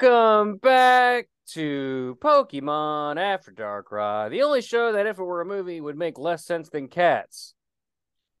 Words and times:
Welcome 0.00 0.56
back 0.56 1.28
to 1.50 2.18
Pokemon 2.20 3.16
After 3.16 3.52
Darkrai, 3.52 4.28
the 4.28 4.42
only 4.42 4.60
show 4.60 4.90
that 4.90 5.06
if 5.06 5.20
it 5.20 5.22
were 5.22 5.40
a 5.40 5.44
movie 5.44 5.80
would 5.80 5.96
make 5.96 6.18
less 6.18 6.44
sense 6.44 6.68
than 6.68 6.88
cats. 6.88 7.54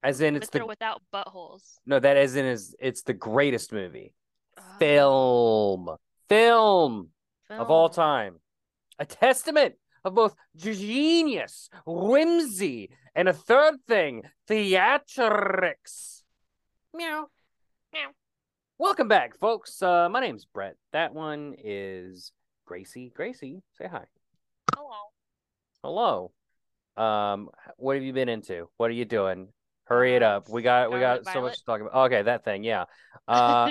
As 0.02 0.20
in, 0.20 0.34
it's 0.34 0.48
Mr. 0.48 0.58
the 0.58 0.66
without 0.66 1.00
buttholes. 1.14 1.74
no, 1.86 2.00
that 2.00 2.16
as 2.16 2.34
in 2.34 2.44
is 2.44 2.74
it's 2.80 3.02
the 3.02 3.12
greatest 3.12 3.72
movie, 3.72 4.12
Oh, 4.58 4.66
film, 4.80 5.98
film 6.28 7.10
of 7.50 7.70
all 7.70 7.88
time, 7.88 8.40
a 8.98 9.06
testament 9.06 9.76
of 10.04 10.16
both 10.16 10.34
genius, 10.56 11.70
whimsy, 11.86 12.90
and 13.14 13.28
a 13.28 13.32
third 13.32 13.76
thing, 13.86 14.22
theatrics. 14.50 16.22
Meow. 16.92 17.28
Meow. 17.92 18.08
Welcome 18.78 19.08
back, 19.08 19.38
folks. 19.38 19.80
Uh, 19.82 20.08
my 20.08 20.20
name's 20.20 20.44
Bret. 20.46 20.76
That 20.92 21.14
one 21.14 21.54
is 21.62 22.32
Gracie. 22.66 23.12
Gracie, 23.14 23.62
say 23.78 23.86
hi. 23.86 24.04
Hello. 24.74 26.32
Hello. 26.96 27.02
Um, 27.02 27.50
what 27.76 27.94
have 27.96 28.04
you 28.04 28.12
been 28.12 28.28
into? 28.28 28.68
What 28.76 28.90
are 28.90 28.94
you 28.94 29.04
doing? 29.04 29.48
Hurry 29.84 30.16
it 30.16 30.22
Uh, 30.22 30.36
up. 30.38 30.48
We 30.48 30.62
got 30.62 30.92
we 30.92 30.98
got 31.00 31.24
Scarlet 31.24 31.34
so 31.34 31.40
much 31.42 31.58
to 31.58 31.64
talk 31.64 31.80
about. 31.80 32.06
Okay, 32.06 32.22
that 32.22 32.44
thing, 32.44 32.64
yeah. 32.64 32.84
Uh, 33.28 33.70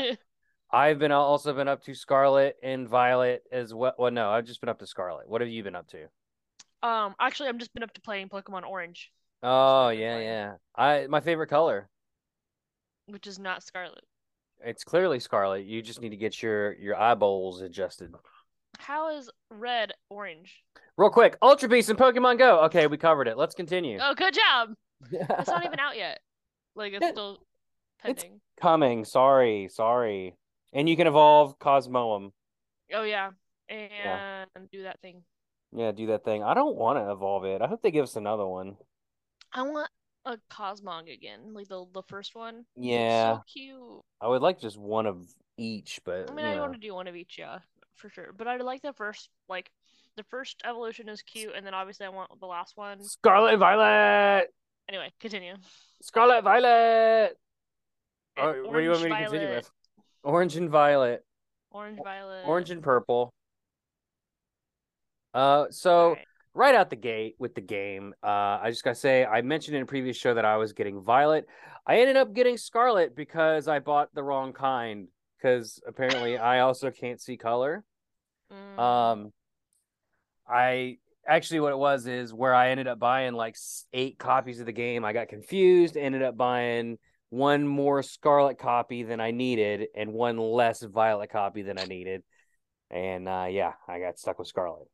I've 0.72 0.98
been 0.98 1.12
also 1.12 1.54
been 1.54 1.68
up 1.68 1.84
to 1.84 1.94
Scarlet 1.94 2.56
and 2.64 2.88
Violet 2.88 3.44
as 3.52 3.74
well. 3.74 3.94
Well, 4.00 4.10
no, 4.12 4.30
I've 4.32 4.46
just 4.46 4.60
been 4.62 4.70
up 4.70 4.80
to 4.80 4.88
Scarlet. 4.88 5.30
What 5.30 5.42
have 5.42 5.50
you 5.50 5.64
been 5.64 5.76
up 5.76 5.88
to? 5.90 6.08
um, 6.82 7.14
actually, 7.20 7.50
I've 7.50 7.58
just 7.58 7.74
been 7.74 7.84
up 7.84 7.94
to 7.94 8.02
playing 8.02 8.30
Pokemon 8.30 8.64
Orange, 8.64 9.12
Oh 9.44 9.90
yeah, 9.90 10.18
yeah. 10.20 10.54
I 10.76 11.08
my 11.08 11.20
favorite 11.20 11.48
color. 11.48 11.88
which 13.08 13.28
is 13.28 13.38
not 13.38 13.62
Scarlet. 13.64 14.04
It's 14.62 14.84
clearly 14.84 15.20
Scarlet. 15.20 15.66
You 15.66 15.82
just 15.82 16.02
need 16.02 16.10
to 16.10 16.18
get 16.18 16.42
your 16.42 16.74
your 16.76 16.96
eyeballs 17.00 17.62
adjusted. 17.62 18.14
How 18.80 19.16
is 19.16 19.30
Red 19.50 19.94
Orange? 20.10 20.64
Real 20.98 21.10
quick, 21.10 21.38
Ultra 21.42 21.70
Beast 21.70 21.90
and 21.90 21.98
Pokemon 22.00 22.38
Go. 22.38 22.62
Okay, 22.66 22.88
we 22.88 22.98
covered 22.98 23.28
it. 23.28 23.38
Let's 23.38 23.56
continue. 23.56 24.00
Oh, 24.02 24.14
good 24.16 24.34
job. 24.34 24.74
It's 25.12 25.50
not 25.50 25.66
even 25.66 25.80
out 25.80 25.98
yet. 25.98 26.20
Like 26.76 26.94
it's 26.94 27.04
Yeah. 27.04 27.12
still 27.12 27.40
It's- 28.06 28.26
coming. 28.62 29.06
Sorry, 29.06 29.68
sorry. 29.70 30.36
And 30.72 30.88
you 30.90 30.96
can 30.98 31.08
evolve 31.08 31.60
Cosmoem. 31.60 32.32
Oh 32.94 33.04
yeah, 33.04 33.32
and 33.70 34.70
do 34.72 34.84
that 34.84 35.00
thing. 35.02 35.24
Yeah, 35.76 35.92
do 35.92 36.08
that 36.08 36.24
thing. 36.24 36.44
I 36.44 36.54
don't 36.54 36.76
want 36.76 37.00
to 37.00 37.12
evolve 37.12 37.46
it. 37.46 37.62
I 37.62 37.68
hope 37.68 37.82
they 37.82 37.92
give 37.92 38.04
us 38.04 38.16
another 38.16 38.46
one. 38.46 38.78
I 39.54 39.64
want 39.64 39.90
a 40.26 40.38
Cosmog 40.50 41.14
again, 41.14 41.54
like 41.54 41.68
the 41.68 41.86
the 41.94 42.04
first 42.04 42.36
one. 42.36 42.66
Yeah, 42.76 43.38
so 43.38 43.44
cute. 43.52 44.02
I 44.22 44.28
would 44.28 44.42
like 44.42 44.60
just 44.60 44.78
one 44.78 45.06
of 45.06 45.26
each, 45.58 46.00
but 46.06 46.30
I 46.30 46.34
mean, 46.34 46.46
I 46.46 46.56
know. 46.56 46.62
want 46.62 46.74
to 46.74 46.80
do 46.80 46.94
one 46.94 47.08
of 47.08 47.16
each, 47.16 47.38
yeah, 47.38 47.60
for 47.96 48.10
sure. 48.10 48.34
But 48.36 48.48
I 48.48 48.58
like 48.58 48.82
the 48.82 48.94
first, 48.94 49.30
like, 49.50 49.70
the 50.16 50.24
first 50.24 50.62
evolution 50.66 51.10
is 51.10 51.22
cute, 51.22 51.54
and 51.56 51.66
then 51.66 51.74
obviously 51.74 52.06
I 52.06 52.10
want 52.10 52.32
the 52.40 52.46
last 52.46 52.78
one. 52.78 53.04
Scarlet 53.04 53.52
and 53.52 53.60
Violet. 53.60 54.48
Anyway, 54.90 55.12
continue. 55.20 55.56
Scarlet 56.02 56.44
Violet. 56.44 57.38
What 58.36 58.74
do 58.74 58.80
you 58.80 58.90
want 58.90 59.04
me 59.04 59.10
to 59.10 59.16
continue 59.16 59.50
with? 59.50 59.70
Orange 60.24 60.56
and 60.56 60.70
violet. 60.70 61.24
Orange, 61.72 62.00
violet. 62.04 62.44
Orange 62.46 62.72
and 62.72 62.82
purple. 62.82 63.34
Uh, 65.34 65.66
so. 65.70 66.16
Right 66.54 66.76
out 66.76 66.90
the 66.90 66.96
gate 66.96 67.36
with 67.40 67.56
the 67.56 67.62
game, 67.62 68.14
uh, 68.24 68.60
I 68.62 68.70
just 68.70 68.84
gotta 68.84 68.96
say, 68.96 69.26
I 69.26 69.42
mentioned 69.42 69.76
in 69.76 69.84
a 69.84 69.88
previous 69.88 70.18
show 70.18 70.34
that 70.34 70.46
I 70.46 70.58
was 70.58 70.74
getting 70.74 71.02
violet. 71.02 71.48
I 71.86 72.00
ended 72.00 72.16
up 72.16 72.34
getting 72.34 72.58
scarlet 72.58 73.16
because 73.16 73.68
I 73.68 73.80
bought 73.80 74.14
the 74.14 74.24
wrong 74.24 74.54
kind. 74.54 75.08
Because 75.38 75.82
apparently 75.86 76.38
I 76.38 76.62
also 76.62 76.90
can't 76.90 77.20
see 77.20 77.36
color. 77.36 77.84
Mm, 78.50 78.80
Um, 78.80 79.34
I 80.48 81.00
actually 81.28 81.60
what 81.60 81.74
it 81.74 81.78
was 81.78 82.08
is 82.08 82.34
where 82.34 82.54
I 82.54 82.70
ended 82.70 82.88
up 82.88 82.98
buying 83.00 83.34
like 83.34 83.58
eight 83.92 84.18
copies 84.18 84.62
of 84.62 84.66
the 84.66 84.72
game. 84.72 85.04
I 85.04 85.12
got 85.12 85.28
confused, 85.28 85.98
ended 85.98 86.22
up 86.22 86.38
buying 86.38 86.98
one 87.30 87.68
more 87.68 88.04
Scarlet 88.04 88.58
copy 88.58 89.04
than 89.04 89.20
I 89.20 89.32
needed 89.32 89.88
and 89.96 90.14
one 90.14 90.38
less 90.38 90.82
Violet 90.82 91.30
copy 91.30 91.62
than 91.62 91.78
I 91.78 91.86
needed. 91.86 92.24
And 92.90 93.28
uh, 93.28 93.48
yeah, 93.50 93.74
I 93.88 94.00
got 94.00 94.20
stuck 94.20 94.40
with 94.40 94.48
Scarlet. 94.48 94.88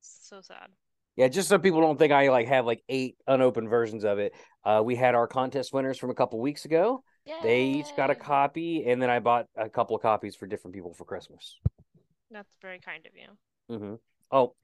so 0.00 0.40
sad. 0.40 0.68
Yeah, 1.16 1.28
just 1.28 1.48
so 1.48 1.58
people 1.58 1.80
don't 1.80 1.98
think 1.98 2.12
I 2.12 2.30
like 2.30 2.48
have 2.48 2.64
like 2.64 2.82
eight 2.88 3.16
unopened 3.26 3.68
versions 3.68 4.04
of 4.04 4.18
it. 4.18 4.32
Uh, 4.64 4.82
we 4.84 4.96
had 4.96 5.14
our 5.14 5.26
contest 5.26 5.72
winners 5.72 5.98
from 5.98 6.10
a 6.10 6.14
couple 6.14 6.40
weeks 6.40 6.64
ago. 6.64 7.04
They 7.42 7.64
each 7.64 7.86
got 7.96 8.10
a 8.10 8.14
copy, 8.14 8.84
and 8.86 9.00
then 9.00 9.10
I 9.10 9.20
bought 9.20 9.46
a 9.56 9.68
couple 9.68 9.94
of 9.94 10.02
copies 10.02 10.34
for 10.34 10.46
different 10.46 10.74
people 10.74 10.94
for 10.94 11.04
Christmas. 11.04 11.58
That's 12.30 12.52
very 12.60 12.80
kind 12.80 13.06
of 13.06 13.12
you. 13.14 13.76
Mm-hmm. 13.76 13.94
Oh, 14.30 14.54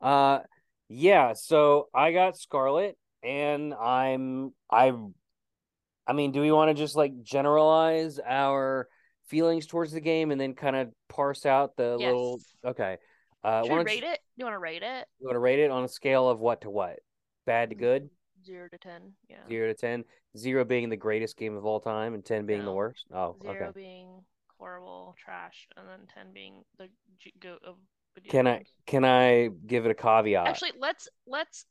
uh, 0.00 0.40
yeah. 0.88 1.32
So 1.34 1.88
I 1.94 2.12
got 2.12 2.36
Scarlet, 2.36 2.98
and 3.22 3.72
I'm 3.72 4.52
I. 4.70 4.92
I 6.04 6.14
mean, 6.14 6.32
do 6.32 6.40
we 6.40 6.50
want 6.50 6.68
to 6.68 6.74
just 6.74 6.96
like 6.96 7.22
generalize 7.22 8.18
our 8.18 8.88
feelings 9.28 9.66
towards 9.66 9.92
the 9.92 10.00
game 10.00 10.32
and 10.32 10.40
then 10.40 10.54
kind 10.54 10.74
of 10.74 10.90
parse 11.08 11.46
out 11.46 11.76
the 11.76 11.96
Yes. 11.98 12.06
little? 12.08 12.40
Okay. 12.64 12.96
Uh, 13.44 13.64
Should 13.64 13.72
we 13.72 13.84
rate 13.84 14.02
you, 14.02 14.10
it? 14.10 14.18
You 14.36 14.44
want 14.44 14.54
to 14.54 14.58
rate 14.58 14.82
it? 14.82 15.06
you 15.20 15.26
want 15.26 15.34
to 15.34 15.40
rate 15.40 15.58
it 15.58 15.70
on 15.70 15.84
a 15.84 15.88
scale 15.88 16.28
of 16.28 16.40
what 16.40 16.60
to 16.62 16.70
what? 16.70 17.00
Bad 17.46 17.70
to 17.70 17.76
good. 17.76 18.08
Zero 18.44 18.68
to 18.68 18.78
ten. 18.78 19.12
Yeah. 19.28 19.46
Zero 19.48 19.68
to 19.68 19.74
ten. 19.74 20.04
Zero 20.36 20.64
being 20.64 20.88
the 20.88 20.96
greatest 20.96 21.36
game 21.36 21.56
of 21.56 21.64
all 21.64 21.80
time, 21.80 22.14
and 22.14 22.24
ten 22.24 22.46
being 22.46 22.64
the 22.64 22.72
worst. 22.72 23.06
Oh, 23.12 23.36
Zero 23.42 23.54
okay. 23.54 23.70
being 23.74 24.22
horrible, 24.58 25.16
trash, 25.22 25.66
and 25.76 25.88
then 25.88 26.06
ten 26.14 26.32
being 26.32 26.62
the 26.78 26.88
goat 27.40 27.60
of 27.66 27.76
Can 28.28 28.46
I 28.46 28.64
can 28.86 29.04
I 29.04 29.50
give 29.66 29.86
it 29.86 29.90
a 29.90 29.94
caveat? 29.94 30.46
Actually, 30.46 30.72
let's 30.78 31.08
let's 31.26 31.66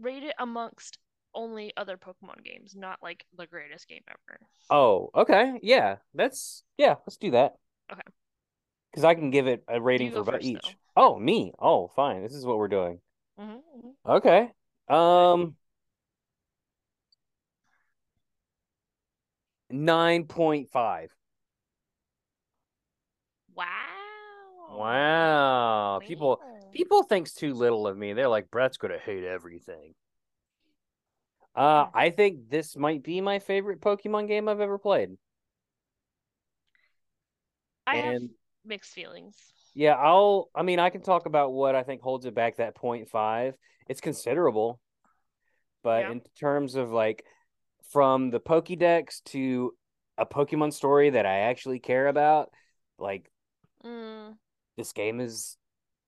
rate 0.00 0.22
it 0.22 0.34
amongst 0.38 0.98
only 1.34 1.72
other 1.76 1.96
Pokemon 1.96 2.44
games, 2.44 2.74
not 2.76 2.98
like 3.02 3.24
the 3.36 3.46
greatest 3.46 3.88
game 3.88 4.02
ever. 4.08 4.40
Oh, 4.70 5.10
okay. 5.14 5.58
Yeah, 5.62 5.96
that's 6.14 6.62
yeah. 6.76 6.96
Let's 7.06 7.16
do 7.16 7.32
that. 7.32 7.54
Okay. 7.92 8.02
Because 8.98 9.10
I 9.10 9.14
can 9.14 9.30
give 9.30 9.46
it 9.46 9.62
a 9.68 9.80
rating 9.80 10.10
for 10.10 10.24
first, 10.24 10.44
each. 10.44 10.76
Oh, 10.96 11.16
me. 11.20 11.52
Oh, 11.56 11.86
fine. 11.94 12.24
This 12.24 12.34
is 12.34 12.44
what 12.44 12.58
we're 12.58 12.66
doing. 12.66 12.98
hmm 13.38 13.58
Okay. 14.04 14.50
Um. 14.88 15.54
Nine 19.70 20.24
point 20.24 20.68
five. 20.70 21.14
Wow. 23.54 23.66
Wow. 24.72 26.00
People 26.02 26.42
people 26.72 27.04
thinks 27.04 27.34
too 27.34 27.54
little 27.54 27.86
of 27.86 27.96
me. 27.96 28.14
They're 28.14 28.26
like, 28.26 28.50
Bret's 28.50 28.78
gonna 28.78 28.98
hate 28.98 29.22
everything. 29.22 29.94
Uh. 31.54 31.86
I 31.94 32.10
think 32.10 32.50
this 32.50 32.76
might 32.76 33.04
be 33.04 33.20
my 33.20 33.38
favorite 33.38 33.80
Pokemon 33.80 34.26
game 34.26 34.48
I've 34.48 34.60
ever 34.60 34.76
played. 34.76 35.10
I 37.86 37.98
have 37.98 38.14
and- 38.16 38.30
mixed 38.64 38.92
feelings. 38.92 39.36
Yeah, 39.74 39.94
I'll. 39.94 40.50
I 40.54 40.62
mean, 40.62 40.78
I 40.78 40.90
can 40.90 41.02
talk 41.02 41.26
about 41.26 41.52
what 41.52 41.74
I 41.74 41.82
think 41.82 42.00
holds 42.02 42.26
it 42.26 42.34
back. 42.34 42.56
That 42.56 42.74
point 42.74 43.08
five, 43.08 43.54
it's 43.88 44.00
considerable, 44.00 44.80
but 45.82 46.00
Yeah. 46.04 46.12
in 46.12 46.22
terms 46.38 46.74
of 46.74 46.90
like 46.90 47.24
from 47.92 48.30
the 48.30 48.40
Pokédex 48.40 49.22
to 49.26 49.72
a 50.16 50.26
Pokemon 50.26 50.72
story 50.72 51.10
that 51.10 51.26
I 51.26 51.40
actually 51.40 51.78
care 51.78 52.08
about, 52.08 52.50
like 52.98 53.30
Mm, 53.84 54.36
this 54.76 54.92
game 54.92 55.20
is 55.20 55.56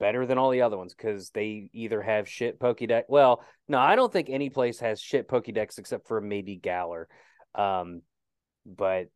better 0.01 0.27
than 0.27 0.39
all 0.39 0.51
the 0.51 0.63
other 0.63 0.77
ones 0.77 0.93
because 0.93 1.31
they 1.31 1.71
either 1.73 2.03
have 2.03 2.29
shit 2.29 2.59
Pokédex. 2.59 3.05
Well, 3.09 3.45
no, 3.69 3.79
I 3.79 3.95
don't 3.95 4.13
think 4.13 4.29
any 4.29 4.51
place 4.51 4.81
has 4.81 5.01
shit 5.01 5.29
Pokédex 5.29 5.79
except 5.79 6.09
for 6.09 6.21
maybe 6.21 6.57
Galar. 6.57 7.07
Um, 7.55 8.03
but 8.67 9.09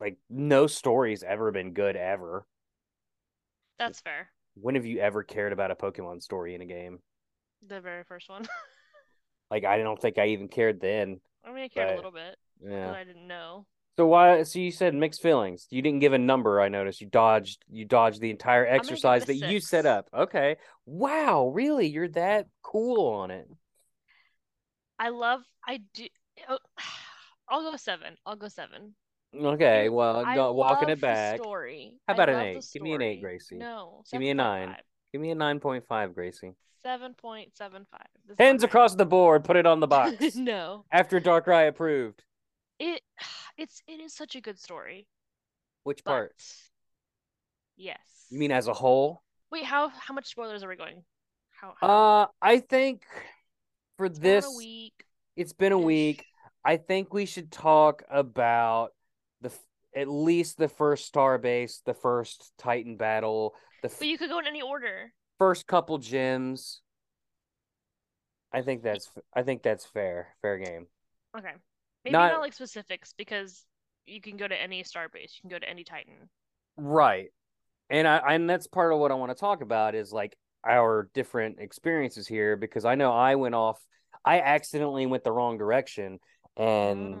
like 0.00 0.16
no 0.30 0.66
story's 0.66 1.22
ever 1.22 1.50
been 1.52 1.72
good 1.72 1.96
ever. 1.96 2.46
that's 3.78 4.00
fair. 4.00 4.30
When 4.54 4.74
have 4.74 4.86
you 4.86 4.98
ever 5.00 5.22
cared 5.22 5.52
about 5.52 5.70
a 5.70 5.76
Pokemon 5.76 6.22
story 6.22 6.54
in 6.54 6.60
a 6.62 6.66
game? 6.66 6.98
The 7.66 7.80
very 7.80 8.04
first 8.04 8.28
one. 8.28 8.46
Like 9.50 9.64
I 9.64 9.78
don't 9.78 9.98
think 9.98 10.18
I 10.18 10.26
even 10.26 10.48
cared 10.48 10.78
then. 10.78 11.20
I 11.42 11.48
mean, 11.52 11.64
I 11.64 11.68
cared 11.68 11.88
But- 11.88 11.92
a 11.94 11.96
little 11.96 12.10
bit, 12.12 12.36
but 12.60 12.70
Yeah. 12.70 12.92
I 12.92 13.02
didn't 13.04 13.26
know. 13.26 13.64
So 13.96 14.06
why? 14.06 14.42
So 14.42 14.58
you 14.58 14.70
said 14.70 14.94
mixed 14.94 15.22
feelings. 15.22 15.66
You 15.70 15.80
didn't 15.80 16.00
give 16.00 16.12
a 16.12 16.18
number. 16.18 16.60
I 16.60 16.68
noticed 16.68 17.00
you 17.00 17.06
dodged. 17.06 17.64
You 17.66 17.86
dodged 17.86 18.20
the 18.20 18.30
entire 18.30 18.66
exercise 18.66 19.24
that 19.24 19.42
a 19.42 19.50
you 19.50 19.58
set 19.60 19.86
up. 19.86 20.10
Okay. 20.12 20.56
Wow. 20.84 21.50
Really? 21.54 21.86
You're 21.86 22.08
that 22.08 22.48
cool 22.62 23.08
on 23.14 23.30
it. 23.30 23.48
I 24.98 25.08
love. 25.08 25.40
I 25.66 25.80
do. 25.94 26.06
oh, 26.48 26.58
I'll 27.48 27.62
go 27.70 27.76
seven. 27.76 28.16
I'll 28.26 28.36
go 28.36 28.48
seven. 28.48 28.94
Okay. 29.34 29.88
Well, 29.88 30.24
I 30.24 30.34
no, 30.34 30.52
walking 30.52 30.88
it 30.88 31.00
back. 31.00 31.40
Story. 31.40 31.94
How 32.06 32.12
I 32.12 32.16
about 32.16 32.28
an 32.30 32.40
eight? 32.40 32.64
Give 32.72 32.82
me 32.82 32.92
an 32.94 33.02
eight. 33.02 33.20
Gracie. 33.20 33.56
No. 33.56 34.02
Give 34.10 34.20
me 34.20 34.30
a 34.30 34.34
nine. 34.34 34.68
7.5. 34.68 34.74
Give 35.12 35.20
me 35.22 35.30
a 35.30 35.34
nine 35.34 35.60
point 35.60 35.86
five, 35.86 36.14
Gracie. 36.14 36.52
Seven 36.82 37.14
point 37.14 37.56
seven 37.56 37.86
five. 37.90 38.06
Hands 38.38 38.62
across 38.62 38.94
the 38.94 39.06
board. 39.06 39.44
Put 39.44 39.56
it 39.56 39.66
on 39.66 39.80
the 39.80 39.86
box. 39.96 40.34
no. 40.36 40.84
After 40.92 41.20
Darkrai 41.20 41.68
approved. 41.68 42.22
It. 42.78 43.02
It's. 43.56 43.82
It 43.88 44.00
is 44.00 44.14
such 44.14 44.36
a 44.36 44.40
good 44.40 44.56
story. 44.60 45.08
Which 45.82 46.04
But 46.04 46.10
part? 46.12 46.32
Yes. 47.76 47.98
You 48.30 48.38
mean 48.38 48.52
as 48.52 48.68
a 48.68 48.72
whole? 48.72 49.22
Wait, 49.50 49.64
how 49.64 49.88
how 49.88 50.14
much 50.14 50.26
spoilers 50.28 50.62
are 50.62 50.68
we 50.68 50.76
going? 50.76 51.02
How, 51.60 51.74
how 51.80 51.88
Uh, 51.88 52.26
I 52.40 52.60
think 52.60 53.02
for 53.96 54.06
it's 54.06 54.20
been 54.20 54.30
this, 54.36 54.46
a 54.46 54.56
week. 54.56 54.92
it's 55.36 55.52
been 55.52 55.72
a 55.72 55.78
week. 55.78 56.24
I 56.64 56.76
think 56.76 57.12
we 57.12 57.26
should 57.26 57.50
talk 57.50 58.04
about 58.08 58.92
the 59.40 59.52
at 59.96 60.08
least 60.08 60.58
the 60.58 60.68
first 60.68 61.06
star 61.06 61.38
base, 61.38 61.80
the 61.84 61.94
first 61.94 62.52
Titan 62.58 62.96
battle, 62.96 63.54
the 63.82 63.88
f- 63.88 63.98
But 63.98 64.08
you 64.08 64.18
could 64.18 64.30
go 64.30 64.38
in 64.38 64.46
any 64.46 64.62
order. 64.62 65.12
first 65.38 65.66
couple 65.66 65.98
gyms. 65.98 66.78
I 68.52 68.62
think 68.62 68.82
that's 68.82 69.10
I 69.34 69.42
think 69.42 69.62
that's 69.62 69.84
fair, 69.84 70.28
fair 70.42 70.58
game. 70.58 70.86
Okay. 71.36 71.52
Maybe 72.04 72.12
Not- 72.12 72.32
not, 72.32 72.40
like 72.40 72.52
specifics 72.54 73.12
because 73.16 73.64
you 74.06 74.20
can 74.20 74.36
go 74.36 74.48
to 74.48 74.60
any 74.60 74.82
star 74.84 75.08
base. 75.08 75.34
You 75.36 75.48
can 75.48 75.50
go 75.50 75.58
to 75.58 75.68
any 75.68 75.84
Titan. 75.84 76.30
Right. 76.76 77.28
And 77.90 78.06
I 78.08 78.18
and 78.34 78.48
that's 78.48 78.66
part 78.66 78.92
of 78.92 78.98
what 78.98 79.10
I 79.10 79.14
want 79.14 79.30
to 79.30 79.38
talk 79.38 79.60
about 79.62 79.94
is 79.94 80.12
like 80.12 80.36
our 80.64 81.08
different 81.14 81.58
experiences 81.60 82.26
here 82.26 82.56
because 82.56 82.84
I 82.84 82.94
know 82.94 83.12
I 83.12 83.34
went 83.36 83.54
off 83.54 83.80
I 84.24 84.40
accidentally 84.40 85.06
went 85.06 85.24
the 85.24 85.32
wrong 85.32 85.58
direction 85.58 86.18
and 86.56 87.16
Mm. 87.16 87.20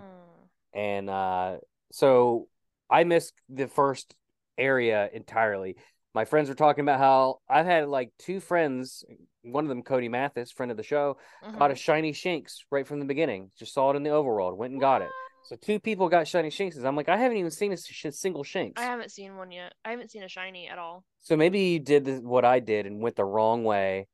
and 0.74 1.10
uh 1.10 1.58
so 1.92 2.48
I 2.90 3.04
missed 3.04 3.34
the 3.48 3.68
first 3.68 4.14
area 4.56 5.08
entirely. 5.12 5.76
My 6.14 6.24
friends 6.24 6.48
were 6.48 6.54
talking 6.54 6.82
about 6.82 6.98
how 6.98 7.38
I've 7.48 7.66
had 7.66 7.88
like 7.88 8.10
two 8.18 8.40
friends, 8.40 9.04
one 9.42 9.64
of 9.64 9.68
them 9.68 9.82
Cody 9.82 10.08
Mathis, 10.08 10.50
friend 10.50 10.70
of 10.70 10.76
the 10.76 10.82
show, 10.82 11.18
got 11.58 11.70
a 11.70 11.74
shiny 11.74 12.12
Shinx 12.12 12.60
right 12.70 12.86
from 12.86 12.98
the 12.98 13.04
beginning. 13.04 13.50
Just 13.58 13.74
saw 13.74 13.90
it 13.90 13.96
in 13.96 14.02
the 14.02 14.10
overworld, 14.10 14.56
went 14.56 14.72
and 14.72 14.80
got 14.80 15.02
it. 15.02 15.10
So 15.48 15.56
two 15.56 15.78
people 15.78 16.08
got 16.08 16.28
shiny 16.28 16.50
Shinxes. 16.50 16.84
I'm 16.84 16.96
like, 16.96 17.08
I 17.08 17.16
haven't 17.16 17.38
even 17.38 17.50
seen 17.50 17.72
a 17.72 17.76
sh- 17.76 18.06
single 18.10 18.44
Shinx. 18.44 18.72
I 18.76 18.82
haven't 18.82 19.10
seen 19.10 19.36
one 19.36 19.50
yet. 19.50 19.72
I 19.82 19.90
haven't 19.92 20.10
seen 20.10 20.22
a 20.22 20.28
shiny 20.28 20.68
at 20.68 20.78
all. 20.78 21.04
So 21.22 21.36
maybe 21.36 21.60
you 21.60 21.78
did 21.78 22.22
what 22.22 22.44
I 22.44 22.60
did 22.60 22.84
and 22.84 23.00
went 23.00 23.16
the 23.16 23.24
wrong 23.24 23.64
way. 23.64 24.08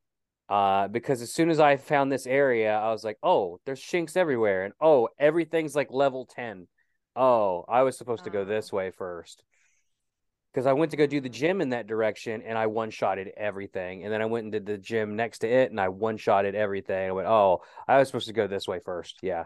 Uh, 0.49 0.89
because 0.89 1.23
as 1.23 1.33
soon 1.33 1.51
as 1.51 1.59
I 1.59 1.77
found 1.77 2.13
this 2.13 2.27
area, 2.27 2.73
I 2.73 2.93
was 2.93 3.03
like, 3.03 3.17
oh, 3.23 3.59
there's 3.65 3.81
Shinx 3.81 4.17
everywhere. 4.17 4.65
And 4.65 4.75
oh, 4.81 5.09
everything's 5.19 5.75
like 5.75 5.89
level 5.91 6.27
10. 6.27 6.69
Oh, 7.17 7.65
I 7.69 7.83
was 7.83 7.97
supposed 7.97 8.25
to 8.25 8.31
go 8.31 8.41
Oh. 8.41 8.45
this 8.45 8.73
way 8.73 8.91
first. 8.91 9.43
Because 10.53 10.67
I 10.67 10.73
went 10.73 10.93
to 10.93 10.97
go 10.97 11.07
do 11.07 11.21
the 11.21 11.29
gym 11.29 11.61
in 11.61 11.71
that 11.71 11.87
direction 11.89 12.43
and 12.43 12.57
I 12.57 12.67
one 12.67 12.91
shotted 12.91 13.33
everything. 13.37 14.05
And 14.05 14.13
then 14.13 14.23
I 14.23 14.27
went 14.27 14.45
and 14.45 14.53
did 14.53 14.67
the 14.67 14.79
gym 14.79 15.17
next 15.17 15.41
to 15.41 15.49
it 15.49 15.71
and 15.71 15.81
I 15.81 15.89
one 15.89 16.17
shotted 16.17 16.55
everything. 16.55 17.09
I 17.09 17.13
went, 17.13 17.29
oh, 17.29 17.63
I 17.89 17.99
was 17.99 18.09
supposed 18.09 18.29
to 18.29 18.33
go 18.33 18.47
this 18.47 18.69
way 18.69 18.79
first. 18.79 19.19
Yeah. 19.23 19.45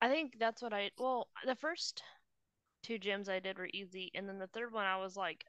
I 0.00 0.08
think 0.08 0.38
that's 0.38 0.62
what 0.62 0.72
I. 0.72 0.90
Well, 0.98 1.28
the 1.44 1.56
first 1.56 2.02
two 2.82 2.98
gyms 2.98 3.28
I 3.28 3.40
did 3.40 3.58
were 3.58 3.68
easy, 3.72 4.12
and 4.14 4.28
then 4.28 4.38
the 4.38 4.46
third 4.46 4.72
one 4.72 4.86
I 4.86 4.98
was 4.98 5.16
like, 5.16 5.44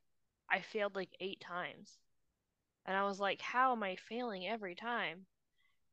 I 0.49 0.61
failed 0.61 0.95
like 0.95 1.11
eight 1.19 1.39
times, 1.39 1.99
and 2.87 2.97
I 2.97 3.03
was 3.03 3.19
like, 3.19 3.41
how 3.41 3.73
am 3.73 3.83
I 3.83 3.95
failing 3.95 4.47
every 4.47 4.73
time? 4.73 5.27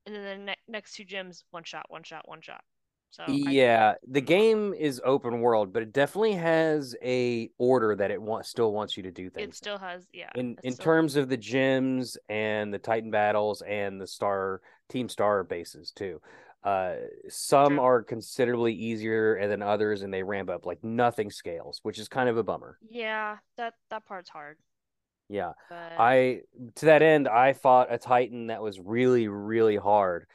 And 0.06 0.14
then 0.14 0.24
the 0.24 0.44
ne- 0.46 0.56
next 0.68 0.94
two 0.94 1.04
gyms, 1.04 1.42
one 1.50 1.64
shot, 1.64 1.84
one 1.88 2.02
shot, 2.02 2.26
one 2.26 2.40
shot. 2.40 2.64
So 3.10 3.40
I- 3.42 3.50
Yeah, 3.50 3.94
the 4.06 4.20
game 4.20 4.74
is 4.74 5.00
open 5.04 5.40
world, 5.40 5.72
but 5.72 5.82
it 5.82 5.92
definitely 5.92 6.34
has 6.34 6.94
a 7.02 7.50
order 7.58 7.94
that 7.96 8.10
it 8.10 8.20
wants 8.20 8.48
still 8.48 8.72
wants 8.72 8.96
you 8.96 9.02
to 9.04 9.10
do 9.10 9.30
things. 9.30 9.48
it 9.48 9.54
still 9.54 9.78
has 9.78 10.06
yeah. 10.12 10.30
in 10.34 10.58
in 10.62 10.76
terms 10.76 11.16
of 11.16 11.28
the 11.28 11.38
gyms 11.38 12.16
and 12.28 12.72
the 12.72 12.78
Titan 12.78 13.10
battles 13.10 13.62
and 13.62 14.00
the 14.00 14.06
star 14.06 14.60
team 14.88 15.08
star 15.08 15.44
bases 15.44 15.92
too. 15.92 16.20
Uh, 16.62 16.96
some 17.28 17.74
True. 17.74 17.84
are 17.84 18.02
considerably 18.02 18.74
easier 18.74 19.46
than 19.46 19.62
others, 19.62 20.02
and 20.02 20.12
they 20.12 20.24
ramp 20.24 20.50
up 20.50 20.66
like 20.66 20.82
nothing 20.82 21.30
scales, 21.30 21.78
which 21.84 21.98
is 21.98 22.08
kind 22.08 22.28
of 22.28 22.36
a 22.36 22.42
bummer. 22.42 22.78
Yeah, 22.90 23.38
that 23.56 23.74
that 23.90 24.04
part's 24.04 24.28
hard, 24.28 24.58
Yeah, 25.28 25.52
but 25.68 25.92
I 25.98 26.42
to 26.76 26.86
that 26.86 27.02
end, 27.02 27.28
I 27.28 27.52
fought 27.52 27.92
a 27.92 27.98
Titan 27.98 28.48
that 28.48 28.62
was 28.62 28.80
really 28.80 29.28
really 29.28 29.76
hard. 29.76 30.26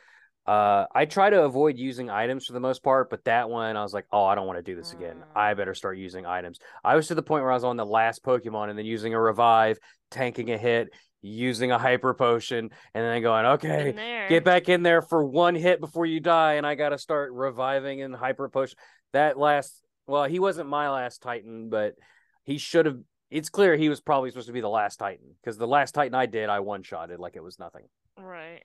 Uh, 0.45 0.85
I 0.93 1.05
try 1.05 1.29
to 1.29 1.43
avoid 1.43 1.77
using 1.77 2.09
items 2.09 2.45
for 2.45 2.53
the 2.53 2.59
most 2.59 2.83
part, 2.83 3.09
but 3.09 3.23
that 3.25 3.49
one 3.49 3.77
I 3.77 3.83
was 3.83 3.93
like, 3.93 4.05
oh, 4.11 4.25
I 4.25 4.35
don't 4.35 4.47
want 4.47 4.57
to 4.57 4.63
do 4.63 4.75
this 4.75 4.91
again. 4.91 5.17
Mm. 5.17 5.39
I 5.39 5.53
better 5.53 5.75
start 5.75 5.97
using 5.97 6.25
items. 6.25 6.59
I 6.83 6.95
was 6.95 7.07
to 7.07 7.15
the 7.15 7.21
point 7.21 7.43
where 7.43 7.51
I 7.51 7.55
was 7.55 7.63
on 7.63 7.77
the 7.77 7.85
last 7.85 8.23
Pokemon 8.23 8.69
and 8.69 8.77
then 8.77 8.85
using 8.85 9.13
a 9.13 9.21
revive, 9.21 9.77
tanking 10.09 10.51
a 10.51 10.57
hit, 10.57 10.89
using 11.21 11.71
a 11.71 11.77
hyper 11.77 12.15
potion, 12.15 12.71
and 12.93 13.05
then 13.05 13.21
going, 13.21 13.45
okay, 13.45 14.25
get 14.29 14.43
back 14.43 14.67
in 14.67 14.81
there 14.81 15.03
for 15.03 15.23
one 15.23 15.53
hit 15.53 15.79
before 15.79 16.07
you 16.07 16.19
die, 16.19 16.53
and 16.53 16.65
I 16.65 16.73
got 16.73 16.89
to 16.89 16.97
start 16.97 17.31
reviving 17.33 18.01
and 18.01 18.15
hyper 18.15 18.49
potion. 18.49 18.77
That 19.13 19.37
last, 19.37 19.79
well, 20.07 20.23
he 20.23 20.39
wasn't 20.39 20.69
my 20.69 20.89
last 20.89 21.21
Titan, 21.21 21.69
but 21.69 21.93
he 22.43 22.57
should 22.57 22.87
have. 22.87 22.97
It's 23.29 23.49
clear 23.49 23.77
he 23.77 23.87
was 23.87 24.01
probably 24.01 24.31
supposed 24.31 24.47
to 24.47 24.53
be 24.53 24.61
the 24.61 24.67
last 24.69 24.97
Titan 24.97 25.35
because 25.41 25.57
the 25.57 25.67
last 25.67 25.93
Titan 25.93 26.15
I 26.15 26.25
did, 26.25 26.49
I 26.49 26.59
one 26.59 26.81
shotted 26.83 27.19
like 27.19 27.35
it 27.35 27.43
was 27.43 27.59
nothing. 27.59 27.83
Right. 28.17 28.63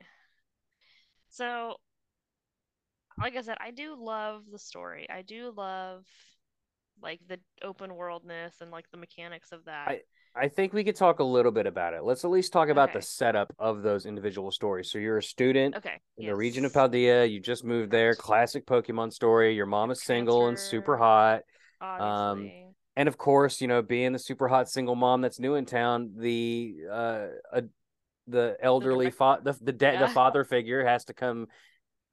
So, 1.37 1.77
like 3.21 3.37
I 3.37 3.43
said, 3.43 3.59
I 3.61 3.71
do 3.71 3.95
love 3.99 4.45
the 4.51 4.59
story. 4.59 5.07
I 5.11 5.21
do 5.21 5.53
love 5.55 6.07
like 7.03 7.21
the 7.29 7.39
open 7.63 7.95
worldness 7.95 8.55
and 8.63 8.71
like 8.71 8.91
the 8.91 8.97
mechanics 8.97 9.53
of 9.53 9.67
that. 9.67 9.89
I 9.89 10.01
I 10.35 10.49
think 10.49 10.73
we 10.73 10.83
could 10.83 10.97
talk 10.97 11.19
a 11.19 11.25
little 11.25 11.53
bit 11.53 11.67
about 11.67 11.93
it. 11.93 12.05
Let's 12.05 12.25
at 12.25 12.31
least 12.31 12.53
talk 12.55 12.71
about 12.71 12.95
the 12.95 13.03
setup 13.03 13.55
of 13.59 13.83
those 13.83 14.07
individual 14.07 14.51
stories. 14.51 14.91
So 14.91 14.99
you're 14.99 15.19
a 15.19 15.23
student 15.23 15.77
Okay. 15.77 15.99
in 16.17 16.27
the 16.27 16.37
region 16.37 16.65
of 16.65 16.73
yes. 16.75 16.77
Paldea. 16.77 17.31
You 17.31 17.41
just 17.41 17.65
moved 17.65 17.91
there. 17.91 18.15
Classic 18.15 18.67
Pokemon 18.67 19.13
story. 19.13 19.55
Your 19.55 19.67
mom 19.67 19.91
is 19.91 20.03
single 20.03 20.49
and 20.49 20.59
super 20.59 20.97
hot. 20.97 21.43
Obviously. 21.81 22.65
and 22.97 23.09
of 23.09 23.19
course, 23.19 23.61
you 23.61 23.69
know, 23.69 23.83
being 23.83 24.13
the 24.13 24.19
super 24.19 24.49
hot 24.49 24.71
single 24.71 24.95
mom 24.95 25.21
that's 25.21 25.39
new 25.39 25.55
in 25.55 25.67
town, 25.67 26.13
the 26.17 26.77
uh, 26.91 27.27
uh 27.53 27.61
the 28.29 28.57
elderly 28.61 29.11
fa- 29.11 29.41
the 29.43 29.53
the, 29.61 29.73
da- 29.73 29.99
the 29.99 30.09
father 30.09 30.45
figure 30.45 30.85
has 30.85 31.05
to 31.07 31.15
come 31.15 31.47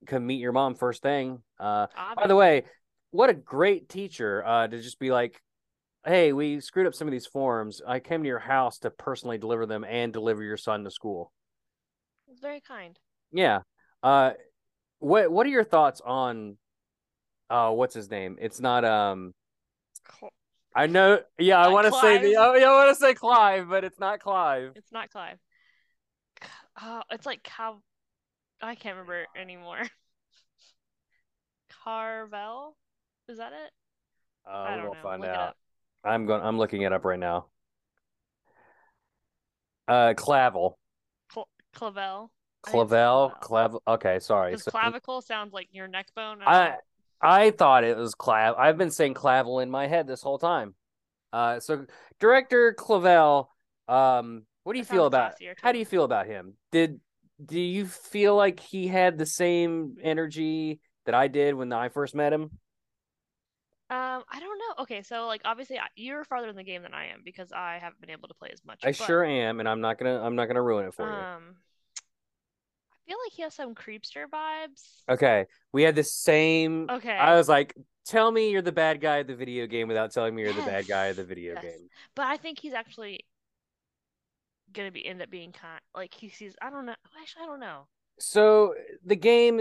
come 0.06 0.26
meet 0.26 0.40
your 0.40 0.52
mom 0.52 0.76
first 0.76 1.02
thing. 1.02 1.42
Uh, 1.60 1.88
by 2.16 2.28
the 2.28 2.36
way, 2.36 2.64
what 3.12 3.30
a 3.30 3.34
great 3.34 3.90
teacher 3.90 4.44
uh 4.46 4.68
to 4.68 4.82
just 4.82 5.00
be 5.00 5.12
like, 5.12 5.42
hey, 6.06 6.34
we 6.34 6.60
screwed 6.60 6.88
up 6.88 6.94
some 6.94 7.08
of 7.08 7.12
these 7.12 7.26
forms. 7.26 7.82
I 7.88 8.00
came 8.00 8.22
to 8.24 8.28
your 8.28 8.40
house 8.40 8.80
to 8.80 8.90
personally 8.90 9.38
deliver 9.38 9.66
them 9.66 9.84
and 9.84 10.12
deliver 10.12 10.44
your 10.44 10.58
son 10.58 10.84
to 10.84 10.92
school. 10.92 11.32
It's 12.30 12.42
very 12.42 12.62
kind. 12.62 12.98
Yeah. 13.32 13.60
Uh, 14.02 14.32
what 15.00 15.32
what 15.32 15.46
are 15.48 15.52
your 15.52 15.64
thoughts 15.64 16.02
on? 16.04 16.58
Uh, 17.50 17.72
what's 17.72 17.94
his 17.94 18.10
name? 18.10 18.38
It's 18.42 18.60
not 18.60 18.84
um. 18.86 19.34
I 20.76 20.88
know. 20.88 21.20
Yeah, 21.38 21.60
I 21.60 21.68
Uh, 21.68 21.72
want 21.72 21.86
to 21.86 21.94
say 22.00 22.18
the. 22.18 22.36
Oh, 22.38 22.56
yeah, 22.56 22.70
I 22.72 22.86
want 22.86 22.98
to 22.98 23.00
say 23.00 23.14
Clive, 23.14 23.70
but 23.70 23.84
it's 23.84 24.00
not 24.00 24.20
Clive. 24.20 24.72
It's 24.76 24.92
not 24.92 25.12
Clive. 25.12 25.38
Oh, 26.82 27.02
it's 27.12 27.26
like 27.26 27.44
Cal. 27.44 27.82
I 28.62 28.76
can't 28.76 28.96
remember 28.96 29.26
anymore. 29.36 29.82
Carvel? 31.84 32.76
Is 33.28 33.38
that 33.38 33.54
it? 33.54 33.72
Uh, 34.48 34.58
I 34.58 34.76
don't 34.76 34.86
gonna 34.86 34.96
know. 34.96 35.04
find 35.04 35.22
Look 35.22 35.30
out. 35.30 35.56
I'm 36.04 36.26
going. 36.26 36.42
I'm 36.42 36.58
looking 36.58 36.82
it 36.82 36.92
up 36.92 37.06
right 37.06 37.20
now. 37.20 37.48
Uh, 39.88 40.14
Clavell, 40.16 40.76
Cl- 41.32 41.50
Clavell. 41.76 42.30
I 42.66 42.72
think 42.72 42.84
it's 42.84 42.94
Clavell, 42.94 43.40
Clavell. 43.42 43.80
Okay, 43.88 44.20
sorry. 44.20 44.58
So 44.58 44.72
clavicle 44.72 45.22
sounds 45.22 45.54
like 45.54 45.68
your 45.72 45.88
neck 45.88 46.08
bone. 46.16 46.40
I 46.46 46.76
I 47.22 47.52
thought 47.52 47.84
it 47.84 47.98
was 47.98 48.16
Clav. 48.16 48.58
I've 48.58 48.78
been 48.78 48.92
saying 48.92 49.14
Clavell 49.14 49.62
in 49.62 49.70
my 49.70 49.88
head 49.88 50.08
this 50.08 50.22
whole 50.22 50.38
time. 50.38 50.76
Uh, 51.32 51.60
so 51.60 51.86
director 52.20 52.76
Clavell, 52.78 53.48
um, 53.88 54.44
what 54.64 54.74
do 54.74 54.80
you 54.80 54.86
feel 54.86 55.06
about? 55.06 55.34
How 55.62 55.72
do 55.72 55.80
you 55.80 55.86
feel 55.86 56.04
about 56.04 56.26
him? 56.26 56.54
Did 56.72 57.00
do 57.44 57.60
you 57.60 57.86
feel 57.86 58.36
like 58.36 58.60
he 58.60 58.88
had 58.88 59.18
the 59.18 59.26
same 59.26 59.98
energy 60.02 60.80
that 61.06 61.16
I 61.16 61.28
did 61.28 61.56
when 61.56 61.72
I 61.74 61.90
first 61.90 62.16
met 62.16 62.32
him? 62.32 62.52
Um, 63.90 64.24
I 64.32 64.40
don't 64.40 64.58
know. 64.58 64.84
Okay, 64.84 65.04
so 65.04 65.28
like 65.28 65.42
obviously 65.46 65.78
you're 65.96 66.24
farther 66.24 66.48
in 66.48 66.56
the 66.56 66.64
game 66.64 66.82
than 66.82 66.94
I 66.94 67.08
am 67.08 67.22
because 67.24 67.52
I 67.52 67.80
haven't 67.82 68.02
been 68.02 68.10
able 68.10 68.28
to 68.28 68.34
play 68.34 68.50
as 68.52 68.62
much. 68.66 68.80
I 68.84 68.88
but, 68.88 68.96
sure 68.96 69.24
am, 69.24 69.60
and 69.60 69.68
I'm 69.68 69.82
not 69.82 70.00
gonna 70.00 70.24
I'm 70.24 70.36
not 70.36 70.48
gonna 70.48 70.62
ruin 70.62 70.86
it 70.86 70.94
for 70.94 71.06
you. 71.06 71.14
Um, 71.14 71.56
I 72.92 73.10
feel 73.10 73.18
like 73.24 73.34
he 73.34 73.42
has 73.44 73.54
some 73.54 73.76
creepster 73.76 74.26
vibes. 74.34 75.04
Okay, 75.10 75.46
we 75.74 75.84
had 75.84 75.96
the 75.96 76.04
same. 76.04 76.88
Okay. 76.90 77.12
I 77.12 77.36
was 77.36 77.50
like, 77.50 77.76
tell 78.06 78.32
me 78.32 78.52
you're 78.52 78.62
the 78.62 78.72
bad 78.72 79.02
guy 79.02 79.18
of 79.18 79.28
the 79.28 79.36
video 79.36 79.68
game 79.68 79.90
without 79.90 80.12
telling 80.12 80.34
me 80.34 80.44
you're 80.44 80.54
the 80.54 80.62
bad 80.62 80.88
guy 80.88 81.08
of 81.08 81.18
the 81.18 81.24
video 81.26 81.54
yes. 81.56 81.64
game. 81.64 81.90
But 82.16 82.28
I 82.28 82.38
think 82.38 82.60
he's 82.60 82.74
actually 82.74 83.26
gonna 84.74 84.92
be 84.92 85.06
end 85.06 85.22
up 85.22 85.30
being 85.30 85.52
kind. 85.52 85.80
Like 85.96 86.14
he 86.14 86.30
sees. 86.30 86.56
I 86.62 86.70
don't 86.70 86.86
know. 86.86 86.96
Actually, 87.22 87.44
I 87.44 87.46
don't 87.48 87.60
know. 87.60 87.88
So 88.20 88.76
the 89.06 89.16
game, 89.16 89.60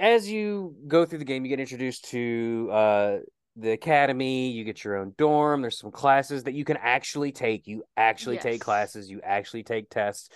as 0.00 0.30
you 0.30 0.76
go 0.86 1.04
through 1.04 1.18
the 1.18 1.24
game, 1.24 1.44
you 1.44 1.48
get 1.48 1.60
introduced 1.60 2.04
to 2.10 2.68
uh, 2.72 3.16
the 3.56 3.72
academy. 3.72 4.50
You 4.50 4.64
get 4.64 4.84
your 4.84 4.96
own 4.96 5.14
dorm. 5.18 5.62
There's 5.62 5.78
some 5.78 5.90
classes 5.90 6.44
that 6.44 6.54
you 6.54 6.64
can 6.64 6.76
actually 6.76 7.32
take. 7.32 7.66
You 7.66 7.82
actually 7.96 8.38
take 8.38 8.60
classes. 8.60 9.10
You 9.10 9.20
actually 9.24 9.64
take 9.64 9.90
tests. 9.90 10.28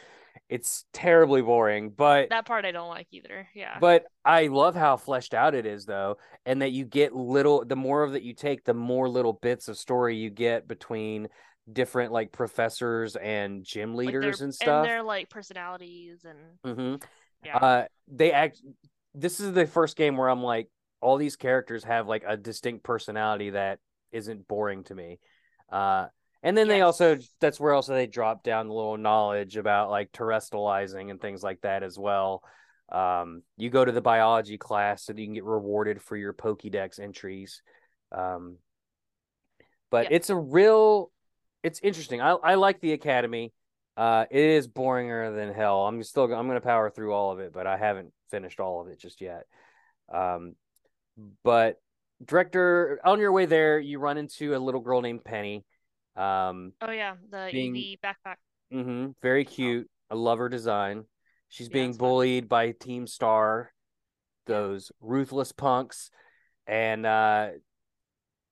It's 0.49 0.85
terribly 0.93 1.41
boring, 1.41 1.91
but 1.91 2.29
That 2.31 2.47
part 2.47 2.65
I 2.65 2.73
don't 2.73 2.89
like 2.89 3.07
either. 3.11 3.49
Yeah. 3.55 3.79
but 3.81 4.05
I 4.25 4.49
love 4.49 4.75
how 4.75 4.97
fleshed 4.97 5.33
out 5.33 5.55
it 5.55 5.65
is, 5.65 5.87
though, 5.87 6.19
and 6.45 6.61
that 6.63 6.73
you 6.73 6.85
get 6.85 7.15
little. 7.15 7.65
The 7.65 7.77
more 7.77 8.03
of 8.03 8.13
that 8.13 8.23
you 8.23 8.35
take, 8.35 8.65
the 8.65 8.75
more 8.75 9.09
little 9.09 9.35
bits 9.35 9.69
of 9.69 9.79
story 9.79 10.17
you 10.17 10.31
get 10.31 10.69
between 10.69 11.29
different 11.71 12.13
like 12.13 12.33
professors 12.33 13.17
and 13.17 13.65
gym 13.65 13.95
leaders 13.95 14.39
their 14.39 14.47
and 14.47 14.55
stuff. 14.55 14.85
and 14.85 14.91
their 14.91 15.03
like 15.03 15.29
personalities 15.29 16.25
and 16.25 16.77
hmm 16.77 16.97
yeah. 17.45 17.57
Uh, 17.57 17.85
they 18.09 18.33
act. 18.33 18.63
This 19.15 19.41
is 19.41 19.53
the 19.53 19.67
first 19.67 19.97
game 19.97 20.17
where 20.17 20.29
I'm 20.29 20.43
like, 20.43 20.69
all 21.01 21.17
these 21.17 21.37
characters 21.37 21.85
have 21.85 22.07
like 22.07 22.25
a 22.27 22.37
distinct 22.37 22.85
personality 22.85 23.51
that 23.51 23.79
isn't 24.13 24.47
boring 24.49 24.85
to 24.85 24.95
me. 24.95 25.19
Uh, 25.71 26.07
and 26.43 26.57
then 26.57 26.69
they 26.69 26.81
also 26.81 27.19
that's 27.41 27.61
where 27.61 27.73
also 27.73 27.95
they 27.95 28.07
drop 28.07 28.43
down 28.43 28.67
a 28.67 28.73
little 28.73 28.97
knowledge 28.97 29.57
about 29.57 29.91
like 29.91 30.13
terastallizing 30.13 31.11
and 31.11 31.21
things 31.21 31.43
like 31.43 31.61
that 31.63 31.83
as 31.83 31.99
well. 31.99 32.43
Um, 32.91 33.43
you 33.57 33.71
go 33.71 33.85
to 33.85 33.93
the 33.93 34.01
biology 34.01 34.59
class 34.59 35.05
so 35.05 35.13
that 35.13 35.21
you 35.21 35.27
can 35.27 35.35
get 35.35 35.45
rewarded 35.45 36.03
for 36.03 36.17
your 36.17 36.33
Pokédex 36.33 36.99
entries. 36.99 37.63
Um, 38.11 38.59
but 39.91 40.05
Yeah. 40.05 40.17
it's 40.17 40.31
a 40.31 40.37
real, 40.37 41.12
it's 41.63 41.81
interesting. 41.83 42.21
I 42.21 42.31
I 42.33 42.55
like 42.55 42.81
the 42.81 42.93
Academy. 42.93 43.53
Uh, 43.97 44.25
it 44.31 44.41
is 44.43 44.69
boringer 44.69 45.35
than 45.35 45.53
hell. 45.55 45.87
I'm 45.87 46.03
still 46.03 46.25
I'm 46.33 46.47
gonna 46.47 46.61
power 46.61 46.91
through 46.91 47.13
all 47.13 47.33
of 47.33 47.41
it, 47.41 47.53
but 47.53 47.67
I 47.67 47.77
haven't 47.77 48.13
finished 48.31 48.59
all 48.61 48.81
of 48.81 48.89
it 48.89 48.99
just 48.99 49.21
yet. 49.21 49.45
Um, 50.13 50.55
but 51.45 51.77
director, 52.25 53.01
on 53.05 53.19
your 53.19 53.33
way 53.33 53.47
there, 53.47 53.79
you 53.79 53.99
run 53.99 54.17
into 54.19 54.55
a 54.55 54.59
little 54.59 54.81
girl 54.81 55.01
named 55.03 55.25
Penny. 55.25 55.65
Um, 56.17 56.73
oh 56.81 56.91
yeah, 56.91 57.15
the 57.31 57.49
being- 57.53 57.75
Eevee 57.75 57.99
backpack. 58.05 58.37
hmm 58.71 59.09
very 59.23 59.45
cute. 59.45 59.89
I 60.11 60.15
love 60.15 60.39
her 60.39 60.49
design. 60.49 61.05
She's 61.49 61.69
Yeah, 61.69 61.75
being 61.75 61.93
fun. 61.93 61.99
bullied 61.99 62.49
by 62.49 62.73
Team 62.73 63.07
Star, 63.07 63.73
those 64.47 64.91
ruthless 65.01 65.53
punks, 65.53 66.11
and 66.67 67.05
uh, 67.07 67.49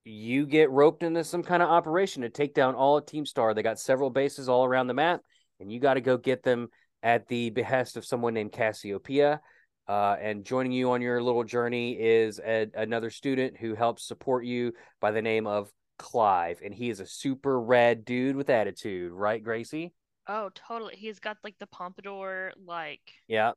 you 0.04 0.47
get 0.47 0.71
roped 0.71 1.02
into 1.02 1.25
some 1.25 1.42
kind 1.42 1.62
of 1.62 1.69
operation 1.69 2.23
to 2.23 2.30
take 2.30 2.54
down 2.54 2.75
all 2.75 2.97
of 2.97 3.07
Team 3.07 3.26
Star. 3.26 3.54
They 3.54 3.62
got 3.62 3.78
several 3.78 4.11
bases 4.11 4.49
all 4.49 4.64
around 4.64 4.87
the 4.87 4.95
map, 4.95 5.21
and 5.59 5.71
you 5.71 5.80
got 5.80 5.95
to 5.95 6.00
go 6.00 6.16
get 6.16 6.42
them 6.42 6.69
at 7.02 7.28
the 7.28 7.50
behest 7.50 7.97
of 7.97 8.04
someone 8.04 8.35
named 8.35 8.52
Cassiopeia. 8.52 9.40
Uh, 9.88 10.16
and 10.21 10.45
joining 10.45 10.73
you 10.73 10.92
on 10.92 11.02
your 11.02 11.23
little 11.23 11.42
journey 11.42 11.92
is 12.00 12.38
a, 12.38 12.69
another 12.75 13.11
student 13.11 13.57
who 13.57 13.75
helps 13.75 14.07
support 14.07 14.45
you 14.45 14.73
by 15.00 15.11
the 15.11 15.23
name 15.23 15.47
of 15.47 15.71
Clive, 15.99 16.61
and 16.64 16.73
he 16.73 16.88
is 16.90 17.00
a 17.00 17.07
super 17.07 17.61
rad 17.61 18.04
dude 18.04 18.37
with 18.37 18.50
attitude, 18.50 19.12
right, 19.12 19.42
Gracie? 19.42 19.92
Oh, 20.28 20.50
totally. 20.54 20.95
He's 20.97 21.19
got 21.19 21.38
like 21.42 21.57
the 21.59 21.66
pompadour, 21.66 22.52
like 22.64 23.00
Yeah, 23.26 23.52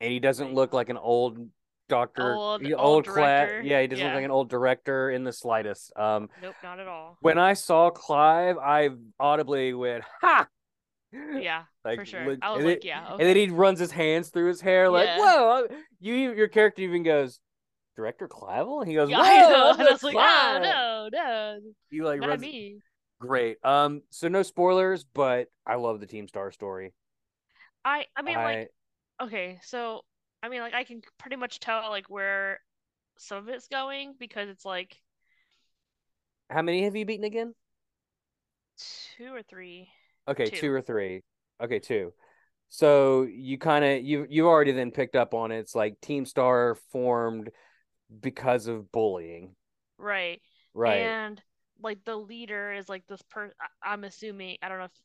and 0.00 0.10
he 0.10 0.18
doesn't 0.18 0.54
look 0.54 0.72
like 0.72 0.88
an 0.88 0.96
old 0.96 1.38
doctor, 1.88 2.34
Old- 2.34 2.72
old 2.76 3.04
director. 3.04 3.62
Yeah, 3.62 3.80
he 3.80 3.86
doesn't 3.86 4.04
look 4.04 4.14
like 4.14 4.24
an 4.24 4.30
old 4.30 4.50
director 4.50 5.10
in 5.10 5.24
the 5.24 5.32
slightest. 5.32 5.92
Um, 5.96 6.28
nope, 6.42 6.54
not 6.62 6.80
at 6.80 6.88
all. 6.88 7.16
when 7.20 7.38
I 7.38 7.54
saw 7.54 7.90
Clive, 7.90 8.58
I 8.58 8.90
audibly 9.20 9.72
went, 9.74 10.04
"Ha!" 10.20 10.46
Yeah, 11.12 11.64
Like, 11.84 11.98
for 12.00 12.04
sure. 12.04 12.36
I 12.42 12.50
was 12.56 12.64
like, 12.64 12.78
it- 12.78 12.84
yeah, 12.84 13.12
And 13.12 13.20
then 13.20 13.36
he 13.36 13.48
runs 13.48 13.78
his 13.78 13.90
hands 13.92 14.28
through 14.30 14.48
his 14.48 14.60
hair, 14.60 14.90
like, 14.90 15.06
Yeah. 15.06 15.18
"Whoa!" 15.18 15.66
You, 16.00 16.14
your 16.34 16.48
character 16.48 16.82
even 16.82 17.02
goes, 17.02 17.40
"Director 17.96 18.28
Clive?" 18.28 18.66
And 18.66 18.88
he 18.88 18.94
goes, 18.94 19.08
Yeah, 19.08 19.18
"Whoa!" 19.20 19.24
I 19.24 19.38
know. 19.50 19.70
I'm 19.72 19.80
And 19.80 19.88
I 19.88 19.92
was 19.92 20.02
like, 20.02 20.16
oh 20.16 20.58
no, 20.62 21.08
no, 21.12 21.58
He 21.90 22.02
like 22.02 22.20
not 22.20 22.28
runs. 22.30 22.40
me. 22.42 22.78
Great. 23.20 23.56
Um. 23.64 24.02
So 24.10 24.28
no 24.28 24.42
spoilers, 24.42 25.04
but 25.04 25.48
I 25.66 25.76
love 25.76 26.00
the 26.00 26.06
Team 26.06 26.28
Star 26.28 26.50
story. 26.52 26.92
I 27.84 28.04
I 28.16 28.22
mean 28.22 28.34
like 28.34 28.68
okay, 29.22 29.58
so 29.62 30.02
I 30.46 30.48
mean 30.48 30.60
like 30.60 30.74
I 30.74 30.84
can 30.84 31.02
pretty 31.18 31.34
much 31.36 31.58
tell 31.58 31.90
like 31.90 32.08
where 32.08 32.60
some 33.18 33.38
of 33.38 33.48
it's 33.48 33.66
going 33.66 34.14
because 34.16 34.48
it's 34.48 34.64
like 34.64 34.96
how 36.50 36.62
many 36.62 36.84
have 36.84 36.96
you 36.96 37.04
beaten 37.04 37.24
again? 37.24 37.54
two 39.16 39.34
or 39.34 39.42
three. 39.42 39.88
Okay, 40.28 40.50
Two. 40.50 40.56
two 40.56 40.72
or 40.72 40.80
three. 40.82 41.22
Okay, 41.62 41.78
two. 41.78 42.12
So 42.68 43.22
you 43.22 43.58
kind 43.58 43.84
of 43.84 44.04
you 44.04 44.26
you 44.28 44.48
already 44.48 44.72
then 44.72 44.90
picked 44.90 45.16
up 45.16 45.34
on 45.34 45.52
it. 45.52 45.58
It's 45.58 45.74
like 45.74 46.00
Team 46.00 46.26
Star 46.26 46.76
formed 46.92 47.50
because 48.20 48.66
of 48.66 48.90
bullying, 48.92 49.54
Right. 49.98 50.40
right? 50.74 51.02
And 51.02 51.42
like 51.80 52.04
the 52.04 52.16
leader 52.16 52.72
is 52.72 52.88
like 52.88 53.06
this 53.06 53.22
per 53.22 53.52
I- 53.60 53.92
I'm 53.92 54.04
assuming 54.04 54.56
I 54.62 54.68
don't 54.68 54.78
know 54.78 54.84
if 54.84 55.00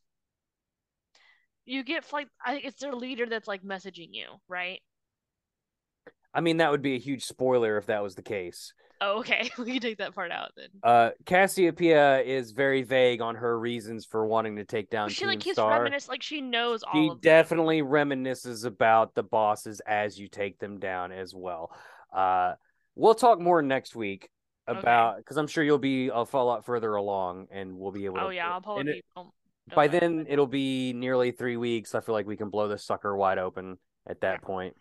you 1.65 1.83
get 1.83 2.11
like 2.11 2.27
I 2.45 2.53
think 2.53 2.65
it's 2.65 2.79
their 2.81 2.95
leader 2.95 3.25
that's 3.25 3.47
like 3.47 3.63
messaging 3.63 4.09
you, 4.11 4.27
right? 4.47 4.81
I 6.33 6.41
mean, 6.41 6.57
that 6.57 6.71
would 6.71 6.81
be 6.81 6.95
a 6.95 6.99
huge 6.99 7.23
spoiler 7.25 7.77
if 7.77 7.87
that 7.87 8.01
was 8.03 8.15
the 8.15 8.21
case. 8.21 8.73
Oh, 9.01 9.19
okay. 9.19 9.49
We 9.57 9.73
can 9.73 9.79
take 9.81 9.97
that 9.97 10.13
part 10.13 10.31
out 10.31 10.51
then. 10.55 10.67
Uh, 10.83 11.09
Cassiopeia 11.25 12.21
is 12.21 12.51
very 12.51 12.83
vague 12.83 13.19
on 13.21 13.35
her 13.35 13.59
reasons 13.59 14.05
for 14.05 14.25
wanting 14.25 14.55
to 14.57 14.63
take 14.63 14.89
down 14.89 15.09
she 15.09 15.25
like 15.25 15.39
keeps 15.39 15.55
Star. 15.55 15.71
reminisce 15.71 16.07
like 16.07 16.21
she 16.21 16.39
knows 16.39 16.83
all 16.83 16.93
She 16.93 17.07
of 17.07 17.09
them. 17.13 17.19
definitely 17.21 17.81
reminisces 17.81 18.63
about 18.65 19.15
the 19.15 19.23
bosses 19.23 19.81
as 19.87 20.19
you 20.19 20.27
take 20.27 20.59
them 20.59 20.79
down 20.79 21.11
as 21.11 21.33
well. 21.33 21.71
Uh, 22.13 22.53
we'll 22.95 23.15
talk 23.15 23.39
more 23.39 23.61
next 23.61 23.95
week 23.95 24.29
about 24.67 25.17
because 25.17 25.37
I'm 25.37 25.47
sure 25.47 25.63
you'll 25.63 25.79
be 25.79 26.09
a 26.09 26.23
lot 26.23 26.65
further 26.65 26.93
along 26.95 27.47
and 27.51 27.75
we'll 27.77 27.91
be 27.91 28.05
able 28.05 28.17
to. 28.17 28.23
Oh 28.25 28.29
yeah, 28.29 28.51
I'll 28.53 28.61
probably 28.61 28.83
it- 28.91 28.95
be 28.95 29.03
done 29.15 29.29
by 29.69 29.75
by 29.75 29.87
then 29.87 30.25
it'll 30.29 30.47
be 30.47 30.93
nearly 30.93 31.31
three 31.31 31.57
weeks. 31.57 31.95
I 31.95 32.01
feel 32.01 32.13
like 32.13 32.27
we 32.27 32.37
can 32.37 32.49
blow 32.49 32.67
this 32.67 32.83
sucker 32.85 33.15
wide 33.15 33.37
open 33.39 33.77
at 34.07 34.21
that 34.21 34.39
Yeah. 34.41 34.47
point. 34.47 34.75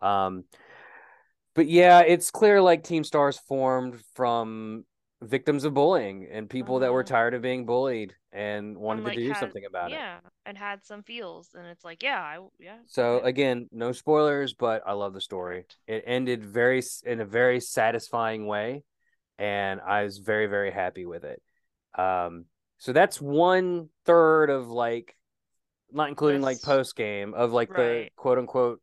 Um, 0.00 0.44
but 1.54 1.68
yeah, 1.68 2.00
it's 2.00 2.30
clear 2.30 2.60
like 2.60 2.84
Team 2.84 3.04
Stars 3.04 3.38
formed 3.38 4.00
from 4.14 4.84
victims 5.22 5.64
of 5.64 5.74
bullying 5.74 6.26
and 6.30 6.50
people 6.50 6.80
that 6.80 6.92
were 6.92 7.04
Mhm. 7.04 7.08
tired 7.08 7.34
of 7.34 7.42
being 7.42 7.64
bullied 7.66 8.14
and 8.32 8.76
wanted 8.76 8.98
and, 9.00 9.04
like, 9.06 9.14
to 9.14 9.20
do 9.22 9.28
had- 9.28 9.38
something 9.38 9.64
about 9.64 9.92
it. 9.92 9.96
yeah, 9.96 10.18
and 10.46 10.58
had 10.58 10.84
some 10.84 11.02
feels, 11.02 11.54
and 11.54 11.66
it's 11.66 11.84
like, 11.84 12.02
yeah, 12.02 12.20
I 12.20 12.38
yeah. 12.58 12.78
So 12.86 13.16
okay. 13.16 13.28
again, 13.28 13.68
no 13.70 13.92
spoilers, 13.92 14.54
but 14.54 14.82
I 14.86 14.92
love 14.92 15.12
the 15.14 15.20
story. 15.20 15.66
It 15.86 16.02
ended 16.06 16.44
very 16.44 16.82
in 17.04 17.20
a 17.20 17.24
very 17.24 17.60
satisfying 17.60 18.46
way, 18.46 18.82
and 19.38 19.80
I 19.80 20.02
was 20.04 20.18
very 20.18 20.46
very 20.46 20.70
happy 20.72 21.06
with 21.06 21.24
it. 21.24 21.42
Um, 21.94 22.46
so 22.78 22.92
that's 22.92 23.20
one 23.20 23.90
third 24.06 24.50
of 24.50 24.68
like, 24.68 25.16
not 25.92 26.08
including 26.08 26.40
like 26.42 26.62
post 26.62 26.96
game 26.96 27.34
of 27.34 27.52
like 27.52 27.68
the 27.68 28.08
quote 28.16 28.38
unquote 28.38 28.80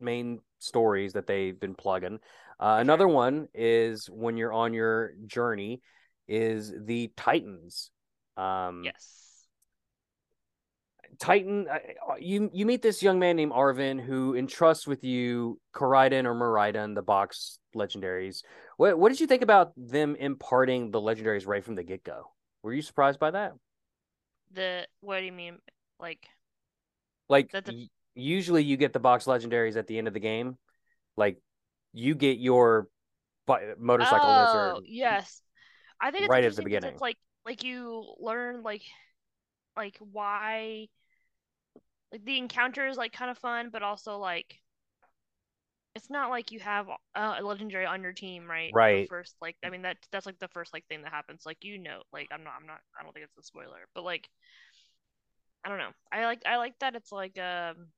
main 0.00 0.40
stories 0.66 1.14
that 1.14 1.26
they've 1.26 1.58
been 1.58 1.74
plugging. 1.74 2.18
Uh, 2.58 2.78
another 2.80 3.08
one 3.08 3.48
is 3.54 4.06
when 4.06 4.36
you're 4.36 4.52
on 4.52 4.72
your 4.72 5.12
journey 5.26 5.80
is 6.28 6.72
the 6.84 7.10
Titans. 7.16 7.90
Um, 8.36 8.82
yes. 8.84 9.26
Titan, 11.18 11.66
uh, 11.70 11.78
you 12.18 12.50
you 12.52 12.66
meet 12.66 12.82
this 12.82 13.02
young 13.02 13.18
man 13.18 13.36
named 13.36 13.52
Arven 13.52 13.98
who 13.98 14.34
entrusts 14.34 14.86
with 14.86 15.04
you 15.04 15.58
Koraidon 15.74 16.24
or 16.24 16.34
Miraidon, 16.34 16.94
the 16.94 17.02
box 17.02 17.58
legendaries. 17.74 18.42
What 18.76 18.98
what 18.98 19.10
did 19.10 19.20
you 19.20 19.26
think 19.26 19.42
about 19.42 19.72
them 19.76 20.16
imparting 20.16 20.90
the 20.90 21.00
legendaries 21.00 21.46
right 21.46 21.64
from 21.64 21.74
the 21.74 21.84
get 21.84 22.04
go? 22.04 22.32
Were 22.62 22.72
you 22.72 22.82
surprised 22.82 23.18
by 23.18 23.30
that? 23.30 23.52
The 24.52 24.86
what 25.00 25.20
do 25.20 25.26
you 25.26 25.32
mean? 25.32 25.58
Like 25.98 26.26
Like 27.28 27.50
y- 27.66 27.88
usually 28.16 28.64
you 28.64 28.76
get 28.76 28.92
the 28.92 28.98
box 28.98 29.26
legendaries 29.26 29.76
at 29.76 29.86
the 29.86 29.98
end 29.98 30.08
of 30.08 30.14
the 30.14 30.20
game. 30.20 30.56
Like 31.16 31.38
you 31.92 32.14
get 32.14 32.38
your 32.38 32.88
motorcycle 33.78 34.30
oh 34.30 34.74
lizard. 34.74 34.86
yes, 34.88 35.40
I 36.00 36.10
think 36.10 36.24
it's 36.24 36.30
right 36.30 36.44
at 36.44 36.56
the 36.56 36.62
beginning. 36.62 36.92
It's 36.92 37.00
like 37.00 37.16
like 37.44 37.62
you 37.62 38.14
learn 38.18 38.62
like 38.62 38.82
like 39.76 39.96
why 40.00 40.88
like 42.12 42.24
the 42.24 42.38
encounter 42.38 42.86
is 42.86 42.96
like 42.96 43.12
kind 43.12 43.30
of 43.30 43.38
fun, 43.38 43.70
but 43.70 43.82
also 43.82 44.18
like 44.18 44.56
it's 45.94 46.10
not 46.10 46.28
like 46.28 46.52
you 46.52 46.60
have 46.60 46.88
uh, 47.14 47.36
a 47.38 47.42
legendary 47.42 47.86
on 47.86 48.02
your 48.02 48.12
team, 48.12 48.48
right? 48.48 48.70
Right. 48.74 49.08
first 49.08 49.34
like 49.40 49.56
I 49.64 49.70
mean 49.70 49.82
that 49.82 49.96
that's 50.12 50.26
like 50.26 50.38
the 50.38 50.48
first 50.48 50.72
like 50.72 50.86
thing 50.88 51.02
that 51.02 51.12
happens. 51.12 51.42
Like 51.46 51.58
you 51.62 51.78
know, 51.78 52.02
like 52.12 52.28
I'm 52.32 52.44
not 52.44 52.54
I'm 52.60 52.66
not 52.66 52.80
I 52.98 53.02
don't 53.02 53.12
think 53.12 53.24
it's 53.24 53.38
a 53.38 53.42
spoiler, 53.42 53.88
but 53.94 54.04
like 54.04 54.28
I 55.64 55.68
don't 55.68 55.78
know. 55.78 55.92
I 56.12 56.24
like 56.26 56.42
I 56.46 56.58
like 56.58 56.78
that 56.80 56.94
it's 56.94 57.12
like 57.12 57.38
um 57.38 57.88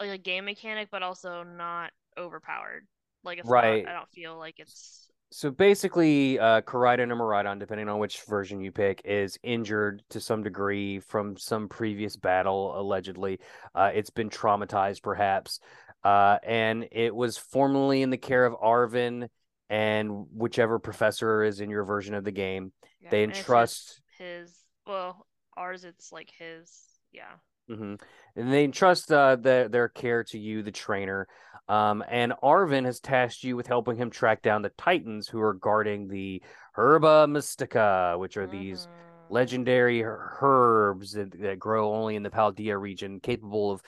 like 0.00 0.10
a 0.10 0.18
game 0.18 0.44
mechanic, 0.44 0.88
but 0.90 1.02
also 1.02 1.42
not 1.42 1.90
overpowered. 2.18 2.86
Like 3.22 3.38
it's 3.38 3.48
Right. 3.48 3.84
not. 3.84 3.90
I 3.90 3.94
don't 3.96 4.10
feel 4.10 4.36
like 4.36 4.58
it's 4.58 5.08
So 5.30 5.50
basically, 5.50 6.38
uh, 6.38 6.60
Koraidon 6.60 7.10
or 7.10 7.16
Miraidon, 7.16 7.58
depending 7.58 7.88
on 7.88 7.98
which 7.98 8.22
version 8.22 8.60
you 8.60 8.70
pick, 8.70 9.02
is 9.04 9.36
injured 9.42 10.02
to 10.10 10.20
some 10.20 10.44
degree 10.44 11.00
from 11.00 11.36
some 11.36 11.68
previous 11.68 12.14
battle, 12.16 12.78
allegedly. 12.78 13.40
Uh, 13.74 13.90
it's 13.92 14.10
been 14.10 14.30
traumatized, 14.30 15.02
perhaps. 15.02 15.58
Uh, 16.04 16.38
and 16.44 16.86
it 16.92 17.12
was 17.14 17.36
formerly 17.36 18.02
in 18.02 18.10
the 18.10 18.16
care 18.18 18.44
of 18.44 18.54
Arven 18.60 19.28
and 19.70 20.26
whichever 20.30 20.78
professor 20.78 21.42
is 21.42 21.60
in 21.60 21.68
your 21.70 21.82
version 21.84 22.14
of 22.14 22.22
the 22.22 22.30
game. 22.30 22.72
yeah, 23.00 23.10
They 23.10 23.24
it's 23.24 23.30
his- 23.38 23.38
entrust. 23.38 24.02
his. 24.18 24.56
Well, 24.86 25.26
ours 25.56 25.84
it's 25.84 26.12
like 26.12 26.30
his. 26.38 26.70
Yeah. 27.10 27.32
Hmm 27.68 27.94
And 28.36 28.52
they 28.52 28.64
entrust 28.64 29.10
uh, 29.10 29.36
their 29.36 29.68
their 29.68 29.88
care 29.88 30.24
to 30.24 30.38
you, 30.38 30.62
the 30.62 30.72
trainer. 30.72 31.26
Um, 31.66 32.04
and 32.08 32.34
Arven 32.42 32.84
has 32.84 33.00
tasked 33.00 33.42
you 33.42 33.56
with 33.56 33.66
helping 33.66 33.96
him 33.96 34.10
track 34.10 34.42
down 34.42 34.60
the 34.62 34.68
Titans 34.70 35.28
who 35.28 35.40
are 35.40 35.54
guarding 35.54 36.08
the 36.08 36.42
Herba 36.74 37.26
Mystica, 37.26 38.16
which 38.18 38.36
are 38.36 38.46
these 38.46 38.86
Mhm. 38.86 39.32
legendary 39.34 40.04
herbs 40.04 41.12
that, 41.12 41.32
that 41.40 41.58
grow 41.58 41.94
only 41.94 42.16
in 42.16 42.22
the 42.22 42.30
Paldea 42.30 42.78
region, 42.78 43.18
capable 43.20 43.72
of 43.72 43.82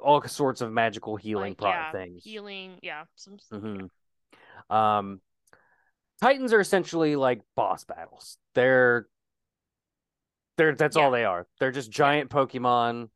all 0.00 0.22
sorts 0.22 0.60
of 0.60 0.70
magical 0.70 1.16
healing 1.16 1.56
like 1.58 1.72
yeah, 1.72 1.90
things. 1.90 2.22
healing, 2.22 2.78
yeah, 2.82 3.04
some 3.16 3.38
hmm 3.50 3.86
Um, 4.70 5.20
Titans 6.20 6.52
are 6.52 6.60
essentially 6.60 7.16
like 7.16 7.40
boss 7.56 7.84
battles. 7.84 8.38
They're 8.54 9.06
they're 10.56 10.74
that's 10.74 10.96
all 10.96 11.10
they 11.10 11.24
are. 11.24 11.46
They're 11.60 11.72
just 11.72 11.90
giant 11.90 12.30
Pokemon, 12.30 13.08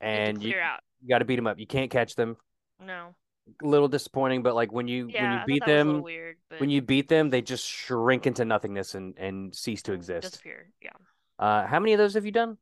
and 0.00 0.40
to 0.40 0.48
you, 0.48 0.54
you 1.02 1.08
got 1.08 1.18
to 1.18 1.24
beat 1.24 1.36
them 1.36 1.46
up. 1.46 1.58
You 1.58 1.66
can't 1.66 1.90
catch 1.90 2.14
them. 2.14 2.36
No, 2.84 3.14
A 3.62 3.66
little 3.66 3.88
disappointing, 3.88 4.42
but 4.42 4.54
like 4.54 4.72
when 4.72 4.88
you 4.88 5.08
yeah, 5.08 5.22
when 5.22 5.32
you 5.32 5.40
beat 5.46 5.60
that 5.60 5.68
was 5.68 5.80
a 5.80 5.84
little 5.84 5.94
them, 5.94 6.02
weird, 6.02 6.36
but 6.48 6.60
when 6.60 6.70
you 6.70 6.82
beat 6.82 7.08
them, 7.08 7.30
they 7.30 7.42
just 7.42 7.66
shrink 7.66 8.26
into 8.26 8.44
nothingness 8.44 8.94
and 8.94 9.14
and 9.18 9.54
cease 9.54 9.82
to 9.82 9.92
exist. 9.92 10.32
disappear. 10.32 10.70
Yeah, 10.82 10.90
Uh, 11.38 11.66
how 11.66 11.80
many 11.80 11.92
of 11.92 11.98
those 11.98 12.14
have 12.14 12.24
you 12.26 12.32
done? 12.32 12.58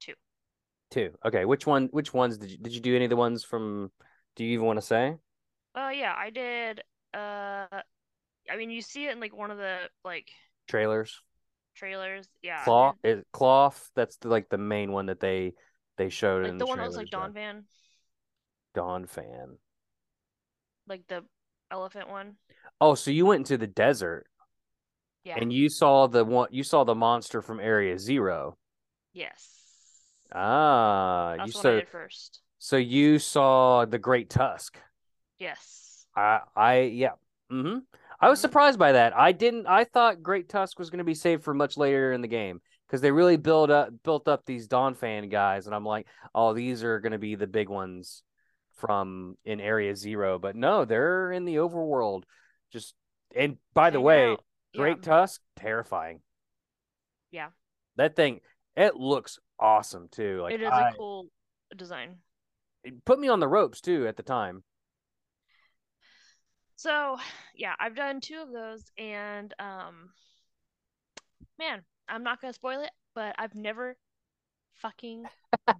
Two. 0.00 0.14
Two. 0.90 1.12
Okay. 1.24 1.44
Which 1.44 1.66
one? 1.66 1.88
Which 1.90 2.12
ones 2.14 2.38
did 2.38 2.50
you 2.50 2.58
did 2.58 2.74
you 2.74 2.80
do? 2.80 2.94
Any 2.94 3.04
of 3.06 3.10
the 3.10 3.16
ones 3.16 3.44
from? 3.44 3.90
Do 4.36 4.44
you 4.44 4.52
even 4.54 4.66
want 4.66 4.78
to 4.78 4.86
say? 4.86 5.16
Oh 5.74 5.88
yeah, 5.90 6.14
I 6.16 6.30
did. 6.30 6.82
Uh, 7.12 7.66
I 8.50 8.56
mean, 8.56 8.70
you 8.70 8.82
see 8.82 9.06
it 9.06 9.12
in 9.12 9.20
like 9.20 9.34
one 9.36 9.50
of 9.50 9.58
the 9.58 9.78
like 10.04 10.28
Trailers. 10.68 11.20
Trailers. 11.74 12.28
Yeah. 12.42 12.92
Is 13.02 13.24
Cloth. 13.32 13.90
That's 13.94 14.16
the, 14.16 14.28
like 14.28 14.48
the 14.48 14.58
main 14.58 14.92
one 14.92 15.06
that 15.06 15.20
they 15.20 15.54
they 15.96 16.08
showed 16.08 16.42
like 16.42 16.50
in 16.50 16.58
the 16.58 16.64
the 16.64 16.68
one 16.68 16.78
that 16.78 16.86
was 16.86 16.96
like 16.96 17.10
Donphan. 17.10 17.64
Dawn 18.74 19.06
fan. 19.06 19.58
like 20.88 21.06
the 21.08 21.24
elephant 21.70 22.08
one. 22.08 22.36
Oh, 22.80 22.94
so 22.94 23.10
you 23.10 23.26
went 23.26 23.40
into 23.40 23.56
the 23.56 23.66
desert 23.66 24.26
Yeah. 25.24 25.38
and 25.40 25.52
you 25.52 25.68
saw 25.68 26.06
the 26.06 26.24
one. 26.24 26.48
You 26.50 26.62
saw 26.64 26.84
the 26.84 26.94
monster 26.94 27.40
from 27.42 27.60
Area 27.60 27.98
Zero. 27.98 28.58
Yes. 29.12 29.48
Ah, 30.32 31.36
That's 31.38 31.54
you 31.54 31.60
so 31.60 31.82
first. 31.90 32.40
so 32.58 32.76
you 32.76 33.18
saw 33.18 33.84
the 33.84 33.98
Great 33.98 34.28
Tusk. 34.30 34.78
Yes. 35.38 36.06
I 36.16 36.40
I 36.56 36.80
yeah. 36.80 37.12
Mm-hmm. 37.52 37.78
I 38.20 38.28
was 38.28 38.38
Mhm. 38.38 38.42
surprised 38.42 38.78
by 38.78 38.92
that. 38.92 39.16
I 39.16 39.32
didn't. 39.32 39.66
I 39.66 39.84
thought 39.84 40.22
Great 40.22 40.48
Tusk 40.48 40.78
was 40.78 40.90
going 40.90 40.98
to 40.98 41.04
be 41.04 41.14
saved 41.14 41.42
for 41.44 41.54
much 41.54 41.76
later 41.76 42.12
in 42.12 42.20
the 42.20 42.28
game 42.28 42.60
because 42.86 43.00
they 43.00 43.10
really 43.12 43.36
build 43.36 43.70
up 43.70 43.90
built 44.02 44.28
up 44.28 44.44
these 44.44 44.68
Donphan 44.68 45.30
guys, 45.30 45.66
and 45.66 45.74
I'm 45.74 45.84
like, 45.84 46.06
oh, 46.34 46.52
these 46.54 46.84
are 46.84 47.00
going 47.00 47.12
to 47.12 47.18
be 47.18 47.34
the 47.34 47.46
big 47.46 47.68
ones 47.68 48.22
from 48.76 49.36
in 49.44 49.60
Area 49.60 49.94
Zero. 49.96 50.38
But 50.38 50.56
no, 50.56 50.84
they're 50.84 51.32
in 51.32 51.44
the 51.44 51.56
overworld. 51.56 52.24
Just 52.72 52.94
and 53.34 53.58
by 53.74 53.90
the 53.90 54.00
way. 54.00 54.36
Great 54.76 54.96
Yeah. 54.98 55.02
Tusk, 55.02 55.40
terrifying. 55.54 56.20
Yeah. 57.30 57.50
That 57.94 58.16
thing, 58.16 58.40
it 58.76 58.96
looks 58.96 59.38
awesome 59.58 60.08
too. 60.08 60.40
Like 60.42 60.54
it 60.54 60.62
is 60.62 60.68
I- 60.68 60.88
a 60.88 60.94
cool 60.94 61.28
design. 61.76 62.18
it 62.82 63.04
put 63.04 63.20
me 63.20 63.28
on 63.28 63.38
the 63.38 63.46
ropes 63.46 63.80
too 63.80 64.08
at 64.08 64.16
the 64.16 64.24
time. 64.24 64.64
So, 66.84 67.16
yeah, 67.54 67.74
I've 67.80 67.96
done 67.96 68.20
two 68.20 68.42
of 68.42 68.52
those, 68.52 68.92
and 68.98 69.54
um, 69.58 70.10
man, 71.58 71.82
I'm 72.08 72.22
not 72.22 72.40
gonna 72.42 72.52
spoil 72.52 72.80
it, 72.82 72.90
but 73.14 73.34
I've 73.38 73.54
never 73.54 73.96
fucking 74.74 75.30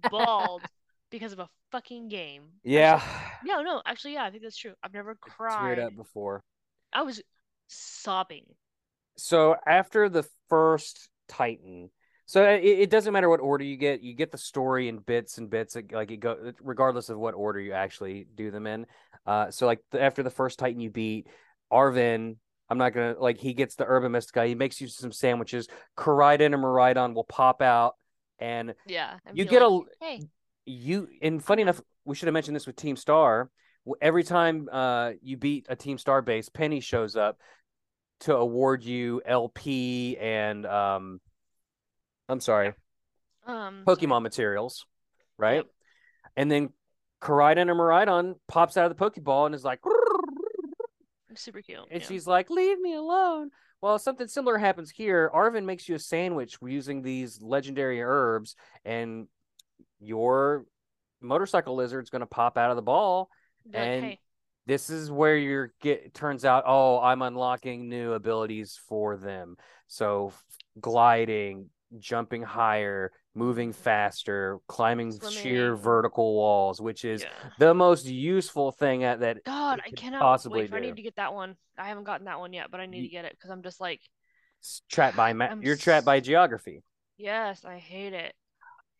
bawled 0.09 0.63
because 1.11 1.31
of 1.31 1.39
a 1.39 1.49
fucking 1.71 2.07
game. 2.09 2.61
Yeah, 2.63 3.01
Actually, 3.03 3.53
no, 3.53 3.61
no, 3.61 3.81
actually, 3.85 4.13
yeah, 4.13 4.23
I 4.25 4.31
think 4.31 4.41
that's 4.43 4.57
true. 4.57 4.73
I've 4.83 4.93
never 4.93 5.15
teared 5.59 5.77
cried. 5.77 5.79
up 5.79 5.95
before. 5.95 6.43
I 6.93 7.03
was 7.03 7.21
sobbing. 7.67 8.45
so 9.17 9.55
after 9.65 10.09
the 10.09 10.25
first 10.49 11.09
Titan, 11.27 11.89
so 12.25 12.43
it, 12.47 12.63
it 12.63 12.89
doesn't 12.89 13.13
matter 13.13 13.29
what 13.29 13.39
order 13.39 13.63
you 13.63 13.77
get. 13.77 14.01
You 14.01 14.13
get 14.13 14.31
the 14.31 14.37
story 14.37 14.87
in 14.87 14.99
bits 14.99 15.37
and 15.37 15.49
bits, 15.49 15.77
like 15.91 16.11
it 16.11 16.17
go 16.17 16.53
regardless 16.61 17.09
of 17.09 17.17
what 17.17 17.33
order 17.33 17.59
you 17.59 17.73
actually 17.73 18.27
do 18.35 18.51
them 18.51 18.67
in. 18.67 18.85
Uh, 19.25 19.51
so 19.51 19.65
like 19.65 19.79
the, 19.91 20.01
after 20.01 20.23
the 20.23 20.29
first 20.29 20.59
Titan 20.59 20.79
you 20.79 20.89
beat, 20.89 21.27
Arven. 21.71 22.37
I'm 22.67 22.79
not 22.79 22.93
gonna 22.93 23.15
like 23.19 23.37
he 23.37 23.53
gets 23.53 23.75
the 23.75 23.85
Herba 23.85 24.09
Mystica. 24.09 24.45
He 24.45 24.55
makes 24.55 24.81
you 24.81 24.87
some 24.87 25.11
sandwiches. 25.11 25.67
Koraidon 25.95 26.47
and 26.47 26.55
Miraidon 26.55 27.13
will 27.13 27.23
pop 27.23 27.61
out, 27.61 27.95
and 28.39 28.73
Yeah, 28.87 29.19
and 29.25 29.37
You 29.37 29.45
get 29.45 29.61
a- 29.61 29.81
hey, 30.01 30.21
you 30.65 31.07
and 31.21 31.43
funny 31.43 31.61
enough, 31.61 31.79
we 32.05 32.15
should 32.15 32.25
have 32.27 32.33
mentioned 32.33 32.55
this 32.55 32.65
with 32.65 32.75
Team 32.75 32.95
Star. 32.95 33.51
Every 34.01 34.23
time 34.23 34.67
uh 34.71 35.11
you 35.21 35.37
beat 35.37 35.67
a 35.69 35.75
Team 35.75 35.99
Star 35.99 36.23
base, 36.23 36.49
Penny 36.49 36.79
shows 36.79 37.15
up 37.15 37.37
to 38.21 38.35
award 38.35 38.83
you 38.83 39.21
LP 39.25 40.17
and 40.17 40.65
um 40.65 41.21
I'm 42.27 42.39
sorry, 42.39 42.73
um, 43.45 43.83
Pokemon 43.85 44.23
materials, 44.23 44.85
right? 45.37 45.57
Yep. 45.57 45.65
And 46.37 46.51
then 46.51 46.69
Koraidon 47.21 47.69
or 47.69 47.75
Miraidon 47.75 48.35
pops 48.47 48.77
out 48.77 48.89
of 48.89 48.97
the 48.97 49.09
Pokeball 49.09 49.45
and 49.45 49.55
is 49.55 49.63
like 49.63 49.79
super 51.35 51.61
cute. 51.61 51.79
and 51.91 52.01
yeah. 52.01 52.07
she's 52.07 52.27
like, 52.27 52.49
"Leave 52.49 52.79
me 52.79 52.93
alone." 52.93 53.51
Well, 53.81 53.99
something 53.99 54.27
similar 54.27 54.57
happens 54.57 54.89
here. 54.89 55.29
Arven 55.33 55.65
makes 55.65 55.87
you 55.87 55.95
a 55.95 55.99
sandwich 55.99 56.57
using 56.65 57.01
these 57.01 57.41
legendary 57.41 58.01
herbs, 58.01 58.55
and 58.83 59.27
your 59.99 60.65
motorcycle 61.21 61.75
lizard's 61.75 62.09
going 62.09 62.21
to 62.21 62.25
pop 62.25 62.57
out 62.57 62.69
of 62.71 62.75
the 62.75 62.81
ball. 62.81 63.29
Like, 63.65 63.75
and 63.75 64.05
hey, 64.05 64.19
This 64.65 64.89
is 64.89 65.11
where 65.11 65.37
you're 65.37 65.73
get. 65.81 66.13
Turns 66.13 66.45
out, 66.45 66.63
oh, 66.65 66.99
I'm 66.99 67.21
unlocking 67.21 67.89
new 67.89 68.13
abilities 68.13 68.79
for 68.87 69.17
them. 69.17 69.57
So, 69.87 70.33
gliding, 70.79 71.69
jumping 71.99 72.43
higher, 72.43 73.11
moving 73.33 73.73
faster, 73.73 74.59
climbing 74.67 75.19
sheer 75.29 75.75
vertical 75.75 76.35
walls, 76.35 76.81
which 76.81 77.05
is 77.05 77.23
yeah. 77.23 77.49
the 77.59 77.73
most 77.73 78.05
useful 78.05 78.71
thing 78.71 79.03
at 79.03 79.19
that 79.21 79.43
God, 79.45 79.81
I 79.85 79.89
cannot 79.91 80.21
possibly 80.21 80.61
wait 80.61 80.69
for 80.69 80.77
I 80.77 80.79
need 80.81 80.95
to 80.95 81.01
get 81.01 81.15
that 81.17 81.33
one. 81.33 81.55
I 81.77 81.87
haven't 81.87 82.05
gotten 82.05 82.25
that 82.25 82.39
one 82.39 82.53
yet, 82.53 82.71
but 82.71 82.79
I 82.79 82.85
need 82.85 83.03
Ye- 83.03 83.07
to 83.07 83.11
get 83.11 83.25
it 83.25 83.31
because 83.31 83.51
I'm 83.51 83.63
just 83.63 83.79
like, 83.79 84.01
trapped 84.89 85.15
by 85.17 85.33
ma- 85.33 85.45
I'm 85.45 85.61
you're 85.61 85.75
trapped 85.75 86.05
by 86.05 86.19
geography. 86.19 86.83
yes, 87.17 87.63
I 87.65 87.77
hate 87.77 88.13
it. 88.13 88.33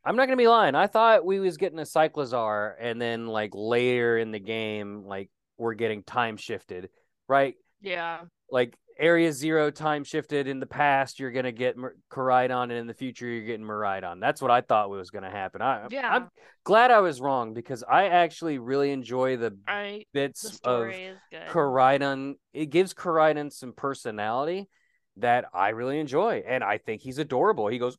I'm 0.06 0.16
not 0.16 0.26
gonna 0.28 0.38
be 0.38 0.48
lying. 0.48 0.76
I 0.76 0.88
thought 0.88 1.26
we 1.26 1.40
was 1.40 1.58
getting 1.58 1.80
a 1.80 1.84
Cyclizar, 1.84 2.74
and 2.80 3.02
then 3.02 3.28
like 3.28 3.52
later 3.54 4.18
in 4.18 4.32
the 4.32 4.40
game, 4.40 5.04
like 5.06 5.30
we're 5.58 5.74
getting 5.74 6.04
time 6.04 6.38
shifted, 6.38 6.90
right? 7.28 7.56
Yeah, 7.82 8.22
Like 8.52 8.78
Area 8.98 9.32
Zero 9.32 9.70
time 9.72 10.04
shifted 10.04 10.48
in 10.48 10.60
the 10.60 10.66
past, 10.66 11.20
you're 11.20 11.32
gonna 11.32 11.52
get 11.52 11.78
Mer- 11.78 11.96
and 12.16 12.72
in 12.72 12.88
the 12.88 12.94
future, 12.94 13.28
you're 13.28 13.46
getting 13.46 13.66
Miraidon. 13.66 14.20
That's 14.22 14.42
what 14.42 14.52
I 14.52 14.62
thought 14.62 14.90
was 14.90 15.10
gonna 15.10 15.30
happen. 15.30 15.62
I, 15.62 15.88
Yeah. 15.90 16.10
I'm 16.14 16.30
glad 16.64 16.92
I 16.92 17.00
was 17.02 17.20
wrong 17.20 17.54
because 17.54 17.84
I 17.84 18.06
actually 18.08 18.58
really 18.58 18.92
enjoy 18.92 19.38
the 19.38 19.58
I 19.68 20.06
bits 20.14 20.42
the 20.44 20.48
of 20.50 20.54
story 20.56 21.04
is 21.04 21.18
good. 21.32 21.48
Koraidon. 21.48 22.36
It 22.54 22.68
gives 22.68 22.94
Koraidon 22.94 23.52
some 23.52 23.74
personality 23.74 24.70
that 25.18 25.46
I 25.54 25.70
really 25.70 26.00
enjoy, 26.00 26.44
and 26.48 26.64
I 26.64 26.78
think 26.78 27.02
he's 27.02 27.20
adorable. 27.20 27.68
He 27.68 27.78
goes. 27.78 27.98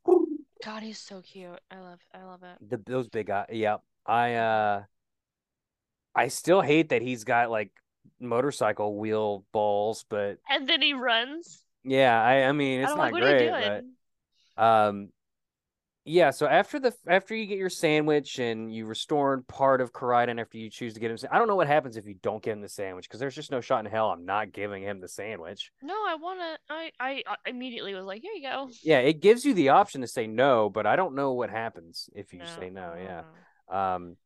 God, 0.65 0.83
he's 0.83 0.99
so 0.99 1.21
cute. 1.21 1.61
I 1.71 1.79
love, 1.81 2.01
I 2.15 2.25
love 2.25 2.43
it. 2.43 2.57
the 2.69 2.79
those 2.91 3.09
big 3.09 3.31
eyes. 3.31 3.47
Yeah, 3.51 3.77
I 4.07 4.35
uh, 4.35 4.83
I 6.15 6.29
still 6.29 6.61
hate 6.63 6.89
that 6.89 7.03
he's 7.03 7.25
got 7.25 7.51
like 7.51 7.71
motorcycle 8.21 8.97
wheel 8.99 9.45
balls, 9.53 10.05
but 10.09 10.39
And 10.49 10.69
then 10.69 10.83
he 10.83 10.95
runs. 10.95 11.63
yeah, 11.85 12.21
I 12.21 12.45
I 12.45 12.53
mean 12.53 12.81
it's 12.81 12.91
I'm 12.91 12.97
not 12.97 13.03
like, 13.05 13.13
what 13.13 13.23
great, 13.23 13.43
are 13.43 13.45
you 13.45 13.51
doing? 13.51 13.95
but 14.57 14.63
um, 14.63 15.09
yeah. 16.05 16.31
So 16.31 16.47
after 16.47 16.79
the 16.79 16.95
after 17.07 17.35
you 17.35 17.47
get 17.47 17.59
your 17.59 17.69
sandwich 17.69 18.39
and 18.39 18.73
you 18.73 18.87
restore 18.87 19.43
part 19.49 19.81
of 19.81 19.93
Koraidon 19.93 20.41
after 20.41 20.57
you 20.57 20.71
choose 20.71 20.95
to 20.95 21.01
get 21.01 21.11
him, 21.11 21.19
I 21.31 21.39
don't 21.39 21.49
know 21.49 21.57
what 21.57 21.67
happens 21.67 21.97
if 21.97 22.07
you 22.07 22.15
don't 22.23 22.43
give 22.43 22.53
him 22.53 22.61
the 22.61 22.69
sandwich 22.69 23.09
because 23.09 23.19
there's 23.19 23.35
just 23.35 23.51
no 23.51 23.61
shot 23.61 23.85
in 23.85 23.91
hell 23.91 24.11
I'm 24.11 24.25
not 24.25 24.53
giving 24.53 24.83
him 24.85 25.01
the 25.01 25.09
sandwich. 25.09 25.73
No, 25.83 25.95
I 25.95 26.15
wanna. 26.15 26.59
I, 26.71 26.93
I, 27.01 27.23
immediately 27.45 27.95
was 27.95 28.05
like, 28.05 28.23
here 28.23 28.33
you 28.33 28.43
go. 28.43 28.71
Yeah, 28.83 29.01
it 29.01 29.21
gives 29.21 29.45
you 29.45 29.53
the 29.53 29.71
option 29.71 30.01
to 30.03 30.07
say 30.07 30.29
no, 30.29 30.71
but 30.71 30.87
I 30.87 30.95
don't 30.95 31.17
know 31.17 31.33
what 31.33 31.51
happens 31.51 32.09
if 32.15 32.33
you 32.33 32.41
say 32.59 32.71
no. 32.71 32.95
Yeah. 32.97 33.23
know. 33.69 33.77
Um, 33.77 34.17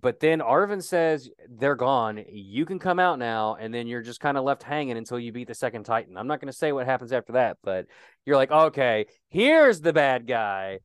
but 0.00 0.18
then 0.20 0.40
Arven 0.40 0.80
says 0.80 1.28
they're 1.48 1.76
gone. 1.76 2.24
You 2.30 2.64
can 2.66 2.78
come 2.78 2.98
out 2.98 3.18
now, 3.18 3.56
and 3.60 3.72
then 3.72 3.86
you're 3.86 4.02
just 4.02 4.20
kind 4.20 4.36
of 4.38 4.44
left 4.44 4.62
hanging 4.62 4.96
until 4.96 5.18
you 5.18 5.30
beat 5.32 5.46
the 5.48 5.54
second 5.54 5.84
Titan. 5.84 6.16
I'm 6.16 6.26
not 6.26 6.40
going 6.40 6.50
to 6.50 6.56
say 6.56 6.72
what 6.72 6.86
happens 6.86 7.12
after 7.12 7.34
that, 7.34 7.58
but 7.62 7.86
you're 8.26 8.36
like, 8.36 8.50
okay, 8.50 9.06
here's 9.28 9.80
the 9.80 9.92
bad 9.92 10.26
guy. 10.26 10.80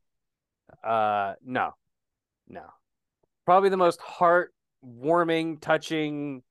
Uh, 0.84 1.34
no, 1.43 1.72
no, 2.48 2.63
probably 3.45 3.69
the 3.69 3.78
most 3.78 4.00
heart-warming, 4.02 5.58
touching, 5.60 6.43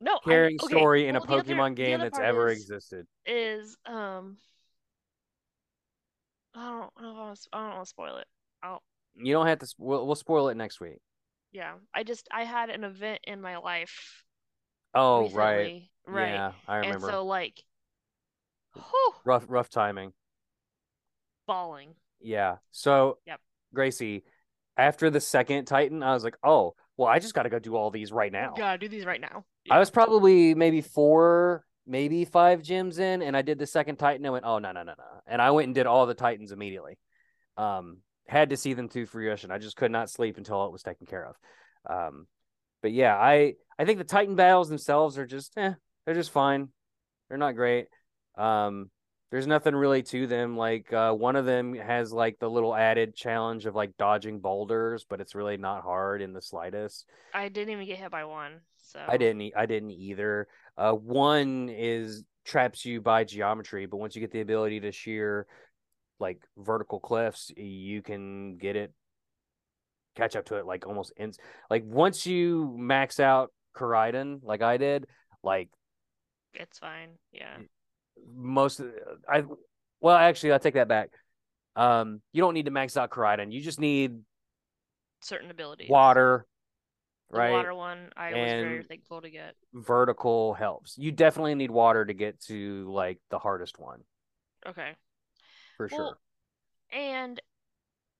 No, 0.00 0.14
I- 0.14 0.18
caring 0.24 0.58
okay, 0.62 0.74
story 0.74 1.08
in 1.08 1.16
a 1.16 1.20
well, 1.20 1.38
other- 1.40 1.42
Pokemon 1.54 1.70
the 1.70 1.74
game 1.82 2.00
that's 2.00 2.18
ever 2.18 2.48
is- 2.48 2.60
existed. 2.62 3.06
Is 3.26 3.76
um, 3.86 4.38
I 6.54 6.68
don't 6.70 7.02
know 7.02 7.32
if 7.32 7.38
I. 7.52 7.56
I 7.58 7.60
don't 7.66 7.70
want 7.74 7.84
to 7.84 7.88
spoil 7.88 8.16
it. 8.18 8.26
I'll 8.62 8.82
You 9.14 9.32
don't 9.32 9.46
have 9.46 9.58
to. 9.60 9.74
We'll, 9.78 10.06
we'll 10.06 10.14
spoil 10.16 10.48
it 10.48 10.56
next 10.56 10.80
week. 10.80 10.98
Yeah, 11.52 11.74
I 11.94 12.02
just 12.02 12.28
I 12.32 12.44
had 12.44 12.70
an 12.70 12.84
event 12.84 13.20
in 13.24 13.40
my 13.40 13.58
life. 13.58 14.24
Oh 14.94 15.24
recently, 15.24 15.90
right, 16.06 16.14
right. 16.14 16.32
Yeah, 16.32 16.52
I 16.66 16.76
remember. 16.78 17.06
And 17.06 17.14
so 17.14 17.24
like, 17.24 17.62
whew, 18.74 19.14
rough, 19.24 19.44
rough 19.48 19.68
timing. 19.68 20.12
falling. 21.46 21.94
Yeah. 22.20 22.56
So, 22.70 23.18
Yep. 23.26 23.40
Gracie, 23.74 24.24
after 24.76 25.10
the 25.10 25.20
second 25.20 25.64
Titan, 25.64 26.02
I 26.02 26.14
was 26.14 26.24
like, 26.24 26.36
oh, 26.42 26.74
well, 26.96 27.08
I 27.08 27.18
just 27.18 27.34
got 27.34 27.44
to 27.44 27.50
go 27.50 27.58
do 27.58 27.76
all 27.76 27.90
these 27.90 28.12
right 28.12 28.30
now. 28.30 28.54
Gotta 28.56 28.78
do 28.78 28.88
these 28.88 29.04
right 29.04 29.20
now. 29.20 29.44
I 29.70 29.78
was 29.78 29.90
probably 29.90 30.54
maybe 30.54 30.80
four, 30.80 31.64
maybe 31.86 32.24
five 32.24 32.62
gyms 32.62 32.98
in, 32.98 33.22
and 33.22 33.36
I 33.36 33.42
did 33.42 33.58
the 33.58 33.66
second 33.66 33.96
Titan. 33.96 34.24
I 34.26 34.30
went, 34.30 34.44
oh 34.44 34.58
no, 34.58 34.72
no, 34.72 34.82
no, 34.82 34.92
no, 34.96 35.04
and 35.26 35.40
I 35.40 35.50
went 35.50 35.66
and 35.66 35.74
did 35.74 35.86
all 35.86 36.06
the 36.06 36.14
Titans 36.14 36.52
immediately. 36.52 36.98
Um, 37.56 37.98
had 38.32 38.50
to 38.50 38.56
see 38.56 38.72
them 38.72 38.88
to 38.88 39.06
fruition. 39.06 39.50
I 39.50 39.58
just 39.58 39.76
could 39.76 39.92
not 39.92 40.10
sleep 40.10 40.38
until 40.38 40.64
it 40.64 40.72
was 40.72 40.82
taken 40.82 41.06
care 41.06 41.26
of. 41.26 41.36
Um, 41.88 42.26
but 42.80 42.92
yeah, 42.92 43.14
I 43.14 43.54
I 43.78 43.84
think 43.84 43.98
the 43.98 44.04
Titan 44.04 44.36
battles 44.36 44.68
themselves 44.68 45.18
are 45.18 45.26
just, 45.26 45.52
eh, 45.56 45.74
they're 46.04 46.14
just 46.14 46.30
fine. 46.30 46.68
They're 47.28 47.38
not 47.38 47.56
great. 47.56 47.86
Um, 48.36 48.90
there's 49.30 49.46
nothing 49.46 49.74
really 49.74 50.02
to 50.04 50.26
them. 50.26 50.56
Like 50.56 50.92
uh, 50.92 51.12
one 51.12 51.36
of 51.36 51.46
them 51.46 51.74
has 51.74 52.12
like 52.12 52.38
the 52.38 52.50
little 52.50 52.74
added 52.74 53.14
challenge 53.14 53.66
of 53.66 53.74
like 53.74 53.96
dodging 53.98 54.40
boulders, 54.40 55.06
but 55.08 55.20
it's 55.20 55.34
really 55.34 55.56
not 55.56 55.82
hard 55.82 56.22
in 56.22 56.32
the 56.32 56.42
slightest. 56.42 57.06
I 57.32 57.48
didn't 57.48 57.70
even 57.70 57.86
get 57.86 57.98
hit 57.98 58.10
by 58.10 58.24
one. 58.24 58.60
So 58.82 59.00
I 59.06 59.16
didn't. 59.16 59.52
I 59.56 59.66
didn't 59.66 59.92
either. 59.92 60.48
Uh, 60.76 60.92
one 60.92 61.70
is 61.70 62.24
traps 62.44 62.84
you 62.84 63.00
by 63.00 63.24
geometry, 63.24 63.86
but 63.86 63.98
once 63.98 64.14
you 64.14 64.20
get 64.20 64.32
the 64.32 64.40
ability 64.40 64.80
to 64.80 64.92
shear 64.92 65.46
like 66.22 66.40
vertical 66.56 67.00
cliffs, 67.00 67.52
you 67.56 68.02
can 68.02 68.56
get 68.56 68.76
it, 68.76 68.92
catch 70.16 70.36
up 70.36 70.46
to 70.46 70.56
it 70.56 70.66
like 70.66 70.86
almost 70.86 71.12
ins. 71.16 71.38
Like 71.70 71.84
once 71.86 72.26
you 72.26 72.74
max 72.78 73.20
out 73.20 73.52
Koraidon, 73.76 74.40
like 74.42 74.62
I 74.62 74.76
did, 74.76 75.06
like 75.42 75.70
It's 76.54 76.78
fine. 76.78 77.10
Yeah. 77.32 77.56
most 78.36 78.80
I 79.28 79.44
well 80.00 80.16
actually 80.16 80.52
I'll 80.52 80.58
take 80.58 80.74
that 80.74 80.88
back. 80.88 81.10
Um 81.76 82.20
you 82.32 82.42
don't 82.42 82.54
need 82.54 82.66
to 82.66 82.70
max 82.70 82.96
out 82.96 83.10
Koraidon. 83.10 83.52
You 83.52 83.60
just 83.60 83.80
need 83.80 84.20
Certain 85.22 85.50
abilities. 85.50 85.88
water, 85.90 86.46
The 87.30 87.38
right? 87.38 87.50
water 87.52 87.74
one 87.74 88.10
I 88.16 88.34
was 88.34 88.52
very 88.52 88.82
thankful 88.84 89.22
to 89.22 89.30
get. 89.30 89.54
Vertical 89.72 90.52
helps. 90.54 90.98
You 90.98 91.12
definitely 91.12 91.54
need 91.54 91.70
water 91.70 92.04
to 92.04 92.12
get 92.12 92.40
to 92.42 92.90
like 92.92 93.18
the 93.30 93.38
hardest 93.38 93.78
one 93.78 94.02
Okay. 94.66 94.96
For 95.88 95.96
Well, 95.96 96.18
sure. 96.92 96.98
And 96.98 97.40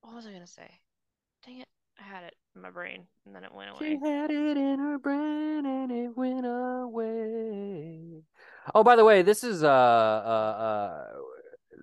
what 0.03 0.15
was 0.15 0.27
I 0.27 0.33
gonna 0.33 0.47
say? 0.47 0.71
Dang 1.45 1.61
it. 1.61 1.69
I 1.99 2.03
had 2.03 2.25
it 2.25 2.35
in 2.57 2.63
my 2.63 2.71
brain 2.71 3.07
and 3.27 3.35
then 3.35 3.45
it 3.45 3.55
went 3.55 3.71
away. 3.71 3.79
She 3.81 3.99
had 4.05 4.31
it 4.31 4.57
in 4.57 4.79
her 4.79 4.99
brain 4.99 5.67
and 5.67 5.93
it 5.93 6.17
went 6.17 6.47
away. 6.47 8.23
Oh, 8.75 8.83
by 8.83 8.97
the 8.97 9.05
way, 9.05 9.23
this 9.23 9.45
is 9.45 9.63
uh 9.63 9.69
uh 9.69 9.71
uh 9.71 11.05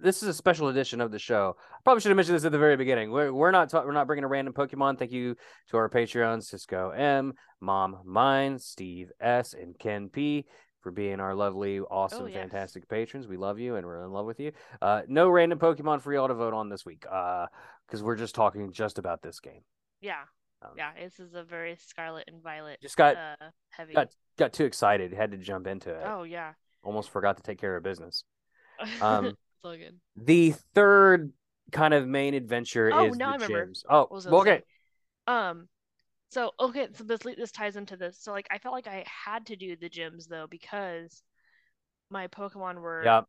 this 0.01 0.23
is 0.23 0.29
a 0.29 0.33
special 0.33 0.69
edition 0.69 1.01
of 1.01 1.11
the 1.11 1.19
show. 1.19 1.55
I 1.59 1.79
probably 1.83 2.01
should 2.01 2.09
have 2.09 2.15
mentioned 2.15 2.35
this 2.35 2.45
at 2.45 2.51
the 2.51 2.57
very 2.57 2.77
beginning. 2.77 3.11
We're 3.11 3.33
we're 3.33 3.51
not 3.51 3.69
ta- 3.69 3.83
we're 3.85 3.91
not 3.91 4.07
bringing 4.07 4.23
a 4.23 4.27
random 4.27 4.53
Pokemon. 4.53 4.97
Thank 4.97 5.11
you 5.11 5.35
to 5.69 5.77
our 5.77 5.89
Patreon, 5.89 6.43
Cisco 6.43 6.89
M, 6.91 7.33
Mom 7.59 7.99
Mine, 8.05 8.59
Steve 8.59 9.11
S, 9.19 9.53
and 9.53 9.77
Ken 9.77 10.09
P 10.09 10.45
for 10.81 10.91
being 10.91 11.19
our 11.19 11.35
lovely, 11.35 11.79
awesome, 11.79 12.23
Oh, 12.23 12.25
yes. 12.27 12.35
fantastic 12.37 12.87
patrons. 12.87 13.27
We 13.27 13.37
love 13.37 13.59
you 13.59 13.75
and 13.75 13.85
we're 13.85 14.03
in 14.03 14.11
love 14.11 14.25
with 14.25 14.39
you. 14.39 14.51
Uh, 14.81 15.01
no 15.07 15.29
random 15.29 15.59
Pokemon 15.59 16.01
for 16.01 16.13
y'all 16.13 16.27
to 16.27 16.33
vote 16.33 16.53
on 16.53 16.69
this 16.69 16.85
week. 16.85 17.05
Uh, 17.09 17.47
because 17.87 18.03
we're 18.03 18.15
just 18.15 18.35
talking 18.35 18.71
just 18.71 18.97
about 18.99 19.21
this 19.21 19.39
game. 19.39 19.61
Yeah. 20.01 20.21
Um, 20.61 20.71
Yeah. 20.77 20.91
This 21.01 21.19
is 21.19 21.33
a 21.33 21.43
very 21.43 21.75
Scarlet 21.75 22.25
and 22.27 22.41
Violet 22.43 22.79
Just 22.81 22.97
got 22.97 23.15
uh 23.15 23.35
heavy. 23.71 23.93
got 23.93 24.09
got 24.37 24.53
too 24.53 24.65
excited, 24.65 25.11
had 25.11 25.31
to 25.31 25.37
jump 25.37 25.65
into 25.67 25.89
it. 25.89 26.03
Oh 26.05 26.23
yeah. 26.23 26.53
Almost 26.83 27.09
forgot 27.09 27.37
to 27.37 27.43
take 27.43 27.59
care 27.59 27.75
of 27.75 27.83
business. 27.83 28.23
Um, 29.01 29.25
it's 29.25 29.37
all 29.63 29.75
good. 29.75 29.99
The 30.15 30.53
third 30.75 31.33
kind 31.71 31.93
of 31.93 32.07
main 32.07 32.33
adventure 32.35 32.91
Oh, 32.93 33.05
is 33.07 33.17
now 33.17 33.37
the 33.37 33.43
I 33.43 33.47
remember. 33.47 33.65
gyms. 33.67 33.83
Oh, 33.89 34.01
What 34.01 34.11
was 34.11 34.27
I 34.27 34.29
well, 34.31 34.41
okay. 34.41 34.61
Um, 35.27 35.67
so 36.29 36.51
okay, 36.59 36.87
so 36.93 37.03
this 37.03 37.21
this 37.21 37.51
ties 37.51 37.75
into 37.75 37.97
this. 37.97 38.19
So 38.19 38.31
like, 38.31 38.47
I 38.51 38.57
felt 38.59 38.73
like 38.73 38.87
I 38.87 39.05
had 39.07 39.45
to 39.47 39.55
do 39.55 39.75
the 39.75 39.89
gyms 39.89 40.27
though 40.27 40.47
because 40.49 41.23
my 42.09 42.27
Pokemon 42.27 42.81
were 42.81 43.05
Yeah, 43.05 43.21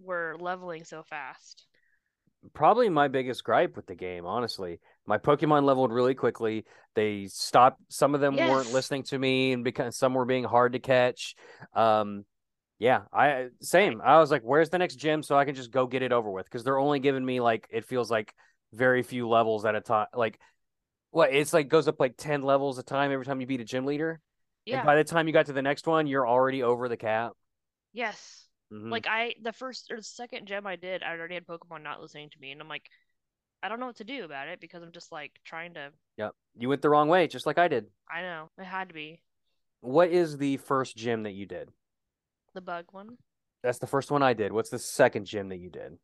were 0.00 0.36
leveling 0.40 0.84
so 0.84 1.02
fast. 1.02 1.66
probably 2.54 2.88
my 2.88 3.08
biggest 3.08 3.44
gripe 3.44 3.76
with 3.76 3.86
the 3.86 3.94
game, 3.94 4.26
honestly. 4.26 4.80
My 5.06 5.18
Pokemon 5.18 5.64
leveled 5.64 5.92
really 5.92 6.14
quickly. 6.14 6.64
They 6.94 7.26
stopped. 7.26 7.80
Some 7.88 8.14
of 8.14 8.20
them 8.20 8.36
weren't 8.36 8.72
listening 8.72 9.04
to 9.04 9.18
me, 9.18 9.52
and 9.52 9.64
because 9.64 9.96
some 9.96 10.14
were 10.14 10.24
being 10.24 10.44
hard 10.44 10.72
to 10.72 10.78
catch. 10.78 11.34
Um, 11.74 12.24
yeah, 12.78 13.02
I 13.12 13.48
same. 13.60 14.00
I 14.04 14.18
was 14.18 14.30
like, 14.30 14.42
"Where's 14.42 14.70
the 14.70 14.78
next 14.78 14.96
gym?" 14.96 15.22
So 15.22 15.36
I 15.36 15.44
can 15.44 15.54
just 15.54 15.70
go 15.70 15.86
get 15.86 16.02
it 16.02 16.12
over 16.12 16.30
with 16.30 16.44
because 16.46 16.64
they're 16.64 16.78
only 16.78 17.00
giving 17.00 17.24
me 17.24 17.40
like 17.40 17.66
it 17.70 17.86
feels 17.86 18.10
like 18.10 18.32
very 18.72 19.02
few 19.02 19.28
levels 19.28 19.64
at 19.64 19.74
a 19.74 19.80
time. 19.80 20.06
Like, 20.14 20.38
what? 21.10 21.32
It's 21.32 21.52
like 21.52 21.68
goes 21.68 21.88
up 21.88 22.00
like 22.00 22.14
ten 22.16 22.42
levels 22.42 22.78
a 22.78 22.82
time 22.82 23.12
every 23.12 23.24
time 23.24 23.40
you 23.40 23.46
beat 23.46 23.60
a 23.60 23.64
gym 23.64 23.86
leader. 23.86 24.20
Yeah. 24.64 24.78
And 24.78 24.86
by 24.86 24.96
the 24.96 25.04
time 25.04 25.26
you 25.26 25.32
got 25.32 25.46
to 25.46 25.52
the 25.52 25.62
next 25.62 25.86
one, 25.86 26.06
you're 26.06 26.28
already 26.28 26.62
over 26.62 26.88
the 26.88 26.96
cap. 26.96 27.32
yes. 27.92 28.44
Mhm. 28.72 28.90
Like 28.90 29.06
I, 29.08 29.34
the 29.42 29.52
first 29.54 29.90
or 29.90 29.96
the 29.96 30.02
second 30.02 30.46
gym 30.46 30.66
I 30.66 30.76
did, 30.76 31.02
I 31.02 31.12
already 31.12 31.34
had 31.34 31.46
Pokemon 31.46 31.82
not 31.82 32.02
listening 32.02 32.28
to 32.30 32.38
me, 32.38 32.52
and 32.52 32.60
I'm 32.60 32.68
like, 32.68 32.86
I 33.62 33.68
don't 33.70 33.80
know 33.80 33.86
what 33.86 33.96
to 33.96 34.04
do 34.04 34.24
about 34.24 34.48
it 34.48 34.60
because 34.60 34.82
I'm 34.82 34.92
just 34.92 35.10
like 35.10 35.32
trying 35.44 35.74
to. 35.74 35.90
Yep. 36.18 36.32
You 36.58 36.68
went 36.68 36.82
the 36.82 36.90
wrong 36.90 37.08
way, 37.08 37.26
just 37.28 37.46
like 37.46 37.56
I 37.58 37.68
did. 37.68 37.86
I 38.10 38.20
know 38.20 38.50
it 38.58 38.64
had 38.64 38.88
to 38.88 38.94
be 38.94 39.22
What 39.80 40.10
is 40.10 40.36
the 40.36 40.58
first 40.58 40.96
gym 40.96 41.22
that 41.22 41.32
you 41.32 41.46
did? 41.46 41.70
the 42.54 42.60
bug 42.60 42.86
one. 42.92 43.16
That's 43.62 43.78
the 43.78 43.86
first 43.86 44.10
one 44.10 44.22
I 44.22 44.34
did. 44.34 44.52
What's 44.52 44.70
the 44.70 44.78
second 44.78 45.26
gym 45.26 45.48
that 45.48 45.58
you 45.58 45.70
did? 45.70 45.98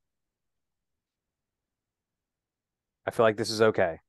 I 3.06 3.10
feel 3.10 3.24
like 3.24 3.36
this 3.36 3.50
is 3.50 3.62
okay. 3.62 4.00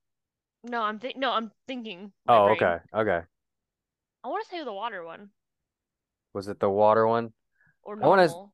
No, 0.66 0.82
I'm 0.82 1.00
think 1.00 1.18
no, 1.18 1.32
I'm 1.32 1.52
thinking. 1.68 2.12
Oh, 2.28 2.48
brain. 2.48 2.58
okay. 2.58 2.78
Okay. 2.94 3.20
I 4.24 4.28
want 4.28 4.44
to 4.44 4.50
say 4.50 4.64
the 4.64 4.74
water 4.74 5.04
one 5.04 5.30
Was 6.34 6.48
it 6.48 6.60
the 6.60 6.70
water 6.70 7.06
one? 7.06 7.32
or 7.84 8.04
I 8.04 8.08
wanna 8.08 8.28
normal. 8.28 8.54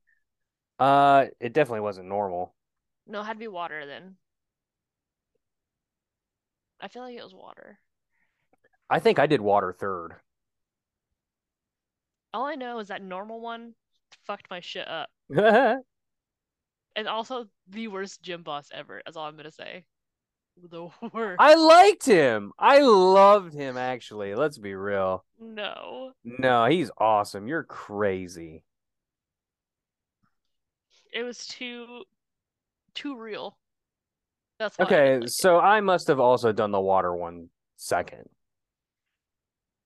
Uh, 0.78 1.26
it 1.39 1.54
definitely 1.54 1.80
wasn't 1.82 2.08
normal. 2.08 2.54
No, 3.08 3.21
it 3.21 3.26
had 3.26 3.34
to 3.34 3.39
be 3.39 3.47
water 3.47 3.86
then. 3.86 4.15
I 6.82 6.88
feel 6.88 7.04
like 7.04 7.15
it 7.15 7.24
was 7.24 7.34
water. 7.34 7.80
I 8.89 9.00
think 9.00 9.19
I 9.19 9.28
did 9.28 9.39
water 9.39 9.71
third. 9.71 10.15
All 12.34 12.45
I 12.45 12.56
know 12.56 12.80
is 12.80 12.89
that 12.89 13.02
normal 13.02 13.39
one 13.39 13.74
fucked 14.26 14.50
my 14.50 14.60
shit 14.60 14.88
up. 14.88 15.10
And 16.93 17.08
also 17.08 17.45
the 17.69 17.88
worst 17.88 18.21
gym 18.21 18.43
boss 18.43 18.67
ever. 18.74 19.02
That's 19.06 19.15
all 19.15 19.26
I'm 19.26 19.38
gonna 19.38 19.50
say. 19.50 19.86
The 20.56 20.90
worst. 21.14 21.42
I 21.42 21.56
liked 21.56 22.06
him. 22.06 22.54
I 22.58 22.80
loved 22.80 23.54
him 23.54 23.78
actually. 23.78 24.36
Let's 24.36 24.58
be 24.58 24.76
real. 24.76 25.26
No. 25.40 26.14
No, 26.24 26.66
he's 26.66 26.90
awesome. 26.98 27.48
You're 27.48 27.64
crazy. 27.64 28.64
It 31.14 31.24
was 31.24 31.48
too 31.48 32.04
too 32.96 33.16
real. 33.18 33.58
That's 34.60 34.80
why 34.80 34.94
I 34.94 34.96
Okay, 34.96 35.02
didn't 35.02 35.24
it. 35.24 35.34
so 35.34 35.60
I 35.60 35.80
must 35.82 36.08
have 36.08 36.20
also 36.20 36.52
done 36.52 36.72
the 36.72 36.80
water 36.80 37.14
one 37.16 37.50
second. 37.78 38.30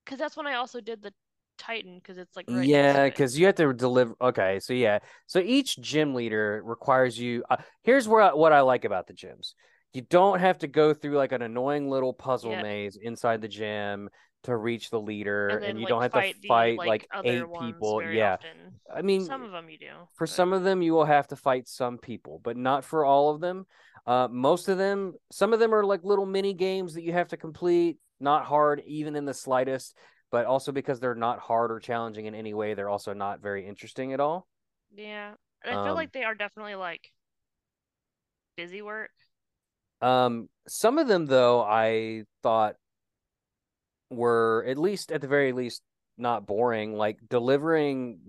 Cause 0.06 0.17
that's 0.19 0.38
when 0.38 0.47
I 0.47 0.56
also 0.56 0.82
did 0.82 1.01
the 1.01 1.13
Titan, 1.58 1.99
because 1.99 2.17
it's 2.17 2.36
like 2.36 2.47
right 2.49 2.69
Yeah, 2.69 2.93
next 2.93 3.04
to 3.06 3.13
it. 3.15 3.21
because 3.21 3.39
you 3.39 3.47
have 3.47 3.56
to 3.56 3.73
deliver. 3.73 4.15
Okay, 4.21 4.60
so 4.60 4.73
yeah, 4.73 4.99
so 5.25 5.39
each 5.39 5.80
gym 5.82 6.13
leader 6.13 6.62
requires 6.63 7.17
you. 7.17 7.43
Uh, 7.49 7.58
here's 7.82 8.08
where 8.08 8.21
I, 8.21 8.34
what 8.34 8.54
I 8.54 8.62
like 8.62 8.86
about 8.86 9.08
the 9.08 9.13
gyms: 9.13 9.54
you 9.95 10.01
don't 10.03 10.39
have 10.39 10.60
to 10.60 10.67
go 10.67 10.93
through 10.93 11.15
like 11.17 11.31
an 11.31 11.41
annoying 11.41 11.89
little 11.89 12.13
puzzle 12.13 12.51
Yep. 12.51 12.63
maze 12.63 12.97
inside 13.01 13.41
the 13.41 13.47
gym 13.47 14.10
to 14.43 14.55
reach 14.55 14.89
the 14.91 14.99
leader, 15.01 15.58
and 15.58 15.65
and, 15.65 15.79
you 15.79 15.86
like 15.86 15.89
don't 15.89 16.01
have 16.03 16.12
fight 16.12 16.36
to 16.36 16.41
the 16.41 16.47
fight 16.47 16.77
like, 16.77 16.88
like 16.88 17.08
other 17.13 17.45
eight 17.45 17.53
people. 17.60 18.01
Yeah, 18.03 18.34
often. 18.34 18.79
I 18.93 19.01
mean, 19.01 19.25
Some 19.25 19.43
of 19.43 19.51
them 19.51 19.69
you 19.69 19.77
do. 19.79 19.91
for 20.15 20.25
but- 20.25 20.29
some 20.29 20.53
of 20.53 20.63
them 20.63 20.81
you 20.81 20.93
will 20.93 21.05
have 21.05 21.27
to 21.29 21.36
fight 21.36 21.67
some 21.67 21.97
people 21.97 22.39
but 22.43 22.55
not 22.58 22.84
for 22.84 23.03
all 23.05 23.29
of 23.34 23.41
them 23.41 23.65
uh 24.08 24.27
most 24.31 24.67
of 24.69 24.77
them 24.77 25.13
some 25.31 25.53
of 25.53 25.60
them 25.60 25.73
are 25.73 25.84
like 25.84 26.03
little 26.03 26.25
mini 26.25 26.53
games 26.53 26.93
that 26.93 27.03
you 27.03 27.12
have 27.12 27.27
to 27.27 27.38
complete 27.38 27.97
not 28.19 28.45
hard 28.45 28.81
even 28.86 29.15
in 29.15 29.25
the 29.25 29.34
slightest 29.34 29.97
but 30.31 30.45
also 30.45 30.71
because 30.71 30.99
they're 30.99 31.15
not 31.15 31.39
hard 31.39 31.71
or 31.71 31.79
challenging 31.79 32.25
in 32.25 32.36
any 32.36 32.53
way 32.53 32.73
they're 32.73 32.89
also 32.89 33.13
not 33.13 33.41
very 33.41 33.67
interesting 33.67 34.13
at 34.13 34.19
all 34.19 34.47
Yeah. 34.95 35.34
And 35.63 35.79
I 35.79 35.84
feel 35.84 35.91
Um, 35.91 35.95
like 35.95 36.12
they 36.13 36.23
are 36.23 36.36
definitely 36.36 36.75
like 36.75 37.12
busy 38.55 38.81
work. 38.81 39.12
Um 40.01 40.49
some 40.67 40.97
of 40.97 41.08
them 41.08 41.25
though 41.25 41.62
i 41.63 42.23
thought 42.43 42.75
were 44.10 44.63
at 44.67 44.77
least 44.77 45.12
at 45.12 45.21
the 45.21 45.27
very 45.27 45.51
least 45.51 45.81
not 46.17 46.45
boring 46.45 46.95
like 46.95 47.19
delivering 47.29 48.19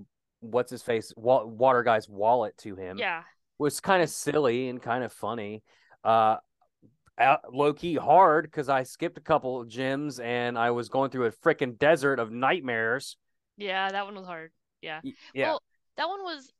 what's 0.40 0.70
his 0.70 0.82
face 0.82 1.12
wa- 1.16 1.44
water 1.44 1.82
guy's 1.82 2.08
wallet 2.08 2.56
to 2.58 2.74
him 2.76 2.98
Yeah. 2.98 3.22
was 3.58 3.80
kind 3.80 4.02
of 4.02 4.08
silly 4.10 4.68
and 4.68 4.80
kind 4.82 5.04
of 5.04 5.12
funny. 5.12 5.62
Uh, 6.04 6.36
low 7.50 7.72
key 7.72 7.94
hard 7.94 8.44
because 8.44 8.68
I 8.68 8.82
skipped 8.82 9.16
a 9.18 9.22
couple 9.22 9.60
of 9.60 9.68
gyms 9.68 10.22
and 10.22 10.58
I 10.58 10.70
was 10.70 10.88
going 10.88 11.10
through 11.10 11.26
a 11.26 11.30
freaking 11.30 11.78
desert 11.78 12.18
of 12.18 12.30
nightmares. 12.30 13.16
Yeah, 13.56 13.90
that 13.90 14.04
one 14.04 14.14
was 14.14 14.26
hard. 14.26 14.52
Yeah. 14.82 15.00
Yeah, 15.32 15.48
Well, 15.48 15.62
that 15.96 16.08
one 16.08 16.22
was 16.22 16.52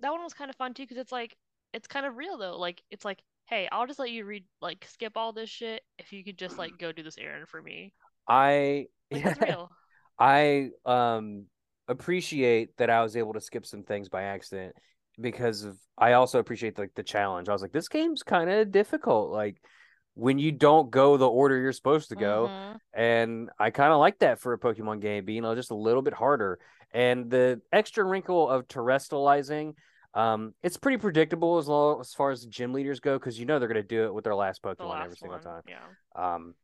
that 0.00 0.10
one 0.12 0.22
was 0.22 0.34
kind 0.34 0.50
of 0.50 0.56
fun 0.56 0.74
too 0.74 0.82
because 0.82 0.98
it's 0.98 1.12
like 1.12 1.36
it's 1.72 1.86
kind 1.88 2.04
of 2.04 2.16
real 2.16 2.36
though. 2.36 2.58
Like 2.58 2.82
it's 2.90 3.04
like, 3.04 3.22
hey, 3.46 3.68
I'll 3.70 3.86
just 3.86 3.98
let 3.98 4.10
you 4.10 4.24
read 4.24 4.44
like 4.60 4.86
skip 4.90 5.16
all 5.16 5.32
this 5.32 5.50
shit 5.50 5.82
if 5.98 6.12
you 6.12 6.24
could 6.24 6.38
just 6.38 6.58
like 6.58 6.78
go 6.78 6.92
do 6.92 7.02
this 7.02 7.18
errand 7.18 7.48
for 7.48 7.60
me. 7.62 7.92
I 8.28 8.86
Like 9.10 9.26
it's 9.26 9.40
real. 9.40 9.70
I 10.18 10.70
um 10.84 11.46
appreciate 11.88 12.76
that 12.78 12.90
I 12.90 13.02
was 13.02 13.16
able 13.16 13.34
to 13.34 13.40
skip 13.40 13.66
some 13.66 13.82
things 13.82 14.08
by 14.08 14.22
accident 14.22 14.74
because 15.20 15.64
of 15.64 15.76
I 15.96 16.14
also 16.14 16.38
appreciate 16.38 16.78
like 16.78 16.94
the 16.94 17.02
challenge. 17.02 17.48
I 17.48 17.52
was 17.52 17.62
like, 17.62 17.72
this 17.72 17.88
game's 17.88 18.22
kind 18.22 18.50
of 18.50 18.72
difficult. 18.72 19.30
Like 19.30 19.60
when 20.14 20.38
you 20.38 20.52
don't 20.52 20.90
go 20.90 21.16
the 21.16 21.28
order 21.28 21.58
you're 21.58 21.72
supposed 21.72 22.08
to 22.08 22.16
go. 22.16 22.48
Mhm. 22.48 22.78
And 22.94 23.50
I 23.58 23.70
kind 23.70 23.92
of 23.92 23.98
like 23.98 24.20
that 24.20 24.40
for 24.40 24.52
a 24.52 24.58
Pokemon 24.58 25.00
game, 25.00 25.24
being 25.24 25.42
just 25.54 25.70
a 25.72 25.76
little 25.76 26.02
bit 26.02 26.14
harder. 26.14 26.58
And 26.92 27.28
the 27.28 27.60
extra 27.72 28.04
wrinkle 28.04 28.48
of 28.48 28.68
terastallizing, 28.68 29.74
um, 30.14 30.54
it's 30.62 30.76
pretty 30.76 30.98
predictable 30.98 31.58
as 31.58 31.68
long 31.68 32.00
as 32.00 32.14
far 32.14 32.30
as 32.30 32.42
the 32.42 32.48
gym 32.48 32.72
leaders 32.72 33.00
go, 33.00 33.18
because 33.18 33.38
you 33.38 33.46
know 33.46 33.58
they're 33.58 33.68
gonna 33.68 33.82
do 33.82 34.04
it 34.04 34.14
with 34.14 34.24
their 34.24 34.34
last 34.34 34.62
The 34.62 34.74
Pokemon 34.74 35.04
every 35.04 35.16
single 35.16 35.38
one. 35.38 35.44
time. 35.44 35.62
Yeah. 35.66 36.34
Um, 36.34 36.54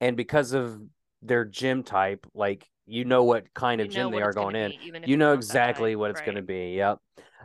and 0.00 0.16
because 0.16 0.52
of 0.52 0.80
their 1.22 1.44
gym 1.44 1.82
type, 1.82 2.26
like 2.34 2.66
you 2.86 3.04
know 3.04 3.24
what 3.24 3.52
kind 3.54 3.80
of 3.80 3.88
You 3.88 3.92
gym 3.92 4.10
they 4.10 4.22
are 4.22 4.32
gonna 4.32 4.58
in. 4.58 4.70
be, 4.70 5.02
You 5.04 5.16
know 5.16 5.32
exactly 5.34 5.92
type, 5.92 5.98
what 5.98 6.10
it's 6.10 6.20
going 6.22 6.36
to 6.36 6.42
be. 6.42 6.74
Yep. 6.76 6.98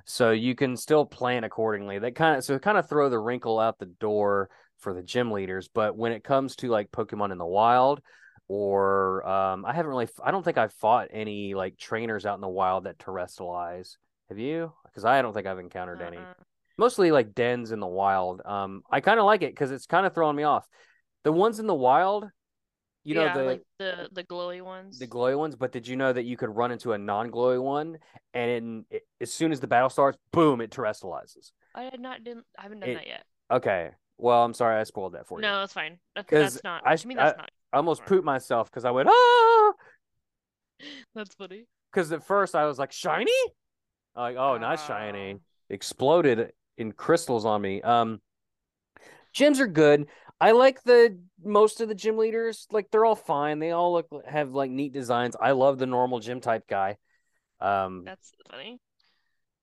So 0.05 0.31
you 0.31 0.55
can 0.55 0.75
still 0.77 1.05
plan 1.05 1.43
accordingly. 1.43 1.99
That 1.99 2.15
kind 2.15 2.37
of 2.37 2.43
so 2.43 2.57
kind 2.59 2.77
of 2.77 2.87
throw 2.87 3.09
the 3.09 3.19
wrinkle 3.19 3.59
out 3.59 3.77
the 3.77 3.85
door 3.85 4.49
for 4.79 4.93
the 4.93 5.03
gym 5.03 5.31
leaders. 5.31 5.67
But 5.67 5.97
when 5.97 6.11
it 6.11 6.23
comes 6.23 6.55
to 6.57 6.69
like 6.69 6.91
Pokemon 6.91 7.31
in 7.31 7.37
the 7.37 7.45
wild, 7.45 8.01
or 8.47 9.27
um, 9.27 9.65
I 9.65 9.73
haven't 9.73 9.89
really, 9.89 10.07
I 10.23 10.31
don't 10.31 10.43
think 10.43 10.57
I've 10.57 10.73
fought 10.73 11.07
any 11.11 11.53
like 11.55 11.77
trainers 11.77 12.25
out 12.25 12.35
in 12.35 12.41
the 12.41 12.47
wild 12.47 12.83
that 12.85 12.97
terastallize. 12.99 13.97
Have 14.29 14.39
you? 14.39 14.71
Because 14.95 15.05
I 15.05 15.21
don't 15.21 15.33
think 15.33 15.45
I've 15.45 15.59
encountered 15.59 16.01
any 16.01 16.19
mostly 16.77 17.11
like 17.11 17.35
dens 17.35 17.71
in 17.71 17.79
the 17.79 17.87
wild. 17.87 18.41
Um, 18.45 18.83
I 18.89 19.01
kind 19.01 19.19
of 19.19 19.25
like 19.25 19.41
it 19.41 19.51
because 19.51 19.71
it's 19.71 19.85
kind 19.85 20.05
of 20.05 20.13
throwing 20.13 20.35
me 20.35 20.43
off. 20.43 20.65
The 21.23 21.31
ones 21.31 21.59
in 21.59 21.67
the 21.67 21.75
wild, 21.75 22.29
you 23.03 23.15
know, 23.15 23.33
the 23.33 23.43
like 23.43 23.61
the 23.79 24.09
the 24.11 24.23
glowy 24.23 24.61
ones. 24.61 24.99
the 24.99 25.07
glowy 25.07 25.37
ones, 25.37 25.55
but 25.55 25.71
did 25.71 25.87
you 25.87 25.95
know 25.95 26.13
that 26.13 26.23
you 26.23 26.37
could 26.37 26.49
run 26.49 26.71
into 26.71 26.93
a 26.93 26.97
non-glowy 26.97 27.61
one, 27.61 27.97
and 28.33 28.51
in, 28.51 28.85
it, 28.89 29.03
as 29.21 29.33
soon 29.33 29.51
as 29.51 29.59
the 29.59 29.67
battle 29.67 29.89
starts, 29.89 30.17
boom, 30.31 30.61
it 30.61 30.71
terastallizes. 30.71 31.51
I 31.73 31.83
had 31.83 31.99
not 31.99 32.23
didn't 32.23 32.45
I 32.57 32.63
haven't 32.63 32.81
done 32.81 32.89
It- 32.89 32.95
that 32.95 33.07
yet. 33.07 33.23
Okay, 33.51 33.91
well, 34.17 34.43
I'm 34.43 34.53
sorry 34.53 34.79
I 34.79 34.83
spoiled 34.83 35.13
that 35.13 35.27
for 35.27 35.39
you. 35.39 35.43
No, 35.43 35.59
that's 35.59 35.73
fine. 35.73 35.99
That's 36.15 36.29
that's 36.29 36.63
not. 36.63 36.83
I- 36.85 36.95
to 36.95 37.07
me, 37.07 37.15
that's 37.15 37.37
not. 37.37 37.51
I 37.73 37.77
almost 37.77 38.05
pooped 38.05 38.23
myself 38.23 38.71
because 38.71 38.85
I 38.85 38.91
went 38.91 39.09
ah, 39.09 39.73
That's 41.15 41.35
funny. 41.35 41.65
because 41.91 42.11
at 42.11 42.23
first 42.23 42.55
I 42.55 42.65
was 42.65 42.79
like 42.79 42.91
shiny, 42.91 43.31
like 44.15 44.37
oh, 44.37 44.57
not 44.57 44.79
shiny. 44.79 45.33
Uh, 45.33 45.37
exploded 45.69 46.51
in 46.77 46.91
crystals 46.91 47.45
on 47.45 47.61
me. 47.61 47.81
Um, 47.81 48.21
gyms 49.35 49.59
are 49.59 49.67
good. 49.67 50.07
I 50.39 50.51
like 50.51 50.83
the 50.83 51.17
most 51.43 51.81
of 51.81 51.87
the 51.87 51.95
gym 51.95 52.17
leaders. 52.17 52.67
Like 52.71 52.91
they're 52.91 53.05
all 53.05 53.15
fine. 53.15 53.59
They 53.59 53.71
all 53.71 53.93
look 53.93 54.07
have 54.27 54.51
like 54.51 54.69
neat 54.71 54.93
designs. 54.93 55.35
I 55.39 55.51
love 55.51 55.77
the 55.77 55.85
normal 55.85 56.19
gym 56.19 56.41
type 56.41 56.67
guy. 56.67 56.97
Um, 57.59 58.03
That's 58.05 58.31
funny. 58.51 58.79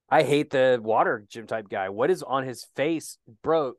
I 0.09 0.23
hate 0.23 0.51
the 0.51 0.79
water 0.83 1.25
gym 1.29 1.47
type 1.47 1.69
guy. 1.69 1.89
What 1.89 2.11
is 2.11 2.23
on 2.23 2.45
his 2.45 2.67
face, 2.77 3.19
bro? 3.43 3.75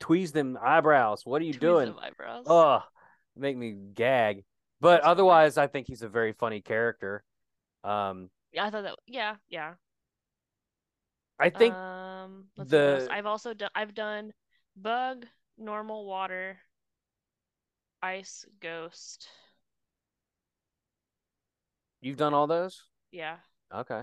Tweeze 0.00 0.32
them 0.32 0.58
eyebrows. 0.62 1.22
What 1.24 1.42
are 1.42 1.44
you 1.44 1.54
Tweeze 1.54 1.60
doing? 1.60 1.94
eyebrows. 2.00 2.44
Ugh, 2.48 2.82
make 3.36 3.56
me 3.56 3.74
gag. 3.94 4.44
But 4.80 4.90
That's 4.90 5.02
funny. 5.04 5.10
otherwise, 5.12 5.58
I 5.58 5.66
think 5.66 5.86
he's 5.86 6.02
a 6.02 6.08
very 6.08 6.32
funny 6.32 6.60
character. 6.60 7.24
Um, 7.82 8.30
I 8.58 8.70
thought 8.70 8.82
that. 8.82 8.96
Yeah, 9.06 9.36
yeah. 9.48 9.74
I 11.38 11.50
think 11.50 11.74
um, 11.74 12.46
let's 12.56 12.70
see 12.70 12.76
the- 12.76 13.08
I've 13.10 13.26
also 13.26 13.54
done. 13.54 13.70
I've 13.74 13.94
done 13.94 14.32
bug, 14.76 15.26
normal 15.56 16.04
water, 16.06 16.58
ice, 18.02 18.44
ghost. 18.60 19.28
you've 22.00 22.16
done 22.16 22.34
all 22.34 22.46
those. 22.46 22.84
Yeah, 23.12 23.36
Okay. 23.74 24.02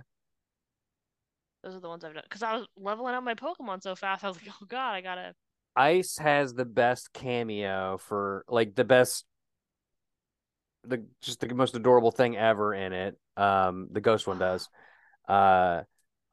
those 1.63 1.75
are 1.75 1.79
the 1.79 1.89
ones 1.89 2.03
I've 2.03 2.13
done. 2.13 2.23
Because 2.23 2.43
I 2.43 2.55
was 2.55 2.67
leveling 2.77 3.15
up 3.15 3.23
my 3.23 3.35
Pokemon 3.35 3.81
so 3.81 3.95
fast, 3.95 4.23
I 4.23 4.27
was 4.27 4.37
like, 4.37 4.53
oh 4.61 4.65
god, 4.65 4.93
I 4.93 5.01
gotta. 5.01 5.33
Ice 5.75 6.17
has 6.17 6.53
the 6.53 6.65
best 6.65 7.13
cameo 7.13 7.97
for 7.97 8.43
like 8.47 8.75
the 8.75 8.83
best 8.83 9.25
the 10.87 11.05
just 11.21 11.39
the 11.39 11.53
most 11.53 11.75
adorable 11.75 12.11
thing 12.11 12.37
ever 12.37 12.73
in 12.73 12.93
it. 12.93 13.17
Um 13.35 13.89
the 13.91 14.01
ghost 14.01 14.27
one 14.27 14.39
does. 14.39 14.69
Uh 15.27 15.83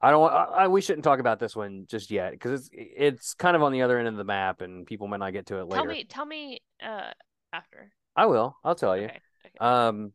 I 0.01 0.11
don't 0.11 0.21
want 0.21 0.33
I, 0.33 0.43
I- 0.63 0.67
we 0.67 0.81
shouldn't 0.81 1.03
talk 1.03 1.19
about 1.19 1.39
this 1.39 1.55
one 1.55 1.85
just 1.87 2.11
yet 2.11 2.31
because 2.31 2.69
it's 2.71 2.89
it's 2.97 3.33
kind 3.33 3.55
of 3.55 3.63
on 3.63 3.71
the 3.71 3.81
other 3.81 3.97
end 3.97 4.07
of 4.07 4.17
the 4.17 4.23
map 4.23 4.61
and 4.61 4.85
people 4.85 5.07
might 5.07 5.19
not 5.19 5.33
get 5.33 5.47
to 5.47 5.57
it 5.59 5.65
later. 5.65 5.83
Tell 5.83 5.85
me, 5.85 6.03
tell 6.05 6.25
me, 6.25 6.61
uh, 6.83 7.11
after. 7.53 7.91
I 8.15 8.25
will. 8.27 8.57
I'll 8.63 8.75
tell 8.75 8.97
you. 8.97 9.05
Okay. 9.05 9.19
Okay. 9.45 9.57
Um 9.59 10.13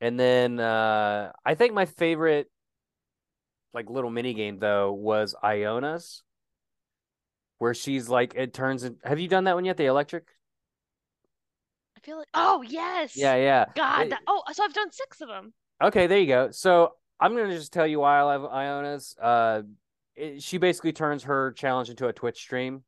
and 0.00 0.18
then 0.18 0.58
uh 0.60 1.32
I 1.44 1.54
think 1.54 1.74
my 1.74 1.86
favorite 1.86 2.50
like 3.72 3.88
little 3.88 4.10
mini 4.10 4.34
game 4.34 4.58
though 4.58 4.92
was 4.92 5.34
Iono's 5.42 6.22
where 7.58 7.74
she's 7.74 8.08
like 8.08 8.34
it 8.34 8.52
turns 8.54 8.84
in 8.84 8.96
have 9.04 9.20
you 9.20 9.28
done 9.28 9.44
that 9.44 9.54
one 9.54 9.64
yet 9.64 9.76
the 9.76 9.86
electric 9.86 10.26
I 12.02 12.06
feel 12.06 12.18
like. 12.18 12.28
Oh 12.34 12.62
yes. 12.62 13.16
yeah 13.16 13.36
yeah 13.36 13.64
God. 13.74 14.06
It- 14.06 14.10
that... 14.10 14.20
Oh, 14.26 14.42
so 14.52 14.64
I've 14.64 14.72
done 14.72 14.90
six 14.92 15.20
of 15.20 15.28
them. 15.28 15.52
Okay, 15.82 16.06
there 16.06 16.18
you 16.18 16.26
go. 16.26 16.50
So 16.50 16.92
I'm 17.18 17.34
gonna 17.36 17.54
just 17.56 17.72
tell 17.72 17.86
you 17.86 18.00
why 18.00 18.18
I 18.18 18.22
love 18.22 18.44
Iono's. 18.44 19.16
Uh, 19.20 19.62
it, 20.16 20.42
she 20.42 20.58
basically 20.58 20.92
turns 20.92 21.24
her 21.24 21.52
challenge 21.52 21.88
into 21.90 22.06
a 22.06 22.12
Twitch 22.12 22.38
stream, 22.38 22.82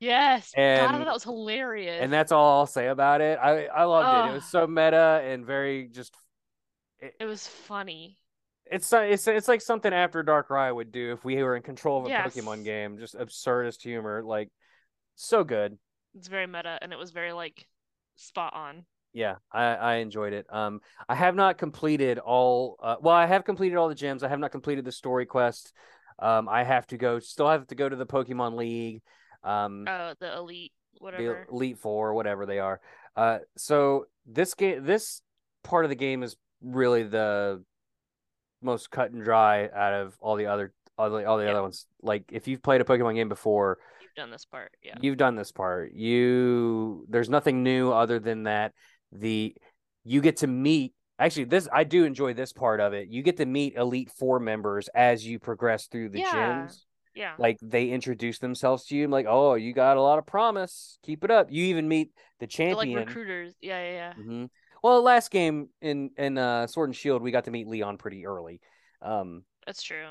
Yes. 0.00 0.52
God, 0.54 0.62
And- 0.62 0.90
thought 0.92 1.04
that 1.04 1.12
was 1.14 1.24
hilarious. 1.24 2.02
and 2.02 2.12
that's 2.12 2.32
all 2.32 2.60
I'll 2.60 2.66
say 2.66 2.88
about 2.88 3.20
it. 3.20 3.38
I 3.40 3.66
I 3.66 3.84
loved 3.84 4.28
it. 4.28 4.30
It 4.32 4.34
was 4.34 4.44
so 4.44 4.66
meta 4.66 5.22
and 5.24 5.44
very 5.44 5.88
just. 5.88 6.14
it 7.00 7.24
was 7.26 7.46
funny. 7.46 8.18
It's 8.70 8.92
it's 8.92 9.26
it's 9.26 9.48
like 9.48 9.62
something 9.62 9.92
After 9.92 10.22
Darkrai 10.22 10.74
would 10.74 10.92
do 10.92 11.12
if 11.12 11.24
we 11.24 11.42
were 11.42 11.56
in 11.56 11.62
control 11.62 12.00
of 12.00 12.06
a 12.06 12.10
Yes. 12.10 12.34
Pokemon 12.36 12.64
game. 12.64 12.98
Just 12.98 13.14
absurdist 13.14 13.82
humor, 13.82 14.22
like 14.22 14.50
so 15.16 15.42
good. 15.42 15.78
It's 16.14 16.28
very 16.28 16.46
meta, 16.46 16.78
and 16.80 16.92
it 16.92 16.98
was 16.98 17.10
very 17.10 17.32
like 17.32 17.66
spot 18.18 18.52
on. 18.54 18.84
Yeah, 19.14 19.36
I, 19.50 19.62
I 19.74 19.94
enjoyed 19.96 20.32
it. 20.34 20.46
Um, 20.50 20.80
I 21.08 21.14
have 21.14 21.34
not 21.34 21.56
completed 21.58 22.18
all. 22.18 22.76
Uh, 22.82 22.96
well, 23.00 23.14
I 23.14 23.26
have 23.26 23.44
completed 23.44 23.76
all 23.76 23.88
the 23.88 23.94
gyms. 23.94 24.22
I 24.22 24.28
have 24.28 24.38
not 24.38 24.52
completed 24.52 24.84
the 24.84 24.92
story 24.92 25.24
quest. 25.26 25.72
Um, 26.18 26.48
I 26.48 26.62
have 26.64 26.86
to 26.88 26.98
go. 26.98 27.18
Still 27.18 27.48
have 27.48 27.66
to 27.68 27.74
go 27.74 27.88
to 27.88 27.96
the 27.96 28.06
Pokemon 28.06 28.56
League. 28.56 29.02
Um, 29.42 29.86
Oh, 29.88 30.12
the 30.20 30.36
elite, 30.36 30.72
the 30.94 31.04
whatever. 31.04 31.46
Elite 31.50 31.78
Four, 31.78 32.12
whatever 32.14 32.44
they 32.44 32.58
are. 32.58 32.80
Uh, 33.16 33.38
so 33.56 34.06
this 34.26 34.54
game, 34.54 34.84
this 34.84 35.22
part 35.64 35.84
of 35.84 35.88
the 35.88 35.96
game 35.96 36.22
is 36.22 36.36
really 36.60 37.04
the 37.04 37.64
most 38.60 38.90
cut 38.90 39.10
and 39.12 39.24
dry 39.24 39.68
out 39.74 39.94
of 39.94 40.16
all 40.20 40.36
the 40.36 40.46
other 40.46 40.72
all 40.98 41.10
the, 41.10 41.24
all 41.24 41.38
the 41.38 41.44
Yeah. 41.44 41.52
other 41.52 41.62
ones. 41.62 41.86
Like 42.02 42.24
if 42.32 42.48
you've 42.48 42.62
played 42.62 42.80
a 42.80 42.84
Pokemon 42.84 43.14
game 43.14 43.28
before, 43.28 43.78
done 44.18 44.30
this 44.30 44.44
part, 44.44 44.70
yeah. 44.82 44.96
You've 45.00 45.16
done 45.16 45.34
this 45.36 45.52
part. 45.52 45.92
You 45.94 47.06
there's 47.08 47.30
nothing 47.30 47.62
new 47.62 47.90
other 47.92 48.18
than 48.18 48.42
that 48.44 48.72
the 49.12 49.54
you 50.04 50.20
get 50.20 50.38
to 50.38 50.46
meet 50.46 50.92
actually 51.18 51.44
this 51.44 51.68
I 51.72 51.84
do 51.84 52.04
enjoy 52.04 52.34
this 52.34 52.52
part 52.52 52.80
of 52.80 52.92
it. 52.92 53.08
You 53.08 53.22
get 53.22 53.38
to 53.38 53.46
meet 53.46 53.74
Elite 53.76 54.10
4 54.10 54.38
members 54.40 54.88
as 54.94 55.26
you 55.26 55.38
progress 55.38 55.86
through 55.86 56.10
the 56.10 56.20
Yeah. 56.20 56.34
gyms. 56.34 56.84
Yeah. 57.14 57.34
Like 57.38 57.56
they 57.62 57.88
introduce 57.88 58.38
themselves 58.38 58.84
to 58.86 58.96
you 58.96 59.08
like, 59.08 59.26
"Oh, 59.28 59.54
you 59.54 59.72
got 59.72 59.96
a 59.96 60.02
lot 60.02 60.18
of 60.20 60.26
promise. 60.26 60.98
Keep 61.02 61.24
it 61.24 61.30
up." 61.32 61.50
You 61.50 61.64
even 61.64 61.88
meet 61.88 62.12
the 62.38 62.46
They're 62.46 62.74
like 62.76 62.86
champion. 62.86 63.06
recruiters. 63.08 63.54
Yeah, 63.60 63.82
yeah, 63.82 63.92
yeah. 63.92 64.12
hmm 64.14 64.44
Well, 64.84 65.02
last 65.02 65.30
game 65.32 65.68
in 65.80 66.10
in 66.16 66.38
uh, 66.38 66.66
Sword 66.68 66.90
and 66.90 66.96
Shield, 66.96 67.22
we 67.22 67.32
got 67.32 67.44
to 67.46 67.50
meet 67.50 67.66
Leon 67.66 67.98
pretty 67.98 68.24
early. 68.26 68.60
Um 69.02 69.42
That's 69.66 69.82
true. 69.82 70.10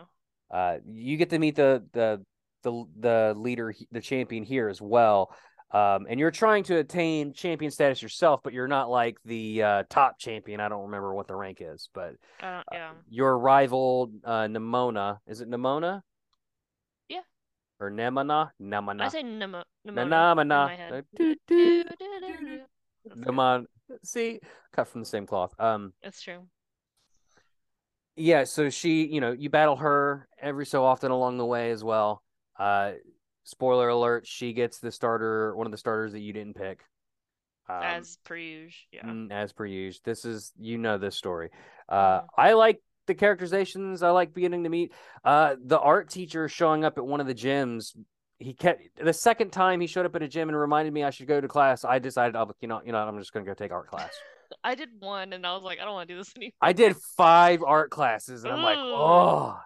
uh, 0.52 0.78
you 0.92 1.16
get 1.18 1.30
to 1.30 1.40
meet 1.40 1.56
the 1.56 1.86
the 1.94 2.26
the 2.64 2.86
the 3.00 3.34
leader, 3.38 3.74
the 3.92 4.02
champion 4.02 4.44
here 4.44 4.70
as 4.70 4.82
well. 4.82 5.32
Um, 5.72 6.08
and 6.10 6.18
you're 6.18 6.32
trying 6.32 6.64
to 6.66 6.78
attain 6.78 7.34
champion 7.34 7.72
status 7.72 8.02
yourself, 8.02 8.40
but 8.42 8.54
you're 8.54 8.70
not 8.70 8.90
like 8.90 9.18
the 9.26 9.64
uh, 9.64 9.84
top 9.90 10.18
champion. 10.18 10.62
I 10.62 10.70
don't 10.70 10.84
remember 10.86 11.14
what 11.14 11.28
the 11.28 11.36
rank 11.36 11.58
is, 11.60 11.90
but 11.94 12.16
uh, 12.42 12.64
yeah. 12.72 12.92
your 13.10 13.38
rival 13.38 14.10
uh, 14.24 14.48
Nemona, 14.48 15.18
is 15.28 15.42
it 15.42 15.50
Nemona? 15.50 16.02
Yeah. 17.10 17.20
Or 17.82 17.92
Nemona? 17.92 18.52
Nemona. 18.62 19.02
I 19.02 19.08
say 19.10 19.24
Nemo, 19.24 19.64
Nemona 19.86 20.36
Nemona. 20.36 20.48
my 20.48 20.76
head. 20.76 20.94
Uh, 20.94 21.02
doo, 21.18 21.36
doo, 21.48 21.84
Do-do-do-do. 21.84 22.60
That's 23.06 23.20
good. 23.20 23.28
Nemon. 23.28 23.66
See, 24.04 24.40
cut 24.72 24.88
from 24.88 25.02
the 25.02 25.06
same 25.06 25.28
cloth. 25.28 25.54
Um, 25.60 25.92
That's 26.02 26.22
true. 26.22 26.48
yeah 28.16 28.44
so 28.46 28.70
she 28.70 29.06
you 29.06 29.22
know 29.22 29.32
you 29.32 29.50
battle 29.50 29.76
her 29.76 30.28
every 30.42 30.66
so 30.66 30.84
often 30.84 31.12
along 31.12 31.38
the 31.38 31.46
way 31.46 31.72
as 31.72 31.84
well 31.84 32.24
uh 32.60 32.94
spoiler 33.48 33.88
alert, 33.90 34.28
she 34.28 34.54
gets 34.54 34.80
the 34.80 34.92
starter, 34.92 35.56
one 35.56 35.66
of 35.66 35.72
the 35.72 35.78
starters 35.78 36.12
that 36.12 36.20
you 36.20 36.34
didn't 36.34 36.56
pick. 36.56 36.82
Um, 37.70 37.82
as 37.82 38.18
per 38.24 38.36
usual, 38.36 38.88
yeah. 38.92 39.06
Mm, 39.06 39.32
as 39.32 39.52
per 39.52 39.66
usual, 39.66 40.02
this 40.06 40.26
is 40.26 40.54
you 40.58 40.78
know 40.78 40.98
this 40.98 41.16
story. 41.16 41.50
Uh, 41.90 42.20
mm-hmm. 42.20 42.42
I 42.42 42.54
like 42.54 42.82
the 43.08 43.16
characterizations. 43.16 44.04
I 44.04 44.10
like 44.12 44.34
beginning 44.34 44.64
to 44.64 44.70
meet 44.70 44.94
uh, 45.24 45.56
the 45.62 45.80
art 45.80 46.10
teacher 46.10 46.48
showing 46.48 46.86
up 46.86 46.98
at 46.98 47.06
one 47.06 47.20
of 47.20 47.28
the 47.28 47.36
gyms. 47.36 47.98
He 48.40 48.54
kept 48.54 48.82
the 49.04 49.14
second 49.14 49.52
time 49.52 49.82
he 49.82 49.88
showed 49.88 50.06
up 50.06 50.16
at 50.16 50.22
a 50.22 50.28
gym 50.28 50.48
and 50.48 50.58
reminded 50.58 50.94
me 50.94 51.04
I 51.04 51.10
should 51.10 51.28
go 51.28 51.42
to 51.42 51.48
class. 51.48 51.84
I 51.84 52.00
decided, 52.00 52.36
oh, 52.36 52.52
you 52.62 52.68
know, 52.68 52.82
you 52.86 52.92
know, 52.92 53.00
I'm 53.00 53.18
just 53.18 53.34
gonna 53.34 53.46
go 53.46 53.54
take 53.54 53.72
art 53.72 53.88
class. 53.88 54.12
I 54.64 54.76
did 54.76 54.90
one, 55.00 55.34
and 55.34 55.46
I 55.46 55.54
was 55.54 55.64
like, 55.64 55.80
I 55.80 55.84
don't 55.84 55.94
want 55.94 56.08
to 56.08 56.14
do 56.14 56.20
this 56.20 56.34
anymore. 56.38 56.54
I 56.62 56.72
did 56.72 56.96
five 57.18 57.64
art 57.64 57.92
classes, 57.92 58.44
and 58.44 58.54
I'm 58.54 58.64
like, 58.64 58.78
oh. 58.78 59.60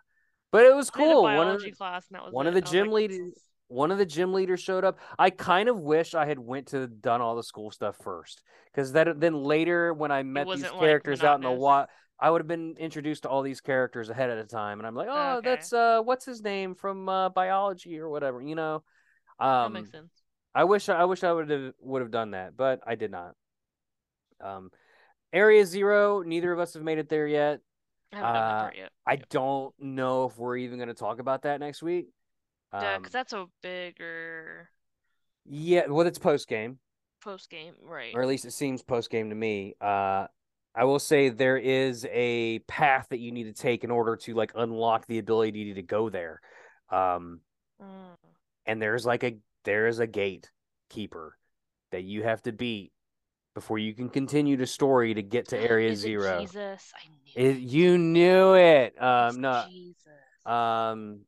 But 0.51 0.65
it 0.65 0.75
was 0.75 0.89
cool. 0.89 1.23
one 1.23 1.47
of 1.47 1.61
the, 1.61 1.71
class, 1.71 2.05
one 2.31 2.45
it. 2.45 2.49
of 2.49 2.53
the 2.53 2.61
gym 2.61 2.87
like, 2.87 3.09
leaders, 3.09 3.33
one 3.67 3.91
of 3.91 3.97
the 3.97 4.05
gym 4.05 4.33
leaders 4.33 4.59
showed 4.59 4.83
up. 4.83 4.99
I 5.17 5.29
kind 5.29 5.69
of 5.69 5.79
wish 5.79 6.13
I 6.13 6.25
had 6.25 6.37
went 6.37 6.67
to 6.67 6.87
done 6.87 7.21
all 7.21 7.35
the 7.35 7.43
school 7.43 7.71
stuff 7.71 7.95
first, 8.03 8.43
because 8.65 8.91
that 8.93 9.19
then 9.19 9.33
later 9.33 9.93
when 9.93 10.11
I 10.11 10.23
met 10.23 10.47
these 10.47 10.69
characters 10.69 11.19
like 11.19 11.29
out 11.29 11.35
in 11.35 11.43
the 11.43 11.51
wild, 11.51 11.87
I 12.19 12.29
would 12.29 12.41
have 12.41 12.47
been 12.47 12.75
introduced 12.77 13.23
to 13.23 13.29
all 13.29 13.41
these 13.41 13.61
characters 13.61 14.09
ahead 14.09 14.29
of 14.29 14.37
the 14.37 14.43
time, 14.43 14.79
and 14.79 14.85
I'm 14.87 14.93
like, 14.95 15.07
oh, 15.09 15.37
okay. 15.37 15.49
that's 15.49 15.71
uh, 15.71 16.01
what's 16.03 16.25
his 16.25 16.41
name 16.41 16.75
from 16.75 17.07
uh, 17.07 17.29
biology 17.29 17.97
or 17.97 18.09
whatever, 18.09 18.41
you 18.41 18.55
know. 18.55 18.83
Um, 19.39 19.73
that 19.73 19.79
makes 19.79 19.91
sense. 19.91 20.11
I 20.53 20.65
wish 20.65 20.89
I 20.89 21.05
wish 21.05 21.23
I 21.23 21.31
would 21.31 21.49
have 21.49 21.73
would 21.79 22.01
have 22.01 22.11
done 22.11 22.31
that, 22.31 22.57
but 22.57 22.81
I 22.85 22.95
did 22.95 23.09
not. 23.09 23.35
Um, 24.43 24.69
Area 25.31 25.65
Zero, 25.65 26.21
neither 26.23 26.51
of 26.51 26.59
us 26.59 26.73
have 26.73 26.83
made 26.83 26.97
it 26.97 27.07
there 27.07 27.25
yet. 27.25 27.61
I 28.13 28.17
haven't 28.17 28.33
uh, 28.35 28.69
yet. 28.75 28.91
I 29.07 29.15
don't 29.29 29.73
know 29.79 30.25
if 30.25 30.37
we're 30.37 30.57
even 30.57 30.77
going 30.77 30.89
to 30.89 30.93
talk 30.93 31.19
about 31.19 31.43
that 31.43 31.59
next 31.59 31.81
week. 31.81 32.07
Yeah, 32.73 32.97
because 32.97 33.13
um, 33.13 33.19
that's 33.19 33.33
a 33.33 33.45
bigger. 33.61 34.69
Yeah, 35.45 35.87
well, 35.87 36.07
it's 36.07 36.19
post 36.19 36.47
game. 36.47 36.79
Post 37.23 37.49
game, 37.49 37.73
right? 37.83 38.13
Or 38.13 38.21
at 38.21 38.27
least 38.27 38.45
it 38.45 38.51
seems 38.51 38.81
post 38.81 39.09
game 39.09 39.29
to 39.29 39.35
me. 39.35 39.75
Uh, 39.81 40.27
I 40.73 40.85
will 40.85 40.99
say 40.99 41.29
there 41.29 41.57
is 41.57 42.07
a 42.11 42.59
path 42.59 43.07
that 43.09 43.19
you 43.19 43.31
need 43.31 43.43
to 43.43 43.53
take 43.53 43.83
in 43.83 43.91
order 43.91 44.15
to 44.17 44.33
like 44.33 44.53
unlock 44.55 45.05
the 45.07 45.19
ability 45.19 45.73
to 45.73 45.81
go 45.81 46.09
there. 46.09 46.39
Um, 46.89 47.41
mm. 47.81 48.15
and 48.65 48.81
there's 48.81 49.05
like 49.05 49.23
a 49.23 49.37
there 49.63 49.87
is 49.87 49.99
a 49.99 50.07
gate 50.07 50.49
keeper 50.89 51.37
that 51.91 52.03
you 52.03 52.23
have 52.23 52.41
to 52.43 52.51
beat 52.51 52.91
before 53.53 53.77
you 53.77 53.93
can 53.93 54.09
continue 54.09 54.57
the 54.57 54.67
story 54.67 55.13
to 55.13 55.21
get 55.21 55.49
to 55.49 55.57
Area 55.57 55.95
Zero. 55.95 56.41
Jesus, 56.41 56.93
I 56.95 57.41
knew 57.41 57.49
it, 57.49 57.59
You 57.59 57.97
knew 57.97 58.53
it. 58.53 59.01
Um, 59.01 59.41
no, 59.41 59.65
Jesus. 59.69 59.97
Um, 60.45 61.21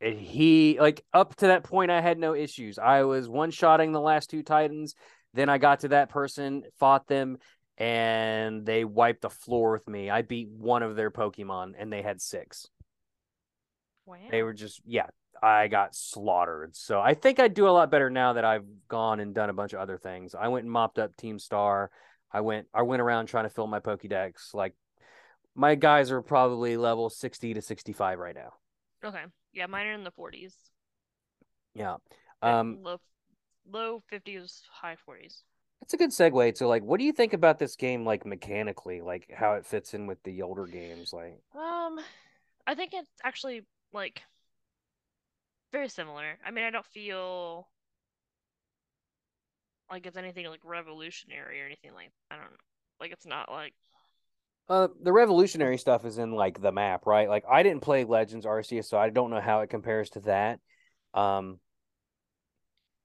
he 0.00 0.78
like 0.80 1.04
up 1.12 1.34
to 1.36 1.48
that 1.48 1.64
point, 1.64 1.90
I 1.90 2.00
had 2.00 2.18
no 2.18 2.34
issues. 2.34 2.78
I 2.78 3.02
was 3.02 3.28
one 3.28 3.50
shotting 3.50 3.92
the 3.92 4.00
last 4.00 4.30
two 4.30 4.42
Titans. 4.42 4.94
Then 5.34 5.48
I 5.48 5.58
got 5.58 5.80
to 5.80 5.88
that 5.88 6.08
person, 6.08 6.62
fought 6.78 7.06
them, 7.06 7.38
and 7.76 8.64
they 8.64 8.84
wiped 8.84 9.22
the 9.22 9.30
floor 9.30 9.72
with 9.72 9.86
me. 9.88 10.10
I 10.10 10.22
beat 10.22 10.48
one 10.48 10.82
of 10.82 10.96
their 10.96 11.10
Pokemon, 11.10 11.74
and 11.78 11.92
they 11.92 12.02
had 12.02 12.20
six. 12.20 12.68
Wow. 14.06 14.16
They 14.30 14.42
were 14.42 14.54
just 14.54 14.80
yeah, 14.86 15.06
I 15.42 15.68
got 15.68 15.94
slaughtered. 15.94 16.76
So 16.76 17.00
I 17.00 17.14
think 17.14 17.40
I 17.40 17.48
do 17.48 17.68
a 17.68 17.70
lot 17.70 17.90
better 17.90 18.10
now 18.10 18.34
that 18.34 18.44
I've 18.44 18.64
gone 18.88 19.20
and 19.20 19.34
done 19.34 19.50
a 19.50 19.54
bunch 19.54 19.72
of 19.72 19.80
other 19.80 19.98
things. 19.98 20.34
I 20.34 20.48
went 20.48 20.64
and 20.64 20.72
mopped 20.72 20.98
up 20.98 21.16
Team 21.16 21.38
Star. 21.38 21.90
I 22.32 22.40
went 22.40 22.66
I 22.74 22.82
went 22.82 23.02
around 23.02 23.26
trying 23.26 23.44
to 23.44 23.50
fill 23.50 23.66
my 23.66 23.80
Pokédex. 23.80 24.54
Like 24.54 24.74
my 25.54 25.74
guys 25.74 26.10
are 26.10 26.22
probably 26.22 26.76
level 26.76 27.08
60 27.08 27.54
to 27.54 27.62
65 27.62 28.18
right 28.18 28.34
now. 28.34 28.52
Okay. 29.04 29.24
Yeah, 29.52 29.66
mine 29.66 29.86
are 29.86 29.92
in 29.92 30.04
the 30.04 30.12
40s. 30.12 30.54
Yeah. 31.74 31.96
Um 32.42 32.78
low 32.82 33.00
low 33.70 34.02
50s, 34.12 34.62
high 34.70 34.96
40s. 35.08 35.42
That's 35.80 35.94
a 35.94 35.98
good 35.98 36.10
segue 36.10 36.54
to 36.56 36.66
like 36.66 36.82
what 36.82 36.98
do 36.98 37.04
you 37.04 37.12
think 37.12 37.32
about 37.32 37.58
this 37.58 37.76
game 37.76 38.04
like 38.04 38.26
mechanically, 38.26 39.00
like 39.00 39.30
how 39.34 39.54
it 39.54 39.66
fits 39.66 39.94
in 39.94 40.06
with 40.06 40.22
the 40.24 40.42
older 40.42 40.66
games 40.66 41.12
like? 41.12 41.38
Um 41.54 42.00
I 42.66 42.74
think 42.74 42.92
it's 42.92 43.10
actually 43.22 43.62
like 43.92 44.22
very 45.72 45.88
similar. 45.88 46.38
I 46.44 46.50
mean, 46.50 46.64
I 46.64 46.70
don't 46.70 46.86
feel 46.86 47.68
like 49.90 50.06
it's 50.06 50.16
anything 50.16 50.46
like 50.46 50.60
revolutionary 50.64 51.60
or 51.60 51.66
anything 51.66 51.94
like 51.94 52.10
I 52.30 52.36
don't 52.36 52.44
know. 52.44 52.56
Like 53.00 53.12
it's 53.12 53.26
not 53.26 53.50
like 53.50 53.72
uh 54.68 54.88
the 55.02 55.12
revolutionary 55.12 55.78
stuff 55.78 56.04
is 56.04 56.18
in 56.18 56.32
like 56.32 56.60
the 56.60 56.72
map, 56.72 57.06
right? 57.06 57.28
Like 57.28 57.44
I 57.50 57.62
didn't 57.62 57.82
play 57.82 58.04
Legends 58.04 58.46
Arceus, 58.46 58.86
so 58.86 58.98
I 58.98 59.10
don't 59.10 59.30
know 59.30 59.40
how 59.40 59.60
it 59.60 59.70
compares 59.70 60.10
to 60.10 60.20
that. 60.20 60.60
Um 61.14 61.60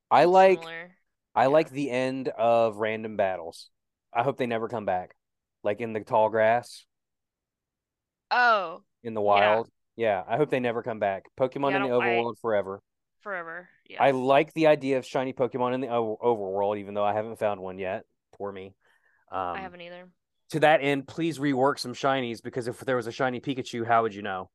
I 0.09 0.25
like 0.25 0.59
similar. 0.59 0.91
I 1.33 1.43
yeah. 1.43 1.47
like 1.47 1.69
the 1.69 1.89
end 1.89 2.29
of 2.29 2.77
random 2.77 3.15
battles. 3.15 3.69
I 4.13 4.23
hope 4.23 4.37
they 4.37 4.47
never 4.47 4.67
come 4.67 4.85
back. 4.85 5.15
Like 5.63 5.79
in 5.79 5.93
the 5.93 6.01
tall 6.01 6.29
grass. 6.29 6.85
Oh. 8.29 8.81
In 9.03 9.13
the 9.13 9.21
wild. 9.21 9.69
Yeah, 9.95 10.23
I 10.27 10.37
hope 10.37 10.49
they 10.49 10.59
never 10.59 10.83
come 10.83 10.99
back. 10.99 11.25
Pokemon 11.39 11.71
yeah, 11.71 11.77
in 11.77 11.83
the 11.83 11.89
overworld 11.89 12.35
I, 12.37 12.41
forever. 12.41 12.81
Forever. 13.21 13.69
Yeah. 13.89 14.01
I 14.01 14.11
like 14.11 14.53
the 14.53 14.67
idea 14.67 14.97
of 14.97 15.05
shiny 15.05 15.33
Pokemon 15.33 15.73
in 15.73 15.81
the 15.81 15.87
overworld, 15.87 16.79
even 16.79 16.93
though 16.93 17.03
I 17.03 17.13
haven't 17.13 17.39
found 17.39 17.61
one 17.61 17.77
yet. 17.77 18.03
Poor 18.33 18.51
me. 18.51 18.73
Um, 19.31 19.39
I 19.39 19.59
haven't 19.59 19.81
either. 19.81 20.09
To 20.51 20.59
that 20.61 20.81
end, 20.81 21.07
please 21.07 21.39
rework 21.39 21.79
some 21.79 21.93
shinies 21.93 22.41
because 22.41 22.67
if 22.67 22.79
there 22.79 22.95
was 22.95 23.07
a 23.07 23.11
shiny 23.11 23.39
Pikachu, 23.39 23.85
how 23.85 24.01
would 24.01 24.13
you 24.13 24.21
know? 24.21 24.49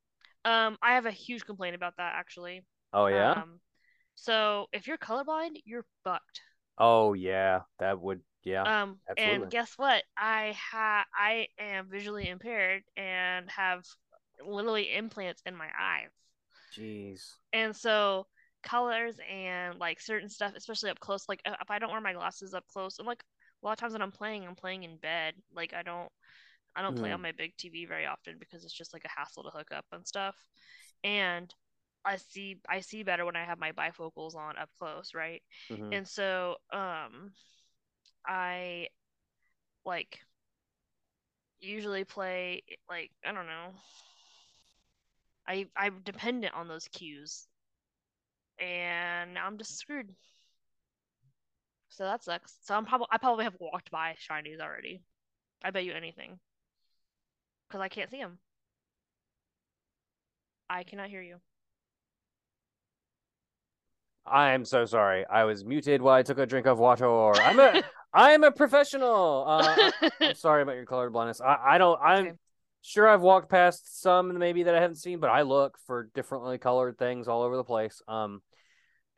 Um, 0.44 0.76
I 0.82 0.94
have 0.94 1.06
a 1.06 1.10
huge 1.10 1.44
complaint 1.44 1.74
about 1.74 1.94
that 1.98 2.14
actually. 2.16 2.62
Oh 2.92 3.06
yeah. 3.06 3.32
Um, 3.32 3.60
so 4.14 4.66
if 4.72 4.86
you're 4.86 4.98
colorblind, 4.98 5.60
you're 5.64 5.84
fucked. 6.04 6.40
Oh 6.78 7.14
yeah, 7.14 7.60
that 7.78 8.00
would 8.00 8.20
yeah. 8.44 8.62
Um, 8.62 8.98
absolutely. 9.10 9.42
and 9.42 9.50
guess 9.50 9.72
what? 9.76 10.04
I 10.16 10.54
ha 10.70 11.04
I 11.12 11.48
am 11.58 11.88
visually 11.90 12.28
impaired 12.28 12.82
and 12.96 13.50
have 13.50 13.84
literally 14.44 14.94
implants 14.94 15.42
in 15.46 15.56
my 15.56 15.68
eyes. 15.78 16.10
Jeez. 16.76 17.34
And 17.52 17.74
so 17.74 18.26
colors 18.62 19.16
and 19.30 19.78
like 19.78 20.00
certain 20.00 20.28
stuff, 20.28 20.52
especially 20.56 20.90
up 20.90 21.00
close, 21.00 21.28
like 21.28 21.40
if 21.44 21.70
I 21.70 21.78
don't 21.78 21.90
wear 21.90 22.00
my 22.00 22.12
glasses 22.12 22.54
up 22.54 22.64
close, 22.72 22.98
and 22.98 23.06
like 23.06 23.22
a 23.62 23.66
lot 23.66 23.72
of 23.72 23.78
times 23.78 23.92
when 23.92 24.02
I'm 24.02 24.12
playing, 24.12 24.46
I'm 24.46 24.56
playing 24.56 24.82
in 24.82 24.96
bed. 24.98 25.34
Like 25.54 25.72
I 25.74 25.82
don't 25.82 26.10
I 26.74 26.82
don't 26.82 26.94
mm. 26.94 27.00
play 27.00 27.12
on 27.12 27.22
my 27.22 27.32
big 27.32 27.56
TV 27.56 27.88
very 27.88 28.06
often 28.06 28.36
because 28.38 28.64
it's 28.64 28.76
just 28.76 28.92
like 28.92 29.04
a 29.04 29.18
hassle 29.20 29.44
to 29.44 29.50
hook 29.50 29.68
up 29.74 29.86
and 29.92 30.06
stuff. 30.06 30.34
And 31.02 31.52
I 32.04 32.16
see 32.16 32.60
I 32.68 32.80
see 32.80 33.02
better 33.02 33.24
when 33.24 33.36
I 33.36 33.44
have 33.44 33.58
my 33.58 33.72
bifocals 33.72 34.34
on 34.36 34.58
up 34.58 34.70
close, 34.78 35.12
right? 35.14 35.42
Mm-hmm. 35.70 35.92
And 35.92 36.08
so 36.08 36.56
um 36.72 37.32
I 38.26 38.88
like 39.84 40.18
usually 41.60 42.04
play 42.04 42.62
like 42.88 43.10
I 43.24 43.32
don't 43.32 43.46
know 43.46 43.72
I 45.48 45.66
I'm 45.76 46.00
dependent 46.04 46.54
on 46.54 46.68
those 46.68 46.88
cues, 46.88 47.46
and 48.58 49.34
now 49.34 49.46
I'm 49.46 49.58
just 49.58 49.78
screwed. 49.78 50.14
So 51.88 52.04
that 52.04 52.24
sucks. 52.24 52.56
So 52.62 52.74
I'm 52.74 52.84
probably 52.84 53.06
I 53.10 53.18
probably 53.18 53.44
have 53.44 53.56
walked 53.60 53.90
by 53.90 54.16
shinies 54.28 54.60
already. 54.60 55.02
I 55.64 55.70
bet 55.70 55.84
you 55.84 55.92
anything, 55.92 56.38
because 57.68 57.80
I 57.80 57.88
can't 57.88 58.10
see 58.10 58.18
them. 58.18 58.38
I 60.68 60.82
cannot 60.82 61.08
hear 61.08 61.22
you. 61.22 61.36
I 64.26 64.52
am 64.52 64.64
so 64.64 64.84
sorry. 64.84 65.24
I 65.30 65.44
was 65.44 65.64
muted 65.64 66.02
while 66.02 66.16
I 66.16 66.24
took 66.24 66.38
a 66.38 66.46
drink 66.46 66.66
of 66.66 66.80
water. 66.80 67.06
I'm 67.32 67.60
a 67.60 67.82
I 68.12 68.32
am 68.32 68.42
a 68.42 68.50
professional. 68.50 69.44
Uh, 69.46 69.90
I'm 70.20 70.34
sorry 70.34 70.62
about 70.62 70.74
your 70.74 70.86
color 70.86 71.08
blindness. 71.10 71.40
I, 71.40 71.56
I 71.64 71.78
don't. 71.78 72.00
I'm. 72.02 72.26
Okay 72.26 72.36
sure 72.86 73.08
I've 73.08 73.20
walked 73.20 73.50
past 73.50 74.00
some 74.00 74.38
maybe 74.38 74.62
that 74.62 74.74
I 74.74 74.80
haven't 74.80 74.98
seen, 74.98 75.18
but 75.18 75.28
I 75.28 75.42
look 75.42 75.76
for 75.86 76.08
differently 76.14 76.56
colored 76.56 76.96
things 76.98 77.26
all 77.26 77.42
over 77.42 77.56
the 77.56 77.64
place. 77.64 78.00
Um, 78.06 78.42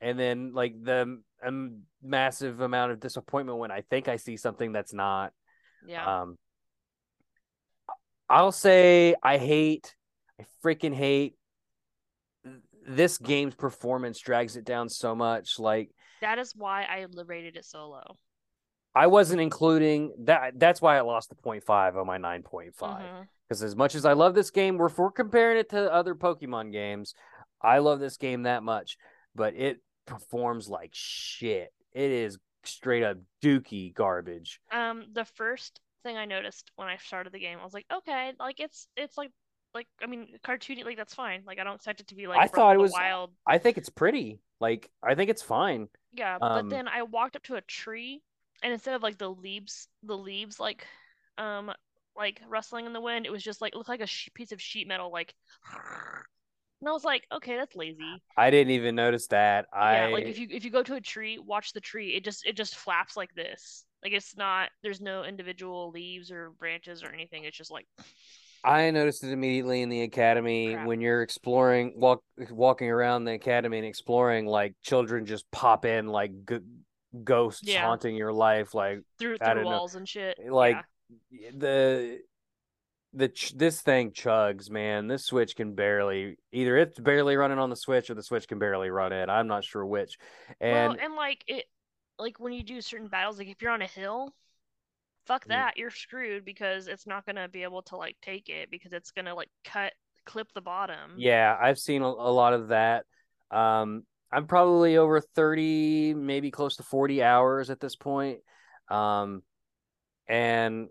and 0.01 0.19
then 0.19 0.53
like 0.55 0.83
the 0.83 1.21
um, 1.45 1.83
massive 2.03 2.61
amount 2.61 2.93
of 2.93 3.01
disappointment 3.01 3.59
when 3.59 3.71
I 3.71 3.83
think 3.83 4.09
I 4.09 4.17
see 4.17 4.39
something 4.39 4.73
that's 4.73 4.95
not. 4.95 5.33
Yeah. 5.87 6.23
Um, 6.23 6.39
I'll 8.31 8.53
say 8.53 9.15
I 9.23 9.37
hate, 9.37 9.95
I 10.41 10.45
freaking 10.65 10.95
hate 10.95 11.35
this 12.87 13.19
game's 13.19 13.55
performance 13.55 14.19
drags 14.19 14.57
it 14.57 14.65
down 14.65 14.89
so 14.89 15.15
much. 15.15 15.59
Like 15.59 15.91
that 16.23 16.39
is 16.39 16.55
why 16.57 16.85
I 16.85 17.05
rated 17.27 17.57
it 17.57 17.67
so 17.67 17.89
low. 17.91 18.17
I 18.95 19.07
wasn't 19.07 19.41
including 19.41 20.13
that. 20.25 20.59
That's 20.59 20.83
why 20.83 20.97
I 20.97 21.03
lost 21.03 21.29
the 21.29 21.37
0.5 21.37 21.97
on 21.97 22.07
my 22.07 22.19
9.5. 22.19 22.73
Mm-hmm. 22.73 23.23
Because 23.49 23.63
as 23.63 23.77
much 23.77 23.95
as 23.95 24.05
I 24.05 24.13
love 24.13 24.35
this 24.35 24.51
game, 24.51 24.79
if 24.81 24.99
we're 24.99 25.11
comparing 25.11 25.59
it 25.59 25.71
to 25.71 25.93
other 25.93 26.15
Pokemon 26.15 26.73
games, 26.73 27.15
I 27.63 27.79
love 27.79 27.99
this 27.99 28.17
game 28.17 28.43
that 28.43 28.63
much, 28.63 28.99
but 29.35 29.55
it 29.55 29.81
performs 30.07 30.69
like 30.69 30.91
shit. 30.93 31.73
It 31.93 32.11
is 32.11 32.39
straight 32.65 33.03
up 33.03 33.19
dookie 33.43 33.95
garbage. 33.95 34.61
Um, 34.71 35.07
the 35.13 35.25
first 35.25 35.81
thing 36.03 36.17
I 36.17 36.27
noticed 36.27 36.71
when 36.77 36.89
I 36.89 36.97
started 36.99 37.33
the 37.33 37.39
game, 37.39 37.59
I 37.61 37.65
was 37.65 37.75
like, 37.75 37.87
okay, 37.93 38.33
like 38.39 38.61
it's 38.61 38.89
it's 38.97 39.17
like 39.17 39.31
like 39.75 39.87
I 40.03 40.07
mean 40.07 40.29
cartoony 40.45 40.85
like 40.85 40.97
that's 40.97 41.15
fine. 41.15 41.43
Like 41.47 41.59
I 41.59 41.65
don't 41.65 41.77
expect 41.77 42.01
it 42.01 42.09
to 42.09 42.15
be 42.15 42.27
like 42.27 42.39
I 42.39 42.47
thought 42.47 42.75
it 42.75 42.81
was- 42.81 42.93
wild. 42.93 43.31
I 43.47 43.59
think 43.59 43.79
it's 43.79 43.91
pretty. 43.91 44.41
Like 44.61 44.91
I 45.03 45.15
think 45.15 45.31
it's 45.31 45.43
fine. 45.43 45.89
Yeah, 46.13 46.37
um, 46.41 46.41
but 46.41 46.71
then 46.71 46.89
I 46.89 47.03
walked 47.03 47.37
up 47.37 47.45
to 47.45 47.57
a 47.57 47.61
tree 47.61 48.23
and 48.63 48.73
instead 48.73 48.95
of 48.95 49.03
like 49.03 49.19
the 49.19 49.31
leaves 49.31 49.89
the 50.03 50.17
leaves 50.17 50.59
like 50.59 50.87
um 51.39 51.73
like 52.17 52.41
rustling 52.49 52.87
in 52.87 52.93
the 52.93 53.01
wind, 53.01 53.27
it 53.27 53.33
was 53.33 53.43
just 53.43 53.61
like 53.61 53.75
it 53.75 53.77
looked 53.77 53.89
like 53.89 54.01
a 54.01 54.07
sh- 54.07 54.29
piece 54.35 54.53
of 54.53 54.61
sheet 54.61 54.89
metal 54.89 55.13
like 55.13 55.35
and 56.81 56.89
I 56.89 56.93
was 56.93 57.05
like, 57.05 57.27
okay, 57.33 57.57
that's 57.57 57.75
lazy. 57.75 58.23
I 58.37 58.51
didn't 58.51 58.71
even 58.73 58.95
notice 58.95 59.27
that. 59.29 59.67
I 59.73 59.95
Yeah, 59.95 60.09
like 60.13 60.27
if 60.27 60.39
you 60.39 60.47
if 60.51 60.65
you 60.65 60.71
go 60.71 60.83
to 60.83 60.95
a 60.95 61.01
tree, 61.01 61.39
watch 61.39 61.73
the 61.73 61.81
tree. 61.81 62.15
It 62.15 62.25
just 62.25 62.47
it 62.47 62.57
just 62.57 62.77
flaps 62.77 63.17
like 63.17 63.35
this. 63.35 63.85
Like 64.03 64.13
it's 64.13 64.37
not 64.37 64.71
there's 64.83 65.01
no 65.01 65.25
individual 65.25 65.91
leaves 65.91 66.31
or 66.31 66.51
branches 66.51 67.03
or 67.03 67.09
anything. 67.09 67.45
It's 67.45 67.57
just 67.57 67.71
like 67.71 67.87
I 68.65 68.91
noticed 68.91 69.25
it 69.25 69.33
immediately 69.33 69.83
in 69.83 69.89
the 69.89 70.03
academy 70.03 70.75
Crap. 70.75 70.87
when 70.87 71.01
you're 71.01 71.23
exploring, 71.23 71.95
walk, 71.97 72.23
walking 72.51 72.91
around 72.91 73.25
the 73.25 73.33
academy 73.33 73.79
and 73.79 73.87
exploring. 73.87 74.47
Like 74.47 74.75
children 74.83 75.27
just 75.27 75.51
pop 75.51 75.85
in 75.85 76.09
like 76.09 76.33
g- 76.49 76.59
ghosts 77.25 77.63
Yeah. 77.67 77.85
haunting 77.85 78.17
your 78.17 78.33
life. 78.33 78.75
Like 78.75 79.01
through 79.19 79.39
through 79.39 79.55
don't 79.55 79.65
know. 79.65 79.71
walls 79.71 79.95
and 79.95 80.09
shit. 80.09 80.39
like 80.49 80.77
yeah. 81.31 81.51
the 81.57 82.21
the 83.15 83.29
ch- 83.29 83.57
this 83.57 83.81
thing 83.81 84.13
chugs, 84.13 84.71
man. 84.71 85.07
This 85.09 85.25
switch 85.25 85.57
can 85.57 85.75
barely 85.75 86.39
either 86.53 86.77
it's 86.77 86.99
barely 86.99 87.37
running 87.37 87.59
on 87.59 87.71
the 87.71 87.77
switch 87.77 88.11
or 88.11 88.15
the 88.15 88.23
switch 88.23 88.47
can 88.47 88.59
barely 88.59 88.91
run 88.91 89.13
it. 89.13 89.29
I'm 89.29 89.47
not 89.47 89.65
sure 89.65 89.85
which. 89.87 90.19
And 90.61 90.93
well, 90.95 91.05
and 91.05 91.15
like 91.15 91.43
it, 91.47 91.65
like 92.19 92.39
when 92.39 92.53
you 92.53 92.63
do 92.63 92.81
certain 92.81 93.09
battles, 93.09 93.39
like 93.39 93.49
if 93.49 93.63
you're 93.63 93.71
on 93.71 93.81
a 93.83 93.87
hill, 93.87 94.35
fuck 95.27 95.45
Mm. 95.47 95.49
that, 95.49 95.77
you're 95.79 95.91
screwed 95.91 96.45
because 96.45 96.87
it's 96.89 97.07
not 97.07 97.25
gonna 97.25 97.49
be 97.49 97.63
able 97.63 97.83
to 97.85 97.97
like 97.97 98.17
take 98.21 98.49
it 98.51 98.71
because 98.71 98.93
it's 98.93 99.11
gonna 99.11 99.35
like 99.35 99.49
cut, 99.65 99.93
clip 100.27 100.49
the 100.55 100.61
bottom. 100.61 101.15
Yeah, 101.17 101.57
I've 101.59 101.79
seen 101.79 102.03
a, 102.03 102.07
a 102.07 102.33
lot 102.33 102.53
of 102.53 102.69
that. 102.69 103.07
Um, 103.51 104.03
I'm 104.31 104.47
probably 104.47 104.97
over 104.97 105.21
30, 105.21 106.15
maybe 106.15 106.51
close 106.51 106.77
to 106.77 106.83
40 106.83 107.23
hours 107.23 107.71
at 107.71 107.81
this 107.81 107.97
point. 107.97 108.41
Um, 108.91 109.43
and 110.27 110.89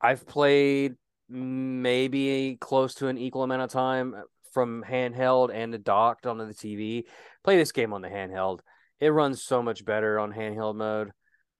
I've 0.00 0.26
played 0.26 0.94
maybe 1.28 2.58
close 2.60 2.94
to 2.96 3.08
an 3.08 3.16
equal 3.18 3.42
amount 3.42 3.62
of 3.62 3.70
time 3.70 4.14
from 4.52 4.84
handheld 4.88 5.52
and 5.52 5.82
docked 5.82 6.26
onto 6.26 6.46
the 6.46 6.54
TV. 6.54 7.04
Play 7.42 7.56
this 7.56 7.72
game 7.72 7.92
on 7.92 8.02
the 8.02 8.08
handheld. 8.08 8.60
It 9.00 9.08
runs 9.08 9.42
so 9.42 9.62
much 9.62 9.84
better 9.84 10.18
on 10.18 10.32
handheld 10.32 10.76
mode. 10.76 11.10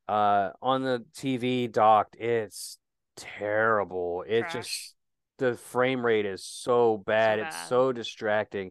Uh, 0.06 0.50
on 0.60 0.82
the 0.82 1.04
TV 1.16 1.70
docked, 1.70 2.16
it's 2.16 2.78
terrible. 3.16 4.24
It 4.26 4.42
Trash. 4.42 4.52
just 4.52 4.94
the 5.38 5.54
frame 5.54 6.04
rate 6.04 6.26
is 6.26 6.44
so 6.44 7.02
bad. 7.04 7.38
It's 7.38 7.56
bad. 7.56 7.68
so 7.68 7.92
distracting. 7.92 8.70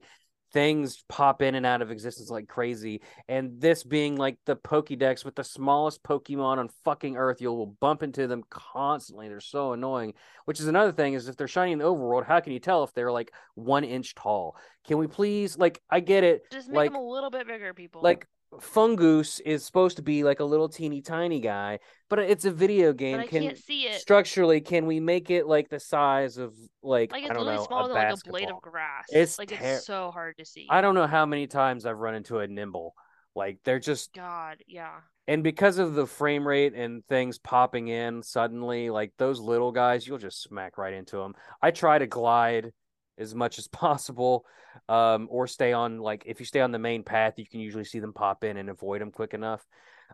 Things 0.53 1.03
pop 1.09 1.41
in 1.41 1.55
and 1.55 1.65
out 1.65 1.81
of 1.81 1.89
existence 1.89 2.29
like 2.29 2.47
crazy. 2.47 3.01
And 3.27 3.59
this 3.59 3.83
being 3.83 4.15
like 4.15 4.37
the 4.45 4.55
Pokédex 4.55 5.25
with 5.25 5.35
the 5.35 5.43
smallest 5.43 6.03
Pokemon 6.03 6.59
on 6.59 6.69
fucking 6.85 7.17
Earth, 7.17 7.41
you'll 7.41 7.75
bump 7.79 8.03
into 8.03 8.27
them 8.27 8.43
constantly. 8.49 9.27
They're 9.27 9.39
so 9.39 9.73
annoying. 9.73 10.13
Which 10.45 10.59
is 10.59 10.67
another 10.67 10.91
thing 10.91 11.13
is 11.13 11.27
if 11.27 11.35
they're 11.37 11.47
shiny 11.47 11.71
in 11.71 11.79
the 11.79 11.85
overworld, 11.85 12.25
how 12.25 12.39
can 12.39 12.53
you 12.53 12.59
tell 12.59 12.83
if 12.83 12.93
they're 12.93 13.11
like 13.11 13.33
one 13.55 13.83
inch 13.83 14.13
tall? 14.13 14.55
Can 14.85 14.99
we 14.99 15.07
please 15.07 15.57
like 15.57 15.81
I 15.89 15.99
get 16.01 16.23
it. 16.23 16.43
Just 16.51 16.67
make 16.67 16.77
like 16.77 16.91
them 16.91 17.01
a 17.01 17.09
little 17.09 17.29
bit 17.29 17.47
bigger, 17.47 17.73
people. 17.73 18.01
like 18.01 18.27
Fungoose 18.59 19.41
is 19.45 19.65
supposed 19.65 19.97
to 19.97 20.03
be 20.03 20.23
like 20.23 20.39
a 20.39 20.43
little 20.43 20.69
teeny 20.69 21.01
tiny 21.01 21.39
guy, 21.39 21.79
but 22.09 22.19
it's 22.19 22.45
a 22.45 22.51
video 22.51 22.93
game. 22.93 23.19
can 23.27 23.43
can't 23.43 23.57
see 23.57 23.87
it. 23.87 23.99
structurally 23.99 24.61
can 24.61 24.85
we 24.85 24.99
make 24.99 25.29
it 25.29 25.47
like 25.47 25.69
the 25.69 25.79
size 25.79 26.37
of 26.37 26.53
like, 26.81 27.11
Like 27.11 27.29
I 27.29 27.33
don't 27.33 27.45
know 27.45 27.65
smaller 27.65 27.91
a 27.91 27.93
than 27.93 28.09
like 28.09 28.13
a 28.13 28.29
blade 28.29 28.49
of 28.49 28.61
grass. 28.61 29.05
It's 29.09 29.39
like 29.39 29.49
ter- 29.49 29.75
it's 29.75 29.85
so 29.85 30.11
hard 30.11 30.37
to 30.37 30.45
see. 30.45 30.67
I 30.69 30.81
don't 30.81 30.95
know 30.95 31.07
how 31.07 31.25
many 31.25 31.47
times 31.47 31.85
I've 31.85 31.97
run 31.97 32.15
into 32.15 32.39
a 32.39 32.47
Nymble. 32.47 32.91
Like 33.35 33.59
they're 33.63 33.79
just 33.79 34.13
God, 34.13 34.57
yeah. 34.67 34.99
and 35.27 35.43
because 35.43 35.79
of 35.79 35.95
the 35.95 36.05
frame 36.05 36.47
rate 36.47 36.73
and 36.75 37.03
things 37.07 37.39
popping 37.39 37.87
in 37.87 38.21
suddenly, 38.21 38.91
like 38.91 39.11
those 39.17 39.39
little 39.39 39.71
guys, 39.71 40.07
you'll 40.07 40.19
just 40.19 40.43
smack 40.43 40.77
right 40.77 40.93
into 40.93 41.17
them. 41.17 41.33
I 41.61 41.71
try 41.71 41.97
to 41.97 42.05
glide 42.05 42.71
as 43.17 43.33
much 43.35 43.59
as 43.59 43.67
possible, 43.69 44.45
um, 44.89 45.27
or 45.29 45.47
stay 45.47 45.73
on 45.73 45.99
like 45.99 46.23
if 46.25 46.39
you 46.39 46.45
stay 46.45 46.61
on 46.61 46.71
the 46.71 46.79
main 46.79 47.03
path, 47.03 47.33
you 47.37 47.45
can 47.45 47.59
usually 47.59 47.85
see 47.85 47.99
them 47.99 48.13
pop 48.13 48.43
in 48.43 48.57
and 48.57 48.69
avoid 48.69 49.01
them 49.01 49.11
quick 49.11 49.33
enough. 49.33 49.65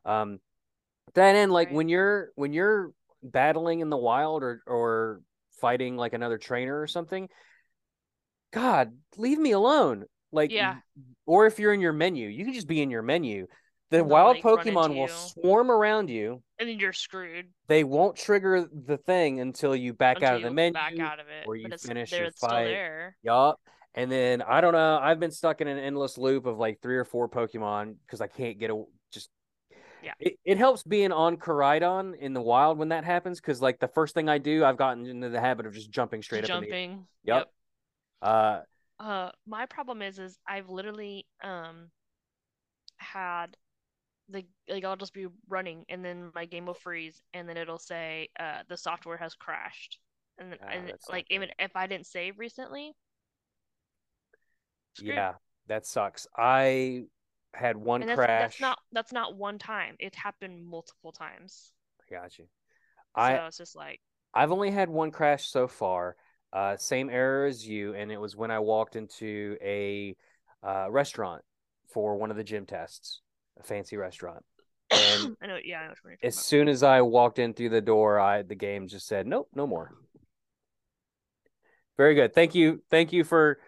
Um, 0.06 0.40
that 1.14 1.36
end, 1.36 1.52
like 1.52 1.70
Right. 1.70 1.76
when 1.76 1.90
you're 1.90 2.32
when 2.36 2.54
you're 2.54 2.92
battling 3.24 3.80
in 3.80 3.90
the 3.90 3.98
wild 3.98 4.44
or 4.44 4.62
or 4.66 5.22
fighting 5.60 5.98
like 5.98 6.14
another 6.14 6.38
trainer 6.38 6.80
or 6.80 6.88
something, 6.88 7.30
God, 8.52 8.94
leave 9.18 9.38
me 9.40 9.52
alone. 9.52 10.06
Like, 10.32 10.52
Yeah. 10.52 10.76
or 11.26 11.48
if 11.48 11.60
you're 11.60 11.74
in 11.74 11.82
your 11.82 11.94
menu, 11.94 12.28
you 12.28 12.46
can 12.46 12.54
just 12.54 12.68
be 12.68 12.82
in 12.82 12.92
your 12.92 13.02
menu. 13.02 13.48
The 13.92 14.04
wild 14.04 14.36
like, 14.36 14.44
Pokemon 14.44 14.96
will 14.96 15.08
swarm 15.08 15.72
around 15.72 16.10
you. 16.10 16.44
And 16.60 16.70
then 16.70 16.80
you're 16.80 16.94
screwed. 16.94 17.48
They 17.68 17.84
won't 17.84 18.16
trigger 18.16 18.68
the 18.72 18.98
thing 18.98 19.40
until 19.40 19.76
you 19.76 19.94
back 19.94 20.18
until 20.18 20.30
out 20.30 20.36
of 20.36 20.44
the 20.44 20.52
menu. 20.52 20.74
back 20.74 21.00
out 21.00 21.20
of 21.20 21.28
it. 21.28 21.48
or 21.48 21.56
you 21.56 21.70
finish 21.78 22.12
your 22.12 22.32
fight. 22.32 23.14
Yup. 23.24 23.60
And 23.96 24.12
then 24.12 24.44
I 24.44 24.62
don't 24.62 24.74
know. 24.74 25.00
I've 25.02 25.20
been 25.20 25.32
stuck 25.32 25.62
in 25.62 25.68
an 25.68 25.80
endless 25.80 26.18
loop 26.18 26.46
of 26.46 26.60
like 26.60 26.80
three 26.82 26.98
or 26.98 27.06
four 27.06 27.28
Pokemon 27.28 27.96
because 28.06 28.22
I 28.22 28.28
can't 28.28 28.60
get 28.60 28.70
a 28.70 28.84
just. 29.12 29.30
Yeah. 30.04 30.14
It, 30.20 30.36
it 30.46 30.58
helps 30.58 30.84
being 30.84 31.12
on 31.12 31.38
Koraidon 31.38 32.18
in 32.20 32.34
the 32.34 32.42
wild 32.42 32.78
when 32.78 32.90
that 32.90 33.04
happens 33.04 33.42
because 33.42 33.62
like 33.62 33.80
the 33.80 33.88
first 33.88 34.14
thing 34.14 34.30
I 34.30 34.38
do, 34.38 34.64
I've 34.64 34.78
gotten 34.78 35.08
into 35.08 35.30
the 35.30 35.40
habit 35.42 35.66
of 35.66 35.74
just 35.74 35.90
jumping 35.90 36.22
straight 36.22 36.42
Just 36.42 36.52
up. 36.52 36.62
Jumping. 36.62 37.06
Yep. 37.24 37.52
uh, 38.22 38.60
Uh, 39.00 39.32
my 39.48 39.66
problem 39.66 40.02
is, 40.02 40.20
is 40.20 40.38
I've 40.48 40.70
literally 40.70 41.26
um 41.44 41.90
had 42.98 43.58
the 44.30 44.46
like 44.70 44.84
I'll 44.86 44.96
just 44.96 45.14
be 45.14 45.28
running 45.48 45.86
and 45.90 46.04
then 46.04 46.32
my 46.36 46.46
game 46.46 46.66
will 46.66 46.74
freeze 46.74 47.22
and 47.34 47.48
then 47.48 47.58
it'll 47.58 47.80
say 47.80 48.30
uh 48.40 48.60
the 48.68 48.78
software 48.78 49.18
has 49.18 49.36
crashed 49.36 50.00
and 50.38 50.52
then 50.52 50.60
Ah, 50.64 50.72
and 50.72 50.94
like 51.10 51.26
even 51.30 51.50
if 51.60 51.76
I 51.76 51.88
didn't 51.88 52.08
save 52.08 52.40
recently, 52.40 52.94
screwed. 54.94 55.16
yeah, 55.16 55.34
that 55.68 55.86
sucks. 55.86 56.28
I 56.38 57.04
had 57.54 57.78
one 57.78 58.02
that's 58.02 58.16
crash. 58.16 58.42
that's 58.42 58.62
not 58.62 58.80
that's 58.92 59.12
not 59.12 59.36
one 59.36 59.58
time. 59.58 59.96
It 60.00 60.16
happened 60.16 60.66
multiple 60.66 61.12
times. 61.12 61.72
I 62.02 62.16
got 62.16 62.38
you. 62.38 62.46
I 63.16 63.34
so 63.34 63.46
it's 63.48 63.58
just 63.58 63.76
like 63.76 64.00
I've 64.34 64.52
only 64.52 64.72
had 64.72 64.90
one 64.90 65.12
crash 65.12 65.48
so 65.48 65.68
far. 65.68 66.16
Uh, 66.52 66.78
same 66.78 67.10
error 67.10 67.46
as 67.46 67.68
you, 67.68 67.94
and 67.94 68.12
it 68.12 68.18
was 68.20 68.36
when 68.36 68.52
I 68.52 68.60
walked 68.60 68.96
into 68.96 69.56
a 69.62 70.16
uh, 70.64 70.88
restaurant 70.90 71.44
for 71.94 72.16
one 72.16 72.32
of 72.32 72.38
the 72.38 72.44
gym 72.44 72.66
tests, 72.66 73.22
a 73.60 73.64
fancy 73.64 73.98
restaurant. 73.98 74.44
And 74.92 75.38
I 75.42 75.48
know 75.48 75.58
yeah 75.64 75.82
I 75.82 75.88
know 75.88 75.94
as 76.24 76.36
talking 76.36 76.46
soon 76.46 76.68
as 76.68 76.82
I 76.82 77.02
walked 77.02 77.38
in 77.38 77.54
through 77.54 77.70
the 77.70 77.82
door, 77.82 78.20
I 78.20 78.42
the 78.42 78.56
game 78.56 78.88
just 78.88 79.08
said, 79.08 79.28
"Nope, 79.28 79.50
no 79.54 79.68
more." 79.68 79.94
Very 81.96 82.16
good. 82.16 82.34
Thank 82.34 82.56
you. 82.56 82.82
Thank 82.90 83.14
you 83.14 83.24
for 83.24 83.60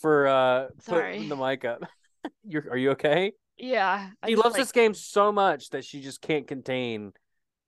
for 0.00 0.26
uh 0.26 0.66
Sorry. 0.80 1.14
putting 1.14 1.28
the 1.28 1.36
mic 1.36 1.64
up. 1.64 1.80
You're 2.44 2.70
are 2.70 2.76
you 2.76 2.90
okay? 2.90 3.26
about. 3.28 3.32
Yeah, 3.58 4.10
I 4.22 4.30
just, 4.30 4.42
loves 4.44 4.54
like, 4.54 4.62
this 4.62 4.72
game 4.72 4.92
so 4.92 5.32
much 5.32 5.70
that 5.70 5.84
she 5.84 6.02
just 6.02 6.20
can't 6.20 6.46
contain 6.46 7.12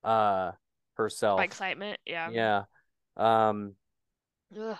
uh 0.05 0.53
herself. 0.95 1.41
excitement. 1.41 1.99
Yeah. 2.05 2.31
Yeah. 2.31 2.63
Um 3.17 3.75
Ugh. 4.59 4.77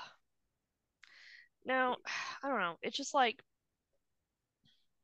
Now, 1.65 1.97
I 2.43 2.49
don't 2.49 2.61
know. 2.61 2.77
It's 2.83 2.97
just 2.97 3.15
like 3.15 3.43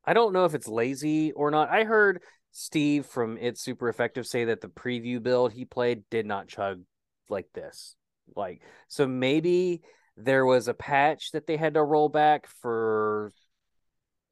I 0.06 0.12
don't 0.12 0.32
know 0.32 0.44
if 0.44 0.54
it's 0.54 0.68
lazy 0.68 1.32
or 1.32 1.50
not. 1.50 1.70
I 1.70 1.84
heard 1.84 2.22
Steve 2.52 3.06
from 3.06 3.38
It's 3.38 3.62
Super 3.62 3.88
Effective 3.88 4.26
say 4.26 4.46
that 4.46 4.60
the 4.60 4.68
preview 4.68 5.22
build 5.22 5.52
he 5.52 5.64
played 5.64 6.04
did 6.10 6.26
not 6.26 6.48
chug 6.48 6.82
like 7.28 7.48
this. 7.54 7.96
Like 8.36 8.62
so 8.88 9.06
maybe 9.06 9.82
there 10.16 10.46
was 10.46 10.68
a 10.68 10.74
patch 10.74 11.32
that 11.32 11.46
they 11.46 11.56
had 11.56 11.74
to 11.74 11.82
roll 11.82 12.08
back 12.08 12.46
for 12.60 13.32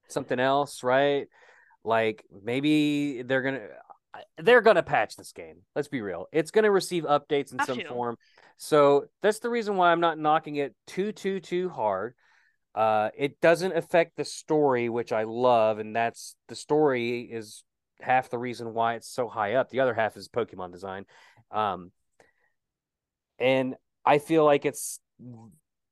something 0.09 0.39
else, 0.39 0.83
right? 0.83 1.27
Like 1.85 2.25
maybe 2.45 3.23
they're 3.23 3.43
going 3.43 3.55
to 3.55 3.69
uh, 4.15 4.21
they're 4.39 4.61
going 4.61 4.77
to 4.77 4.83
patch 4.83 5.17
this 5.17 5.33
game. 5.33 5.63
Let's 5.75 5.89
be 5.89 6.03
real. 6.03 6.27
It's 6.33 6.51
going 6.51 6.65
to 6.65 6.71
receive 6.71 7.05
updates 7.05 7.53
in 7.53 7.65
some 7.65 7.81
form. 7.89 8.17
So 8.57 9.07
that's 9.23 9.41
the 9.41 9.49
reason 9.49 9.77
why 9.77 9.91
I'm 9.91 10.01
not 10.01 10.19
knocking 10.19 10.57
it 10.57 10.75
too 10.87 11.13
too 11.13 11.41
too 11.41 11.69
hard. 11.69 12.15
Uh, 12.75 13.11
it 13.17 13.41
doesn't 13.41 13.77
affect 13.77 14.17
the 14.17 14.25
story, 14.25 14.89
which 14.89 15.13
I 15.13 15.25
love, 15.25 15.79
and 15.79 15.95
that's 15.95 16.37
the 16.49 16.55
story 16.55 17.21
is 17.21 17.65
half 18.01 18.31
the 18.31 18.39
reason 18.39 18.75
why 18.75 18.95
it's 18.95 19.09
so 19.09 19.29
high 19.29 19.55
up. 19.55 19.71
The 19.71 19.81
other 19.81 19.95
half 19.95 20.17
is 20.17 20.29
Pokemon 20.29 20.73
design. 20.73 21.05
Um, 21.51 21.93
and 23.39 23.75
I 24.05 24.19
feel 24.19 24.45
like 24.45 24.65
it's 24.65 25.01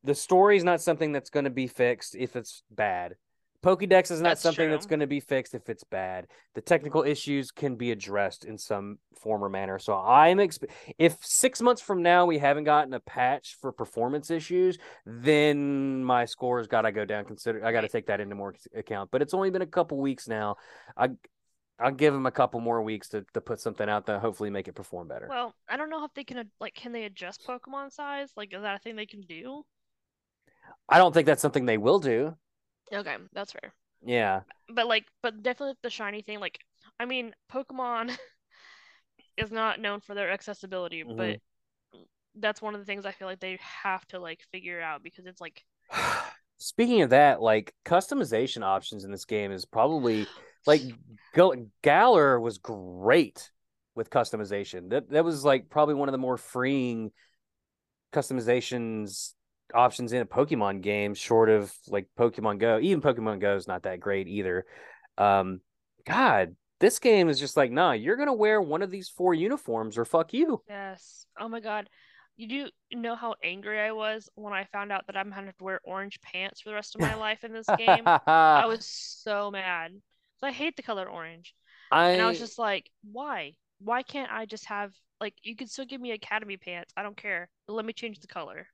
the 0.03 0.15
story 0.15 0.57
is 0.57 0.65
not 0.65 0.81
something 0.81 1.13
that's 1.13 1.31
going 1.31 1.45
to 1.45 1.51
be 1.51 1.67
fixed 1.67 2.17
if 2.17 2.37
it's 2.37 2.63
bad, 2.71 3.17
Pokédex 3.63 4.11
is 4.11 4.21
not 4.21 4.31
That's 4.31 4.41
something 4.41 4.71
that's 4.71 4.87
going 4.87 5.01
to 5.01 5.07
be 5.07 5.21
fixed 5.21 5.55
if 5.55 5.69
it's 5.69 5.85
bad. 5.85 6.29
The 6.55 6.63
technical 6.63 7.03
issues 7.03 7.51
can 7.51 7.77
be 7.77 7.91
addressed 7.91 8.45
in 8.47 8.57
some 8.57 8.99
form 9.19 9.45
or 9.45 9.51
manner. 9.51 9.79
So 9.79 9.95
I'm 9.95 10.39
exp- 10.39 10.71
if 10.97 11.19
six 11.21 11.61
months 11.61 11.83
from 11.83 12.03
now 12.03 12.25
we 12.25 12.39
haven't 12.39 12.65
gotten 12.65 12.95
a 12.95 13.01
patch 13.01 13.57
for 13.61 13.71
performance 13.71 14.31
issues, 14.31 14.79
then 15.05 16.03
my 16.03 16.25
scores 16.25 16.69
got 16.69 16.83
to 16.83 16.93
go 16.93 17.05
down. 17.05 17.27
Consider 17.27 17.65
I 17.65 17.73
got 17.73 17.83
to 17.83 17.89
take 17.89 18.07
that 18.07 18.21
into 18.21 18.35
more 18.35 18.55
account. 18.75 19.11
But 19.11 19.21
it's 19.21 19.35
only 19.35 19.51
been 19.51 19.63
a 19.63 19.67
couple 19.67 19.99
weeks 19.99 20.27
now. 20.27 20.57
I 20.97 21.11
I'll 21.79 21.93
give 21.93 22.13
them 22.13 22.27
a 22.27 22.31
couple 22.31 22.61
more 22.61 22.83
weeks 22.83 23.09
to, 23.11 23.25
to 23.33 23.41
put 23.41 23.59
something 23.59 23.89
out 23.89 24.07
that 24.07 24.21
hopefully 24.21 24.51
make 24.51 24.69
it 24.69 24.75
perform 24.75 25.09
better. 25.09 25.27
Well, 25.29 25.55
I 25.69 25.77
don't 25.77 25.89
know 25.91 26.05
if 26.05 26.15
they 26.15 26.25
can 26.25 26.51
like 26.61 26.75
can 26.75 26.93
they 26.93 27.05
adjust 27.05 27.47
Pokemon 27.47 27.93
size? 27.93 28.31
Like 28.37 28.55
is 28.55 28.63
that 28.63 28.77
a 28.77 28.79
thing 28.79 28.97
they 28.97 29.07
can 29.07 29.21
do? 29.21 29.65
I 30.89 30.99
don't 30.99 31.13
think 31.13 31.27
that's 31.27 31.43
something 31.43 31.67
they 31.67 31.79
will 31.79 31.99
do. 31.99 32.37
Okay, 32.93 33.17
that's 33.33 33.53
fair. 33.53 33.73
Yeah. 34.05 34.43
But 34.69 34.87
like 34.87 35.07
but 35.23 35.43
definitely 35.43 35.77
the 35.83 35.91
shiny 35.91 36.23
thing 36.23 36.41
like 36.41 36.59
I 36.99 37.05
mean 37.05 37.35
Pokemon 37.53 38.17
is 39.37 39.51
not 39.51 39.81
known 39.81 40.01
for 40.01 40.15
their 40.15 40.31
accessibility, 40.31 41.05
Mhm. 41.05 41.17
but 41.17 41.41
that's 42.37 42.63
one 42.63 42.75
of 42.75 42.81
the 42.81 42.85
things 42.87 43.05
I 43.05 43.13
feel 43.13 43.29
like 43.29 43.41
they 43.41 43.59
have 43.83 44.07
to 44.09 44.19
like 44.19 44.41
figure 44.53 44.81
out 44.81 45.03
because 45.03 45.27
it's 45.27 45.41
like 45.41 45.65
Speaking 46.59 47.01
of 47.01 47.11
that, 47.11 47.41
like 47.41 47.75
customization 47.87 48.63
options 48.63 49.05
in 49.05 49.11
this 49.11 49.25
game 49.25 49.51
is 49.51 49.65
probably 49.65 50.27
like 50.67 50.83
Gal- 51.35 51.69
Galar 51.83 52.39
was 52.39 52.59
great 52.59 53.51
with 53.95 54.11
customization. 54.11 54.91
That 54.91 55.11
that 55.11 55.25
was 55.25 55.43
like 55.43 55.71
probably 55.71 55.95
one 55.95 56.09
of 56.09 56.13
the 56.13 56.19
more 56.19 56.37
freeing 56.37 57.13
customizations 58.13 59.33
options 59.75 60.13
in 60.13 60.23
a 60.23 60.27
Pokemon 60.27 60.81
game, 60.83 61.15
short 61.15 61.49
of 61.49 61.73
like 61.89 62.07
Pokemon 62.19 62.59
Go. 62.59 62.79
Even 62.81 63.01
Pokemon 63.01 63.41
Go 63.41 63.57
is 63.57 63.69
not 63.69 63.83
that 63.85 64.01
great 64.01 64.29
either. 64.29 64.67
Um, 65.19 65.61
God, 66.07 66.57
this 66.81 66.99
game 66.99 67.29
is 67.29 67.39
just 67.39 67.57
like, 67.57 67.71
nah, 67.71 67.93
you're 67.93 68.17
gonna 68.17 68.33
wear 68.33 68.61
one 68.61 68.83
of 68.83 68.91
these 68.91 69.09
four 69.09 69.35
uniforms 69.35 69.99
or 69.99 70.05
fuck 70.05 70.33
you. 70.33 70.63
yes. 70.69 71.27
Oh 71.39 71.49
my 71.49 71.61
God. 71.61 71.89
You 72.37 72.49
do 72.49 72.97
know 72.97 73.17
how 73.17 73.35
angry 73.45 73.79
I 73.79 73.93
was 73.93 74.31
when 74.35 74.55
I 74.55 74.65
found 74.73 74.91
out 74.93 75.07
that 75.07 75.17
I'm 75.17 75.29
gonna 75.29 75.45
have 75.45 75.57
to 75.59 75.65
wear 75.65 75.81
orange 75.85 76.21
pants 76.23 76.63
for 76.63 76.71
the 76.71 76.75
rest 76.75 76.95
of 76.95 77.03
my 77.03 77.15
life 77.17 77.45
in 77.45 77.53
this 77.53 77.67
game? 77.77 78.05
I 78.07 78.65
was 78.67 78.87
so 78.87 79.51
mad. 79.51 79.93
I 80.43 80.53
hate 80.53 80.77
the 80.77 80.83
color 80.83 81.07
orange. 81.07 81.55
And 81.93 82.23
I 82.23 82.29
was 82.29 82.39
just 82.39 82.59
like, 82.59 82.91
why? 83.13 83.55
Why 83.79 84.03
can't 84.03 84.33
I 84.33 84.47
just 84.47 84.65
have 84.67 84.93
like 85.21 85.35
you 85.43 85.55
can 85.55 85.67
still 85.67 85.85
give 85.85 86.01
me 86.01 86.13
academy 86.13 86.57
pants. 86.57 86.93
I 86.97 87.03
don't 87.03 87.17
care. 87.17 87.49
But 87.67 87.75
let 87.75 87.85
me 87.85 87.93
change 87.93 88.21
the 88.21 88.27
color. 88.27 88.67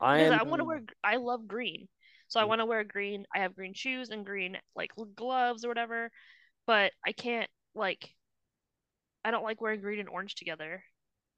I 0.00 0.20
am 0.20 0.32
I 0.32 0.42
want 0.44 0.60
to 0.60 0.64
wear 0.64 0.80
I 1.02 1.16
love 1.16 1.46
green. 1.48 1.88
So 2.28 2.40
I 2.40 2.44
Mm. 2.44 2.48
want 2.48 2.60
to 2.60 2.66
wear 2.66 2.84
green. 2.84 3.26
I 3.34 3.40
have 3.40 3.54
green 3.56 3.74
shoes 3.74 4.10
and 4.10 4.24
green 4.26 4.56
like 4.76 4.90
gloves 5.16 5.64
or 5.64 5.68
whatever, 5.68 6.10
but 6.66 6.92
I 7.06 7.12
can't 7.12 7.50
like 7.74 8.10
I 9.24 9.30
don't 9.30 9.44
like 9.44 9.60
wearing 9.60 9.80
green 9.80 10.00
and 10.00 10.08
orange 10.08 10.34
together. 10.34 10.82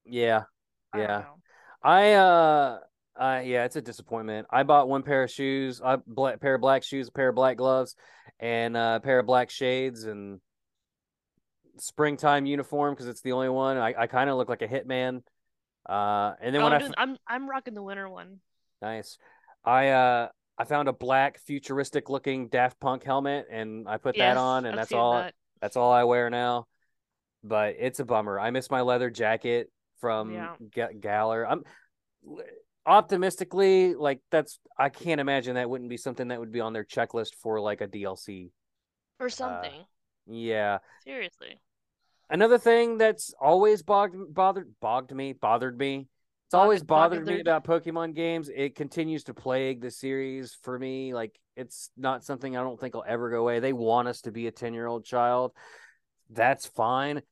yeah. 0.04 0.44
Yeah. 0.94 1.24
I 1.82 2.12
uh 2.14 2.78
uh 3.18 3.42
yeah, 3.44 3.64
it's 3.64 3.76
a 3.76 3.82
disappointment. 3.82 4.46
I 4.50 4.62
bought 4.62 4.88
one 4.88 5.02
pair 5.02 5.22
of 5.22 5.30
shoes, 5.30 5.80
a 5.82 5.98
black 6.06 6.40
pair 6.40 6.54
of 6.54 6.60
black 6.60 6.82
shoes, 6.82 7.08
a 7.08 7.12
pair 7.12 7.28
of 7.28 7.34
black 7.34 7.56
gloves, 7.56 7.96
and 8.38 8.76
uh, 8.76 8.98
a 9.00 9.04
pair 9.04 9.18
of 9.18 9.26
black 9.26 9.50
shades 9.50 10.04
and 10.04 10.40
springtime 11.78 12.46
uniform 12.46 12.94
because 12.94 13.06
it's 13.08 13.22
the 13.22 13.32
only 13.32 13.48
one. 13.48 13.76
I, 13.76 13.94
I 13.96 14.06
kind 14.06 14.28
of 14.30 14.36
look 14.36 14.48
like 14.48 14.62
a 14.62 14.68
hitman. 14.68 15.22
Uh 15.88 16.34
and 16.40 16.54
then 16.54 16.62
Oh, 16.62 16.64
when 16.64 16.72
I'm, 16.72 16.82
I 16.82 16.94
I'm 16.96 17.16
I'm 17.26 17.48
rocking 17.48 17.74
the 17.74 17.82
winter 17.82 18.08
one. 18.08 18.40
Nice. 18.82 19.18
I 19.64 19.88
uh 19.88 20.28
I 20.58 20.64
found 20.64 20.88
a 20.88 20.92
black 20.92 21.38
futuristic 21.38 22.10
looking 22.10 22.48
Daft 22.48 22.78
Punk 22.80 23.02
helmet 23.04 23.46
and 23.50 23.88
I 23.88 23.96
put 23.96 24.16
that 24.18 24.36
on 24.36 24.66
and 24.66 24.74
I've 24.74 24.88
that's 24.88 24.92
all 24.92 25.14
that. 25.14 25.34
that's 25.60 25.76
all 25.76 25.92
I 25.92 26.04
wear 26.04 26.28
now. 26.30 26.66
But 27.42 27.76
it's 27.78 28.00
a 28.00 28.04
bummer. 28.04 28.38
I 28.38 28.50
miss 28.50 28.70
my 28.70 28.82
leather 28.82 29.10
jacket 29.10 29.70
from 30.00 30.32
Yeah. 30.32 30.54
Ga- 30.74 30.92
Galar. 30.98 31.46
I'm 31.46 31.64
optimistically 32.86 33.94
like 33.94 34.20
that's 34.30 34.58
I 34.76 34.88
can't 34.88 35.20
imagine 35.20 35.54
that 35.54 35.68
wouldn't 35.70 35.90
be 35.90 35.96
something 35.96 36.28
that 36.28 36.40
would 36.40 36.52
be 36.52 36.60
on 36.60 36.72
their 36.72 36.84
checklist 36.84 37.34
for 37.40 37.60
like 37.60 37.80
a 37.80 37.88
DLC. 37.88 38.50
Or 39.18 39.28
something. 39.28 39.84
Yeah. 40.26 40.78
Seriously. 41.04 41.60
Another 42.30 42.58
thing 42.58 42.96
that's 42.98 43.34
always 43.40 43.82
bogged 43.82 44.16
bothered 44.32 44.72
bogged 44.80 45.14
me, 45.14 45.32
bothered 45.32 45.78
me. 45.78 46.08
It's 46.50 46.54
always 46.56 46.82
bothered 46.82 47.24
me 47.28 47.38
about 47.38 47.62
Pokemon 47.62 48.16
games. 48.16 48.50
It 48.52 48.74
continues 48.74 49.22
to 49.24 49.34
plague 49.34 49.80
the 49.80 49.90
series 49.92 50.58
for 50.62 50.76
me. 50.76 51.14
Like 51.14 51.38
it's 51.54 51.90
not 51.96 52.24
something 52.24 52.56
I 52.56 52.62
don't 52.64 52.78
think 52.80 52.94
will 52.96 53.04
ever 53.06 53.30
go 53.30 53.38
away. 53.38 53.60
They 53.60 53.72
want 53.72 54.08
us 54.08 54.22
to 54.22 54.32
be 54.32 54.48
a 54.48 54.50
10-year-old 54.52 55.04
child. 55.04 55.52
That's 56.28 56.66
fine. 56.66 57.22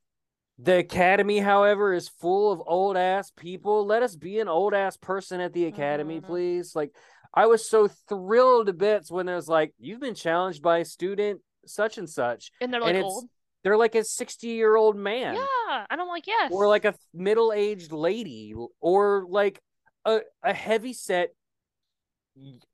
The 0.61 0.79
academy, 0.79 1.41
however, 1.41 1.95
is 1.95 2.09
full 2.09 2.53
of 2.53 2.63
old 2.65 2.97
ass 2.97 3.33
people. 3.37 3.85
Let 3.85 4.05
us 4.05 4.15
be 4.15 4.39
an 4.39 4.47
old 4.47 4.73
ass 4.73 4.97
person 4.97 5.41
at 5.41 5.53
the 5.53 5.67
academy, 5.67 6.21
Mhm. 6.21 6.25
please. 6.25 6.77
Like 6.77 6.95
I 7.35 7.47
was 7.47 7.69
so 7.69 7.89
thrilled 7.89 8.69
to 8.69 8.73
bits 8.73 9.11
when 9.11 9.29
it 9.29 9.35
was 9.35 9.49
like, 9.49 9.75
you've 9.81 9.99
been 9.99 10.15
challenged 10.15 10.63
by 10.63 10.79
a 10.79 10.85
student 10.85 11.41
such 11.67 11.99
and 11.99 12.09
such. 12.09 12.53
And 12.61 12.73
they're 12.73 12.81
like 12.81 12.95
it's 12.95 13.05
old. 13.05 13.29
They're 13.65 13.77
like 13.77 13.95
a 13.95 14.05
60 14.05 14.47
year 14.47 14.77
old 14.77 14.97
man 14.97 15.35
Yeah. 15.35 15.87
And 15.91 16.01
I'm 16.01 16.09
like, 16.09 16.27
yes. 16.27 16.51
or 16.53 16.69
like 16.69 16.85
a 16.85 16.95
middle 17.13 17.53
aged 17.53 17.93
lady 17.93 18.55
or 18.81 19.27
like 19.29 19.61
a, 20.05 20.21
a 20.43 20.53
heavy 20.55 20.93
set 20.93 21.31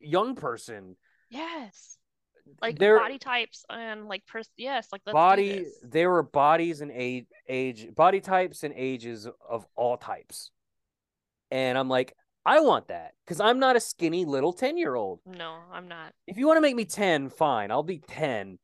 young 0.00 0.34
person. 0.34 0.96
Yes. 1.30 1.96
Like 2.60 2.78
They're- 2.78 2.98
body 2.98 3.18
types 3.18 3.64
and 3.70 4.06
like 4.06 4.26
pers 4.26 4.48
yes, 4.56 4.88
like 4.92 5.02
body 5.04 5.64
there 5.82 6.10
were 6.10 6.22
bodies 6.22 6.82
and 6.82 6.90
age 6.92 7.26
age 7.48 7.88
body 7.94 8.20
types 8.20 8.62
and 8.64 8.74
ages 8.76 9.26
of 9.48 9.66
all 9.74 9.96
types. 9.96 10.50
And 11.50 11.78
I'm 11.78 11.88
like, 11.88 12.14
I 12.44 12.60
want 12.60 12.88
that 12.88 13.12
because 13.24 13.40
I'm 13.40 13.58
not 13.58 13.76
a 13.76 13.80
skinny 13.80 14.26
little 14.26 14.52
10 14.52 14.76
year 14.76 14.94
old. 14.94 15.20
No, 15.24 15.56
I'm 15.72 15.88
not. 15.88 16.12
If 16.26 16.36
you 16.36 16.46
want 16.46 16.58
to 16.58 16.60
make 16.60 16.76
me 16.76 16.84
10, 16.84 17.30
fine. 17.30 17.70
I'll 17.70 17.82
be 17.82 18.02
10. 18.06 18.58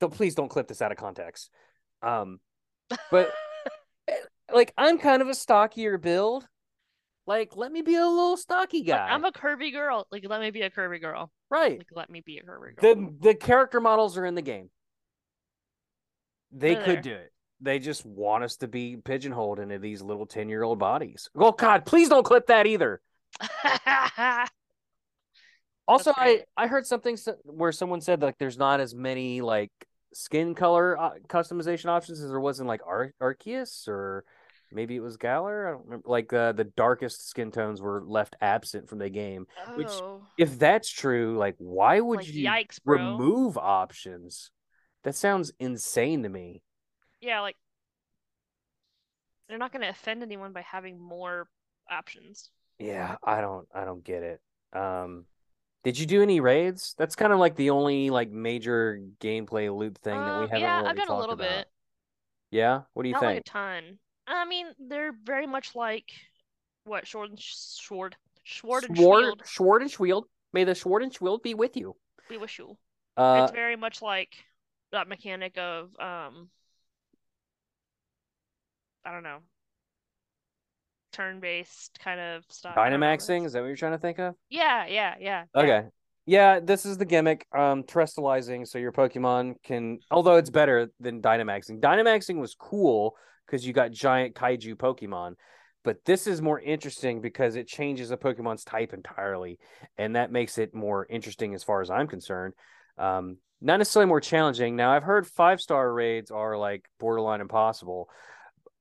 Don't 0.00 0.12
please 0.12 0.34
don't 0.34 0.48
clip 0.48 0.68
this 0.68 0.82
out 0.82 0.92
of 0.92 0.98
context. 0.98 1.50
Um 2.02 2.40
but 3.10 3.32
like 4.52 4.72
I'm 4.76 4.98
kind 4.98 5.22
of 5.22 5.28
a 5.28 5.34
stockier 5.34 5.98
build. 5.98 6.46
Like 7.26 7.56
let 7.56 7.72
me 7.72 7.80
be 7.82 7.94
a 7.94 8.06
little 8.06 8.36
stocky 8.36 8.78
Like, 8.78 8.86
guy. 8.88 9.08
I'm 9.08 9.24
a 9.24 9.32
curvy 9.32 9.72
girl. 9.72 10.06
Like 10.12 10.24
let 10.28 10.40
me 10.40 10.50
be 10.50 10.62
a 10.62 10.70
curvy 10.70 11.00
girl. 11.00 11.30
right. 11.50 11.78
Like 11.78 11.88
let 11.92 12.10
me 12.10 12.20
be 12.20 12.38
a 12.38 12.42
curvy 12.42 12.76
girl. 12.76 12.94
The 12.94 13.14
the 13.28 13.34
character 13.34 13.80
models 13.80 14.18
are 14.18 14.26
in 14.26 14.34
the 14.34 14.42
game. 14.42 14.70
They 16.52 16.74
They're 16.74 16.84
could 16.84 16.94
there. 16.96 17.02
do 17.02 17.14
it. 17.14 17.32
They 17.60 17.78
just 17.78 18.04
want 18.04 18.44
us 18.44 18.56
to 18.58 18.68
be 18.68 18.96
pigeonholed 18.96 19.58
into 19.58 19.78
these 19.78 20.02
little 20.02 20.26
10-year-old 20.26 20.78
bodies. 20.78 21.30
Oh 21.34 21.52
god, 21.52 21.86
please 21.86 22.08
don't 22.10 22.24
clip 22.24 22.48
that 22.48 22.66
either. 22.66 23.00
Also, 25.86 26.12
I. 26.16 26.44
I 26.56 26.66
heard 26.66 26.86
something 26.86 27.16
where 27.44 27.72
someone 27.72 28.00
said 28.00 28.22
like 28.22 28.38
there's 28.38 28.58
not 28.58 28.80
as 28.80 28.94
many 28.94 29.40
like 29.40 29.70
skin 30.12 30.54
color 30.54 30.98
uh, 30.98 31.10
customization 31.28 31.86
options 31.86 32.20
as 32.22 32.30
there 32.30 32.40
was 32.40 32.60
in 32.60 32.66
like 32.66 32.80
Ar- 32.86 33.12
Arceus 33.20 33.88
or 33.88 34.24
maybe 34.72 34.96
it 34.96 35.00
was 35.00 35.16
Galar. 35.16 35.68
I 35.68 35.70
don't 35.72 35.84
remember. 35.84 36.08
Like 36.08 36.32
uh, 36.32 36.52
the 36.52 36.64
darkest 36.64 37.28
skin 37.28 37.50
tones 37.50 37.82
were 37.82 38.02
left 38.06 38.36
absent 38.40 38.88
from 38.88 38.98
the 38.98 39.10
game. 39.10 39.46
which- 39.76 39.88
oh, 39.90 40.22
If 40.38 40.58
that's 40.58 40.90
true, 40.90 41.36
like 41.36 41.56
why 41.58 42.00
would 42.00 42.20
like 42.20 42.32
you 42.32 42.48
yikes, 42.48 42.80
remove 42.84 43.58
options? 43.58 44.50
That 45.02 45.14
sounds 45.14 45.52
insane 45.58 46.22
to 46.22 46.28
me. 46.28 46.62
Yeah, 47.20 47.40
like 47.40 47.56
they're 49.48 49.58
not 49.58 49.72
gonna 49.72 49.88
offend 49.90 50.22
anyone 50.22 50.52
by 50.52 50.62
having 50.62 50.98
more 50.98 51.46
options. 51.90 52.50
Yeah, 52.78 53.16
I 53.22 53.40
don't 53.40 53.68
I 53.74 53.84
don't 53.84 54.02
get 54.02 54.22
it. 54.22 54.40
Um 54.72 55.26
did 55.84 55.98
you 55.98 56.06
do 56.06 56.22
any 56.22 56.40
raids? 56.40 56.94
That's 56.98 57.14
kind 57.14 57.32
of 57.32 57.38
like 57.38 57.56
the 57.56 57.70
only 57.70 58.10
like 58.10 58.30
major 58.30 59.00
gameplay 59.20 59.74
loop 59.76 59.98
thing 59.98 60.24
that 60.26 60.40
we 60.40 60.44
Um, 60.44 60.50
haven't 60.50 60.60
yeah, 60.60 60.76
really 60.78 60.88
I've 60.90 60.96
done 60.96 61.08
a 61.08 61.18
little 61.18 61.34
about. 61.34 61.48
bit. 61.48 61.68
Yeah? 62.50 62.82
What 62.94 63.02
do 63.04 63.08
you 63.10 63.14
Not 63.14 63.22
like 63.22 63.38
a 63.38 63.42
ton. 63.42 63.98
I 64.26 64.44
mean, 64.46 64.66
they're 64.78 65.12
very 65.12 65.46
much 65.46 65.74
like 65.74 66.10
what 66.84 67.06
Sword 67.06 67.30
and 67.30 67.38
Sword, 67.40 68.16
Sword 68.44 68.84
and 68.84 68.96
Sword, 68.96 69.24
Shield. 69.24 69.42
Sword 69.46 69.82
and 69.82 69.90
Shield. 69.90 70.26
May 70.52 70.64
the 70.64 70.74
Sword 70.74 71.02
and 71.02 71.12
Shield 71.14 71.42
be 71.42 71.54
with 71.54 71.76
you. 71.76 71.96
We 72.30 72.38
wish 72.38 72.58
you. 72.58 72.76
Uh 73.16 73.42
It's 73.42 73.52
very 73.52 73.76
much 73.76 74.02
like 74.02 74.34
that 74.92 75.08
mechanic 75.08 75.58
of 75.58 75.90
um, 76.00 76.48
I 79.04 79.12
don't 79.12 79.22
know, 79.22 79.38
turn-based 81.14 81.98
kind 82.02 82.20
of 82.20 82.44
stuff. 82.48 82.76
I 82.76 82.90
don't 82.90 83.00
know. 83.00 83.06
Dynamaxing, 83.06 83.46
is 83.46 83.52
that 83.52 83.60
what 83.60 83.68
you're 83.68 83.76
trying 83.76 83.92
to 83.92 83.98
think 83.98 84.18
of? 84.18 84.34
Yeah, 84.50 84.86
yeah, 84.86 85.14
yeah. 85.20 85.44
yeah. 85.54 85.62
Okay. 85.62 85.86
Yeah, 86.26 86.60
this 86.60 86.86
is 86.86 86.96
the 86.96 87.04
gimmick. 87.04 87.46
Um, 87.56 87.82
terastallizing, 87.82 88.66
so 88.66 88.78
your 88.78 88.92
Pokemon 88.92 89.56
can, 89.62 89.98
although 90.10 90.36
it's 90.36 90.50
better 90.50 90.88
than 90.98 91.20
Dynamaxing. 91.20 91.80
Dynamaxing 91.80 92.40
was 92.40 92.54
cool 92.54 93.14
because 93.46 93.66
you 93.66 93.72
got 93.72 93.90
giant 93.90 94.34
kaiju 94.34 94.74
Pokemon, 94.76 95.34
but 95.84 95.98
this 96.06 96.26
is 96.26 96.40
more 96.40 96.58
interesting 96.58 97.20
because 97.20 97.56
it 97.56 97.68
changes 97.68 98.10
a 98.10 98.16
Pokemon's 98.16 98.64
type 98.64 98.94
entirely, 98.94 99.58
and 99.98 100.16
that 100.16 100.32
makes 100.32 100.56
it 100.56 100.74
more 100.74 101.06
interesting 101.10 101.54
as 101.54 101.62
far 101.62 101.82
as 101.82 101.90
I'm 101.90 102.06
concerned. 102.06 102.54
Um, 102.96 103.36
not 103.60 103.76
necessarily 103.78 104.08
more 104.08 104.20
challenging. 104.20 104.76
Now 104.76 104.92
I've 104.92 105.02
heard 105.02 105.26
five 105.26 105.60
star 105.60 105.92
raids 105.92 106.30
are 106.30 106.56
like 106.56 106.84
borderline 106.98 107.40
impossible. 107.42 108.08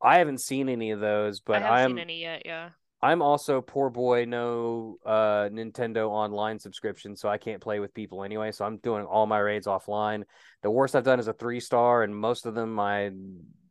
I 0.03 0.17
haven't 0.17 0.41
seen 0.41 0.69
any 0.69 0.91
of 0.91 0.99
those, 0.99 1.39
but 1.39 1.63
I 1.63 1.87
seen 1.87 1.97
any 1.97 2.21
yet. 2.21 2.43
Yeah. 2.45 2.69
I'm 3.01 3.21
also 3.21 3.59
poor 3.59 3.89
boy, 3.89 4.23
no 4.23 4.95
uh, 5.05 5.49
Nintendo 5.51 6.09
online 6.09 6.57
subscription, 6.57 7.17
so 7.17 7.27
I 7.27 7.37
can't 7.37 7.61
play 7.61 7.81
with 7.81 7.93
people 7.93 8.23
anyway. 8.23 8.53
So 8.53 8.63
I'm 8.63 8.77
doing 8.77 9.03
all 9.03 9.25
my 9.25 9.39
raids 9.39 9.67
offline. 9.67 10.23
The 10.61 10.71
worst 10.71 10.95
I've 10.95 11.03
done 11.03 11.19
is 11.19 11.27
a 11.27 11.33
three 11.33 11.59
star, 11.59 12.03
and 12.03 12.15
most 12.15 12.45
of 12.45 12.55
them 12.55 12.79
I 12.79 13.11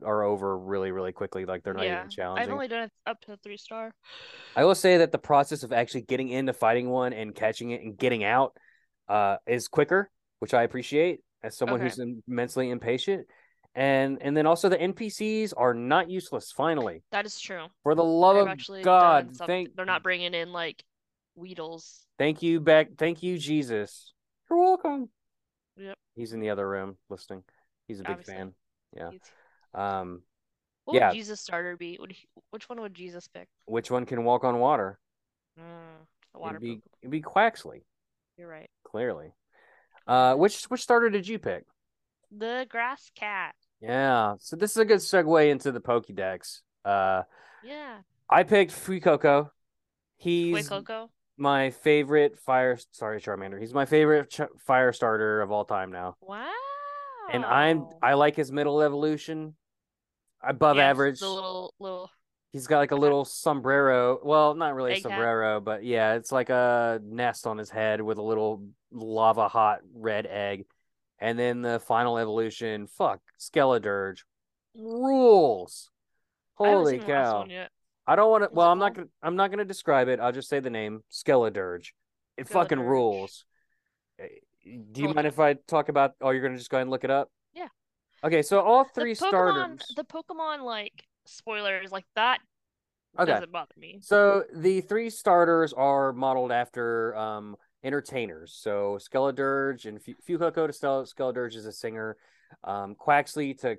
are 0.05 0.23
over 0.23 0.59
really, 0.59 0.91
really 0.91 1.13
quickly. 1.13 1.47
Like 1.47 1.63
they're 1.63 1.73
not 1.73 1.87
yeah. 1.87 2.01
even 2.01 2.11
challenging. 2.11 2.47
I've 2.47 2.53
only 2.53 2.69
done 2.69 2.85
it 2.85 2.91
up 3.07 3.23
to 3.23 3.39
three 3.39 3.57
star. 3.57 3.95
I 4.55 4.65
will 4.65 4.75
say 4.75 4.99
that 4.99 5.13
the 5.13 5.19
process 5.19 5.63
of 5.63 5.73
actually 5.73 6.03
getting 6.03 6.29
into 6.29 6.53
fighting 6.53 6.91
one 6.91 7.15
and 7.15 7.35
catching 7.35 7.71
it 7.71 7.81
and 7.81 7.97
getting 7.97 8.25
out 8.25 8.55
uh, 9.09 9.37
is 9.47 9.67
quicker, 9.67 10.11
which 10.41 10.53
I 10.53 10.63
appreciate 10.63 11.21
as 11.43 11.57
someone 11.57 11.81
Okay. 11.81 11.89
who's 11.89 12.01
immensely 12.29 12.69
impatient. 12.69 13.27
And 13.75 14.21
and 14.21 14.37
then 14.37 14.47
also 14.47 14.69
the 14.69 14.77
NPCs 14.77 15.55
are 15.57 15.73
not 15.73 16.11
useless. 16.11 16.53
Finally, 16.53 17.03
That 17.11 17.25
is 17.25 17.41
true. 17.41 17.67
for 17.83 17.95
the 17.95 18.05
love 18.05 18.37
They've 18.37 18.43
of 18.43 18.49
actually 18.49 18.83
God, 18.83 19.35
thank 19.37 19.75
They're 19.75 19.87
not 19.87 20.03
bringing 20.03 20.35
in 20.35 20.53
like 20.53 20.85
Weedles. 21.39 22.05
thank 22.19 22.43
you 22.43 22.61
back, 22.61 22.89
thank 22.99 23.23
you 23.23 23.39
Jesus. 23.39 24.13
You're 24.51 24.59
welcome. 24.61 25.09
Yep. 25.79 25.97
He's 26.15 26.35
in 26.35 26.41
the 26.41 26.51
other 26.51 26.69
room 26.69 26.99
listening. 27.09 27.45
He's 27.89 28.01
a 28.01 28.03
big 28.03 28.11
Obviously. 28.11 28.35
fan. 28.35 28.55
Yeah. 28.95 29.11
He's- 29.11 29.31
Um, 29.75 30.23
What 30.85 30.97
Yeah. 30.97 31.09
would 31.09 31.15
Jesus 31.15 31.41
starter 31.41 31.77
be? 31.79 31.97
Would 31.99 32.13
he, 32.13 32.29
which 32.51 32.69
one 32.69 32.81
would 32.83 32.93
Jesus 32.93 33.27
pick? 33.29 33.49
which 33.65 33.91
one 33.91 34.05
can 34.05 34.25
walk 34.25 34.45
on 34.45 34.59
water? 34.59 34.99
Mm, 35.59 36.07
water 36.35 36.57
It'd 36.57 36.61
be 36.61 36.77
Pokemon. 36.77 36.83
it'd 37.01 37.11
be 37.11 37.23
Quaxly, 37.23 37.85
You're 38.37 38.49
right. 38.49 38.69
clearly. 38.85 39.33
Uh, 40.07 40.35
which 40.35 40.65
which 40.65 40.83
starter 40.83 41.09
did 41.09 41.27
you 41.27 41.39
pick? 41.39 41.65
The 42.31 42.67
grass 42.69 43.11
cat. 43.15 43.55
Yeah, 43.83 44.37
so 44.39 44.57
this 44.57 44.71
is 44.71 44.77
a 44.79 44.85
good 44.85 44.99
segue 45.01 45.51
into 45.51 45.73
the 45.73 45.81
Pokédex. 45.81 46.61
Uh, 46.85 47.23
Yeah. 47.65 47.99
I 48.31 48.45
picked 48.45 48.73
Fuecoco. 48.73 49.51
He's 50.17 50.69
Fuecoco. 50.69 51.09
my 51.37 51.71
favorite 51.71 52.39
fire. 52.39 52.79
Sorry, 52.93 53.21
Charmander. 53.21 53.61
He's 53.61 53.75
my 53.75 53.85
favorite 53.85 54.31
ch- 54.31 54.41
fire 54.65 54.93
starter 54.93 55.43
of 55.43 55.51
all 55.51 55.65
time 55.65 55.91
now, 55.93 56.17
Wow. 56.21 56.49
and 57.33 57.45
I'm 57.45 57.87
I 58.03 58.15
like 58.15 58.37
his 58.37 58.51
middle 58.53 58.81
evolution, 58.83 59.55
above 60.43 60.77
Yes, 60.77 60.85
average. 60.85 61.21
The 61.21 61.29
little 61.29 61.75
little. 61.79 62.11
He's 62.53 62.67
got 62.67 62.79
like 62.79 62.91
a 62.93 62.97
little 62.97 63.25
sombrero. 63.25 64.21
Well, 64.23 64.55
not 64.55 64.75
really 64.75 64.93
a 64.93 64.95
hat? 64.95 65.03
sombrero, 65.03 65.61
but 65.61 65.85
yeah, 65.85 66.15
it's 66.15 66.31
like 66.31 66.51
a 66.51 67.01
nest 67.03 67.47
on 67.47 67.59
his 67.59 67.71
head 67.71 68.01
with 68.01 68.19
a 68.19 68.23
little 68.23 68.69
lava 68.93 69.49
hot 69.49 69.81
red 69.95 70.27
egg. 70.27 70.67
And 71.23 71.39
then 71.39 71.63
the 71.63 71.79
final 71.79 72.19
evolution, 72.19 72.89
fuck, 72.89 73.21
Skeledirge 73.39 74.25
rules. 74.75 75.89
Holy 76.55 76.99
the 76.99 77.05
last 77.05 77.07
cow. 77.07 77.47
yet. 77.49 77.71
I 78.09 78.17
don't 78.17 78.29
want 78.31 78.43
to 78.43 78.51
well, 78.53 78.69
I'm 78.69 78.81
not 78.81 78.95
gonna 78.95 79.07
I'm 79.23 79.37
not 79.37 79.51
gonna 79.53 79.65
describe 79.65 80.09
it. 80.09 80.19
I'll 80.19 80.33
just 80.33 80.49
say 80.49 80.59
the 80.59 80.69
name. 80.69 81.03
Skeledirge. 81.13 81.91
It 82.37 82.49
fucking 82.49 82.81
rules. 82.81 83.45
Eh, 84.19 84.25
Do 84.93 85.01
you 85.01 85.07
Cool. 85.07 85.15
mind 85.15 85.27
if 85.29 85.39
I 85.39 85.55
talk 85.69 85.89
about 85.89 86.15
oh 86.21 86.31
you're 86.31 86.43
gonna 86.43 86.59
just 86.59 86.71
go 86.71 86.77
ahead 86.79 86.83
and 86.83 86.91
look 86.91 87.05
it 87.05 87.11
up? 87.11 87.31
Yeah. 87.55 87.69
Okay, 88.25 88.43
so 88.43 88.61
all 88.61 88.83
The 88.85 89.01
three 89.01 89.15
Pokemon, 89.15 89.29
starters. 89.29 89.93
the 89.97 90.05
Pokemon 90.05 90.63
like 90.65 91.05
spoilers 91.27 91.93
like 91.93 92.07
that 92.17 92.41
Okay. 93.17 93.31
doesn't 93.31 93.53
bother 93.53 93.75
me. 93.77 94.01
So 94.03 94.43
the 94.53 94.81
three 94.81 95.11
starters 95.11 95.73
are 95.73 96.13
modeled 96.13 96.51
after 96.51 97.15
um, 97.17 97.57
entertainers. 97.85 98.53
So 98.61 98.99
Skeledirge 99.01 99.87
and 99.87 99.99
Fuecoco 100.01 100.67
to 100.67 100.73
Stel- 100.73 101.05
Skeledirge 101.05 101.55
is 101.57 101.67
a 101.67 101.73
singer. 101.73 102.17
Um, 102.65 102.95
Quaxly 102.95 103.59
to 103.61 103.77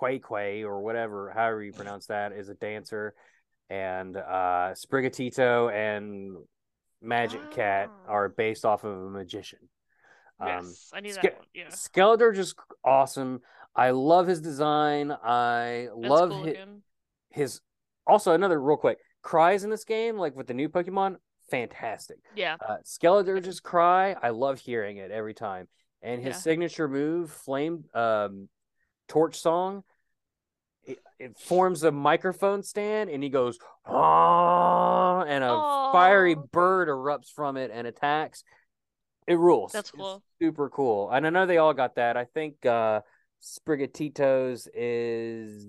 Quay 0.00 0.18
Quay 0.20 0.64
or 0.64 0.80
whatever, 0.80 1.30
however 1.34 1.62
you 1.62 1.72
pronounce 1.72 2.06
that, 2.06 2.32
is 2.32 2.48
a 2.48 2.54
dancer. 2.54 3.14
And 3.70 4.16
uh, 4.16 4.74
Sprigatito 4.74 5.72
and 5.72 6.36
Magic 7.00 7.50
Cat 7.50 7.90
Ah. 8.06 8.10
are 8.12 8.28
based 8.28 8.64
off 8.64 8.84
of 8.84 8.92
a 8.96 9.10
magician. 9.10 9.58
Um, 10.40 10.48
Yes, 10.48 10.90
I 10.92 11.00
knew 11.00 11.12
Ske- 11.12 11.22
that 11.22 11.38
one. 11.38 11.46
Yeah, 11.54 11.68
Skeledirge 11.68 12.38
is 12.38 12.54
awesome. 12.84 13.40
I 13.76 13.90
love 13.90 14.26
his 14.26 14.40
design. 14.40 15.10
I 15.10 15.88
that's 16.00 16.10
love 16.10 16.30
cool 16.30 16.44
his, 16.44 16.56
his 17.30 17.60
also 18.06 18.32
another 18.32 18.60
real 18.60 18.76
quick 18.76 18.98
cries 19.22 19.64
in 19.64 19.70
this 19.70 19.84
game 19.84 20.16
like 20.18 20.36
with 20.36 20.46
the 20.46 20.54
new 20.54 20.68
pokemon 20.68 21.16
fantastic. 21.50 22.18
Yeah, 22.36 22.56
uh 22.66 22.78
skeledirge's 22.84 23.60
cry. 23.60 24.14
I 24.20 24.30
love 24.30 24.58
hearing 24.58 24.96
it 24.98 25.10
every 25.10 25.34
time. 25.34 25.68
And 26.02 26.20
his 26.20 26.34
Yeah. 26.34 26.40
signature 26.40 26.88
move 26.88 27.30
flame 27.30 27.84
um 27.94 28.48
torch 29.08 29.36
song 29.38 29.84
it, 30.84 30.98
it 31.18 31.38
forms 31.38 31.82
a 31.82 31.90
microphone 31.92 32.62
stand 32.62 33.08
and 33.10 33.22
he 33.22 33.28
goes 33.28 33.58
ah 33.86 35.22
and 35.22 35.42
a 35.44 35.90
fiery 35.92 36.34
bird 36.34 36.88
erupts 36.88 37.30
from 37.30 37.56
it 37.56 37.70
and 37.72 37.86
attacks. 37.86 38.44
It 39.26 39.38
rules. 39.38 39.72
That's 39.72 39.88
It's 39.90 39.98
cool. 39.98 40.22
super 40.40 40.68
cool. 40.68 41.10
And 41.10 41.26
i 41.26 41.30
know 41.30 41.46
they 41.46 41.58
all 41.58 41.72
got 41.74 41.94
that. 41.96 42.16
I 42.16 42.24
think 42.24 42.64
uh 42.66 43.00
sprigatito's 43.42 44.68
is 44.74 45.64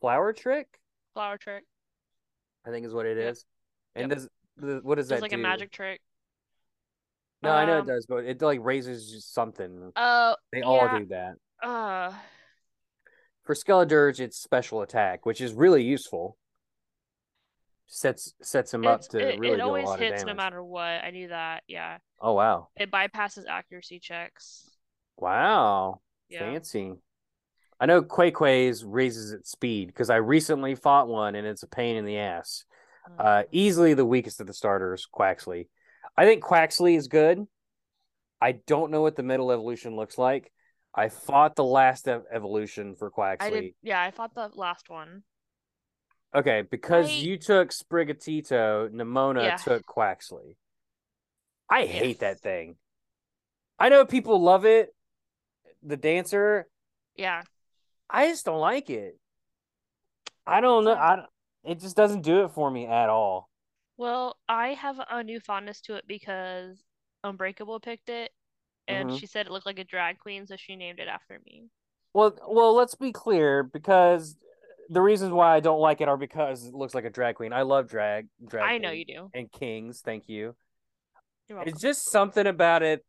flower 0.00 0.32
trick? 0.32 0.68
Flower 1.14 1.36
trick. 1.38 1.64
I 2.66 2.70
think 2.70 2.86
is 2.86 2.94
what 2.94 3.06
it 3.06 3.18
Yep. 3.18 3.32
is. 3.32 3.44
And 3.96 4.10
does 4.10 4.24
the, 4.24 4.30
what 4.58 4.96
does 4.96 5.04
It's 5.10 5.10
that 5.10 5.22
like 5.22 5.30
do? 5.30 5.36
a 5.36 5.40
magic 5.40 5.70
trick. 5.70 6.00
No, 7.42 7.52
I 7.52 7.64
know 7.64 7.78
it 7.78 7.80
um, 7.80 7.86
does, 7.86 8.06
but 8.06 8.24
it 8.24 8.42
like 8.42 8.60
raises 8.62 9.24
something. 9.24 9.92
Oh, 9.96 10.36
They 10.52 10.62
all 10.62 10.76
yeah. 10.76 10.98
do 10.98 11.06
that. 11.06 11.34
uh, 11.66 12.12
For 13.44 13.54
Skeledirge, 13.54 14.20
it's 14.20 14.36
special 14.38 14.82
attack, 14.82 15.24
which 15.24 15.40
is 15.40 15.54
really 15.54 15.82
useful. 15.82 16.36
Sets 17.92 18.34
sets 18.40 18.72
him 18.72 18.86
up 18.86 19.00
to 19.08 19.18
it, 19.18 19.40
really 19.40 19.54
it 19.54 19.56
do 19.56 19.62
a 19.62 19.66
always 19.66 19.86
lot 19.86 19.94
of 19.94 20.00
hits 20.00 20.22
damage. 20.22 20.26
no 20.26 20.34
matter 20.34 20.62
what. 20.62 21.02
I 21.02 21.10
knew 21.10 21.28
that. 21.28 21.64
Yeah, 21.66 21.98
Oh 22.20 22.34
wow, 22.34 22.68
it 22.76 22.90
bypasses 22.90 23.46
accuracy 23.48 23.98
checks. 23.98 24.70
wow, 25.16 26.00
Yeah. 26.28 26.40
fancy. 26.40 26.92
I 27.80 27.86
know 27.86 28.02
Quaquays 28.02 28.84
raises 28.86 29.32
its 29.32 29.50
speed 29.50 29.88
because 29.88 30.08
I 30.10 30.16
recently 30.16 30.74
fought 30.76 31.08
one 31.08 31.34
and 31.34 31.46
it's 31.46 31.62
a 31.64 31.66
pain 31.66 31.96
in 31.96 32.04
the 32.04 32.18
ass. 32.18 32.64
Uh, 33.18 33.42
easily 33.52 33.94
the 33.94 34.04
weakest 34.06 34.40
of 34.40 34.46
the 34.46 34.52
starters, 34.54 35.06
Quaxly. 35.12 35.68
I 36.16 36.24
think 36.24 36.42
Quaxly 36.42 36.96
is 36.96 37.08
good. 37.08 37.46
I 38.40 38.52
don't 38.52 38.90
know 38.90 39.02
what 39.02 39.16
the 39.16 39.22
middle 39.22 39.52
evolution 39.52 39.96
looks 39.96 40.16
like. 40.16 40.52
I 40.94 41.08
fought 41.08 41.56
the 41.56 41.64
last 41.64 42.08
ev- 42.08 42.24
evolution 42.32 42.94
for 42.96 43.10
Quaxly. 43.10 43.36
I 43.42 43.50
did. 43.50 43.74
Yeah, 43.82 44.00
I 44.02 44.10
fought 44.10 44.34
the 44.34 44.48
last 44.54 44.88
one. 44.88 45.22
Okay, 46.34 46.62
because 46.62 47.08
I- 47.08 47.12
you 47.12 47.36
took 47.36 47.70
Sprigatito, 47.70 48.88
Nimona 48.90 49.44
Yeah. 49.44 49.56
took 49.56 49.84
Quaxley. 49.86 50.56
I 51.68 51.86
hate 51.86 52.20
that 52.20 52.40
thing. 52.40 52.76
I 53.78 53.88
know 53.88 54.04
people 54.04 54.40
love 54.40 54.64
it. 54.64 54.94
The 55.82 55.96
dancer, 55.96 56.66
Yeah, 57.16 57.42
I 58.08 58.28
just 58.28 58.44
don't 58.44 58.60
like 58.60 58.90
it. 58.90 59.18
I 60.46 60.60
don't 60.60 60.84
know. 60.84 60.94
I 60.94 61.24
it 61.64 61.80
just 61.80 61.96
doesn't 61.96 62.22
do 62.22 62.44
it 62.44 62.52
for 62.52 62.70
me 62.70 62.86
at 62.86 63.08
all. 63.08 63.48
Well, 63.96 64.36
I 64.48 64.68
have 64.74 65.00
a 65.10 65.22
new 65.22 65.40
fondness 65.40 65.80
to 65.82 65.94
it 65.96 66.06
because 66.06 66.82
Unbreakable 67.22 67.80
picked 67.80 68.08
it, 68.08 68.32
and 68.88 69.10
Mhm. 69.10 69.18
she 69.18 69.26
said 69.26 69.46
it 69.46 69.52
looked 69.52 69.66
like 69.66 69.78
a 69.78 69.84
drag 69.84 70.18
queen, 70.18 70.46
so 70.46 70.56
she 70.56 70.74
named 70.76 70.98
it 71.00 71.08
after 71.08 71.38
me. 71.44 71.68
Well, 72.12 72.36
well, 72.48 72.74
let's 72.74 72.94
be 72.94 73.12
clear 73.12 73.62
because 73.62 74.36
the 74.88 75.00
reasons 75.00 75.32
why 75.32 75.54
I 75.54 75.60
don't 75.60 75.80
like 75.80 76.00
it 76.00 76.08
are 76.08 76.16
because 76.16 76.66
it 76.66 76.74
looks 76.74 76.94
like 76.94 77.04
a 77.04 77.10
drag 77.10 77.36
queen. 77.36 77.52
I 77.52 77.62
love 77.62 77.88
drag, 77.88 78.28
drag. 78.44 78.74
I 78.74 78.78
know 78.78 78.90
you 78.90 79.04
do. 79.04 79.30
And 79.34 79.50
kings, 79.52 80.00
thank 80.00 80.28
you. 80.28 80.56
It's 81.48 81.80
just 81.80 82.10
something 82.10 82.46
about 82.46 82.82
it. 82.82 83.04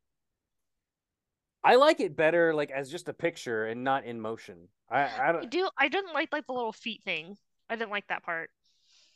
I 1.64 1.76
like 1.76 2.00
it 2.00 2.16
better 2.16 2.54
like 2.54 2.72
as 2.72 2.90
just 2.90 3.08
a 3.08 3.14
picture 3.14 3.66
and 3.66 3.84
not 3.84 4.04
in 4.06 4.20
motion. 4.20 4.68
I, 4.90 5.02
I 5.04 5.30
I 5.30 5.32
don't. 5.32 5.50
do. 5.50 5.70
I 5.78 5.88
didn't 5.90 6.14
like 6.14 6.30
like 6.32 6.48
the 6.48 6.54
little 6.54 6.74
feet 6.74 7.04
thing. 7.04 7.38
I 7.72 7.76
didn't 7.76 7.90
like 7.92 8.08
that 8.10 8.24
part. 8.24 8.50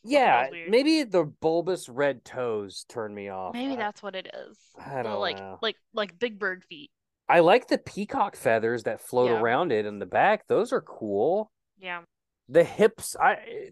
Yeah, 0.08 0.44
was 0.44 0.52
weird. 0.52 0.70
maybe 0.72 1.04
the 1.04 1.24
bulbous 1.26 1.90
red 1.90 2.24
toes 2.24 2.86
turn 2.88 3.14
me 3.14 3.30
off. 3.30 3.54
Maybe 3.54 3.74
I- 3.74 3.78
that's 3.78 4.02
what 4.04 4.16
it 4.16 4.28
is. 4.48 4.58
I 4.84 5.02
don't 5.04 5.20
like 5.20 5.38
know. 5.38 5.60
like 5.62 5.76
like 5.94 6.18
big 6.20 6.40
bird 6.40 6.64
feet. 6.64 6.90
I 7.28 7.40
like 7.40 7.68
the 7.68 7.80
peacock 7.80 8.36
feathers 8.36 8.84
that 8.84 9.02
float 9.02 9.32
Yeah. 9.32 9.40
around 9.42 9.72
it 9.72 9.86
in 9.88 9.98
the 10.00 10.06
back. 10.06 10.48
Those 10.48 10.72
are 10.72 10.82
cool. 10.82 11.52
Yeah, 11.80 12.04
The 12.50 12.64
hips, 12.64 13.16
I 13.20 13.72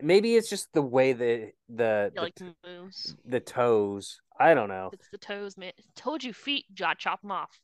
maybe 0.00 0.36
it's 0.36 0.50
just 0.50 0.72
the 0.74 0.82
way 0.82 1.14
the 1.14 1.52
the 1.68 2.12
yeah 2.14 2.20
the, 2.20 2.20
like 2.20 2.38
moves. 2.66 3.16
the 3.24 3.40
toes. 3.40 4.20
I 4.38 4.52
don't 4.54 4.68
know. 4.68 4.90
It's 4.92 5.08
the 5.10 5.18
toes, 5.18 5.56
man. 5.56 5.72
Told 5.96 6.22
you 6.22 6.32
feet. 6.34 6.66
Jot 6.74 6.98
chop 6.98 7.22
them 7.22 7.30
off. 7.32 7.58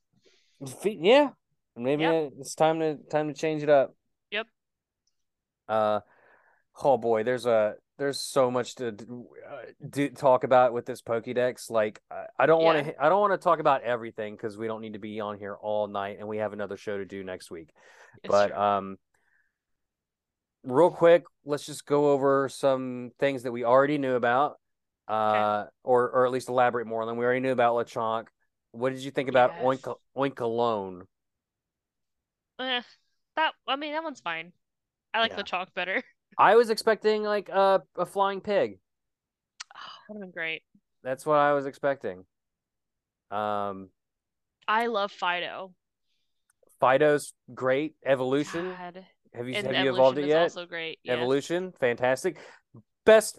Feet, 0.81 0.99
yeah. 1.01 1.31
Maybe 1.77 2.03
Yep. 2.05 2.33
it's 2.41 2.55
time 2.55 2.81
to 2.81 2.97
time 3.11 3.29
to 3.29 3.35
change 3.35 3.63
it 3.63 3.69
up. 3.69 3.95
Yep. 4.31 4.47
Uh, 5.69 6.01
oh 6.83 6.97
boy, 6.97 7.23
there's 7.23 7.47
a 7.47 7.75
there's 7.99 8.21
so 8.21 8.51
much 8.51 8.77
to 8.77 8.89
uh, 8.89 9.57
do, 9.91 10.09
talk 10.11 10.45
about 10.45 10.73
with 10.73 10.87
this 10.87 11.03
Pokédex. 11.03 11.69
Like, 11.69 12.01
I, 12.39 12.47
don't 12.47 12.63
want 12.63 12.87
to, 12.87 13.05
I 13.05 13.09
don't 13.09 13.21
want 13.21 13.33
to 13.33 13.45
talk 13.45 13.59
about 13.59 13.83
everything 13.83 14.35
because 14.35 14.57
we 14.57 14.69
don't 14.69 14.81
need 14.81 14.93
to 14.93 15.01
be 15.01 15.19
on 15.19 15.37
here 15.37 15.57
all 15.61 15.89
night, 15.89 16.19
and 16.21 16.29
we 16.29 16.39
have 16.39 16.53
another 16.53 16.77
show 16.77 16.97
to 16.97 17.05
do 17.05 17.25
next 17.25 17.51
week. 17.51 17.71
It's 18.23 18.31
but 18.31 18.49
true. 18.49 18.57
um, 18.57 18.97
real 20.63 20.91
quick, 20.91 21.25
let's 21.45 21.67
just 21.67 21.87
go 21.87 22.13
over 22.13 22.49
some 22.49 23.11
things 23.19 23.43
that 23.43 23.53
we 23.53 23.65
already 23.65 23.99
knew 23.99 24.15
about, 24.15 24.61
uh, 25.09 25.65
or 25.83 26.09
or 26.11 26.27
at 26.27 26.33
least 26.33 26.49
elaborate 26.49 26.87
more 26.87 27.03
on 27.03 27.09
them. 27.09 27.17
We 27.17 27.25
already 27.25 27.41
knew 27.41 27.53
about 27.53 27.75
Lechonk. 27.75 28.27
What 28.71 28.93
did 28.93 29.03
you 29.03 29.11
think 29.11 29.29
about 29.29 29.55
Yes. 29.57 29.65
Oink 29.65 29.97
Oinkologne? 30.17 31.03
Eh, 32.61 32.83
that 33.37 33.55
I 33.67 33.77
mean 33.77 33.93
that 33.93 34.05
one's 34.05 34.21
fine. 34.21 34.53
I 35.13 35.21
like 35.21 35.33
Yeah. 35.33 35.37
the 35.39 35.43
chalk 35.43 35.75
better. 35.75 36.03
I 36.39 36.55
was 36.55 36.71
expecting 36.71 37.23
like 37.25 37.49
a 37.49 37.83
a 37.97 38.07
flying 38.07 38.41
pig. 38.41 38.79
Would 40.09 40.17
have 40.17 40.21
been 40.21 40.31
great. 40.31 40.63
That's 41.03 41.27
what 41.27 41.37
I 41.39 41.53
was 41.53 41.67
expecting. 41.67 42.25
Um, 43.31 43.91
I 44.67 44.87
love 44.87 45.13
Fidough. 45.13 45.73
Fidough's 46.81 47.33
great. 47.55 47.95
Evolution. 48.05 48.71
God. 48.71 49.05
Have 49.35 49.49
you 49.49 49.55
And 49.57 49.67
have 49.67 49.85
you 49.85 49.93
evolved 49.93 50.19
it 50.19 50.27
yet? 50.27 50.43
also 50.43 50.65
great. 50.67 50.99
Yes. 51.03 51.17
Evolution, 51.17 51.73
fantastic. 51.79 52.39
Best 53.05 53.39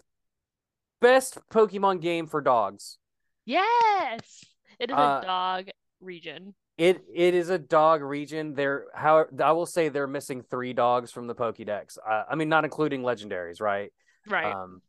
best 1.00 1.38
Pokemon 1.52 2.00
game 2.00 2.26
for 2.26 2.40
dogs. 2.40 2.98
Yes. 3.44 4.44
It 4.78 4.90
is 4.90 4.96
Uh, 4.96 5.20
a 5.22 5.26
dog 5.26 5.68
region. 6.00 6.54
It 6.80 7.04
it 7.14 7.34
is 7.34 7.50
a 7.50 7.58
dog 7.58 8.00
region. 8.00 8.54
There, 8.54 8.86
how 8.94 9.26
I 9.44 9.52
will 9.52 9.66
say 9.66 9.90
they're 9.90 10.06
missing 10.06 10.42
three 10.42 10.72
dogs 10.72 11.12
from 11.12 11.26
the 11.26 11.34
Pokédex. 11.34 11.98
Uh, 11.98 12.22
I 12.26 12.36
mean, 12.36 12.48
not 12.48 12.64
including 12.64 13.02
legendaries, 13.02 13.60
right? 13.60 13.92
Right. 14.26 14.50
Um, 14.50 14.80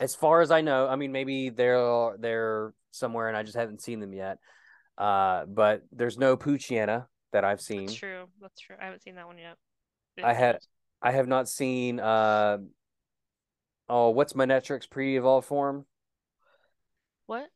as 0.00 0.14
far 0.14 0.40
as 0.40 0.50
I 0.50 0.62
know, 0.62 0.88
I 0.88 0.96
mean, 0.96 1.12
maybe 1.12 1.50
they're 1.50 2.16
they're 2.18 2.72
somewhere 2.90 3.28
and 3.28 3.36
I 3.36 3.42
just 3.42 3.56
haven't 3.58 3.82
seen 3.82 4.00
them 4.00 4.14
yet. 4.14 4.38
Uh, 4.96 5.44
but 5.44 5.82
there's 5.92 6.16
no 6.16 6.38
Poochyena 6.38 7.04
that 7.34 7.44
I've 7.44 7.60
seen. 7.60 7.84
That's 7.84 7.98
true. 7.98 8.24
That's 8.40 8.58
true. 8.58 8.76
I 8.80 8.86
haven't 8.86 9.02
seen 9.02 9.16
that 9.16 9.26
one 9.26 9.36
yet. 9.36 9.56
I 10.24 10.32
had- 10.32 10.58
I 11.02 11.12
have 11.12 11.28
not 11.28 11.50
seen. 11.50 12.00
Uh, 12.00 12.58
oh, 13.90 14.08
what's 14.08 14.32
Manetric's 14.32 14.86
pre-evolved 14.86 15.46
form? 15.46 15.84
What? 17.26 17.50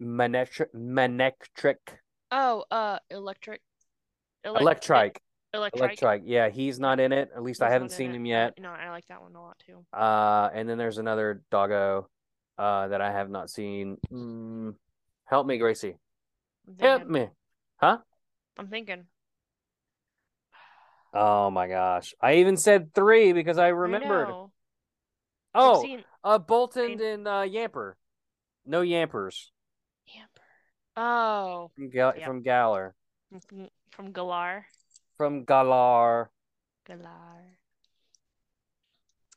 Manetric, 0.00 0.72
Manectric, 0.74 1.99
Oh, 2.30 2.64
uh, 2.70 2.98
electric. 3.10 3.60
Elec- 4.44 4.60
Electrike, 4.60 5.16
Electrike. 5.54 5.98
Electrike. 5.98 6.22
Yeah, 6.24 6.48
he's 6.48 6.80
not 6.80 6.98
in 7.00 7.12
it. 7.12 7.30
At 7.34 7.42
least 7.42 7.62
I 7.62 7.70
haven't 7.70 7.92
seen 7.92 8.12
it. 8.12 8.16
him 8.16 8.24
yet. 8.24 8.54
No, 8.58 8.70
I 8.70 8.90
like 8.90 9.06
that 9.08 9.20
one 9.20 9.34
a 9.34 9.42
lot 9.42 9.58
too. 9.66 9.84
Uh, 9.92 10.48
and 10.54 10.68
then 10.68 10.78
there's 10.78 10.98
another 10.98 11.42
doggo, 11.50 12.08
uh, 12.56 12.88
that 12.88 13.00
I 13.00 13.12
have 13.12 13.28
not 13.28 13.50
seen. 13.50 13.98
Mm, 14.10 14.74
help 15.26 15.46
me, 15.46 15.58
Gracie. 15.58 15.96
Help 16.78 17.06
me. 17.06 17.28
Huh? 17.76 17.98
I'm 18.58 18.68
thinking. 18.68 19.04
Oh 21.12 21.50
my 21.50 21.66
gosh. 21.66 22.14
I 22.20 22.34
even 22.36 22.56
said 22.56 22.94
three 22.94 23.32
because 23.32 23.58
I 23.58 23.66
I 23.66 23.68
remembered. 23.68 24.28
I've 24.28 24.46
Oh, 25.54 25.82
seen 25.82 26.04
uh, 26.22 26.38
Boltund 26.38 27.00
and 27.02 27.26
uh, 27.26 27.42
Yamper. 27.42 27.94
No 28.64 28.82
Yampers. 28.82 29.50
Oh, 30.96 31.70
from, 31.74 31.90
Gal- 31.90 32.14
Yep. 32.16 32.26
from 32.26 32.42
Galar. 32.42 32.94
from, 33.48 33.68
from 33.90 34.12
Galar. 34.12 34.66
From 35.16 35.44
Galar. 35.44 36.30
Galar. 36.86 37.58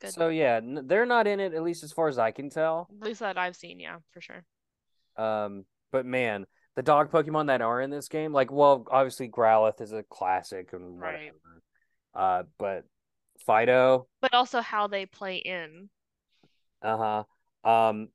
Good. 0.01 0.13
So 0.13 0.29
yeah, 0.29 0.55
n- 0.57 0.83
they're 0.85 1.05
not 1.05 1.27
in 1.27 1.39
it 1.39 1.53
at 1.53 1.63
least 1.63 1.83
as 1.83 1.91
far 1.93 2.07
as 2.07 2.17
I 2.17 2.31
can 2.31 2.49
tell. 2.49 2.89
At 3.01 3.07
least 3.07 3.19
that 3.21 3.37
I've 3.37 3.55
seen, 3.55 3.79
yeah, 3.79 3.97
for 4.11 4.19
sure. 4.21 4.43
Um, 5.15 5.65
but 5.91 6.05
man, 6.05 6.45
the 6.75 6.81
dog 6.81 7.11
Pokemon 7.11 7.47
that 7.47 7.61
are 7.61 7.79
in 7.81 7.89
this 7.89 8.07
game, 8.09 8.33
like, 8.33 8.51
well, 8.51 8.85
obviously 8.91 9.29
Growlithe 9.29 9.79
is 9.81 9.93
a 9.93 10.03
classic 10.03 10.73
and 10.73 10.99
whatever. 10.99 11.17
Right. 11.17 11.31
Uh, 12.15 12.43
but 12.57 12.83
Fidough, 13.47 14.05
But 14.21 14.33
also 14.33 14.61
how 14.61 14.87
they 14.87 15.05
play 15.05 15.37
in. 15.37 15.89
uh 16.81 17.23
huh. 17.63 17.69
Um, 17.69 18.09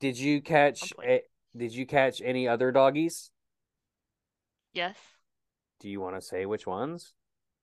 did 0.00 0.18
you 0.18 0.40
catch? 0.42 0.92
A, 1.04 1.22
did 1.56 1.74
you 1.74 1.86
catch 1.86 2.20
any 2.24 2.48
other 2.48 2.72
doggies? 2.72 3.30
Yes. 4.72 4.96
Do 5.80 5.88
you 5.88 6.00
want 6.00 6.16
to 6.16 6.22
say 6.22 6.46
which 6.46 6.66
ones? 6.66 7.12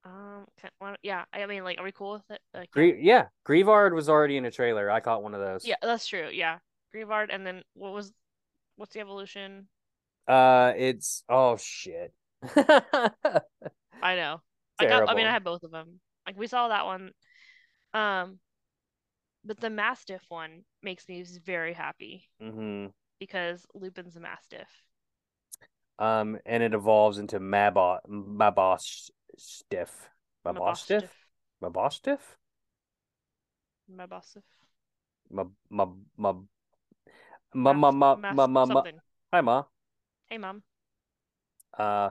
Um. 0.05 0.45
Can, 0.61 0.95
yeah. 1.03 1.25
I 1.33 1.45
mean, 1.45 1.63
like, 1.63 1.79
are 1.79 1.83
we 1.83 1.91
cool 1.91 2.13
with 2.13 2.29
it? 2.29 2.41
Like, 2.53 2.71
Gre- 2.71 2.99
yeah, 2.99 3.25
Greavard 3.47 3.93
was 3.93 4.09
already 4.09 4.37
in 4.37 4.45
a 4.45 4.51
trailer. 4.51 4.89
I 4.89 4.99
caught 4.99 5.23
one 5.23 5.33
of 5.33 5.41
those. 5.41 5.65
yeah, 5.65 5.75
that's 5.81 6.07
true. 6.07 6.29
Yeah. 6.31 6.59
Greavard, 6.95 7.27
and 7.31 7.45
then 7.45 7.63
what 7.75 7.93
was, 7.93 8.11
what's 8.75 8.93
the 8.93 8.99
evolution? 8.99 9.67
Uh, 10.27 10.73
it's 10.77 11.23
oh 11.29 11.57
shit. 11.57 12.13
I 12.55 14.15
know. 14.15 14.41
I 14.79 14.85
got. 14.85 15.09
I 15.09 15.15
mean, 15.15 15.27
I 15.27 15.31
had 15.31 15.43
both 15.43 15.63
of 15.63 15.71
them. 15.71 15.99
Like 16.25 16.37
we 16.37 16.47
saw 16.47 16.67
that 16.69 16.85
one. 16.85 17.11
Um, 17.93 18.39
but 19.43 19.59
the 19.59 19.69
Mastiff 19.69 20.23
one 20.29 20.63
makes 20.83 21.07
me 21.07 21.23
very 21.45 21.73
happy 21.73 22.29
Mm 22.41 22.53
hmm 22.53 22.85
because 23.19 23.65
Lupin's 23.73 24.15
a 24.15 24.19
Mastiff. 24.19 24.83
Um, 25.99 26.37
and 26.45 26.63
it 26.63 26.73
evolves 26.73 27.17
into 27.17 27.39
Mabot 27.39 27.99
Mabosstiff. 28.09 29.11
Mabosstiff? 30.45 31.09
Mabosstiff? 31.61 32.19
Mastiff. 33.89 34.43
Ma 35.29 35.43
ma 35.69 35.85
ma 36.17 36.33
ma 37.53 37.73
ma 37.73 37.91
ma 37.91 38.15
Mas- 38.15 38.35
ma 38.35 38.47
ma 38.47 38.65
ma 38.65 38.73
something. 38.73 38.99
Hi 39.33 39.41
ma. 39.41 39.63
Hey, 40.29 40.37
mom. 40.37 40.63
Uh 41.77 42.09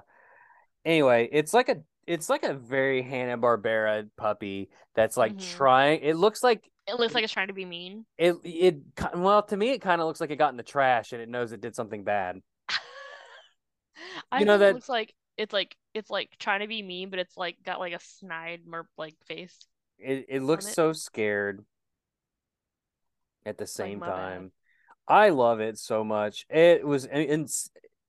anyway, 0.84 1.28
it's 1.32 1.54
like 1.54 1.68
a 1.68 1.82
it's 2.06 2.28
like 2.28 2.42
a 2.42 2.54
very 2.54 3.02
Hanna-Barbera 3.02 4.08
puppy 4.16 4.70
that's 4.94 5.16
like 5.16 5.36
Mhm. 5.36 5.56
trying 5.56 6.00
it 6.00 6.16
looks 6.16 6.42
like 6.42 6.70
It 6.88 6.98
looks 6.98 7.14
like 7.14 7.22
it's 7.24 7.32
trying 7.32 7.48
to 7.48 7.52
be 7.52 7.64
mean. 7.66 8.06
it 8.16 8.36
it 8.44 8.76
well 9.14 9.42
to 9.42 9.56
me 9.56 9.70
it 9.70 9.80
kind 9.80 10.00
of 10.00 10.06
looks 10.06 10.20
like 10.20 10.30
it 10.30 10.36
got 10.36 10.50
in 10.50 10.56
the 10.56 10.62
trash 10.62 11.12
and 11.12 11.20
it 11.20 11.28
knows 11.28 11.52
it 11.52 11.60
did 11.60 11.74
something 11.76 12.02
bad. 12.04 12.40
I 14.32 14.40
You 14.40 14.46
know 14.46 14.58
that- 14.58 14.70
it 14.70 14.74
looks 14.74 14.88
like 14.88 15.14
it's 15.36 15.52
like 15.52 15.76
it's 15.94 16.10
like 16.10 16.30
trying 16.38 16.60
to 16.60 16.66
be 16.66 16.82
mean, 16.82 17.10
but 17.10 17.18
it's 17.18 17.36
like 17.36 17.56
got 17.64 17.78
like 17.78 17.92
a 17.92 18.00
snide 18.00 18.62
merp 18.68 18.86
like 18.96 19.14
face. 19.26 19.56
It 19.98 20.26
it 20.28 20.42
looks 20.42 20.66
it. 20.66 20.74
so 20.74 20.92
scared 20.92 21.64
at 23.46 23.58
the 23.58 23.62
like, 23.64 23.68
same 23.68 24.00
bad. 24.00 24.06
time. 24.06 24.52
I 25.06 25.30
love 25.30 25.60
it 25.60 25.78
so 25.78 26.04
much. 26.04 26.44
It 26.50 26.86
was 26.86 27.04
in, 27.06 27.46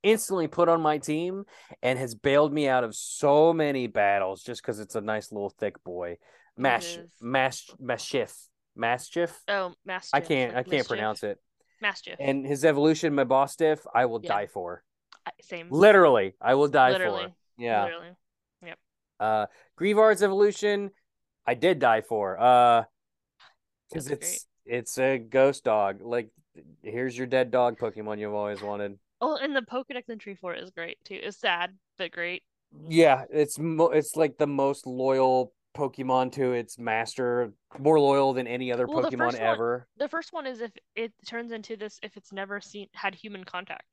instantly 0.03 0.47
put 0.47 0.69
on 0.69 0.82
my 0.82 0.97
team 0.97 1.45
and 1.82 1.97
has 1.99 2.15
bailed 2.15 2.53
me 2.53 2.67
out 2.67 2.84
of 2.84 2.95
so 2.95 3.53
many 3.53 3.88
battles 3.88 4.43
just 4.43 4.61
because 4.61 4.80
it's 4.80 4.95
a 4.95 5.01
nice 5.01 5.32
little 5.32 5.49
thick 5.49 5.84
boy. 5.84 6.17
Mash 6.57 6.97
mash 7.21 7.69
Maschiff. 7.82 8.34
Mastiff? 8.80 9.38
Oh, 9.47 9.73
Mastiff. 9.86 10.11
I 10.13 10.21
can't 10.21 10.51
I 10.51 10.63
can't 10.63 10.67
mischief. 10.69 10.88
pronounce 10.88 11.23
it. 11.23 11.38
Mastiff. 11.82 12.15
And 12.19 12.45
his 12.45 12.65
evolution, 12.65 13.13
my 13.13 13.23
Mabosstiff, 13.23 13.80
I 13.93 14.05
will 14.05 14.21
Yeah. 14.23 14.30
die 14.30 14.47
for. 14.47 14.84
Same. 15.41 15.67
Literally, 15.69 16.34
I 16.41 16.55
will 16.55 16.67
die 16.69 16.91
Literally. 16.91 17.25
for. 17.25 17.34
Yeah. 17.57 17.84
Literally. 17.84 18.09
Yep. 18.65 18.77
Uh 19.19 19.45
Greavard's 19.80 20.23
evolution, 20.23 20.91
I 21.45 21.53
did 21.53 21.80
die 21.80 22.01
for. 22.01 22.39
Uh 22.39 22.84
because 23.89 24.09
it's 24.09 24.45
it's 24.65 24.97
a 24.97 25.17
ghost 25.17 25.63
dog. 25.63 26.01
Like 26.01 26.30
here's 26.84 27.17
your 27.17 27.27
dead 27.27 27.51
dog 27.51 27.77
Pokemon 27.80 28.19
you've 28.19 28.34
always 28.34 28.61
wanted. 28.61 28.97
Oh, 29.21 29.36
and 29.36 29.55
the 29.55 29.61
Pokedex 29.61 30.09
entry 30.09 30.36
for 30.36 30.53
it 30.53 30.63
is 30.63 30.69
great 30.71 30.97
too. 31.03 31.19
It's 31.21 31.38
sad, 31.38 31.75
but 31.97 32.11
great. 32.11 32.43
Yeah, 32.88 33.25
it's 33.32 33.57
mo- 33.59 33.89
it's 33.89 34.15
like 34.15 34.38
the 34.38 34.47
most 34.47 34.86
loyal 34.88 35.53
Pokemon 35.76 36.32
to 36.34 36.53
its 36.53 36.78
master, 36.80 37.51
more 37.78 37.99
loyal 37.99 38.34
than 38.34 38.47
any 38.47 38.72
other 38.72 38.88
Well, 38.88 39.01
the 39.01 39.09
Pokemon 39.09 39.26
one- 39.34 39.36
ever. 39.36 39.88
The 39.97 40.07
first 40.07 40.34
one 40.34 40.45
is 40.47 40.61
if 40.61 40.72
it 40.95 41.13
turns 41.28 41.51
into 41.51 41.76
this 41.76 41.99
if 42.03 42.17
it's 42.17 42.32
never 42.34 42.59
seen 42.59 42.88
had 42.93 43.15
human 43.15 43.43
contact. 43.43 43.84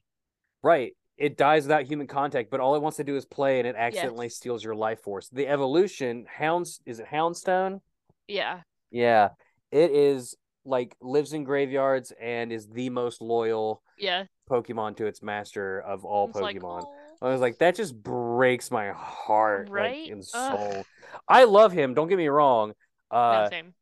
Right. 0.63 0.97
It 1.17 1.37
dies 1.37 1.65
without 1.65 1.85
human 1.85 2.07
contact, 2.07 2.51
but 2.51 2.61
all 2.61 2.75
it 2.75 2.83
wants 2.83 2.97
to 2.99 3.05
do 3.05 3.17
is 3.17 3.25
play 3.25 3.59
and 3.59 3.67
it 3.67 3.75
accidentally 3.77 4.27
Yes. 4.27 4.37
steals 4.37 4.65
your 4.65 4.75
life 4.75 5.01
force. 5.01 5.29
The 5.29 5.49
evolution, 5.49 6.27
Hounds 6.27 6.81
is 6.85 6.99
it 6.99 7.07
Houndstone? 7.07 7.81
Yeah. 8.29 8.63
Yeah. 8.91 9.31
It 9.71 9.91
is 9.91 10.37
like 10.65 10.97
lives 11.01 11.33
in 11.33 11.45
graveyards 11.45 12.13
and 12.21 12.53
is 12.53 12.69
the 12.69 12.91
most 12.91 13.21
loyal 13.23 13.83
Yeah. 13.99 14.25
Pokemon 14.51 14.97
to 14.97 15.07
its 15.07 15.23
master 15.23 15.81
of 15.81 16.05
all 16.05 16.29
It's 16.29 16.39
like, 16.39 16.57
Pokemon. 16.57 16.85
I 17.23 17.29
was 17.31 17.41
like, 17.41 17.59
that 17.59 17.75
just 17.77 18.01
breaks 18.01 18.71
my 18.71 18.91
heart, 18.91 19.71
Right? 19.71 20.05
like, 20.05 20.13
and 20.13 20.25
Ugh. 20.35 20.53
soul. 20.53 20.87
I 21.29 21.45
love 21.45 21.73
him. 21.73 21.95
Don't 21.95 22.09
get 22.09 22.19
me 22.19 22.29
wrong. 22.29 22.75
No, 23.11 23.17
Uh, 23.17 23.49
same. 23.49 23.75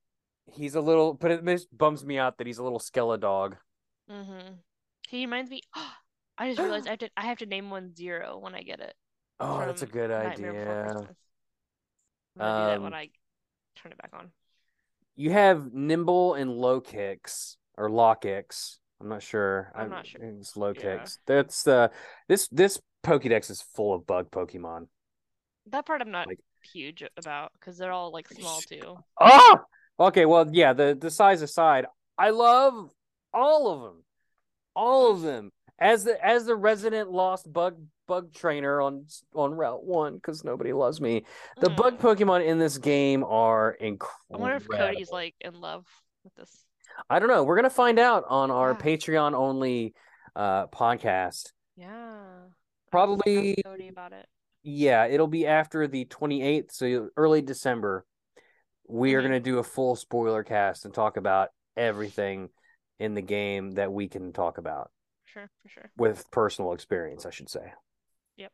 he's 0.47 0.74
a 0.74 0.80
little, 0.80 1.14
but 1.14 1.30
it 1.30 1.45
just 1.45 1.76
bums 1.76 2.05
me 2.05 2.18
out 2.18 2.39
that 2.39 2.47
he's 2.47 2.59
a 2.59 2.62
little 2.62 2.78
Skeledog. 2.80 3.57
Mm-hmm. 4.11 4.55
He 5.09 5.24
reminds 5.24 5.51
me. 5.51 5.62
I 6.39 6.49
just 6.51 6.61
realized 6.61 6.87
I 6.89 6.91
have 6.91 6.99
to. 7.01 7.11
I 7.16 7.22
have 7.26 7.39
to 7.39 7.47
name 7.47 7.70
one 7.70 7.95
zero 7.95 8.39
when 8.39 8.55
I 8.55 8.62
get 8.62 8.80
it. 8.80 8.95
Oh, 9.41 9.59
that's 9.61 9.82
a 9.82 9.87
good 9.87 10.11
idea. 10.11 10.53
Christmas. 10.53 11.16
I'm 12.37 12.43
gonna 12.43 12.53
do 12.55 12.64
that 12.66 12.82
when 12.82 12.87
Um, 12.87 12.95
I 12.95 13.11
turn 13.76 13.93
it 13.93 13.99
back 13.99 14.11
on. 14.12 14.30
you 15.16 15.30
have 15.30 15.70
Nymble 15.72 16.35
and 16.41 16.51
Lokix 16.51 17.57
or 17.76 17.89
Lokix. 17.89 18.78
I'm 19.01 19.09
not 19.09 19.22
sure. 19.22 19.70
I'm 19.74 19.91
not 19.91 20.07
sure. 20.07 20.20
It's 20.22 20.57
low 20.57 20.72
Yeah. 20.72 20.99
kicks. 20.99 21.18
That's 21.26 21.62
the 21.62 21.91
this 22.28 22.49
this 22.49 22.80
Pokédex 23.05 23.50
is 23.50 23.62
full 23.62 23.94
of 23.94 24.07
bug 24.07 24.30
Pokemon. 24.30 24.88
That 25.68 25.86
part 25.86 26.00
I'm 26.02 26.11
not 26.11 26.26
Like- 26.26 26.40
huge 26.72 27.05
about 27.16 27.52
because 27.55 27.76
they're 27.78 27.92
all 27.92 28.11
like 28.11 28.28
small 28.28 28.61
too. 28.68 28.96
Oh, 29.20 29.59
okay. 30.00 30.24
Well, 30.26 30.48
yeah. 30.52 30.72
The 30.72 30.96
the 31.00 31.11
size 31.11 31.42
aside, 31.42 31.86
I 32.18 32.30
love 32.30 32.90
all 33.32 33.70
of 33.72 33.82
them, 33.82 34.05
all 34.74 35.11
of 35.12 35.22
them. 35.22 35.50
As 35.78 36.05
the 36.05 36.24
as 36.24 36.46
the 36.46 36.55
resident 36.57 37.11
lost 37.11 37.52
bug 37.52 37.76
bug 38.07 38.32
trainer 38.32 38.80
on 38.80 39.07
on 39.34 39.52
Route 39.52 39.84
One, 39.84 40.14
because 40.14 40.44
nobody 40.44 40.72
loves 40.72 41.00
me. 41.00 41.24
The 41.61 41.68
Mm. 41.70 41.76
bug 41.76 41.98
Pokemon 41.98 42.46
in 42.46 42.59
this 42.59 42.78
game 42.78 43.24
are 43.24 43.72
incredible. 43.72 44.34
I 44.34 44.36
wonder 44.38 44.57
if 44.57 44.68
Cody's 44.68 45.11
like 45.11 45.34
in 45.40 45.55
love 45.61 45.84
with 46.22 46.34
this. 46.36 46.64
I 47.11 47.18
don't 47.18 47.28
know. 47.28 47.42
We're 47.44 47.57
gonna 47.57 47.70
find 47.70 47.98
out 47.98 48.24
on 48.28 48.50
our 48.52 48.70
Yeah. 48.72 48.78
Patreon 48.78 49.34
only 49.34 49.94
uh 50.36 50.68
podcast. 50.68 51.52
Yeah. 51.76 52.44
I 52.95 53.01
have 53.01 53.09
to 53.11 53.16
Probably- 53.16 53.62
Cody 53.64 53.88
about 53.88 54.12
it. 54.12 54.26
Yeah, 54.62 55.07
it'll 55.07 55.26
be 55.26 55.47
after 55.47 55.86
the 55.86 56.05
28th, 56.07 56.72
so 56.72 57.09
early 57.16 57.42
December. 57.42 58.07
We 58.88 59.14
are 59.14 59.20
Mhm. 59.20 59.22
going 59.28 59.32
to 59.32 59.40
do 59.40 59.59
a 59.59 59.62
full 59.64 59.97
spoiler 59.97 60.42
cast 60.42 60.84
and 60.84 60.92
talk 60.95 61.16
about 61.16 61.51
everything 61.76 62.51
in 62.99 63.14
the 63.14 63.22
game 63.22 63.72
that 63.72 63.92
we 63.92 64.09
can 64.09 64.32
talk 64.32 64.59
about 64.59 64.90
Sure, 65.24 65.51
for 65.62 65.68
sure. 65.68 65.90
with 65.97 66.30
personal 66.30 66.72
experience, 66.72 67.26
I 67.26 67.30
should 67.30 67.49
say. 67.51 67.72
Yep. 68.36 68.53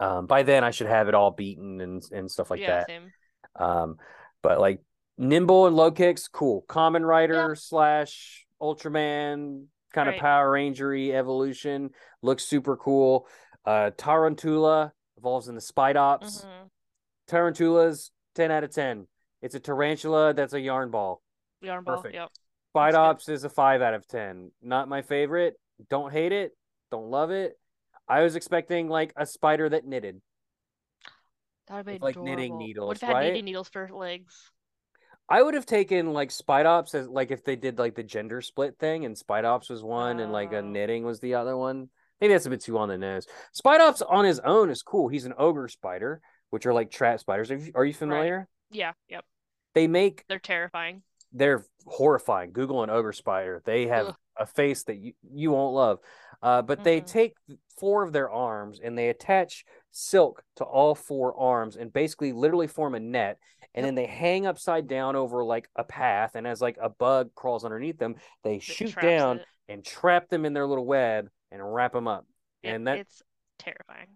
Um, 0.00 0.26
by 0.26 0.42
then, 0.42 0.64
I 0.64 0.70
should 0.70 0.86
have 0.88 1.08
it 1.08 1.14
all 1.14 1.30
beaten 1.30 1.80
and 1.80 2.02
and 2.12 2.30
stuff 2.30 2.50
like 2.50 2.60
yeah, 2.60 2.78
that. 2.78 2.86
same. 2.86 3.12
Um, 3.56 3.98
but 4.42 4.58
like 4.60 4.80
Nymble 5.18 5.66
and 5.66 5.76
Lokix, 5.76 6.30
cool. 6.30 6.62
Kamen 6.68 7.06
Rider 7.06 7.54
slash 7.54 8.46
Ultraman 8.60 9.66
kind 9.92 10.08
of 10.08 10.14
Right. 10.14 10.20
Power 10.20 10.52
Rangery 10.52 11.12
evolution 11.12 11.90
looks 12.22 12.44
super 12.44 12.76
cool. 12.76 13.28
Uh, 13.66 13.90
Tarountula 13.96 14.92
evolves 15.18 15.48
into 15.48 15.60
Spidops. 15.60 16.44
Mhm. 16.46 16.70
Tarountulas, 17.28 18.10
10 18.34 18.50
out 18.50 18.62
of 18.64 18.70
10. 18.70 19.08
It's 19.42 19.54
a 19.54 19.60
tarantula 19.60 20.32
that's 20.34 20.52
a 20.52 20.60
yarn 20.60 20.90
ball. 20.90 21.20
Yarn 21.60 21.82
ball. 21.84 21.96
Perfect. 21.96 22.14
Yep. 22.14 22.30
Spidops 22.74 23.28
is 23.28 23.44
a 23.44 23.48
5 23.48 23.82
out 23.82 23.94
of 23.94 24.06
10. 24.06 24.52
Not 24.62 24.88
my 24.88 25.02
favorite. 25.02 25.58
Don't 25.88 26.12
hate 26.12 26.32
it. 26.32 26.56
Don't 26.90 27.10
love 27.10 27.30
it. 27.30 27.58
I 28.08 28.22
was 28.22 28.36
expecting 28.36 28.88
like 28.88 29.12
a 29.16 29.26
spider 29.26 29.68
that 29.68 29.84
knitted. 29.84 30.20
That 31.66 31.78
would 31.78 31.86
be 31.86 31.98
like, 31.98 32.16
knitting 32.16 32.56
needles, 32.58 32.86
What 32.86 32.96
if 32.98 33.02
it 33.02 33.06
had 33.06 33.12
right? 33.14 33.24
knitting 33.24 33.44
needles 33.46 33.68
for 33.68 33.88
legs? 33.88 34.52
I 35.28 35.42
would 35.42 35.54
have 35.54 35.66
taken 35.66 36.12
like 36.12 36.28
Spidops 36.28 36.94
as 36.94 37.08
like 37.08 37.32
if 37.32 37.42
they 37.42 37.56
did 37.56 37.80
like 37.80 37.96
the 37.96 38.04
gender 38.04 38.40
split 38.40 38.78
thing 38.78 39.04
and 39.04 39.16
Spidops 39.16 39.68
was 39.68 39.82
one 39.82 40.20
and 40.20 40.30
like 40.30 40.52
a 40.52 40.58
Oh. 40.58 40.60
knitting 40.60 41.04
was 41.04 41.18
the 41.18 41.34
other 41.34 41.56
one. 41.56 41.90
Maybe 42.20 42.32
that's 42.32 42.46
a 42.46 42.50
bit 42.50 42.60
too 42.62 42.78
on 42.78 42.88
the 42.88 42.96
nose. 42.98 43.26
Spidops 43.54 44.02
on 44.08 44.24
his 44.24 44.40
own 44.40 44.70
is 44.70 44.82
cool. 44.82 45.08
He's 45.08 45.26
an 45.26 45.34
ogre 45.38 45.68
spider, 45.68 46.20
which 46.50 46.66
are 46.66 46.72
like 46.74 46.90
trap 46.90 47.20
spiders. 47.20 47.50
Are 47.50 47.56
you, 47.56 47.72
are 47.74 47.84
you 47.84 47.94
familiar? 47.94 48.48
Yeah. 48.70 48.92
Yep. 49.08 49.24
They 49.74 49.86
make 49.86 50.24
They're 50.28 50.38
terrifying. 50.38 51.02
they're 51.32 51.64
horrifying. 51.86 52.52
Google 52.52 52.82
an 52.82 52.90
ogre 52.90 53.12
spider. 53.12 53.62
They 53.64 53.86
have 53.88 54.06
Ugh. 54.08 54.16
a 54.38 54.46
face 54.46 54.84
that 54.84 54.96
you, 54.96 55.12
you 55.30 55.50
won't 55.50 55.74
love. 55.74 55.98
Uh, 56.42 56.62
but 56.62 56.84
they 56.84 57.00
Mhm. 57.00 57.06
take 57.06 57.34
four 57.78 58.02
of 58.02 58.12
their 58.12 58.30
arms 58.30 58.80
and 58.82 58.96
they 58.96 59.08
attach 59.10 59.64
silk 59.90 60.42
to 60.56 60.64
all 60.64 60.94
four 60.94 61.38
arms 61.38 61.76
and 61.76 61.92
basically 61.92 62.32
literally 62.32 62.66
form 62.66 62.94
a 62.94 63.00
net. 63.00 63.38
And 63.74 63.84
Yep. 63.84 63.88
then 63.88 63.94
they 63.94 64.06
hang 64.06 64.46
upside 64.46 64.86
down 64.88 65.16
over 65.16 65.44
like 65.44 65.68
a 65.76 65.84
path. 65.84 66.34
And 66.34 66.46
as 66.46 66.62
like 66.62 66.78
a 66.80 66.88
bug 66.88 67.30
crawls 67.34 67.64
underneath 67.64 67.98
them, 67.98 68.16
they 68.42 68.58
shoot 68.58 68.94
down 69.00 69.40
it. 69.40 69.46
and 69.68 69.84
trap 69.84 70.28
them 70.28 70.44
in 70.46 70.54
their 70.54 70.66
little 70.66 70.86
web 70.86 71.28
and 71.52 71.60
wrap 71.74 71.92
them 71.92 72.08
up. 72.08 72.26
It- 72.62 72.70
and 72.70 72.86
that 72.86 72.98
it's 72.98 73.22
terrifying. 73.58 74.08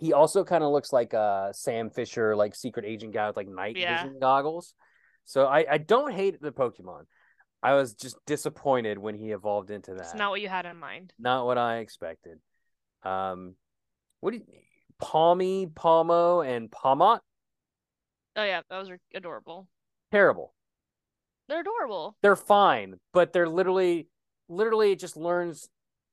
he 0.00 0.12
also 0.12 0.44
kind 0.44 0.64
of 0.64 0.70
looks 0.72 0.92
like 0.92 1.12
a 1.12 1.50
Sam 1.52 1.90
Fisher, 1.90 2.34
like 2.36 2.54
secret 2.54 2.84
agent 2.84 3.12
guy 3.14 3.26
with 3.28 3.36
like 3.36 3.48
night 3.48 3.76
Yeah. 3.76 4.02
vision 4.02 4.18
goggles. 4.20 4.74
So 5.24 5.46
I, 5.46 5.64
I 5.70 5.78
don't 5.78 6.12
hate 6.12 6.40
the 6.40 6.50
Pokemon. 6.52 7.04
I 7.62 7.74
was 7.74 7.94
just 7.94 8.16
disappointed 8.26 8.98
when 8.98 9.14
he 9.14 9.30
evolved 9.30 9.70
into 9.70 9.94
that. 9.94 10.00
It's 10.00 10.14
not 10.14 10.30
what 10.30 10.40
you 10.40 10.48
had 10.48 10.66
in 10.66 10.76
mind. 10.76 11.12
Not 11.18 11.46
what 11.46 11.58
I 11.58 11.78
expected. 11.78 12.38
Um, 13.04 13.54
what 14.20 14.32
do 14.32 14.38
you, 14.38 14.44
Pawmi, 15.00 15.72
Pawmo, 15.72 16.44
and 16.44 16.70
Pawmot? 16.70 17.20
Oh 18.34 18.42
yeah, 18.44 18.62
those 18.68 18.90
are 18.90 18.98
adorable. 19.14 19.68
Terrible. 20.10 20.54
They're 21.48 21.60
adorable. 21.60 22.16
They're 22.22 22.34
fine, 22.36 22.94
but 23.12 23.32
they're 23.32 23.48
literally, 23.48 24.08
literally, 24.48 24.92
it 24.92 24.98
just 24.98 25.16
learns 25.16 25.68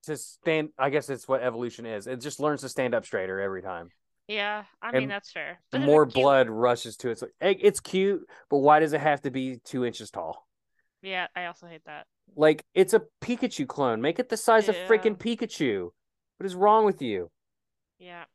to 0.10 0.18
stand. 0.18 0.70
I 0.78 0.90
guess 0.90 1.10
it's 1.10 1.28
what 1.28 1.42
evolution 1.42 1.86
is. 1.86 2.06
It 2.06 2.22
just 2.22 2.40
learns 2.40 2.62
to 2.62 2.70
stand 2.70 2.94
up 2.94 3.06
straighter 3.06 3.40
every 3.40 3.62
time. 3.62 3.90
Yeah, 4.28 4.66
I 4.82 4.90
And 4.90 5.00
mean 5.00 5.10
that's 5.10 5.32
fair. 5.32 5.60
But 5.72 5.82
more 5.82 6.06
blood 6.06 6.50
rushes 6.50 6.98
to 6.98 7.10
it. 7.10 7.14
It's, 7.14 7.22
like, 7.24 7.32
it's 7.42 7.80
cute, 7.80 8.22
but 8.50 8.58
why 8.58 8.80
does 8.80 8.94
it 8.94 9.02
have 9.02 9.22
to 9.22 9.32
be 9.32 9.58
two 9.64 9.86
inches 9.86 10.12
tall? 10.12 10.48
Yeah, 11.02 11.28
I 11.36 11.46
also 11.46 11.66
hate 11.66 11.86
that. 11.86 12.06
Like 12.36 12.64
it's 12.76 12.94
a 12.94 13.02
Pikachu 13.22 13.68
clone. 13.68 14.02
Make 14.02 14.20
it 14.20 14.30
the 14.30 14.38
size 14.38 14.70
of 14.70 14.76
freaking 14.76 15.18
Pikachu. 15.18 15.90
What 16.38 16.46
is 16.46 16.56
wrong 16.56 16.86
with 16.86 17.02
you? 17.02 17.32
Yeah. 17.98 18.26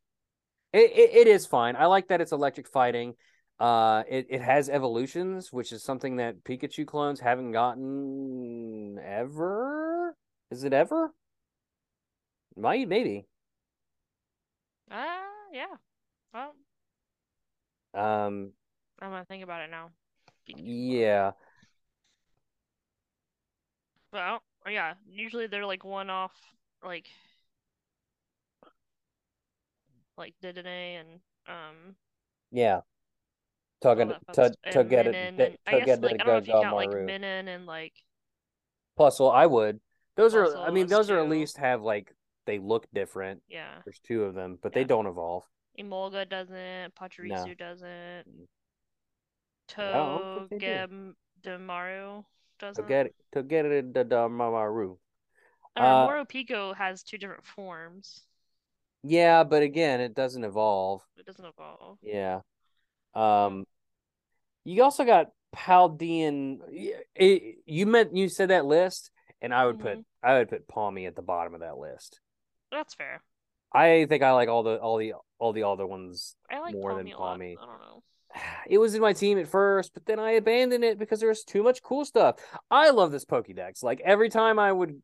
It, 0.73 0.91
it 0.91 1.11
it 1.15 1.27
is 1.29 1.47
fine. 1.47 1.77
I 1.77 1.87
like 1.87 2.09
that 2.09 2.21
it's 2.21 2.33
electric 2.33 2.69
fighting. 2.69 3.15
Uh, 3.61 4.03
it 4.09 4.27
it 4.31 4.43
has 4.43 4.69
evolutions, 4.69 5.53
which 5.53 5.71
is 5.71 5.85
something 5.85 6.17
that 6.17 6.43
Pikachu 6.43 6.87
clones 6.87 7.21
haven't 7.21 7.53
gotten 7.53 8.99
ever. 8.99 10.17
Is 10.51 10.65
it 10.65 10.73
ever? 10.73 11.13
Might 12.57 12.89
maybe. 12.89 13.27
Ah, 14.91 15.23
yeah. 15.53 15.77
Well, 16.33 16.55
Um, 17.95 18.53
I'm 19.01 19.11
gonna 19.11 19.25
think 19.25 19.43
about 19.43 19.63
it 19.63 19.71
now. 19.71 19.91
yeah. 20.47 21.33
Well, 24.13 24.43
yeah. 24.69 24.95
Usually 25.09 25.47
they're 25.47 25.67
like 25.67 25.85
one 25.85 26.11
off, 26.11 26.33
like, 26.85 27.09
like 30.17 30.35
Dedenne 30.43 31.01
and 31.01 31.21
um. 31.49 31.97
Yeah. 32.53 32.81
all 33.85 33.95
Tugga 33.97 34.09
that 34.09 34.35
fun 34.35 34.53
to 34.65 34.71
to 34.73 34.85
get 34.85 35.07
it 35.07 35.15
and- 35.15 35.59
I 35.67 35.81
guess 35.81 36.01
like 36.01 36.15
I 36.15 36.17
don't 36.19 36.27
know 36.27 36.37
if 36.39 36.47
you 36.47 36.53
count 36.55 36.77
like. 36.77 36.91
Minun 36.91 37.49
and 37.49 37.67
like 37.67 37.93
Plus, 38.97 39.19
well, 39.19 39.31
I 39.31 39.47
would. 39.47 39.81
Those 40.17 40.35
are. 40.37 40.57
I 40.57 40.71
mean, 40.71 40.87
those 40.87 41.11
are 41.11 41.19
at 41.19 41.29
least 41.29 41.59
have 41.59 41.83
like 41.83 42.15
they 42.47 42.59
look 42.59 42.87
different. 42.93 43.43
yeah. 43.49 43.81
There's 43.85 44.01
two 44.01 44.25
of 44.25 44.35
them, 44.35 44.59
but 44.63 44.73
they 44.73 44.85
don't 44.85 45.07
evolve. 45.07 45.45
Emolga 45.79 46.29
doesn't. 46.29 46.95
Pachirisu 46.95 47.59
doesn't. 47.59 48.25
I 49.77 49.93
don't 49.93 50.49
think. 50.49 50.63
Togedemaru 50.63 52.25
doesn't. 52.59 52.89
get 52.89 53.13
to 53.33 53.43
get 53.43 53.65
it 53.65 53.95
the 53.95 54.05
the 54.05 54.29
Maru. 54.29 54.97
Or 55.77 55.83
uh, 55.83 56.07
Morpeko 56.09 56.77
has 56.77 57.03
two 57.03 57.19
different 57.19 57.45
forms. 57.45 58.23
Yeah, 59.03 59.45
but 59.45 59.63
again, 59.63 60.01
it 60.01 60.15
doesn't 60.15 60.45
evolve. 60.45 61.03
It 61.19 61.27
doesn't 61.27 61.45
evolve. 61.45 61.99
Yeah. 62.03 62.41
Um, 63.15 63.65
you 64.65 64.83
also 64.83 65.05
got 65.05 65.31
Paldean. 65.55 66.59
It, 67.15 67.57
you 67.67 67.87
meant 67.87 68.17
you 68.17 68.29
said 68.29 68.51
that 68.51 68.65
list, 68.65 69.11
and 69.43 69.53
I 69.53 69.67
would 69.67 69.81
put 69.81 69.99
I 70.23 70.39
would 70.39 70.49
put 70.49 70.69
Pawmi 70.69 71.07
at 71.07 71.17
the 71.17 71.23
bottom 71.23 71.55
of 71.55 71.61
that 71.61 71.77
list. 71.79 72.21
That's 72.75 72.95
fair. 72.95 73.23
I 73.73 74.07
think 74.09 74.23
I 74.23 74.33
like 74.33 74.49
all 74.49 74.63
the 74.63 74.77
all 74.77 74.99
the 74.99 75.15
all 75.39 75.53
the 75.53 75.63
other 75.63 75.87
ones. 75.87 76.37
I 76.51 76.61
like 76.61 76.75
More 76.75 76.95
than 76.95 77.07
Pawmi 77.07 77.19
lot. 77.19 77.39
Pawmi. 77.39 77.55
I 77.61 77.67
don't 77.67 77.81
know. 77.81 78.03
It 78.69 78.79
was 78.79 78.95
in 78.97 79.01
my 79.01 79.13
team 79.13 79.39
at 79.39 79.47
first, 79.47 79.95
but 79.95 80.07
then 80.07 80.19
I 80.19 80.33
abandoned 80.33 80.83
it 80.83 80.99
because 80.99 81.21
there 81.21 81.29
was 81.29 81.45
too 81.45 81.63
much 81.63 81.83
cool 81.83 82.05
stuff. 82.05 82.37
I 82.71 82.91
love 82.91 83.13
this 83.13 83.25
Pokédex. 83.25 83.83
Like 83.85 84.01
every 84.05 84.29
time 84.29 84.59
I 84.59 84.73
would 84.73 85.01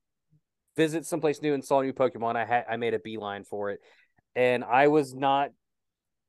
visit 0.76 1.06
someplace 1.06 1.40
new 1.40 1.54
and 1.54 1.64
saw 1.64 1.80
a 1.80 1.84
new 1.84 1.92
Pokemon, 1.92 2.34
I 2.36 2.44
had 2.44 2.64
I 2.68 2.76
made 2.76 2.94
a 2.94 2.98
beeline 2.98 3.44
for 3.44 3.70
it, 3.70 3.80
and 4.34 4.64
I 4.64 4.88
was 4.88 5.14
not. 5.14 5.50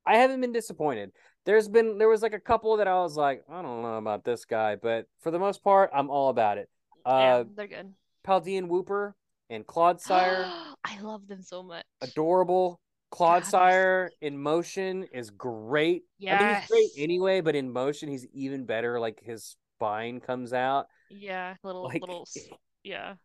I 0.05 0.17
haven't 0.17 0.41
been 0.41 0.51
disappointed. 0.53 1.11
There's 1.45 1.67
been 1.67 1.97
there 1.97 2.09
was 2.09 2.21
like 2.21 2.33
a 2.33 2.39
couple 2.39 2.77
that 2.77 2.87
I 2.87 2.95
was 3.01 3.15
like, 3.15 3.43
I 3.49 3.61
don't 3.63 3.81
know 3.81 3.97
about 3.97 4.23
this 4.23 4.45
guy, 4.45 4.75
but 4.75 5.05
for 5.21 5.31
the 5.31 5.39
most 5.39 5.63
part, 5.63 5.89
I'm 5.93 6.09
all 6.09 6.29
about 6.29 6.57
it. 6.59 6.69
yeah, 7.05 7.11
Uh, 7.11 7.43
they're 7.55 7.67
good. 7.67 7.93
Paldean 8.25 8.67
Wooper 8.67 9.13
and 9.51 9.67
Clodsire, 9.67 10.49
I 10.83 10.99
love 11.01 11.27
them 11.27 11.43
so 11.43 11.61
much. 11.61 11.85
adorable. 12.01 12.79
God, 13.15 13.43
they're 13.51 14.09
in 14.21 14.37
motion 14.37 15.03
is 15.13 15.29
great. 15.31 16.03
I 16.27 16.37
mean, 16.37 16.55
he's 16.55 16.67
great 16.69 16.89
anyway, 16.97 17.41
but 17.41 17.55
in 17.55 17.69
motion, 17.71 18.07
he's 18.09 18.25
even 18.33 18.65
better. 18.65 18.99
Like 18.99 19.21
his 19.21 19.57
spine 19.77 20.21
comes 20.21 20.53
out. 20.53 20.87
Yeah, 21.09 21.55
little 21.63 21.83
Like, 21.83 22.01
little. 22.01 22.27
Yeah, 22.83 23.15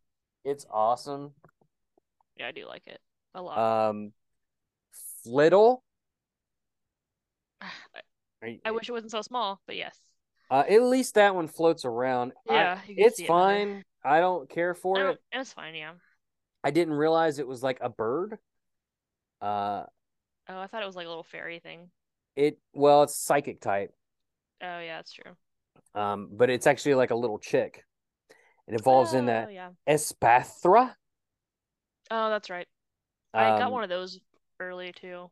it's 0.44 0.66
awesome. 0.70 1.32
yeah, 2.36 2.48
I 2.48 2.50
do 2.50 2.66
like 2.66 2.86
it 2.88 3.00
a 3.34 3.40
lot. 3.40 3.88
Um, 3.90 4.12
Flittle. 5.24 5.78
I, 8.42 8.58
I 8.64 8.70
wish 8.72 8.88
it 8.88 8.92
wasn't 8.92 9.12
so 9.12 9.22
small, 9.22 9.60
but 9.66 9.76
yes. 9.76 9.98
Uh, 10.50 10.62
at 10.68 10.82
least 10.82 11.14
that 11.14 11.34
one 11.34 11.48
floats 11.48 11.84
around. 11.84 12.32
Yeah, 12.46 12.76
can 12.80 12.94
it's 12.98 13.16
see 13.16 13.24
it 13.24 13.28
better. 13.28 13.38
fine. 13.38 13.84
I 14.04 14.20
don't 14.20 14.48
care 14.48 14.74
for 14.74 15.10
it. 15.10 15.20
it 15.32 15.38
was 15.38 15.52
fine. 15.52 15.74
Yeah. 15.74 15.92
I 16.66 16.72
didn't 16.72 16.94
realize 16.94 17.38
it 17.38 17.46
was 17.46 17.62
like 17.62 17.78
a 17.80 17.88
bird. 17.88 18.38
Uh, 19.40 19.84
Oh, 20.48 20.58
I 20.60 20.66
thought 20.66 20.82
it 20.82 20.86
was 20.86 20.96
like 20.96 21.06
a 21.06 21.08
little 21.08 21.22
fairy 21.22 21.60
thing. 21.60 21.90
it 22.34 22.58
well, 22.74 23.02
it's 23.02 23.14
psychic 23.16 23.60
type. 23.60 23.92
Oh 24.62 24.80
yeah, 24.80 24.96
that's 24.96 25.12
true. 25.12 25.36
Um, 25.94 26.28
but 26.32 26.50
it's 26.50 26.66
actually 26.66 26.94
like 26.94 27.10
a 27.10 27.14
little 27.14 27.38
chick. 27.38 27.84
It 28.68 28.74
evolves 28.80 29.14
in 29.14 29.24
Oh 29.24 29.26
that 29.28 29.52
yeah. 29.52 29.70
Espathra. 29.88 30.94
Oh, 32.10 32.30
that's 32.30 32.50
right. 32.50 32.66
I 33.34 33.58
got 33.58 33.66
Um, 33.66 33.72
one 33.72 33.82
of 33.84 33.88
those 33.88 34.20
early 34.60 34.92
too. 34.92 35.30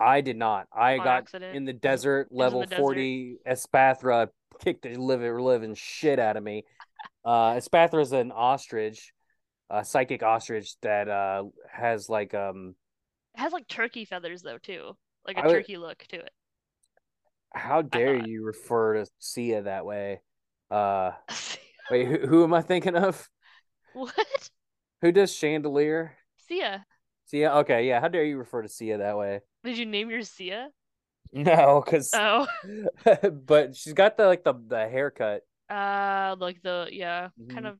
I 0.00 0.20
did 0.20 0.36
not. 0.36 0.68
I 0.72 0.98
On 0.98 1.04
got 1.04 1.22
accident. 1.22 1.56
in 1.56 1.64
the 1.64 1.72
desert, 1.72 2.28
level 2.30 2.60
the 2.60 2.66
desert. 2.66 2.82
40 2.82 3.38
Espathra 3.46 4.28
kicked 4.60 4.82
the 4.82 4.94
living, 4.94 5.36
living 5.38 5.74
shit 5.74 6.18
out 6.18 6.36
of 6.36 6.42
me. 6.42 6.64
Uh, 7.24 7.54
Espathra 7.54 8.02
is 8.02 8.12
an 8.12 8.32
ostrich, 8.32 9.12
a 9.70 9.84
psychic 9.84 10.22
ostrich 10.22 10.78
that 10.80 11.08
uh, 11.08 11.44
has 11.70 12.08
like 12.08 12.34
um 12.34 12.74
It 13.34 13.40
has 13.40 13.54
like 13.54 13.66
turkey 13.68 14.04
feathers 14.04 14.42
though 14.42 14.58
too, 14.58 14.98
like 15.26 15.38
a 15.38 15.42
would- 15.42 15.52
turkey 15.52 15.78
look 15.78 16.04
to 16.08 16.16
it. 16.20 16.34
how 17.52 17.82
dare 17.82 18.16
you 18.16 18.44
refer 18.44 18.94
to 18.94 19.10
Sia 19.18 19.62
that 19.62 19.84
way? 19.84 20.20
Uh 20.70 21.12
wait, 21.90 22.06
who, 22.06 22.26
who 22.26 22.44
am 22.44 22.54
I 22.54 22.62
thinking 22.62 22.96
of? 22.96 23.28
what? 23.92 24.50
Who 25.00 25.10
does 25.10 25.34
Chandelier? 25.34 26.16
Sia. 26.36 26.86
Sia? 27.26 27.50
Okay, 27.58 27.86
yeah, 27.86 28.00
how 28.00 28.08
dare 28.08 28.24
you 28.24 28.38
refer 28.38 28.62
to 28.62 28.68
Sia 28.68 28.98
that 28.98 29.16
way? 29.18 29.40
Did 29.62 29.78
you 29.78 29.86
name 29.86 30.10
your 30.10 30.22
Sia? 30.22 30.72
No, 31.32 31.82
cuz 31.82 32.10
Oh, 32.12 32.46
but 33.32 33.76
she's 33.76 33.92
got 33.92 34.16
the 34.16 34.26
like 34.26 34.44
the 34.44 34.54
the 34.54 34.88
haircut. 34.88 35.42
uh, 35.68 36.36
like 36.38 36.62
the 36.62 36.88
yeah, 36.90 37.28
kind 37.48 37.66
Mhm. 37.66 37.72
of 37.72 37.78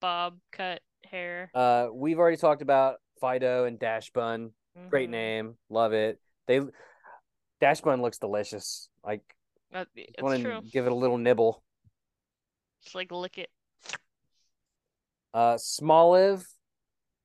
bob 0.00 0.38
cut 0.52 0.80
hair. 1.04 1.50
Uh 1.54 1.88
we've 1.92 2.18
already 2.18 2.36
talked 2.36 2.62
about 2.62 2.96
Fidough 3.22 3.66
and 3.66 3.78
Dachsbun. 3.78 4.52
Great 4.88 5.08
Mhm. 5.08 5.12
name, 5.12 5.58
love 5.68 5.92
it. 5.92 6.18
They 6.46 6.60
Dachsbun 7.60 8.00
looks 8.00 8.18
delicious. 8.18 8.88
Like, 9.04 9.22
That- 9.72 9.88
It's 9.94 10.22
want 10.22 10.42
to 10.42 10.62
give 10.72 10.86
it 10.86 10.92
a 10.92 10.94
little 10.94 11.18
nibble. 11.18 11.62
Just 12.82 12.94
like 12.94 13.10
lick 13.12 13.38
it. 13.38 13.50
Uh, 15.34 15.54
Smoliv 15.54 16.44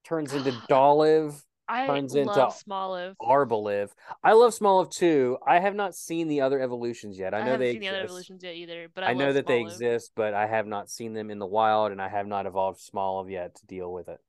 turns 0.04 0.34
into 0.34 0.52
Dolliv, 0.70 1.42
I 1.68 1.88
Turns 1.88 2.14
into 2.16 2.32
love 2.32 2.54
Smoliv. 2.64 3.16
Arboliv. 3.22 3.90
I 4.24 4.34
love 4.34 4.54
Smoliv 4.54 4.92
too. 4.92 5.38
I 5.46 5.60
have 5.60 5.76
not 5.76 5.96
seen 5.96 6.28
the 6.28 6.42
other 6.42 6.60
evolutions 6.62 7.18
yet. 7.18 7.34
I 7.34 7.40
I 7.40 7.44
know 7.44 7.52
haven't 7.52 7.60
they 7.62 7.72
seen 7.74 7.82
the 7.82 7.88
other 7.90 7.98
exist. 7.98 8.10
evolutions 8.12 8.44
yet 8.44 8.56
either, 8.56 8.88
but 8.94 9.04
I, 9.04 9.08
I 9.08 9.14
know 9.14 9.34
that 9.34 9.48
they 9.48 9.62
exist, 9.62 10.12
but 10.16 10.34
I 10.34 10.46
have 10.48 10.68
not 10.68 10.90
seen 10.90 11.14
them 11.14 11.32
in 11.32 11.40
the 11.40 11.46
wild, 11.46 11.92
and 11.92 12.02
I 12.02 12.08
have 12.10 12.28
not 12.28 12.46
evolved 12.46 12.80
Smoliv 12.80 13.32
yet 13.32 13.56
to 13.56 13.66
deal 13.66 13.92
with 13.92 14.08
it. 14.10 14.20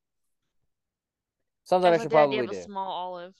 Something 1.64 1.93
I 1.93 1.97
Just 1.97 2.05
should 2.05 2.14
idea 2.14 2.18
probably 2.18 2.39
of 2.39 2.51
a 2.51 2.55
do. 2.55 2.62
small 2.62 2.91
olive. 2.91 3.34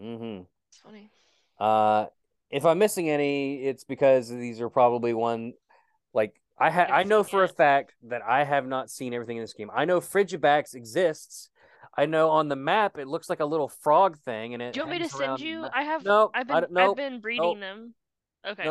Mm-hmm. 0.00 0.42
It's 0.68 0.78
funny. 0.78 1.10
Uh, 1.58 2.06
if 2.50 2.64
I'm 2.64 2.78
missing 2.78 3.10
any, 3.10 3.64
it's 3.64 3.84
because 3.84 4.28
these 4.28 4.60
are 4.60 4.68
probably 4.70 5.12
one 5.14 5.54
like 6.14 6.40
I 6.58 6.70
ha- 6.70 6.88
I 6.90 7.02
know 7.02 7.22
for 7.24 7.44
a 7.44 7.48
fact 7.48 7.94
that 8.04 8.22
I 8.22 8.44
have 8.44 8.66
not 8.66 8.90
seen 8.90 9.12
everything 9.12 9.36
in 9.38 9.42
this 9.42 9.52
game. 9.54 9.70
I 9.74 9.84
know 9.84 10.00
Frigibax 10.00 10.74
exists. 10.74 11.50
I 11.96 12.06
know 12.06 12.30
on 12.30 12.48
the 12.48 12.56
map 12.56 12.98
it 12.98 13.08
looks 13.08 13.30
like 13.30 13.40
a 13.40 13.44
little 13.44 13.68
frog 13.68 14.18
thing, 14.18 14.54
and 14.54 14.62
it. 14.62 14.74
Do 14.74 14.80
you 14.80 14.86
want 14.86 15.00
me 15.00 15.08
to 15.08 15.14
send 15.14 15.40
you? 15.40 15.62
ma- 15.62 15.70
I 15.72 15.82
have. 15.82 16.04
No, 16.04 16.30
I've 16.34 16.46
been. 16.46 16.76
I've 16.76 16.96
been 16.96 17.20
breeding 17.20 17.60
them. 17.60 17.94
Okay. 18.46 18.68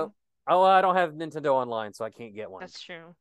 Oh, 0.48 0.62
I 0.62 0.82
don't 0.82 0.96
have 0.96 1.14
Nintendo 1.14 1.54
Online, 1.54 1.94
so 1.94 2.06
I 2.06 2.12
can't 2.12 2.36
get 2.36 2.52
one. 2.52 2.62
that's 2.62 2.80
true. 2.80 3.16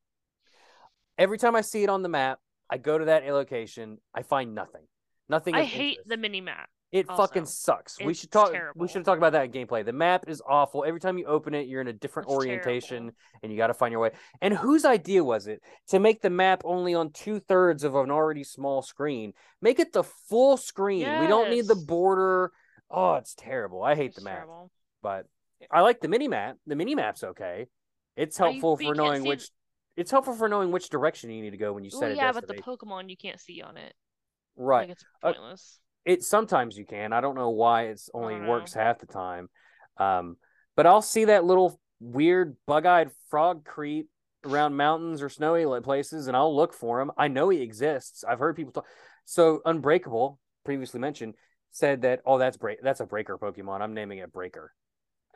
Every 1.16 1.38
time 1.38 1.56
I 1.56 1.62
see 1.62 1.82
it 1.82 1.88
on 1.88 2.02
the 2.02 2.08
map, 2.08 2.38
I 2.68 2.76
go 2.76 2.98
to 2.98 3.06
that 3.06 3.24
location. 3.26 3.98
I 4.14 4.22
find 4.22 4.54
nothing. 4.54 4.82
Nothing. 5.28 5.54
I 5.54 5.62
hate 5.64 5.90
interest. 5.90 6.08
the 6.08 6.16
mini 6.18 6.40
map. 6.42 6.68
It 6.94 7.08
fucking 7.08 7.46
sucks. 7.46 7.98
we 8.00 8.14
should 8.14 8.30
talk. 8.30 8.52
terrible. 8.52 8.80
We 8.80 8.86
should 8.86 8.98
have 8.98 9.04
talked 9.04 9.18
about 9.18 9.32
that 9.32 9.46
in 9.46 9.50
gameplay. 9.50 9.84
The 9.84 9.92
map 9.92 10.26
is 10.28 10.40
awful. 10.48 10.84
Every 10.84 11.00
time 11.00 11.18
you 11.18 11.26
open 11.26 11.52
it, 11.52 11.66
you're 11.66 11.80
in 11.80 11.88
a 11.88 11.92
different 11.92 12.28
It's 12.28 12.34
orientation, 12.36 12.96
terrible. 12.98 13.16
and 13.42 13.50
you 13.52 13.58
got 13.58 13.66
to 13.66 13.74
find 13.74 13.90
your 13.90 14.00
way. 14.00 14.10
And 14.40 14.54
whose 14.54 14.84
idea 14.84 15.24
was 15.24 15.48
it 15.48 15.60
to 15.88 15.98
make 15.98 16.22
the 16.22 16.30
map 16.30 16.62
only 16.64 16.94
on 16.94 17.10
two 17.10 17.40
thirds 17.40 17.82
of 17.82 17.96
an 17.96 18.12
already 18.12 18.44
small 18.44 18.80
screen? 18.80 19.32
Make 19.60 19.80
it 19.80 19.92
the 19.92 20.04
full 20.04 20.56
screen. 20.56 21.00
We 21.20 21.26
don't 21.26 21.50
need 21.50 21.66
the 21.66 21.74
border. 21.74 22.52
Oh, 22.90 23.14
it's 23.16 23.34
terrible. 23.34 23.82
I 23.82 23.96
hate 23.96 24.10
It's 24.10 24.18
the 24.18 24.22
map, 24.24 24.36
terrible. 24.36 24.70
but 25.02 25.26
I 25.72 25.80
like 25.80 26.00
the 26.00 26.06
mini 26.08 26.28
map. 26.28 26.58
The 26.66 26.76
mini 26.76 26.94
map's 26.94 27.24
okay. 27.24 27.66
It's 28.16 28.38
helpful 28.38 28.78
you 28.80 28.90
for 28.90 28.94
can't 28.94 28.96
knowing 28.98 29.24
which. 29.24 29.48
It's 29.96 30.12
helpful 30.12 30.34
for 30.34 30.48
knowing 30.48 30.70
which 30.70 30.90
direction 30.90 31.30
you 31.30 31.42
need 31.42 31.50
to 31.50 31.56
go 31.56 31.72
when 31.72 31.82
you 31.84 31.90
set 31.90 32.00
Well, 32.00 32.14
yeah, 32.14 32.30
but 32.30 32.46
the. 32.46 32.54
Pokemon 32.54 33.10
you 33.10 33.16
can't 33.16 33.40
see 33.40 33.62
on 33.62 33.76
it. 33.76 33.94
right. 34.54 34.90
It's 34.90 35.04
Uh, 35.22 35.32
pointless. 35.32 35.80
It 36.04 36.22
sometimes 36.22 36.76
you 36.76 36.84
can. 36.84 37.12
I 37.12 37.20
don't 37.20 37.34
know 37.34 37.50
why 37.50 37.84
it's 37.84 38.10
only 38.14 38.34
don't 38.34 38.46
works 38.46 38.74
half 38.74 38.98
the 38.98 39.06
time. 39.06 39.48
Um, 39.96 40.36
but 40.76 40.86
I'll 40.86 41.02
see 41.02 41.26
that 41.26 41.44
little 41.44 41.80
weird 42.00 42.56
bug-eyed 42.66 43.10
frog 43.30 43.64
creep 43.64 44.08
around 44.44 44.76
mountains 44.76 45.22
or 45.22 45.28
snowy 45.28 45.64
places, 45.80 46.26
and 46.26 46.36
I'll 46.36 46.54
look 46.54 46.74
for 46.74 47.00
him. 47.00 47.10
I 47.16 47.28
know 47.28 47.48
he 47.48 47.62
exists. 47.62 48.24
I've 48.24 48.38
heard 48.38 48.56
people 48.56 48.72
talk. 48.72 48.86
So 49.24 49.62
Unbreakable, 49.64 50.38
previously 50.64 51.00
mentioned, 51.00 51.34
said 51.70 52.02
that 52.02 52.20
oh 52.26 52.38
that's 52.38 52.56
break 52.56 52.82
that's 52.82 53.00
a 53.00 53.06
breaker 53.06 53.38
Pokemon. 53.38 53.80
I'm 53.80 53.94
naming 53.94 54.18
it 54.18 54.32
Breaker. 54.32 54.72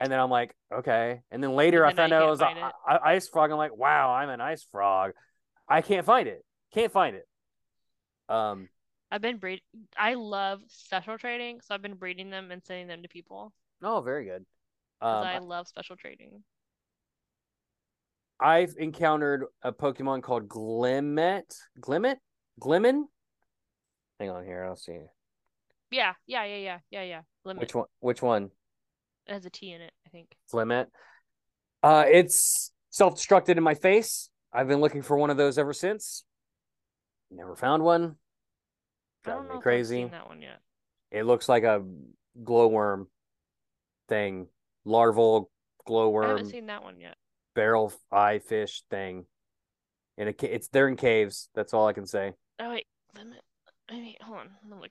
And 0.01 0.13
then 0.13 0.21
I'm 0.21 0.31
like, 0.31 0.55
okay. 0.73 1.23
And 1.31 1.43
then 1.43 1.53
later 1.53 1.83
And 1.83 1.99
I 1.99 2.03
found 2.03 2.11
you 2.11 2.17
out 2.19 2.23
it 2.27 2.31
was 2.31 2.39
can't 2.39 2.57
a, 2.57 2.61
find 2.61 2.73
I- 2.87 2.95
I- 2.97 3.13
ice 3.15 3.29
frog. 3.29 3.51
I'm 3.51 3.57
like, 3.57 3.77
wow, 3.77 4.13
I'm 4.13 4.29
an 4.29 4.41
ice 4.41 4.65
frog. 4.71 5.13
I 5.69 5.83
can't 5.83 6.07
find 6.07 6.29
it. 6.29 6.45
Can't 6.73 6.93
find 6.93 7.17
it. 7.17 7.27
Um, 8.29 8.69
I've 9.11 9.23
been 9.23 9.39
breed. 9.39 9.63
I 9.97 10.15
love 10.15 10.61
special 10.69 11.17
trading, 11.19 11.61
so 11.63 11.75
I've 11.75 11.83
been 11.83 11.95
breeding 11.95 12.31
them 12.31 12.51
and 12.51 12.63
sending 12.65 12.89
them 12.89 13.03
to 13.03 13.09
people 13.09 13.53
oh, 13.83 14.01
very 14.01 14.25
good. 14.25 14.45
Um, 15.01 15.25
I 15.25 15.39
love 15.39 15.69
special 15.69 15.97
trading. 15.97 16.43
I've 18.41 18.75
encountered 18.79 19.45
a 19.63 19.73
Pokemon 19.73 20.23
called 20.23 20.49
Glimmet. 20.49 21.55
Glimmet? 21.81 22.17
Glimmin? 22.61 23.03
Hang 24.21 24.31
on 24.31 24.45
here, 24.45 24.65
I'll 24.65 24.77
see. 24.77 24.99
Yeah, 25.91 26.15
yeah, 26.27 26.45
yeah, 26.45 26.57
yeah, 26.57 26.79
yeah, 26.91 27.03
yeah. 27.03 27.21
Limit. 27.45 27.61
Which 27.61 27.75
one 27.75 27.87
which 28.01 28.23
one? 28.23 28.51
It 29.27 29.33
has 29.33 29.47
a 29.47 29.51
T 29.51 29.73
in 29.73 29.81
it, 29.81 29.93
I 30.07 30.11
think. 30.11 30.37
Glimmet. 30.53 30.87
Uh 31.83 32.05
it's 32.07 32.73
self-destructed 32.91 33.57
in 33.57 33.63
my 33.63 33.75
face. 33.75 34.29
I've 34.53 34.69
been 34.69 34.81
looking 34.81 35.03
for 35.03 35.17
one 35.17 35.31
of 35.31 35.37
those 35.37 35.59
ever 35.59 35.73
since. 35.73 36.25
Never 37.31 37.57
found 37.57 37.83
one. 37.83 38.17
Driving 39.35 39.57
me 39.57 39.63
crazy. 39.63 39.97
seen 39.97 40.11
that 40.11 40.29
one 40.29 40.43
yet. 40.43 40.61
It 41.11 41.25
looks 41.25 41.49
like 41.49 41.65
a 41.65 41.85
glowworm 42.43 43.07
thing. 44.09 44.49
Larval 44.85 45.51
glowworm. 45.87 46.25
I 46.25 46.29
haven't 46.29 46.51
seen 46.51 46.67
that 46.67 46.83
one 46.83 47.01
yet. 47.01 47.17
barrel 47.55 47.93
eye 48.13 48.39
fish 48.39 48.83
thing. 48.91 49.27
and 50.17 50.37
ca- 50.37 50.53
it's 50.53 50.69
they're 50.69 50.89
in 50.89 50.97
caves. 50.97 51.49
That's 51.55 51.73
all 51.75 51.87
I 51.87 51.93
can 51.93 52.07
say. 52.07 52.33
Oh 52.61 52.71
wait, 52.71 52.87
limit. 53.17 53.41
Maybe 53.91 54.17
hold 54.21 54.39
on. 54.39 54.51
I'm 54.63 54.69
gonna 54.71 54.83
look. 54.83 54.91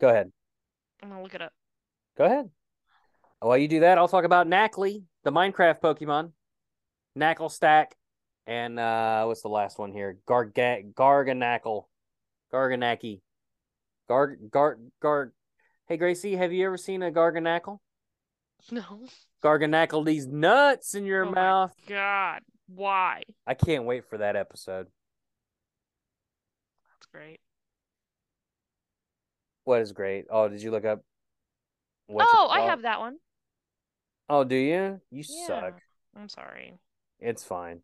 Go 0.00 0.08
ahead. 0.08 0.30
I'm 1.02 1.08
gonna 1.10 1.22
look 1.22 1.34
it 1.34 1.42
up. 1.42 1.52
Go 2.16 2.24
ahead. 2.24 2.50
While 3.40 3.56
you 3.58 3.68
do 3.68 3.80
that, 3.80 3.96
I'll 3.96 4.08
talk 4.08 4.24
about 4.24 4.46
Nacli, 4.46 5.04
the 5.24 5.32
Minecraft 5.32 5.80
Pokemon. 5.80 6.32
Naclstack, 7.18 7.92
and 8.46 8.78
uh 8.78 9.24
what's 9.24 9.42
the 9.42 9.48
last 9.48 9.78
one 9.78 9.92
here? 9.92 10.18
Garga 10.26 10.92
Garganacl. 10.94 11.84
Garganaki. 12.52 13.20
Gar 14.08 14.36
Gar 14.50 14.78
Gar 15.00 15.32
Hey 15.86 15.96
Gracie, 15.96 16.36
have 16.36 16.52
you 16.52 16.66
ever 16.66 16.76
seen 16.76 17.02
a 17.02 17.10
Garganacl? 17.10 17.78
No. 18.70 19.06
Garganacl 19.42 20.04
these 20.04 20.26
nuts 20.26 20.94
in 20.94 21.06
your 21.06 21.24
Oh 21.26 21.30
mouth. 21.30 21.74
God, 21.88 22.40
why? 22.68 23.22
I 23.46 23.54
can't 23.54 23.84
wait 23.84 24.04
for 24.04 24.18
that 24.18 24.36
episode. 24.36 24.86
That's 26.92 27.06
great. 27.06 27.40
What 29.64 29.80
is 29.80 29.92
great? 29.92 30.26
Oh, 30.30 30.48
did 30.48 30.62
you 30.62 30.70
look 30.70 30.84
up 30.84 31.00
what 32.06 32.26
Oh, 32.32 32.48
I 32.48 32.62
have 32.62 32.82
that 32.82 33.00
one. 33.00 33.16
Oh, 34.28 34.44
do 34.44 34.56
you? 34.56 35.00
You 35.10 35.24
Yeah. 35.26 35.46
suck. 35.46 35.80
I'm 36.16 36.28
sorry. 36.28 36.74
It's 37.18 37.44
fine. 37.44 37.82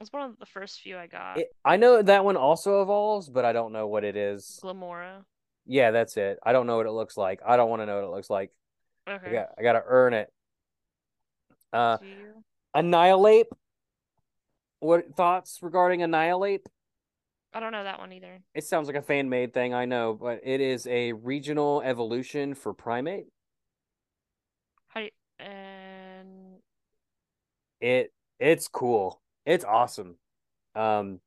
It's 0.00 0.12
one 0.12 0.22
of 0.22 0.38
the 0.38 0.46
first 0.46 0.80
few 0.80 0.96
I 0.96 1.06
got. 1.06 1.38
It, 1.38 1.54
I 1.64 1.76
know 1.76 2.00
that 2.00 2.24
one 2.24 2.36
also 2.36 2.82
evolves, 2.82 3.28
but 3.28 3.44
I 3.44 3.52
don't 3.52 3.72
know 3.72 3.86
what 3.86 4.02
it 4.02 4.16
is. 4.16 4.58
Glimmora. 4.62 5.24
Yeah, 5.66 5.90
that's 5.90 6.16
it. 6.16 6.38
I 6.42 6.52
don't 6.52 6.66
know 6.66 6.78
what 6.78 6.86
it 6.86 6.92
looks 6.92 7.16
like. 7.16 7.40
I 7.46 7.56
don't 7.56 7.68
want 7.68 7.82
to 7.82 7.86
know 7.86 7.96
what 7.96 8.04
it 8.04 8.10
looks 8.10 8.30
like. 8.30 8.50
I 9.06 9.12
Okay. 9.12 9.32
got 9.32 9.48
I 9.58 9.62
got 9.62 9.72
to 9.74 9.82
earn 9.86 10.14
it. 10.14 10.32
Uh, 11.72 11.98
Annihilape. 12.74 13.48
What 14.80 15.14
thoughts 15.14 15.58
regarding 15.60 16.02
Annihilape? 16.02 16.66
I 17.52 17.60
don't 17.60 17.72
know 17.72 17.84
that 17.84 17.98
one 17.98 18.12
either. 18.12 18.40
It 18.54 18.64
sounds 18.64 18.86
like 18.86 18.96
a 18.96 19.02
fan 19.02 19.28
made 19.28 19.52
thing, 19.52 19.74
I 19.74 19.84
know, 19.84 20.14
but 20.14 20.40
it 20.42 20.60
is 20.60 20.86
a 20.86 21.12
regional 21.12 21.82
evolution 21.82 22.54
for 22.54 22.72
Primeape. 22.72 23.26
How 24.88 25.00
do 25.00 25.06
you, 25.06 25.12
and 25.46 26.28
it 27.80 28.12
it's 28.38 28.68
cool. 28.68 29.19
It's 29.46 29.64
awesome. 29.64 30.16
Um, 30.74 31.20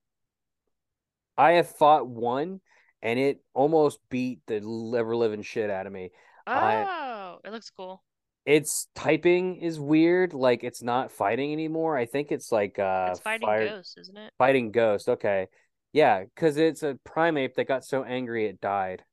I 1.37 1.53
have 1.53 1.69
fought 1.69 2.07
one, 2.07 2.61
and 3.01 3.19
it 3.19 3.43
almost 3.53 3.99
beat 4.09 4.39
the 4.47 4.57
ever 4.97 5.15
living 5.15 5.41
shit 5.41 5.69
out 5.69 5.87
of 5.87 5.93
me. 5.93 6.11
Oh, 6.47 6.51
I- 6.51 7.37
it 7.43 7.51
looks 7.51 7.69
cool. 7.69 8.03
Its 8.45 8.87
typing 8.93 9.57
is 9.57 9.79
weird. 9.79 10.33
Like 10.33 10.63
it's 10.63 10.83
not 10.83 11.11
fighting 11.11 11.53
anymore. 11.53 11.97
I 11.97 12.05
think 12.05 12.31
it's 12.31 12.51
like 12.51 12.77
uh 12.77 13.07
it's 13.11 13.19
fighting 13.21 13.47
fire- 13.47 13.69
ghosts, 13.69 13.97
isn't 13.97 14.17
it? 14.17 14.33
fighting 14.37 14.71
ghost. 14.71 15.07
Okay, 15.07 15.47
yeah, 15.93 16.23
because 16.23 16.57
it's 16.57 16.83
a 16.83 16.99
primate 17.05 17.55
that 17.55 17.67
got 17.69 17.85
so 17.85 18.03
angry 18.03 18.45
it 18.47 18.59
died. 18.59 19.03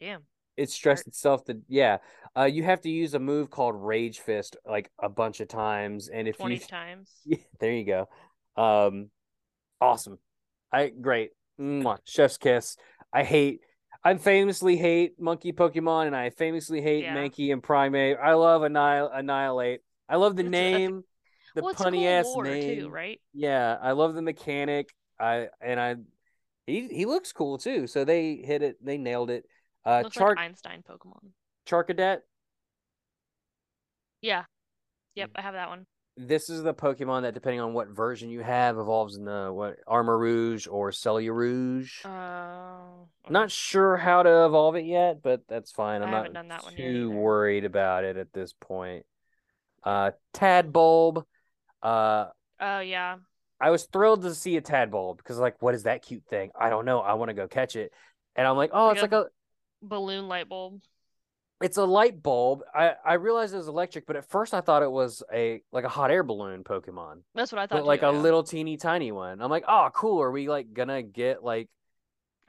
Damn. 0.00 0.24
It 0.56 0.70
stressed 0.70 1.06
itself 1.06 1.44
to 1.44 1.58
yeah. 1.68 1.98
Uh, 2.36 2.44
you 2.44 2.62
have 2.64 2.80
to 2.82 2.90
use 2.90 3.14
a 3.14 3.18
move 3.18 3.50
called 3.50 3.74
Rage 3.76 4.20
Fist 4.20 4.56
like 4.66 4.90
a 5.02 5.08
bunch 5.08 5.40
of 5.40 5.48
times, 5.48 6.08
and 6.08 6.26
if 6.28 6.36
Twenty 6.38 6.54
you 6.56 6.60
times. 6.60 7.10
Yeah, 7.24 7.38
there 7.60 7.72
you 7.72 7.84
go. 7.84 8.08
Um, 8.56 9.10
awesome. 9.80 10.18
I 10.72 10.88
great. 10.88 11.30
Mwah. 11.60 11.98
Chef's 12.04 12.38
kiss. 12.38 12.76
I 13.12 13.22
hate. 13.24 13.60
I 14.04 14.14
famously 14.16 14.76
hate 14.76 15.18
monkey 15.18 15.52
Pokemon, 15.52 16.06
and 16.06 16.16
I 16.16 16.30
famously 16.30 16.80
hate 16.80 17.04
Yeah. 17.04 17.16
Mankey 17.16 17.52
and 17.52 17.62
Primeape. 17.62 18.18
I 18.22 18.34
love 18.34 18.62
Annihil- 18.62 19.10
Annihilape. 19.12 19.82
I 20.08 20.16
love 20.16 20.36
the 20.36 20.42
It's 20.42 20.48
it's 20.48 20.56
a- 20.56 20.78
name, 20.78 21.04
the 21.54 21.62
well, 21.62 21.74
punny 21.74 22.02
cool 22.02 22.08
ass 22.08 22.36
name. 22.44 22.80
too, 22.80 22.88
right? 22.88 23.20
Yeah, 23.34 23.76
I 23.80 23.92
love 23.92 24.14
the 24.14 24.22
mechanic. 24.22 24.94
I 25.18 25.48
and 25.60 25.80
I, 25.80 25.96
he 26.66 26.86
he 26.88 27.04
looks 27.06 27.32
cool 27.32 27.58
too. 27.58 27.86
So 27.86 28.04
they 28.04 28.36
hit 28.36 28.62
it. 28.62 28.76
They 28.84 28.98
nailed 28.98 29.30
it. 29.30 29.44
Uh, 29.86 30.00
Looks 30.02 30.16
Char 30.16 30.30
like 30.30 30.38
Einstein 30.38 30.82
Pokemon. 30.82 31.30
Charcadet. 31.68 32.18
Yeah. 34.20 34.44
Yep, 35.14 35.30
Mm. 35.30 35.32
I 35.36 35.42
have 35.42 35.54
that 35.54 35.68
one. 35.68 35.86
This 36.18 36.48
is 36.48 36.62
the 36.62 36.72
Pokemon 36.72 37.22
that, 37.22 37.34
depending 37.34 37.60
on 37.60 37.74
what 37.74 37.88
version 37.88 38.30
you 38.30 38.40
have, 38.40 38.78
evolves 38.78 39.16
in 39.16 39.24
the 39.24 39.52
what 39.52 39.76
Armarouge 39.86 40.66
or 40.70 40.90
Rouge. 41.32 42.00
Oh. 42.06 43.08
okay. 43.24 43.32
Not 43.32 43.50
sure 43.50 43.98
how 43.98 44.22
to 44.22 44.46
evolve 44.46 44.76
it 44.76 44.86
yet, 44.86 45.22
but 45.22 45.42
that's 45.46 45.72
fine. 45.72 46.02
I'm 46.02 46.08
I 46.08 46.22
not 46.22 46.32
done 46.32 46.48
that 46.48 46.64
one 46.64 46.74
too 46.74 47.10
worried 47.10 47.66
about 47.66 48.04
it 48.04 48.16
at 48.16 48.32
this 48.32 48.54
point. 48.54 49.04
Uh, 49.84 50.12
Tadbulb. 50.32 51.24
Uh, 51.82 52.26
Oh 52.60 52.80
yeah. 52.80 53.16
I 53.60 53.70
was 53.70 53.84
thrilled 53.84 54.22
to 54.22 54.34
see 54.34 54.56
a 54.56 54.62
Tadbulb 54.62 55.18
because, 55.18 55.38
like, 55.38 55.60
what 55.60 55.74
is 55.74 55.82
that 55.84 56.02
cute 56.02 56.24
thing? 56.28 56.50
I 56.58 56.70
don't 56.70 56.86
know. 56.86 57.00
I 57.00 57.14
want 57.14 57.28
to 57.28 57.34
go 57.34 57.46
catch 57.46 57.76
it, 57.76 57.92
and 58.34 58.46
I'm 58.46 58.56
like, 58.56 58.70
oh, 58.72 58.90
it's 58.90 59.02
like 59.02 59.12
a, 59.12 59.26
Balloon 59.88 60.28
light 60.28 60.48
bulb. 60.48 60.80
it's 61.62 61.76
a 61.78 61.84
light 61.84 62.22
bulb. 62.22 62.62
I 62.74 62.92
I 63.04 63.14
realized 63.14 63.54
it 63.54 63.58
was 63.58 63.68
electric, 63.68 64.06
but 64.06 64.16
at 64.16 64.28
first 64.28 64.52
I 64.54 64.60
thought 64.60 64.82
it 64.82 64.90
was 64.90 65.22
a 65.32 65.62
like 65.72 65.84
a 65.84 65.88
hot 65.88 66.10
air 66.10 66.22
balloon 66.22 66.64
Pokemon, 66.64 67.22
That's 67.34 67.50
what 67.52 67.58
I 67.58 67.66
thought. 67.66 67.76
but 67.78 67.86
like 67.86 68.00
too, 68.00 68.06
a 68.08 68.12
yeah. 68.12 68.18
little 68.18 68.42
teeny 68.42 68.76
tiny 68.76 69.12
one. 69.12 69.40
I'm 69.40 69.50
like, 69.50 69.64
oh, 69.68 69.88
cool. 69.94 70.20
Are 70.22 70.30
we 70.30 70.48
like 70.48 70.72
gonna 70.72 71.02
get 71.02 71.42
like? 71.42 71.68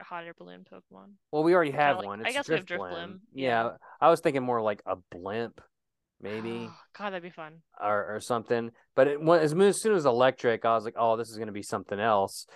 A 0.00 0.04
hot 0.04 0.24
air 0.24 0.34
balloon 0.38 0.64
Pokemon. 0.72 1.12
Well, 1.32 1.42
we 1.42 1.54
already 1.54 1.72
have 1.72 1.96
like- 1.96 2.06
one. 2.06 2.20
I 2.24 2.28
It's 2.28 2.36
guess 2.36 2.48
we 2.48 2.54
have. 2.56 2.66
Drifblim, 2.66 3.18
Yeah. 3.32 3.64
yeah. 3.64 3.70
I 4.00 4.10
was 4.10 4.20
thinking 4.20 4.42
more 4.44 4.60
like 4.62 4.80
a 4.86 4.94
blimp, 5.10 5.60
maybe, 6.20 6.68
oh, 6.70 6.74
God, 6.96 7.10
that'd 7.10 7.22
be 7.22 7.30
fun. 7.30 7.62
or, 7.80 8.14
or 8.14 8.20
something. 8.20 8.70
But 8.94 9.08
it, 9.08 9.20
as, 9.20 9.50
soon- 9.50 9.60
as 9.62 9.80
soon 9.82 9.96
as 9.96 10.04
electric, 10.06 10.64
I 10.64 10.74
was 10.74 10.84
like, 10.84 10.94
oh, 10.96 11.16
this 11.16 11.30
is 11.30 11.36
gonna 11.38 11.50
be 11.50 11.62
something 11.64 11.98
else. 11.98 12.46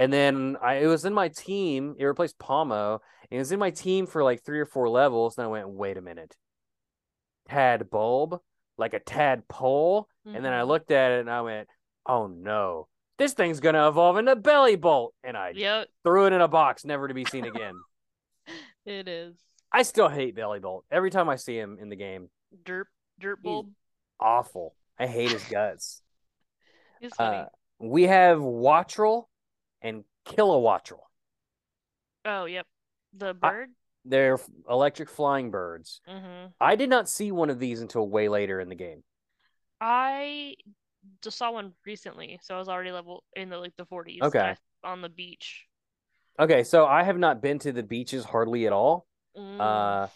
And 0.00 0.10
then 0.10 0.56
I, 0.62 0.76
it 0.76 0.86
was 0.86 1.04
in 1.04 1.12
my 1.12 1.28
team. 1.28 1.94
It 1.98 2.04
replaced. 2.06 2.36
And 2.48 3.00
it 3.30 3.38
was 3.38 3.52
in 3.52 3.58
my 3.60 3.70
team 3.70 4.06
for 4.06 4.24
like 4.24 4.42
three 4.42 4.58
or 4.58 4.64
four 4.64 4.88
levels. 4.88 5.34
Then 5.36 5.44
I 5.44 5.48
went, 5.48 5.68
wait 5.68 5.98
a 5.98 6.00
minute, 6.00 6.36
Tad 7.48 7.90
bulb, 7.90 8.40
like 8.78 8.94
a 8.94 8.98
tadpole. 8.98 10.08
And 10.24 10.42
then 10.42 10.54
I 10.54 10.62
Mhm. 10.62 10.68
looked 10.68 10.90
at 10.90 11.12
it 11.12 11.20
and 11.20 11.30
I 11.30 11.42
went, 11.42 11.68
oh 12.06 12.26
no, 12.28 12.88
this 13.18 13.34
thing's 13.34 13.60
gonna 13.60 13.88
evolve 13.88 14.16
into 14.16 14.36
Bellibolt. 14.36 15.10
And 15.22 15.36
I 15.36 15.52
Yep, 15.54 15.88
threw 16.02 16.26
it 16.26 16.32
in 16.32 16.40
a 16.40 16.48
box, 16.48 16.84
never 16.86 17.06
to 17.06 17.14
be 17.14 17.26
seen 17.26 17.44
again. 17.54 17.74
it 18.86 19.06
is. 19.06 19.36
I 19.70 19.82
still 19.82 20.08
hate 20.08 20.34
Bellibolt 20.34 20.82
every 20.90 21.10
time 21.10 21.28
I 21.28 21.36
see 21.36 21.58
him 21.58 21.76
in 21.78 21.90
the 21.90 21.96
game. 21.96 22.30
Derp, 22.64 22.86
derp 23.20 23.36
He's 23.42 23.44
bulb. 23.44 23.66
Awful. 24.18 24.74
I 24.98 25.06
hate 25.06 25.30
his 25.30 25.44
guts. 25.44 26.02
It's 27.02 27.16
funny. 27.16 27.38
Uh, 27.38 27.46
we 27.78 28.02
have 28.04 28.38
Wattrel 28.40 29.29
and 29.82 30.04
Kilowattrel. 30.26 31.00
oh, 32.24 32.44
yep. 32.44 32.66
The 33.16 33.34
bird. 33.34 33.70
They're 34.04 34.38
electric 34.68 35.10
flying 35.10 35.50
birds. 35.50 36.00
mm-hmm. 36.08 36.46
I 36.60 36.76
did 36.76 36.88
not 36.88 37.08
see 37.08 37.32
one 37.32 37.50
of 37.50 37.58
these 37.58 37.80
until 37.80 38.08
way 38.08 38.28
later 38.28 38.60
in 38.60 38.68
the 38.68 38.74
game. 38.74 39.02
I 39.80 40.54
just 41.22 41.38
saw 41.38 41.52
one 41.52 41.72
recently, 41.84 42.38
so 42.42 42.54
I 42.54 42.58
was 42.58 42.68
already 42.68 42.92
level 42.92 43.24
in 43.34 43.48
the 43.50 43.58
like 43.58 43.74
the 43.76 43.86
40s. 43.86 44.22
Okay. 44.22 44.54
On 44.84 45.02
the 45.02 45.08
beach. 45.08 45.66
Okay, 46.38 46.64
so 46.64 46.86
I 46.86 47.02
have 47.02 47.18
not 47.18 47.42
been 47.42 47.58
to 47.60 47.72
the 47.72 47.82
beaches 47.82 48.24
hardly 48.24 48.66
at 48.66 48.72
all. 48.72 49.06
Mm. 49.36 49.60
Uh, 49.60 50.08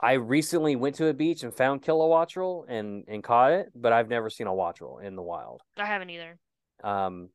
I 0.00 0.14
recently 0.14 0.76
went 0.76 0.96
to 0.96 1.08
a 1.08 1.14
beach 1.14 1.42
and 1.42 1.54
found 1.54 1.82
Kilowattrel 1.82 2.64
and 2.68 3.04
and 3.06 3.22
caught 3.22 3.52
it, 3.52 3.70
but 3.74 3.92
I've 3.92 4.08
never 4.08 4.30
seen 4.30 4.46
a 4.46 4.52
Wattrel 4.52 5.02
in 5.02 5.14
the 5.14 5.22
wild. 5.22 5.60
I 5.76 5.86
haven't 5.86 6.10
either. 6.10 6.38
Um, 6.82 7.28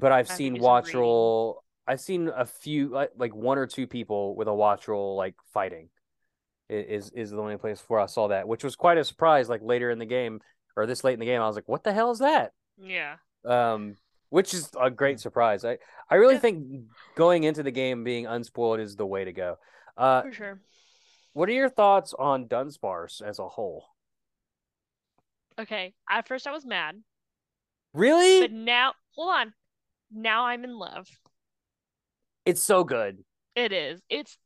but 0.00 0.12
I've 0.12 0.28
seen 0.28 0.60
some 0.60 0.84
reading. 0.84 1.54
I've 1.86 2.00
seen 2.00 2.28
a 2.28 2.46
few, 2.46 2.88
like, 2.88 3.10
like 3.16 3.34
one 3.34 3.58
or 3.58 3.66
two 3.66 3.86
people 3.86 4.34
with 4.36 4.48
a 4.48 4.52
Wattrel 4.52 5.16
like 5.16 5.34
fighting. 5.52 5.90
Is 6.70 7.10
is 7.10 7.30
the 7.30 7.36
only 7.38 7.58
place 7.58 7.82
where 7.88 8.00
I 8.00 8.06
saw 8.06 8.28
that, 8.28 8.48
which 8.48 8.64
was 8.64 8.74
quite 8.74 8.96
a 8.96 9.04
surprise. 9.04 9.50
Like 9.50 9.60
later 9.62 9.90
in 9.90 9.98
the 9.98 10.06
game 10.06 10.40
or 10.76 10.86
this 10.86 11.04
late 11.04 11.12
in 11.12 11.20
the 11.20 11.26
game, 11.26 11.42
I 11.42 11.46
was 11.46 11.56
like, 11.56 11.68
"What 11.68 11.84
the 11.84 11.92
hell 11.92 12.10
is 12.10 12.20
that?" 12.20 12.52
Yeah. 12.78 13.16
Um, 13.44 13.98
which 14.30 14.54
is 14.54 14.70
a 14.80 14.90
great 14.90 15.20
surprise. 15.20 15.64
I 15.64 15.78
I 16.08 16.14
really 16.14 16.34
Yeah. 16.34 16.40
think 16.40 16.86
going 17.16 17.44
into 17.44 17.62
the 17.62 17.70
game 17.70 18.02
being 18.02 18.26
unspoiled 18.26 18.80
is 18.80 18.96
the 18.96 19.06
way 19.06 19.24
to 19.24 19.32
go. 19.32 19.58
Uh, 19.96 20.22
For 20.22 20.32
sure. 20.32 20.60
what 21.34 21.50
are 21.50 21.52
your 21.52 21.68
thoughts 21.68 22.14
on 22.18 22.48
Dunsparce 22.48 23.20
as 23.20 23.38
a 23.38 23.48
whole? 23.48 23.84
Okay. 25.58 25.94
At 26.08 26.26
first 26.26 26.46
I 26.46 26.52
was 26.52 26.64
mad, 26.64 27.02
Really, 27.92 28.40
but 28.40 28.52
now 28.52 28.94
hold 29.14 29.34
on. 29.34 29.54
Now 30.12 30.46
I'm 30.46 30.64
in 30.64 30.78
love. 30.78 31.08
it's 32.46 32.62
so 32.62 32.84
good. 32.84 33.24
It 33.56 33.72
is. 33.72 34.02
It's 34.10 34.36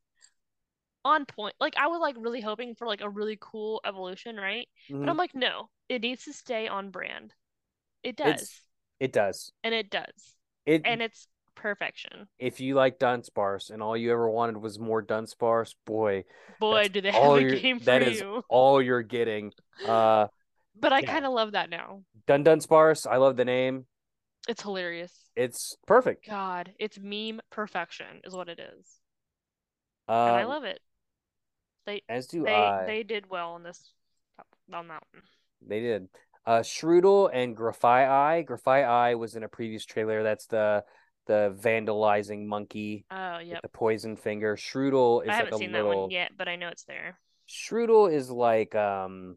on 1.05 1.25
point. 1.27 1.55
Like 1.61 1.75
I 1.77 1.87
was 1.89 2.01
like 2.01 2.17
really 2.19 2.41
hoping 2.41 2.75
for 2.75 2.87
like 2.87 3.01
a 3.01 3.09
really 3.09 3.37
cool 3.41 3.81
evolution, 3.85 4.37
right? 4.37 4.69
But 4.89 4.99
Mhm. 5.01 5.09
I'm 5.11 5.17
like, 5.17 5.35
no, 5.35 5.69
it 5.89 6.03
needs 6.03 6.25
to 6.25 6.33
stay 6.33 6.69
on 6.69 6.91
brand. 6.91 7.35
It 8.03 8.17
does. 8.17 8.29
It's- 8.35 8.63
It 9.01 9.13
does. 9.13 9.53
And 9.65 9.75
it 9.75 9.91
does. 9.91 10.35
It 10.67 10.83
And 10.85 11.01
it's 11.03 11.27
perfection. 11.55 12.29
if 12.39 12.61
you 12.61 12.75
like 12.75 12.99
Dunsparce 12.99 13.71
and 13.71 13.83
all 13.83 13.97
you 13.97 14.13
ever 14.13 14.29
wanted 14.31 14.59
was 14.59 14.79
more 14.79 15.03
Dunsparce, 15.03 15.75
boy, 15.87 16.25
Boy, 16.61 16.89
do 16.89 17.01
they 17.01 17.11
have 17.13 17.33
a 17.33 17.41
you're- 17.41 17.61
game 17.61 17.79
for 17.81 17.85
that 17.87 18.03
is 18.03 18.21
you. 18.21 18.45
all 18.49 18.81
you're 18.83 19.03
getting. 19.03 19.53
Uh, 19.87 20.29
But 20.77 20.93
I 20.93 21.01
yeah. 21.01 21.13
kind 21.13 21.27
of 21.27 21.33
love 21.33 21.53
that 21.53 21.71
now. 21.71 22.05
Dun 22.27 22.45
Dunsparce, 22.45 23.07
I 23.11 23.17
love 23.17 23.37
the 23.37 23.45
name. 23.45 23.87
It's 24.47 24.63
hilarious. 24.63 25.13
It's 25.37 25.77
perfect. 25.87 26.27
God, 26.29 26.73
it's 26.79 26.99
meme 26.99 27.41
perfection 27.51 28.21
is 28.25 28.35
what 28.35 28.49
it 28.49 28.59
is. 28.59 28.87
Um, 30.09 30.17
And 30.17 30.37
I 30.37 30.45
love 30.45 30.65
it. 30.65 30.81
They 31.87 32.03
as 32.09 32.27
do 32.27 32.45
they 32.45 32.55
I. 32.55 32.85
they 32.87 33.03
did 33.03 33.31
well 33.31 33.53
on 33.53 33.63
this 33.63 33.93
on 34.73 34.89
that 34.89 35.03
one. 35.13 35.23
They 35.67 35.81
did. 35.81 36.09
Uh, 36.47 36.61
Shroodle 36.61 37.31
and 37.33 37.57
Grafaiai. 37.57 38.47
Grafai 38.47 38.87
Eye 38.87 39.15
was 39.17 39.35
in 39.37 39.43
a 39.43 39.49
previous 39.49 39.85
trailer. 39.85 40.23
That's 40.23 40.47
the 40.47 40.85
the 41.27 41.55
vandalizing 41.61 42.47
monkey 42.47 43.05
Oh, 43.11 43.39
yeah. 43.39 43.59
the 43.63 43.69
poison 43.69 44.17
finger. 44.17 44.57
Shroodle 44.57 45.23
is 45.25 45.29
I 45.29 45.35
haven't 45.35 45.55
a 45.55 45.59
seen 45.59 45.73
little. 45.73 45.91
that 45.93 45.97
one 45.99 46.11
yet, 46.11 46.33
but 46.39 46.49
I 46.49 46.57
know 46.57 46.69
it's 46.69 46.85
there. 46.85 47.19
Shroodle 47.49 48.13
is 48.13 48.31
like 48.31 48.75
um. 48.75 49.37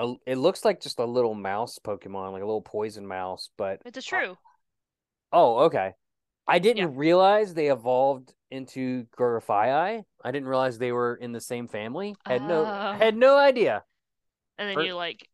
A, 0.00 0.14
it 0.26 0.36
looks 0.38 0.64
like 0.64 0.80
just 0.80 0.98
a 0.98 1.04
little 1.04 1.34
mouse 1.34 1.78
Pokemon, 1.78 2.32
like 2.32 2.42
a 2.42 2.46
little 2.46 2.62
poison 2.62 3.06
mouse, 3.06 3.50
but 3.58 3.82
It's 3.84 3.98
a 3.98 4.02
shrew. 4.02 4.36
Oh, 5.32 5.64
okay. 5.64 5.92
I 6.48 6.58
didn't 6.58 6.96
realize 6.96 7.54
they 7.54 7.70
evolved 7.70 8.32
into 8.50 9.04
Grafai. 9.16 10.02
I 10.24 10.30
didn't 10.30 10.48
realize 10.48 10.78
they 10.78 10.92
were 10.92 11.14
in 11.14 11.32
the 11.32 11.40
same 11.40 11.68
family. 11.68 12.16
Had 12.26 12.42
no 12.42 12.64
Oh. 12.64 12.92
had 12.98 13.16
no 13.16 13.36
idea. 13.36 13.84
And 14.58 14.70
then 14.70 14.84
you 14.84 14.94
like 14.94 15.28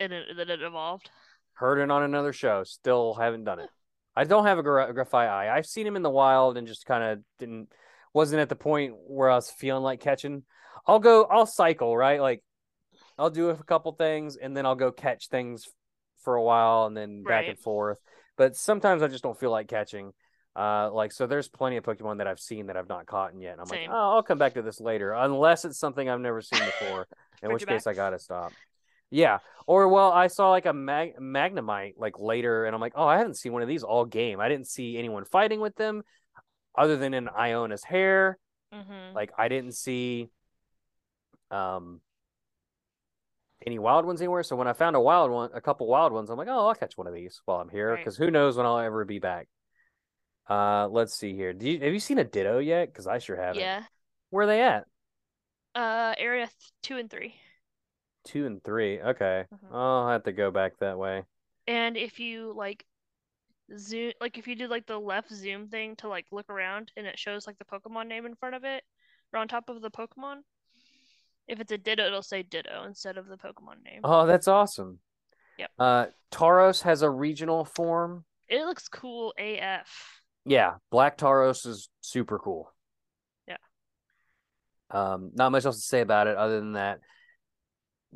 and 0.00 0.12
it, 0.12 0.36
then 0.36 0.50
it 0.50 0.62
evolved. 0.62 1.10
Heard 1.54 1.78
it 1.80 1.90
on 1.90 2.02
another 2.02 2.32
show. 2.32 2.64
Still 2.64 3.14
haven't 3.14 3.44
done 3.44 3.60
it. 3.60 3.68
I 4.16 4.24
don't 4.24 4.46
have 4.46 4.58
a 4.58 4.62
Gra- 4.62 5.06
I've 5.14 5.66
seen 5.66 5.86
him 5.86 5.96
in 5.96 6.02
the 6.02 6.10
wild 6.10 6.56
and 6.56 6.66
just 6.66 6.86
kind 6.86 7.04
of 7.04 7.18
didn't 7.38 7.68
wasn't 8.12 8.40
at 8.40 8.48
the 8.48 8.56
point 8.56 8.94
where 9.06 9.30
I 9.30 9.34
was 9.36 9.50
feeling 9.50 9.82
like 9.82 10.00
catching. 10.00 10.42
I'll 10.86 10.98
go. 10.98 11.24
I'll 11.24 11.46
cycle 11.46 11.96
right. 11.96 12.20
Like 12.20 12.42
I'll 13.18 13.30
do 13.30 13.50
a 13.50 13.56
couple 13.56 13.92
things 13.92 14.36
and 14.36 14.56
then 14.56 14.64
I'll 14.66 14.74
go 14.76 14.92
catch 14.92 15.28
things 15.28 15.68
for 16.22 16.34
a 16.36 16.42
while 16.42 16.86
and 16.86 16.96
then 16.96 17.22
back 17.22 17.30
Right. 17.42 17.48
and 17.50 17.58
forth. 17.58 17.98
But 18.36 18.56
sometimes 18.56 19.02
I 19.02 19.08
just 19.08 19.22
don't 19.24 19.38
feel 19.38 19.50
like 19.50 19.68
catching. 19.68 20.12
Uh, 20.56 20.90
like 20.92 21.12
so, 21.12 21.26
there's 21.26 21.48
plenty 21.48 21.76
of 21.76 21.84
Pokemon 21.84 22.18
that 22.18 22.26
I've 22.26 22.40
seen 22.40 22.66
that 22.66 22.76
I've 22.76 22.88
not 22.88 23.06
caught 23.06 23.32
in 23.32 23.40
yet. 23.40 23.52
And 23.52 23.60
I'm 23.60 23.66
Same. 23.66 23.90
like, 23.90 23.96
oh, 23.96 24.14
I'll 24.16 24.22
come 24.22 24.38
back 24.38 24.54
to 24.54 24.62
this 24.62 24.80
later, 24.80 25.12
unless 25.12 25.64
it's 25.64 25.78
something 25.78 26.08
I've 26.08 26.20
never 26.20 26.40
seen 26.40 26.60
before. 26.64 27.06
In 27.42 27.52
which 27.52 27.64
case, 27.66 27.84
back. 27.84 27.92
I 27.92 27.96
gotta 27.96 28.18
stop. 28.18 28.52
Yeah. 29.10 29.38
Or 29.68 29.86
well, 29.88 30.10
I 30.10 30.26
saw 30.26 30.50
like 30.50 30.66
a 30.66 30.72
mag- 30.72 31.16
Magnemite 31.20 31.94
like 31.96 32.18
later, 32.18 32.64
and 32.64 32.74
I'm 32.74 32.80
like, 32.80 32.94
oh, 32.96 33.06
I 33.06 33.18
haven't 33.18 33.34
seen 33.36 33.52
one 33.52 33.62
of 33.62 33.68
these 33.68 33.84
all 33.84 34.04
game. 34.04 34.40
I 34.40 34.48
didn't 34.48 34.66
see 34.66 34.98
anyone 34.98 35.24
fighting 35.24 35.60
with 35.60 35.76
them, 35.76 36.02
other 36.76 36.96
than 36.96 37.14
in 37.14 37.28
Iono's 37.28 37.84
hair. 37.84 38.38
Mm-hmm. 38.74 39.14
Like 39.14 39.30
I 39.38 39.46
didn't 39.48 39.72
see 39.76 40.30
um 41.52 42.00
any 43.66 43.78
wild 43.78 44.06
ones 44.06 44.20
anywhere. 44.20 44.42
So 44.42 44.56
when 44.56 44.68
I 44.68 44.72
found 44.72 44.96
a 44.96 45.00
wild 45.00 45.30
one, 45.30 45.50
a 45.54 45.60
couple 45.60 45.86
wild 45.86 46.12
ones, 46.12 46.30
I'm 46.30 46.38
like, 46.38 46.48
oh, 46.48 46.68
I'll 46.68 46.74
catch 46.74 46.96
one 46.96 47.06
of 47.06 47.14
these 47.14 47.40
while 47.44 47.58
I'm 47.60 47.68
here 47.68 47.90
Right. 47.90 47.98
because 47.98 48.16
who 48.16 48.30
knows 48.30 48.56
when 48.56 48.66
I'll 48.66 48.78
ever 48.78 49.04
be 49.04 49.18
back. 49.18 49.48
Uh, 50.48 50.88
let's 50.88 51.14
see 51.14 51.34
here. 51.34 51.52
Do 51.52 51.68
you, 51.68 51.80
have 51.80 51.92
you 51.92 51.98
seen 52.00 52.18
a 52.18 52.24
Ditto 52.24 52.58
yet? 52.58 52.86
Because 52.92 53.06
I 53.06 53.18
sure 53.18 53.36
haven't. 53.36 53.60
yeah. 53.60 53.82
Where 54.30 54.44
are 54.44 54.46
they 54.46 54.62
at? 54.62 54.84
Uh, 55.74 56.14
area 56.18 56.46
th- 56.46 56.72
two 56.82 56.96
and 56.96 57.10
three. 57.10 57.34
Two 58.24 58.46
and 58.46 58.62
three. 58.62 59.00
Okay. 59.00 59.44
Mhm. 59.52 59.74
I'll 59.74 60.08
have 60.08 60.24
to 60.24 60.32
go 60.32 60.50
back 60.50 60.78
that 60.80 60.98
way. 60.98 61.24
And 61.66 61.96
if 61.96 62.18
you 62.18 62.54
like 62.56 62.84
zoom, 63.76 64.12
like 64.20 64.38
if 64.38 64.46
you 64.48 64.56
do 64.56 64.68
like 64.68 64.86
the 64.86 64.98
left 64.98 65.30
zoom 65.32 65.68
thing 65.68 65.96
to 65.96 66.08
like 66.08 66.26
look 66.32 66.48
around, 66.48 66.92
and 66.96 67.06
it 67.06 67.18
shows 67.18 67.46
like 67.46 67.58
the 67.58 67.64
Pokemon 67.64 68.06
name 68.08 68.24
in 68.26 68.34
front 68.34 68.54
of 68.54 68.64
it 68.64 68.82
or 69.32 69.38
on 69.40 69.48
top 69.48 69.68
of 69.68 69.82
the 69.82 69.90
Pokemon. 69.90 70.38
If 71.48 71.60
it's 71.60 71.72
a 71.72 71.78
Ditto, 71.78 72.06
it'll 72.06 72.22
say 72.22 72.42
Ditto 72.42 72.84
instead 72.86 73.16
of 73.16 73.26
the 73.26 73.36
Pokemon 73.36 73.82
name. 73.84 74.00
Oh, 74.04 74.26
that's 74.26 74.46
awesome. 74.48 74.98
Yep. 75.58 75.70
Uh, 75.78 76.06
Tauros 76.30 76.82
has 76.82 77.02
a 77.02 77.10
regional 77.10 77.64
form. 77.64 78.24
It 78.48 78.64
looks 78.64 78.88
cool 78.88 79.34
AF. 79.38 80.20
Yeah, 80.44 80.74
Black 80.90 81.18
Tauros 81.18 81.66
is 81.66 81.88
super 82.00 82.38
cool. 82.38 82.72
Yeah. 83.46 83.56
Um, 84.90 85.32
not 85.34 85.52
much 85.52 85.64
else 85.64 85.76
to 85.76 85.82
say 85.82 86.00
about 86.00 86.26
it 86.26 86.36
other 86.36 86.60
than 86.60 86.72
that. 86.72 87.00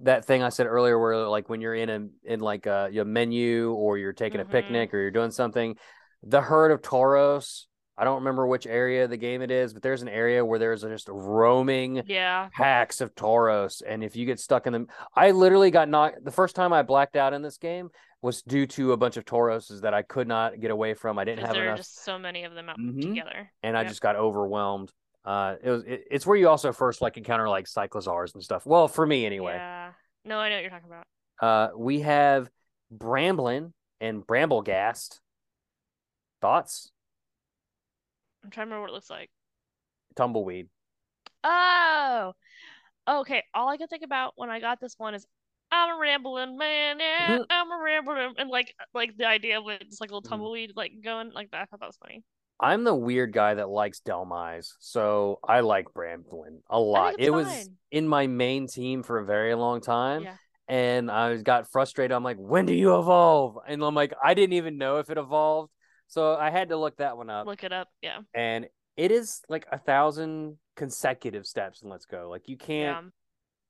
That 0.03 0.25
thing 0.25 0.43
I 0.43 0.49
said 0.49 0.67
earlier, 0.67 0.99
where 0.99 1.17
like 1.27 1.51
when 1.51 1.61
you're 1.61 1.75
in 1.75 1.91
a 1.91 2.33
in 2.33 2.41
like 2.41 2.65
a 2.67 2.89
your 2.91 3.05
menu 3.05 3.73
or 3.73 3.99
you're 3.99 4.15
taking 4.15 4.41
a 4.41 4.45
Mhm. 4.45 4.51
picnic 4.51 4.95
or 4.95 4.99
you're 4.99 5.11
doing 5.11 5.31
something, 5.31 5.77
the 6.23 6.41
herd 6.41 6.71
of 6.71 6.81
Tauros. 6.81 7.67
I 7.99 8.05
don't 8.05 8.17
remember 8.17 8.47
which 8.47 8.67
area 8.67 9.05
of 9.05 9.11
the 9.11 9.17
game 9.19 9.43
it 9.43 9.51
is, 9.51 9.75
but 9.75 9.83
there's 9.83 10.03
an 10.03 10.09
area 10.09 10.45
where 10.45 10.59
there's 10.59 10.83
just 10.83 11.09
roaming 11.11 12.03
Yeah. 12.07 12.49
packs 12.53 13.01
of 13.01 13.15
Tauros, 13.15 13.83
and 13.87 14.03
if 14.03 14.17
you 14.17 14.25
get 14.27 14.41
stuck 14.41 14.67
in 14.67 14.73
them, 14.73 14.89
I 15.15 15.33
literally 15.33 15.71
got 15.71 15.89
knocked. 15.89 16.25
The 16.25 16.31
first 16.31 16.57
time 16.57 16.73
I 16.73 16.83
blacked 16.83 17.17
out 17.17 17.33
in 17.35 17.43
this 17.43 17.59
game 17.59 17.91
was 18.23 18.41
due 18.43 18.67
to 18.69 18.93
a 18.93 18.97
bunch 18.97 19.17
of 19.17 19.25
Tauroses 19.25 19.83
that 19.83 19.93
I 19.95 20.03
could 20.03 20.27
not 20.29 20.59
get 20.61 20.71
away 20.71 20.95
from. 20.95 21.19
I 21.19 21.25
didn't 21.25 21.45
have 21.45 21.55
there 21.55 21.65
are 21.65 21.67
enough, 21.67 21.79
just 21.79 22.03
so 22.05 22.19
many 22.19 22.45
of 22.45 22.55
them 22.55 22.69
out 22.71 22.79
Mhm. 22.79 23.01
together. 23.03 23.51
and 23.63 23.77
I 23.77 23.85
just 23.85 24.01
got 24.01 24.17
overwhelmed. 24.17 24.91
Uh, 25.25 25.57
it 25.63 25.71
was 25.71 25.83
it, 25.85 26.05
it's 26.11 26.27
where 26.27 26.37
you 26.37 26.49
also 26.49 26.73
first 26.73 27.01
like 27.03 27.17
encounter 27.17 27.49
like 27.49 27.67
Cyclizars 27.67 28.35
and 28.35 28.43
stuff. 28.43 28.65
Well, 28.67 28.89
for 28.89 29.07
me 29.07 29.27
anyway. 29.27 29.55
Yeah. 29.55 29.93
No, 30.25 30.39
I 30.39 30.49
know 30.49 30.55
what 30.57 30.61
you're 30.63 30.71
talking 30.71 30.89
about. 30.89 31.05
Uh, 31.41 31.77
we 31.77 32.01
have 32.01 32.49
Bramblin 32.97 33.73
and 34.01 34.27
Brambleghast. 34.27 35.21
Thoughts? 36.41 36.91
I'm 38.45 38.51
trying 38.51 38.67
to 38.67 38.71
remember 38.71 38.83
what 38.83 38.91
it 38.91 38.95
looks 38.95 39.11
like. 39.11 39.31
Tumbleweed. 40.17 40.69
Oh, 41.45 42.33
okay. 43.09 43.45
All 43.55 43.69
I 43.69 43.77
could 43.77 43.91
think 43.91 44.05
about 44.05 44.35
when 44.37 44.51
I 44.51 44.61
got 44.61 44.81
this 44.81 44.95
one 44.99 45.15
is 45.15 45.27
I'm 45.71 45.97
a 45.97 45.99
rambling 45.99 46.57
man, 46.59 47.01
yeah. 47.01 47.39
I'm 47.51 47.71
a 47.73 47.83
rambling, 47.83 48.35
and 48.39 48.51
like 48.51 48.75
like 48.95 49.17
the 49.17 49.27
idea 49.27 49.59
of 49.59 49.69
it, 49.69 49.89
just 49.89 50.01
like 50.01 50.11
a 50.11 50.15
little 50.15 50.23
Mhm. 50.23 50.29
tumbleweed 50.31 50.73
like 50.77 50.93
going 51.03 51.33
like 51.33 51.51
that. 51.53 51.63
I 51.63 51.65
thought 51.67 51.81
that 51.81 51.87
was 51.87 51.97
funny. 51.97 52.23
I'm 52.61 52.85
the 52.85 52.95
weird 52.95 53.33
guy 53.33 53.55
that 53.55 53.69
likes 53.69 54.01
Dhelmise, 54.01 54.75
so 54.79 55.41
I 55.43 55.61
like 55.61 55.87
Bramblin 55.95 56.61
a 56.71 56.79
lot. 56.79 57.15
it's 57.15 57.25
It 57.25 57.31
was 57.31 57.69
in 57.91 58.07
my 58.07 58.27
main 58.29 58.69
team 58.69 59.03
for 59.03 59.19
a 59.19 59.25
very 59.25 59.55
long 59.55 59.81
time, 59.81 60.23
Yeah. 60.25 60.37
and 60.69 61.11
I 61.11 61.37
got 61.39 61.71
frustrated. 61.73 62.13
I'm 62.13 62.23
like, 62.23 62.37
when 62.37 62.67
do 62.67 62.73
you 62.75 62.99
evolve? 62.99 63.59
And 63.67 63.83
I'm 63.83 63.95
like, 63.95 64.13
I 64.23 64.35
didn't 64.35 64.53
even 64.53 64.79
know 64.79 64.99
if 64.99 65.11
it 65.11 65.19
evolved, 65.19 65.73
so 66.13 66.37
I 66.37 66.51
had 66.51 66.69
to 66.69 66.77
look 66.77 66.99
that 66.99 67.17
one 67.17 67.31
up. 67.31 67.47
Look 67.47 67.65
it 67.65 67.73
up. 67.73 67.89
Yeah. 68.03 68.19
And 68.35 68.67
it 68.99 69.11
is 69.11 69.41
like 69.49 69.67
a 69.73 69.79
thousand 69.79 70.59
consecutive 70.77 71.47
steps 71.47 71.81
in 71.81 71.89
Let's 71.89 72.05
Go. 72.05 72.29
Like 72.29 72.51
you 72.51 72.59
can't 72.59 73.11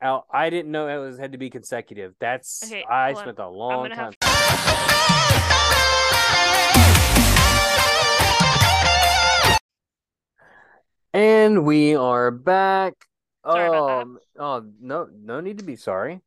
Yeah. 0.03 0.09
out. 0.09 0.27
I 0.29 0.51
didn't 0.51 0.73
know 0.73 0.89
it 0.89 0.99
was 0.99 1.19
had 1.21 1.31
to 1.33 1.39
be 1.39 1.51
consecutive. 1.51 2.15
That's 2.19 2.65
Okay, 2.65 2.83
I 2.91 3.13
hold 3.13 3.17
on. 3.19 3.23
spent 3.23 3.39
a 3.39 3.49
long 3.49 3.91
time. 3.91 4.13
have 4.21 5.23
And 11.15 11.65
we 11.65 11.95
are 11.95 12.33
back. 12.33 12.95
Sorry. 13.45 14.01
Um, 14.01 14.19
oh 14.37 14.65
no, 14.81 15.09
no 15.13 15.41
need 15.41 15.59
to 15.59 15.65
be 15.65 15.77
sorry. 15.77 16.21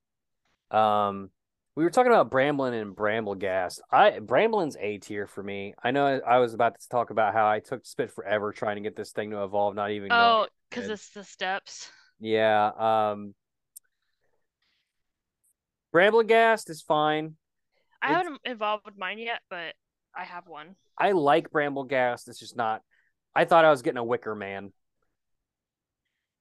Um, 0.71 1.29
we 1.75 1.83
were 1.83 1.89
talking 1.89 2.11
about 2.11 2.31
Bramblin 2.31 2.79
and 2.79 2.95
Brambleghast. 2.95 3.79
I 3.91 4.11
Bramblin's 4.11 4.77
A 4.79 4.97
tier 4.97 5.27
for 5.27 5.43
me. 5.43 5.73
I 5.83 5.91
know 5.91 6.21
I, 6.25 6.39
was 6.39 6.53
about 6.53 6.79
to 6.79 6.89
talk 6.89 7.09
about 7.09 7.33
how 7.33 7.47
I 7.47 7.59
took 7.59 7.85
spit 7.85 8.11
forever 8.11 8.53
trying 8.53 8.77
to 8.77 8.81
get 8.81 8.95
this 8.95 9.11
thing 9.11 9.31
to 9.31 9.43
evolve, 9.43 9.75
not 9.75 9.91
even 9.91 10.09
Oh, 10.11 10.47
because 10.69 10.89
it's 10.89 11.09
the 11.09 11.23
steps. 11.23 11.91
Yeah. 12.19 12.71
Um, 12.77 13.35
Brambleghast 15.93 16.69
is 16.69 16.81
fine. 16.81 17.35
I 18.01 18.07
It's- 18.11 18.23
haven't 18.23 18.41
evolved 18.45 18.85
with 18.85 18.97
mine 18.97 19.19
yet, 19.19 19.41
but 19.49 19.75
I 20.15 20.23
have 20.23 20.47
one. 20.47 20.75
I 20.97 21.11
like 21.11 21.49
Brambleghast. 21.49 22.29
It's 22.29 22.39
just 22.39 22.55
not. 22.55 22.81
I 23.35 23.43
thought 23.43 23.65
I 23.65 23.69
was 23.69 23.81
getting 23.81 23.97
a 23.97 24.03
Wicker 24.03 24.33
Man. 24.33 24.71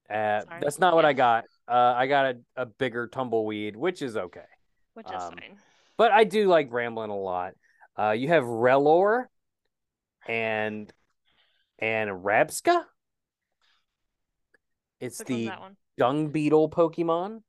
Uh, 0.08 0.42
that's 0.60 0.78
not 0.78 0.94
what 0.94 1.04
I 1.04 1.12
got. 1.12 1.44
Uh, 1.66 1.94
I 1.96 2.06
got 2.06 2.26
a, 2.26 2.40
a 2.56 2.66
bigger 2.66 3.08
tumbleweed, 3.08 3.74
which 3.74 4.00
is 4.02 4.16
okay. 4.16 4.44
Which 4.94 5.06
is 5.06 5.12
Um, 5.12 5.34
fine. 5.34 5.58
But 5.96 6.12
I 6.12 6.24
do 6.24 6.48
like 6.48 6.70
Bramblin 6.70 7.10
a 7.10 7.12
lot. 7.12 7.54
Uh, 7.96 8.10
you 8.10 8.28
have 8.28 8.44
Rellor 8.44 9.26
and 10.26 10.92
and 11.78 12.10
Rabsca. 12.10 12.84
It's 15.00 15.18
Which 15.18 15.28
the 15.28 15.52
dung 15.98 16.30
beetle 16.30 16.70
Pokemon. 16.70 17.42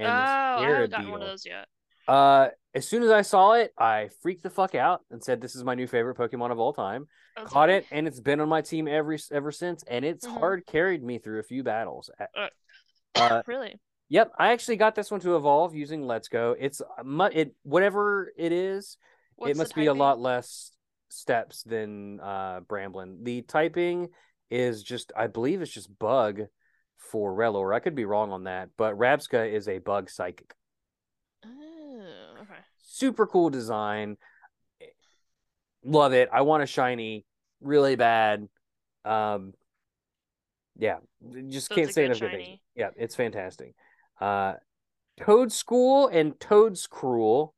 Oh, 0.00 0.04
I 0.04 0.60
haven't 0.60 0.90
gotten 0.90 1.10
one 1.10 1.22
of 1.22 1.28
those 1.28 1.44
yet. 1.44 1.68
Uh, 2.06 2.48
as 2.74 2.88
soon 2.88 3.02
as 3.02 3.10
I 3.10 3.22
saw 3.22 3.52
it, 3.52 3.72
I 3.76 4.08
freaked 4.22 4.42
the 4.42 4.50
fuck 4.50 4.74
out 4.74 5.04
and 5.10 5.22
said, 5.22 5.40
"This 5.40 5.54
is 5.54 5.64
my 5.64 5.74
new 5.74 5.86
favorite 5.86 6.16
Pokemon 6.16 6.50
of 6.52 6.58
all 6.58 6.72
time." 6.72 7.08
That's 7.36 7.52
Caught 7.52 7.70
it, 7.70 7.86
and 7.90 8.06
it's 8.06 8.20
been 8.20 8.40
on 8.40 8.48
my 8.48 8.62
team 8.62 8.88
every 8.88 9.18
ever 9.30 9.52
since, 9.52 9.82
and 9.84 10.04
it's 10.04 10.26
Mhm. 10.26 10.38
hard 10.38 10.66
carried 10.66 11.02
me 11.02 11.18
through 11.18 11.40
a 11.40 11.44
few 11.44 11.62
battles. 11.62 12.10
Uh, 12.18 12.48
Uh, 13.14 13.42
really? 13.46 13.78
Yep, 14.10 14.32
I 14.38 14.52
actually 14.52 14.76
got 14.76 14.94
this 14.94 15.10
one 15.10 15.20
to 15.20 15.36
evolve 15.36 15.74
using 15.74 16.06
Let's 16.06 16.28
Go. 16.28 16.56
It's 16.58 16.80
it 17.32 17.54
whatever 17.62 18.32
it 18.36 18.52
is, 18.52 18.96
What's 19.36 19.50
it 19.50 19.56
must 19.56 19.74
be 19.74 19.86
a 19.86 19.94
lot 19.94 20.18
less 20.18 20.72
steps 21.10 21.62
than 21.62 22.20
uh 22.20 22.60
Bramblin. 22.60 23.24
The 23.24 23.42
typing 23.42 24.08
is 24.50 24.82
just 24.82 25.12
I 25.16 25.26
believe 25.26 25.60
it's 25.60 25.70
just 25.70 25.98
bug 25.98 26.42
for 26.96 27.34
Rellor. 27.34 27.74
I 27.74 27.80
could 27.80 27.94
be 27.94 28.06
wrong 28.06 28.32
on 28.32 28.44
that, 28.44 28.70
but 28.78 28.98
Rabsca 28.98 29.52
is 29.52 29.68
a 29.68 29.78
bug 29.78 30.08
psychic. 30.08 30.54
Oh, 31.44 32.02
okay. 32.42 32.60
Super 32.82 33.26
cool 33.26 33.50
design. 33.50 34.16
Love 35.84 36.14
it. 36.14 36.30
I 36.32 36.40
want 36.42 36.62
a 36.62 36.66
shiny 36.66 37.26
really 37.60 37.96
bad. 37.96 38.48
Um 39.04 39.52
yeah, 40.78 40.98
just 41.48 41.68
So 41.68 41.74
can't 41.74 41.92
say 41.92 42.04
enough 42.04 42.20
good 42.20 42.30
things. 42.30 42.60
Yeah, 42.74 42.90
it's 42.96 43.16
fantastic. 43.16 43.74
Uh 44.20 44.54
Toedscool 45.20 46.12
and 46.14 46.38
Toedscruel. 46.38 47.52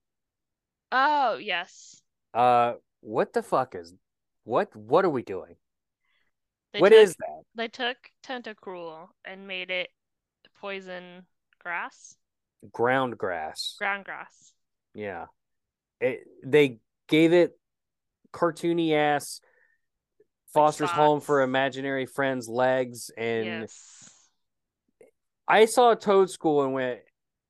Oh, 0.93 1.37
yes. 1.37 2.01
Uh 2.35 2.75
what 3.01 3.33
the 3.33 3.43
fuck 3.43 3.75
is 3.75 3.95
what 4.45 4.75
what 4.75 5.05
are 5.05 5.11
we 5.11 5.23
doing? 5.23 5.57
They 6.73 6.81
What 6.81 6.91
took, 6.91 6.99
is 6.99 7.17
that? 7.17 7.43
They 7.55 7.69
took 7.69 7.97
Tentacruel 8.25 9.09
and 9.25 9.47
made 9.49 9.71
it 9.71 9.89
poison 10.61 11.27
grass, 11.63 12.15
Ground 12.73 13.19
grass. 13.19 13.75
ground 13.79 14.05
grass. 14.05 14.53
Yeah. 14.95 15.27
It, 16.01 16.21
they 16.45 16.79
gave 17.09 17.33
it 17.33 17.59
cartoony 18.33 18.93
ass 18.95 19.41
Foster's 20.55 20.91
home 20.91 21.21
for 21.21 21.43
imaginary 21.43 22.07
friends 22.07 22.49
legs 22.49 23.11
and 23.17 23.47
yes. 23.47 24.00
I 25.51 25.65
saw 25.65 25.97
Toedscool 25.97 26.65
and 26.65 26.73
went, 26.73 27.01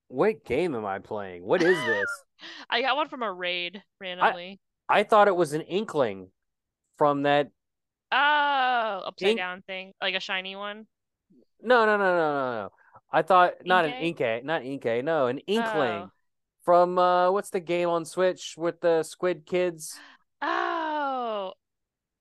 "What 0.08 0.44
game 0.44 0.74
am 0.74 0.86
I 0.86 1.00
playing? 1.00 1.44
What 1.44 1.62
is 1.62 1.76
this?" 1.84 2.06
I 2.70 2.80
got 2.80 2.96
one 2.96 3.08
from 3.08 3.22
a 3.22 3.30
raid 3.30 3.82
randomly. 4.00 4.58
I 4.88 5.02
thought 5.02 5.28
it 5.28 5.36
was 5.36 5.52
an 5.52 5.60
inkling 5.60 6.28
from 6.96 7.22
that. 7.24 7.50
Oh, 8.10 9.02
upside 9.06 9.28
Ink- 9.28 9.38
down 9.38 9.62
thing, 9.62 9.92
like 10.00 10.14
a 10.14 10.20
shiny 10.20 10.56
one. 10.56 10.86
No, 11.62 11.84
no, 11.84 11.98
no, 11.98 12.04
no, 12.04 12.16
no, 12.16 12.62
no. 12.62 12.72
I 13.12 13.22
thought 13.22 13.54
not 13.66 13.84
an 13.84 13.92
Inkay? 13.92 14.16
Inkay, 14.16 14.44
not 14.44 14.62
Inkay, 14.62 15.04
no, 15.04 15.26
an 15.26 15.38
Inkling 15.40 16.04
Oh. 16.04 16.10
from 16.62 16.98
uh, 16.98 17.30
what's 17.30 17.50
the 17.50 17.60
game 17.60 17.90
on 17.90 18.06
Switch 18.06 18.54
with 18.56 18.80
the 18.80 19.02
Squid 19.02 19.46
Kids? 19.46 19.98
Oh, 20.42 21.52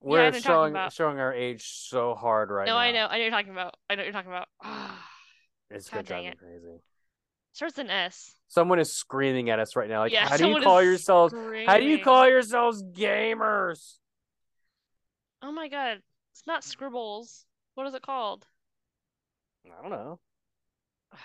We're 0.01 0.17
know 0.17 0.23
what 0.25 0.33
you're 0.33 0.41
talking 0.41 0.73
showing 0.75 0.89
showing 0.91 1.19
our 1.19 1.33
age 1.33 1.65
so 1.65 2.15
hard 2.15 2.51
right 2.51 2.65
no, 2.65 2.73
now. 2.73 2.77
I 2.77 2.91
know. 2.91 2.99
I 2.99 3.01
know 3.01 3.09
what 3.09 3.21
you're 3.21 3.31
talking 3.31 3.51
about. 3.51 3.75
I 3.89 3.95
know 3.95 3.99
what 4.01 4.05
you're 4.05 4.13
talking 4.13 4.31
about. 4.31 4.47
It's 5.69 5.89
God 5.89 6.05
gonna 6.05 6.07
drive 6.07 6.23
me 6.23 6.29
it. 6.29 6.37
crazy. 6.39 6.81
Starts 7.53 7.77
an 7.77 7.89
S. 7.89 8.35
Someone 8.47 8.79
is 8.79 8.93
screaming 8.93 9.49
at 9.49 9.59
us 9.59 9.75
right 9.75 9.89
now. 9.89 9.99
Like, 9.99 10.11
Yeah, 10.11 10.27
how 10.27 10.37
do 10.37 10.47
you 10.47 10.61
call 10.61 10.81
yourselves? 10.81 11.33
How 11.65 11.77
do 11.77 11.85
you 11.85 11.99
call 12.03 12.27
yourselves 12.27 12.83
gamers? 12.83 13.97
Oh 15.41 15.51
my 15.51 15.67
god. 15.67 16.01
It's 16.33 16.45
not 16.47 16.63
scribbles. 16.63 17.45
What 17.75 17.87
is 17.87 17.93
it 17.93 18.01
called? 18.01 18.45
I 19.65 19.81
don't 19.81 19.91
know. 19.91 20.19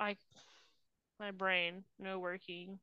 I 0.00 0.16
my 1.20 1.30
brain 1.30 1.84
no 1.98 2.18
working. 2.18 2.78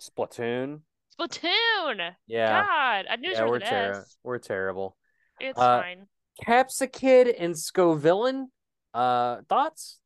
Splatoon. 0.00 0.80
Splatoon. 1.18 2.14
Yeah. 2.26 2.62
God, 2.64 3.06
I 3.10 3.16
knew 3.16 3.30
it 3.30 3.36
yeah, 3.36 3.42
was 3.44 3.50
we're 3.50 3.60
ter- 3.60 3.92
S. 4.00 4.16
we're 4.22 4.38
terrible. 4.38 4.96
It's 5.40 5.58
Uh, 5.58 5.80
fine. 5.80 6.06
Capsakid 6.46 7.34
and 7.38 7.54
Scovillain. 7.54 8.46
Uh, 8.96 9.42
thoughts? 9.48 10.00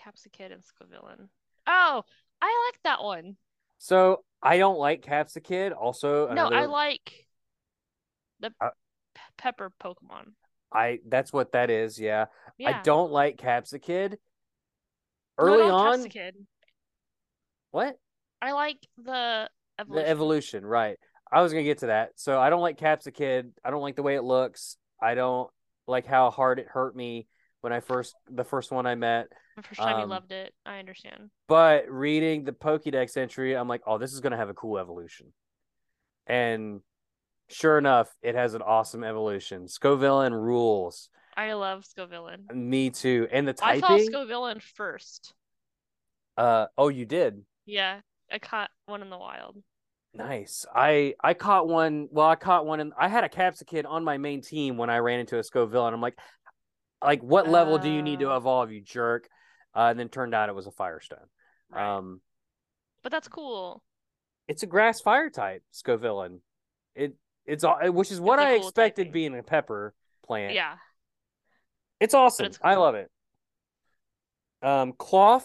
Capsakid 0.00 0.52
and 0.52 0.62
Scovillain. 0.62 1.28
Oh, 1.66 2.02
I 2.40 2.70
like 2.72 2.82
that 2.84 3.02
one. 3.02 3.36
So 3.78 4.24
I 4.42 4.56
don't 4.56 4.78
like 4.78 5.02
Capsakid. 5.02 5.76
Also, 5.76 6.32
No, 6.32 6.48
I 6.48 6.64
like 6.64 7.26
the 8.40 8.52
Uh, 8.58 8.70
pepper 9.36 9.70
Pokemon. 9.82 10.32
I 10.72 11.00
that's 11.06 11.32
what 11.32 11.52
that 11.52 11.70
is. 11.70 12.00
Yeah. 12.00 12.26
Yeah. 12.56 12.78
I 12.78 12.82
don't 12.82 13.12
like 13.12 13.36
Capsakid. 13.36 14.16
Early 15.36 15.68
on, 15.68 16.06
what? 17.70 17.98
I 18.40 18.52
like 18.52 18.78
the 18.96 19.50
evolution. 19.78 20.04
The 20.04 20.10
evolution, 20.10 20.66
right. 20.66 20.96
I 21.30 21.42
was 21.42 21.52
gonna 21.52 21.64
get 21.64 21.78
to 21.78 21.86
that. 21.86 22.12
So 22.16 22.40
I 22.40 22.48
don't 22.48 22.62
like 22.62 22.78
Capsakid. 22.78 23.50
I 23.64 23.70
don't 23.70 23.82
like 23.82 23.96
the 23.96 24.02
way 24.02 24.14
it 24.14 24.22
looks. 24.22 24.78
I 25.02 25.14
don't 25.14 25.50
like 25.86 26.06
how 26.06 26.30
hard 26.30 26.58
it 26.58 26.66
hurt 26.66 26.96
me 26.96 27.26
when 27.64 27.72
I 27.72 27.80
first 27.80 28.14
the 28.30 28.44
first 28.44 28.70
one 28.70 28.86
I 28.86 28.94
met. 28.94 29.28
The 29.56 29.62
first 29.62 29.80
time 29.80 29.96
you 29.96 30.04
um, 30.04 30.10
loved 30.10 30.32
it, 30.32 30.52
I 30.66 30.78
understand. 30.78 31.30
But 31.48 31.90
reading 31.90 32.44
the 32.44 32.52
Pokédex 32.52 33.16
entry, 33.16 33.56
I'm 33.56 33.68
like, 33.68 33.80
oh, 33.86 33.96
this 33.96 34.12
is 34.12 34.20
gonna 34.20 34.36
have 34.36 34.50
a 34.50 34.54
cool 34.54 34.78
evolution. 34.78 35.32
And 36.26 36.82
sure 37.48 37.78
enough, 37.78 38.14
it 38.22 38.34
has 38.34 38.52
an 38.52 38.60
awesome 38.60 39.02
evolution. 39.02 39.64
Scovillain 39.64 40.32
rules. 40.32 41.08
I 41.38 41.54
love 41.54 41.84
Scovillain. 41.84 42.54
Me 42.54 42.90
too. 42.90 43.28
And 43.32 43.48
the 43.48 43.54
typing. 43.54 43.82
I 43.82 43.98
saw 43.98 44.10
Scovillain 44.10 44.60
first. 44.60 45.32
uh 46.36 46.66
oh, 46.76 46.88
you 46.88 47.06
did. 47.06 47.42
Yeah, 47.64 48.00
I 48.30 48.40
caught 48.40 48.68
one 48.84 49.00
in 49.00 49.08
the 49.08 49.18
wild. 49.18 49.56
Nice. 50.12 50.66
I 50.72 51.14
I 51.24 51.32
caught 51.32 51.66
one. 51.66 52.08
Well, 52.10 52.28
I 52.28 52.36
caught 52.36 52.66
one, 52.66 52.80
and 52.80 52.92
I 52.98 53.08
had 53.08 53.24
a 53.24 53.28
Capsakid 53.30 53.86
on 53.86 54.04
my 54.04 54.18
main 54.18 54.42
team 54.42 54.76
when 54.76 54.90
I 54.90 54.98
ran 54.98 55.20
into 55.20 55.38
a 55.38 55.42
Scoville, 55.42 55.86
and 55.86 55.94
I'm 55.94 56.02
like, 56.02 56.18
like, 57.04 57.22
what 57.22 57.48
level 57.48 57.78
do 57.78 57.88
you 57.90 58.02
need 58.02 58.20
to 58.20 58.32
Oh. 58.32 58.36
evolve, 58.36 58.72
you 58.72 58.80
jerk? 58.80 59.28
Uh, 59.74 59.88
and 59.90 59.98
then 59.98 60.08
turned 60.08 60.34
out 60.34 60.48
it 60.48 60.54
was 60.54 60.66
a 60.66 60.70
Firestone. 60.70 61.26
Right. 61.70 61.96
Um, 61.96 62.20
but 63.02 63.10
that's 63.12 63.28
cool. 63.28 63.82
it's 64.48 64.62
a 64.62 64.66
grass 64.66 65.00
fire 65.00 65.30
type 65.30 65.62
Scovillain. 65.72 66.40
It 66.94 67.14
it's 67.46 67.64
all, 67.64 67.78
which 67.92 68.10
is 68.12 68.20
what 68.20 68.38
I 68.38 68.56
cool 68.58 68.68
expected 68.68 69.02
typing. 69.04 69.12
being 69.12 69.38
a 69.38 69.42
pepper 69.42 69.94
plant. 70.24 70.54
Yeah. 70.54 70.76
It's 72.00 72.14
awesome. 72.14 72.46
it's 72.46 72.58
I 72.62 72.74
love 72.76 72.94
it. 72.94 73.10
Um, 74.62 74.92
Klawf. 74.92 75.42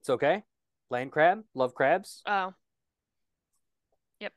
It's 0.00 0.10
okay. 0.10 0.42
Land 0.90 1.10
crab. 1.12 1.42
Love 1.54 1.74
crabs. 1.74 2.22
Oh, 2.26 2.52
Yep. 4.20 4.32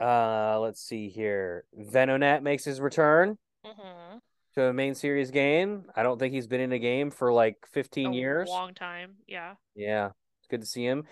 Uh, 0.00 0.58
let's 0.60 0.80
see 0.82 1.08
here. 1.08 1.64
Venonat 1.78 2.42
makes 2.42 2.64
his 2.64 2.80
return 2.80 3.38
hmm 3.64 4.18
to 4.58 4.64
a 4.64 4.72
main 4.72 4.94
series 4.94 5.30
game. 5.30 5.84
I 5.94 6.02
don't 6.02 6.18
think 6.18 6.34
he's 6.34 6.48
been 6.48 6.60
in 6.60 6.72
a 6.72 6.78
game 6.78 7.10
for 7.10 7.32
like 7.32 7.56
15 7.72 8.08
a 8.08 8.12
years. 8.12 8.48
long 8.48 8.74
time. 8.74 9.14
Yeah. 9.26 9.54
Yeah, 9.76 10.06
it's 10.40 10.48
good 10.50 10.60
to 10.60 10.66
see 10.66 10.84
him. 10.84 11.04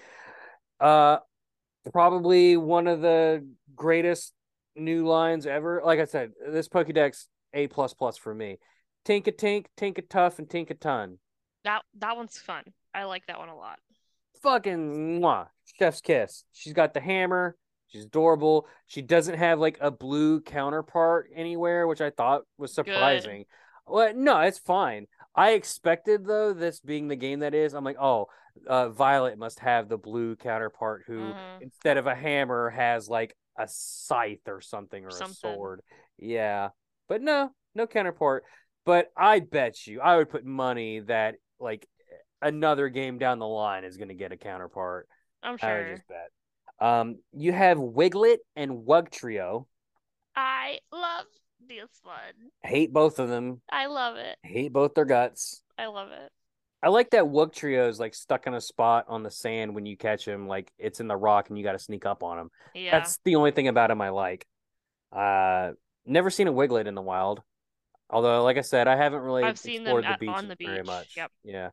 Uh, 0.80 1.18
probably 1.92 2.56
one 2.56 2.88
of 2.88 3.00
the 3.00 3.46
greatest 3.74 4.34
new 4.74 5.06
lines 5.06 5.46
ever. 5.46 5.80
Like 5.84 6.00
I 6.00 6.06
said, 6.06 6.32
this 6.50 6.68
Pokédex 6.68 7.26
A 7.54 7.68
plus 7.68 7.94
plus 7.94 8.16
for 8.16 8.34
me. 8.34 8.58
Tinkatink, 9.06 9.66
Tinka 9.76 10.02
Tough, 10.02 10.40
and 10.40 10.48
Tinkaton. 10.48 11.18
That 11.62 11.82
that 11.98 12.16
one's 12.16 12.38
fun. 12.38 12.64
I 12.92 13.04
like 13.04 13.26
that 13.26 13.38
one 13.38 13.48
a 13.48 13.56
lot. 13.56 13.78
Fucking 14.42 15.20
mwah, 15.20 15.46
chef's 15.78 16.00
kiss. 16.00 16.44
She's 16.52 16.72
got 16.72 16.94
the 16.94 17.00
hammer. 17.00 17.56
She's 17.88 18.04
adorable. 18.04 18.66
She 18.86 19.02
doesn't 19.02 19.36
have 19.38 19.58
like 19.58 19.78
a 19.80 19.90
blue 19.90 20.40
counterpart 20.40 21.30
anywhere, 21.34 21.86
which 21.86 22.00
I 22.00 22.10
thought 22.10 22.42
was 22.58 22.72
surprising. 22.74 23.44
Well, 23.86 24.12
no, 24.14 24.40
it's 24.40 24.58
fine. 24.58 25.06
I 25.34 25.50
expected 25.52 26.26
though, 26.26 26.52
this 26.52 26.80
being 26.80 27.08
the 27.08 27.16
game 27.16 27.40
that 27.40 27.54
is, 27.54 27.74
I'm 27.74 27.84
like, 27.84 27.98
oh, 28.00 28.26
uh, 28.66 28.88
Violet 28.88 29.38
must 29.38 29.60
have 29.60 29.88
the 29.88 29.98
blue 29.98 30.34
counterpart 30.36 31.04
who, 31.06 31.18
Mhm. 31.32 31.62
instead 31.62 31.96
of 31.96 32.06
a 32.06 32.14
hammer, 32.14 32.70
has 32.70 33.08
like 33.08 33.36
a 33.58 33.68
scythe 33.68 34.48
or 34.48 34.60
something 34.60 35.04
or 35.04 35.10
Something. 35.10 35.50
a 35.50 35.54
sword. 35.54 35.80
Yeah, 36.18 36.70
but 37.08 37.22
no, 37.22 37.50
no 37.74 37.86
counterpart. 37.86 38.44
But 38.84 39.10
I 39.16 39.40
bet 39.40 39.86
you, 39.86 40.00
I 40.00 40.16
would 40.16 40.30
put 40.30 40.44
money 40.44 41.00
that 41.00 41.36
like 41.60 41.86
another 42.42 42.88
game 42.88 43.18
down 43.18 43.38
the 43.38 43.46
line 43.46 43.84
is 43.84 43.96
going 43.96 44.08
to 44.08 44.14
get 44.14 44.32
a 44.32 44.36
counterpart. 44.36 45.08
I'm 45.42 45.56
sure. 45.58 45.68
I 45.68 45.78
would 45.78 45.96
just 45.96 46.08
bet. 46.08 46.30
Um, 46.80 47.16
you 47.32 47.52
have 47.52 47.78
Wiglet 47.78 48.38
and 48.54 48.84
Wugtrio. 48.86 49.66
I 50.34 50.78
love 50.92 51.26
this 51.66 51.88
one. 52.02 52.50
Hate 52.62 52.92
both 52.92 53.18
of 53.18 53.28
them. 53.28 53.60
I 53.70 53.86
love 53.86 54.16
it. 54.16 54.36
Hate 54.42 54.72
both 54.72 54.94
their 54.94 55.04
guts. 55.04 55.62
I 55.78 55.86
love 55.86 56.10
it. 56.10 56.30
I 56.82 56.88
like 56.88 57.10
that 57.10 57.24
Wugtrio 57.24 57.88
is 57.88 57.98
like 57.98 58.14
stuck 58.14 58.46
in 58.46 58.54
a 58.54 58.60
spot 58.60 59.06
on 59.08 59.22
the 59.22 59.30
sand 59.30 59.74
when 59.74 59.86
you 59.86 59.96
catch 59.96 60.26
him. 60.26 60.46
Like 60.46 60.70
it's 60.78 61.00
in 61.00 61.08
the 61.08 61.16
rock 61.16 61.48
and 61.48 61.56
you 61.58 61.64
got 61.64 61.72
to 61.72 61.78
sneak 61.78 62.04
up 62.04 62.22
on 62.22 62.38
him. 62.38 62.50
Yeah. 62.74 62.90
That's 62.92 63.18
the 63.24 63.36
only 63.36 63.50
thing 63.50 63.68
about 63.68 63.90
him 63.90 64.00
I 64.02 64.10
like. 64.10 64.46
Uh, 65.10 65.72
never 66.04 66.30
seen 66.30 66.48
a 66.48 66.52
Wiglet 66.52 66.86
in 66.86 66.94
the 66.94 67.02
wild. 67.02 67.42
Although, 68.10 68.44
like 68.44 68.56
I 68.56 68.60
said, 68.60 68.86
I 68.86 68.96
haven't 68.96 69.20
really 69.20 69.42
I've 69.42 69.58
seen 69.58 69.82
them 69.82 69.96
explored 69.96 70.04
the 70.04 70.08
at- 70.10 70.20
beaches 70.20 70.34
on 70.36 70.48
the 70.48 70.56
beach 70.56 70.68
very 70.68 70.84
much. 70.84 71.16
Yep. 71.16 71.32
Yeah, 71.42 71.70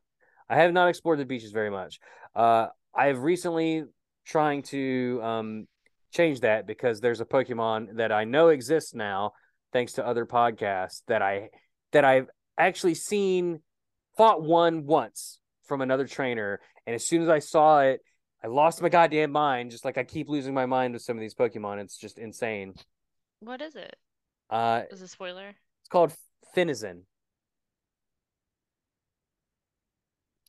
I 0.49 0.55
have 0.55 0.73
not 0.73 0.88
explored 0.88 1.19
the 1.19 1.25
beaches 1.25 1.51
very 1.51 1.69
much. 1.69 1.99
Uh, 2.34 2.67
I've 2.95 3.21
recently 3.21 3.84
trying 4.25 4.63
to 4.63 5.19
um 5.23 5.67
change 6.13 6.41
that 6.41 6.67
because 6.67 7.01
there's 7.01 7.21
a 7.21 7.25
Pokemon 7.25 7.97
that 7.97 8.11
I 8.11 8.23
know 8.23 8.49
exists 8.49 8.93
now, 8.93 9.31
thanks 9.73 9.93
to 9.93 10.05
other 10.05 10.25
podcasts 10.25 11.01
that 11.07 11.21
I 11.21 11.49
that 11.91 12.05
I've 12.05 12.27
actually 12.57 12.95
seen 12.95 13.61
fought 14.15 14.43
one 14.43 14.85
once 14.85 15.39
from 15.65 15.81
another 15.81 16.07
trainer, 16.07 16.59
and 16.85 16.93
as 16.95 17.05
soon 17.07 17.21
as 17.21 17.29
I 17.29 17.39
saw 17.39 17.81
it, 17.81 18.01
I 18.43 18.47
lost 18.47 18.81
my 18.81 18.89
goddamn 18.89 19.31
mind. 19.31 19.71
Just 19.71 19.85
like 19.85 19.97
I 19.97 20.03
keep 20.03 20.29
losing 20.29 20.53
my 20.53 20.65
mind 20.65 20.93
with 20.93 21.01
some 21.01 21.17
of 21.17 21.21
these 21.21 21.35
Pokemon, 21.35 21.81
it's 21.81 21.97
just 21.97 22.19
insane. 22.19 22.73
What 23.39 23.61
is 23.61 23.75
it? 23.75 23.95
Uh, 24.49 24.83
Is 24.91 25.01
a 25.01 25.07
spoiler? 25.07 25.49
it's 25.49 25.89
called 25.89 26.13
Finizen. 26.55 27.01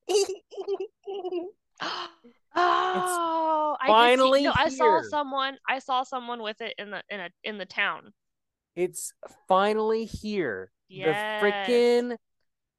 oh, 2.55 3.76
I 3.81 3.86
finally 3.86 4.43
did 4.43 4.52
see. 4.52 4.59
No, 4.59 4.64
I 4.64 4.68
saw 4.68 5.02
someone. 5.02 5.59
I 5.68 5.78
saw 5.78 6.02
someone 6.02 6.43
with 6.43 6.60
it 6.60 6.74
in 6.78 6.90
the 6.90 7.02
in 7.09 7.20
a 7.20 7.31
in 7.43 7.59
the 7.59 7.66
town. 7.66 8.12
It's 8.76 9.12
finally 9.48 10.05
here. 10.05 10.70
Yes. 10.89 11.43
The 11.43 11.47
freaking 11.47 12.16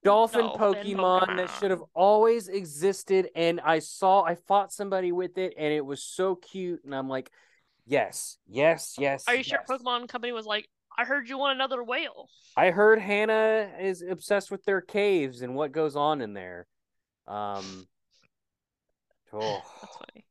dolphin, 0.04 0.42
Dolphin 0.42 0.60
Pokemon, 0.60 1.38
that 1.38 1.50
should 1.60 1.72
have 1.72 1.84
always 1.94 2.48
existed. 2.48 3.30
And 3.36 3.60
I 3.62 3.80
saw, 3.80 4.24
I 4.24 4.36
fought 4.36 4.72
somebody 4.72 5.12
with 5.12 5.38
it, 5.38 5.54
and 5.58 5.74
it 5.74 5.86
was 5.86 6.04
so 6.04 6.36
cute. 6.36 6.82
And 6.86 6.94
I'm 6.94 7.10
like, 7.10 7.32
yes, 7.86 8.38
yes, 8.48 8.96
yes. 8.98 9.24
Are 9.28 9.36
you 9.36 9.44
sure. 9.44 9.60
Pokemon 9.68 10.08
Company 10.08 10.34
was 10.34 10.46
like, 10.46 10.68
I 10.98 11.04
heard 11.04 11.28
you 11.28 11.38
want 11.38 11.56
another 11.56 11.84
whale? 11.84 12.30
I 12.56 12.72
heard 12.72 13.00
Hannah 13.00 13.72
is 13.82 14.02
obsessed 14.02 14.52
with 14.52 14.64
their 14.64 14.82
caves 14.82 15.42
and 15.42 15.56
what 15.56 15.72
goes 15.72 15.96
on 15.96 16.22
in 16.22 16.34
there. 16.34 16.68
Um, 17.28 17.88
oh, 19.36 19.62
That's 19.82 19.98
funny. 19.98 20.26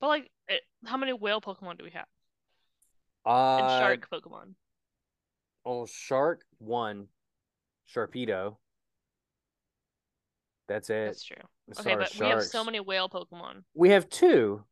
But 0.00 0.08
like, 0.08 0.30
it, 0.48 0.60
how 0.84 0.96
many 0.96 1.12
whale 1.12 1.40
Pokemon 1.40 1.78
do 1.78 1.84
we 1.84 1.90
have? 1.90 2.06
uh, 3.26 3.56
And 3.56 3.70
shark 3.80 4.08
Pokemon. 4.10 4.54
Oh, 5.64 5.86
shark 5.86 6.42
one, 6.58 7.08
Sharpedo. 7.94 8.56
That's 10.68 10.90
it. 10.90 11.06
That's 11.06 11.24
true. 11.24 11.36
Okay, 11.80 11.94
but 11.94 12.12
as 12.12 12.20
we 12.20 12.26
have 12.26 12.42
so 12.42 12.64
many 12.64 12.80
whale 12.80 13.08
Pokemon. 13.08 13.64
We 13.74 13.90
have 13.90 14.08
two. 14.08 14.64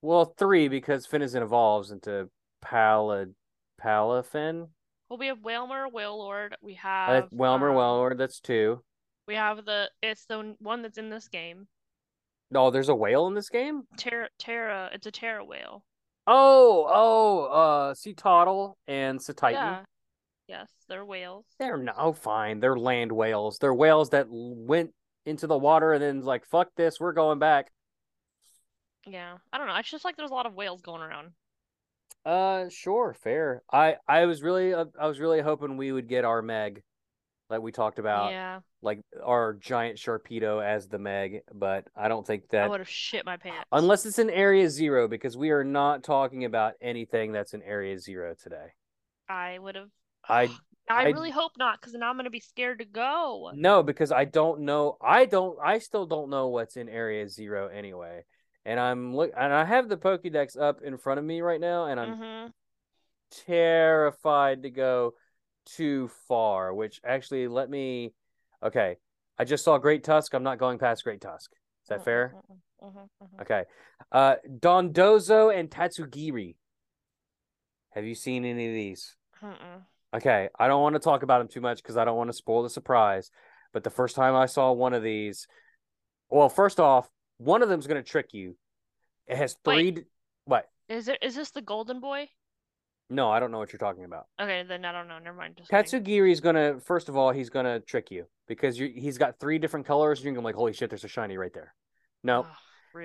Well, 0.00 0.26
three 0.38 0.68
because 0.68 1.06
Finizen 1.06 1.42
evolves 1.42 1.90
into 1.90 2.28
Palad 2.62 3.34
Palafin. 3.82 4.68
Well, 5.08 5.18
we 5.18 5.26
have 5.28 5.42
Wailmer, 5.42 5.86
Wailord. 5.88 6.52
We 6.62 6.74
Uh, 6.74 6.76
have 6.76 7.28
Wailmer, 7.32 7.70
um, 7.70 7.76
Wailord, 7.76 8.18
that's 8.18 8.40
two. 8.40 8.82
We 9.26 9.34
have 9.34 9.64
the. 9.64 9.90
It's 10.02 10.26
the 10.26 10.54
one 10.60 10.82
that's 10.82 10.98
in 10.98 11.10
this 11.10 11.28
game. 11.28 11.66
Oh, 12.54 12.70
there's 12.70 12.88
a 12.88 12.94
whale 12.94 13.26
in 13.26 13.34
this 13.34 13.48
game? 13.48 13.82
Terra. 13.96 14.28
Terra. 14.38 14.90
It's 14.92 15.06
a 15.06 15.10
Terra 15.10 15.44
whale. 15.44 15.84
Oh, 16.26 16.86
oh, 16.88 17.44
uh, 17.44 17.94
Cetoddle 17.94 18.74
and 18.86 19.18
Cetitan. 19.18 19.52
Yeah. 19.52 19.80
Yes, 20.46 20.68
they're 20.88 21.04
whales. 21.04 21.44
They're 21.58 21.76
no 21.76 22.14
fine. 22.14 22.60
They're 22.60 22.78
land 22.78 23.12
whales. 23.12 23.58
They're 23.58 23.74
whales 23.74 24.10
that 24.10 24.26
went 24.30 24.92
into 25.26 25.46
the 25.46 25.58
water 25.58 25.92
and 25.92 26.02
then 26.02 26.22
like 26.22 26.46
fuck 26.46 26.68
this, 26.76 26.98
we're 26.98 27.12
going 27.12 27.38
back. 27.38 27.70
Yeah, 29.06 29.36
I 29.52 29.58
don't 29.58 29.66
know. 29.66 29.76
It's 29.76 29.90
just 29.90 30.04
like 30.04 30.16
there's 30.16 30.30
a 30.30 30.34
lot 30.34 30.46
of 30.46 30.54
whales 30.54 30.80
going 30.80 31.02
around. 31.02 31.32
Uh, 32.24 32.68
sure, 32.70 33.14
fair. 33.14 33.62
I 33.70 33.96
I 34.06 34.24
was 34.26 34.42
really 34.42 34.74
uh, 34.74 34.86
I 35.00 35.06
was 35.06 35.20
really 35.20 35.40
hoping 35.40 35.76
we 35.76 35.92
would 35.92 36.08
get 36.08 36.24
our 36.24 36.42
Meg, 36.42 36.82
like 37.50 37.60
we 37.60 37.72
talked 37.72 37.98
about, 37.98 38.32
yeah, 38.32 38.60
like 38.82 39.00
our 39.24 39.54
giant 39.54 39.98
Sharpedo 39.98 40.64
as 40.64 40.88
the 40.88 40.98
Meg, 40.98 41.42
but 41.52 41.86
I 41.96 42.08
don't 42.08 42.26
think 42.26 42.48
that 42.50 42.64
I 42.64 42.68
would 42.68 42.80
have 42.80 42.88
shit 42.88 43.24
my 43.24 43.36
pants. 43.36 43.68
unless 43.72 44.06
it's 44.06 44.18
in 44.18 44.30
Area 44.30 44.68
Zero 44.70 45.08
because 45.08 45.36
we 45.36 45.50
are 45.50 45.64
not 45.64 46.02
talking 46.04 46.44
about 46.44 46.74
anything 46.80 47.32
that's 47.32 47.54
in 47.54 47.62
Area 47.62 47.98
Zero 47.98 48.34
today. 48.40 48.72
I 49.28 49.58
would 49.58 49.74
have. 49.74 49.90
I 50.28 50.50
I, 50.90 51.02
I- 51.02 51.04
really 51.06 51.30
hope 51.30 51.52
not, 51.58 51.80
because 51.80 51.94
now 51.94 52.08
I'm 52.10 52.16
gonna 52.16 52.30
be 52.30 52.40
scared 52.40 52.78
to 52.78 52.84
go. 52.84 53.52
no 53.52 53.82
because 53.82 54.12
I 54.12 54.24
don't 54.24 54.60
know. 54.60 54.96
I 55.00 55.24
don't. 55.26 55.58
I 55.62 55.78
still 55.78 56.06
don't 56.06 56.30
know 56.30 56.48
what's 56.48 56.76
in 56.76 56.88
Area 56.88 57.28
Zero 57.28 57.68
anyway. 57.68 58.24
And 58.64 58.78
I'm 58.78 59.16
look 59.16 59.32
and 59.36 59.52
I 59.52 59.64
have 59.64 59.88
the 59.88 59.96
Pokédex 59.96 60.58
up 60.60 60.82
in 60.82 60.98
front 60.98 61.18
of 61.18 61.24
me 61.24 61.40
right 61.40 61.60
now, 61.60 61.86
and 61.86 61.98
I'm 61.98 62.16
hmm 62.16 62.48
terrified 63.46 64.62
to 64.62 64.70
go 64.70 65.14
too 65.76 66.10
far, 66.28 66.74
which 66.74 67.00
actually 67.04 67.48
let 67.48 67.68
me 67.70 68.12
okay. 68.62 68.96
I 69.38 69.44
just 69.44 69.64
saw 69.64 69.78
Great 69.78 70.02
Tusk. 70.02 70.34
I'm 70.34 70.42
not 70.42 70.58
going 70.58 70.78
past 70.78 71.04
Great 71.04 71.20
Tusk. 71.20 71.52
Is 71.84 71.88
that 71.88 72.04
fair? 72.04 72.34
Mm-hmm, 72.82 73.40
Okay. 73.40 73.64
Uh 74.10 74.36
Dondozo 74.48 75.56
and 75.56 75.70
Tatsugiri. 75.70 76.56
Have 77.90 78.04
you 78.04 78.14
seen 78.14 78.44
any 78.44 78.66
of 78.68 78.74
these? 78.74 79.16
Okay, 80.14 80.48
I 80.58 80.68
don't 80.68 80.82
want 80.82 80.94
to 80.94 81.00
talk 81.00 81.22
about 81.22 81.38
them 81.38 81.48
too 81.48 81.60
much 81.60 81.82
because 81.82 81.96
I 81.96 82.04
don't 82.04 82.16
want 82.16 82.28
to 82.30 82.36
spoil 82.36 82.62
the 82.62 82.70
surprise. 82.70 83.30
But 83.72 83.84
the 83.84 83.90
first 83.90 84.16
time 84.16 84.34
I 84.34 84.46
saw 84.46 84.72
one 84.72 84.94
of 84.94 85.02
these, 85.02 85.46
well, 86.30 86.48
first 86.48 86.80
off, 86.80 87.08
one 87.36 87.62
of 87.62 87.68
them's 87.68 87.86
going 87.86 88.02
to 88.02 88.08
trick 88.08 88.32
you. 88.32 88.56
It 89.26 89.36
has 89.36 89.56
three. 89.64 89.74
Wait. 89.92 90.04
What? 90.46 90.68
Is 90.88 91.08
it 91.08 91.18
is 91.22 91.34
this 91.34 91.50
the 91.50 91.60
golden 91.60 92.00
boy? 92.00 92.28
No, 93.10 93.30
I 93.30 93.40
don't 93.40 93.50
know 93.50 93.58
what 93.58 93.72
you're 93.72 93.78
talking 93.78 94.04
about. 94.04 94.26
Okay, 94.40 94.64
then 94.68 94.84
I 94.84 94.92
don't 94.92 95.08
know. 95.08 95.18
Never 95.18 95.36
mind. 95.36 95.56
Just 95.56 95.70
kidding. 95.70 96.02
Tatsugiri's 96.04 96.40
gonna 96.40 96.78
first 96.80 97.08
of 97.08 97.16
all 97.16 97.30
he's 97.30 97.48
gonna 97.48 97.80
trick 97.80 98.10
you 98.10 98.26
because 98.46 98.78
you 98.78 98.92
he's 98.94 99.16
got 99.16 99.38
three 99.40 99.58
different 99.58 99.86
colors 99.86 100.18
and 100.18 100.24
you're 100.26 100.34
gonna 100.34 100.42
be 100.42 100.46
like 100.48 100.56
holy 100.56 100.72
shit 100.74 100.90
there's 100.90 101.04
a 101.04 101.08
shiny 101.08 101.36
right 101.38 101.52
there. 101.54 101.74
No, 102.22 102.46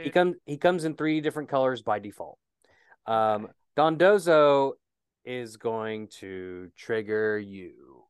he 0.03 0.09
comes 0.09 0.35
he 0.45 0.57
comes 0.57 0.83
in 0.83 0.95
three 0.95 1.21
different 1.21 1.49
colors 1.49 1.81
by 1.81 1.99
default. 1.99 2.37
Um, 3.05 3.45
Okay. 3.45 3.53
Dondozo 3.77 4.73
is 5.25 5.57
going 5.57 6.09
to 6.19 6.69
trigger 6.77 7.39
you 7.39 8.03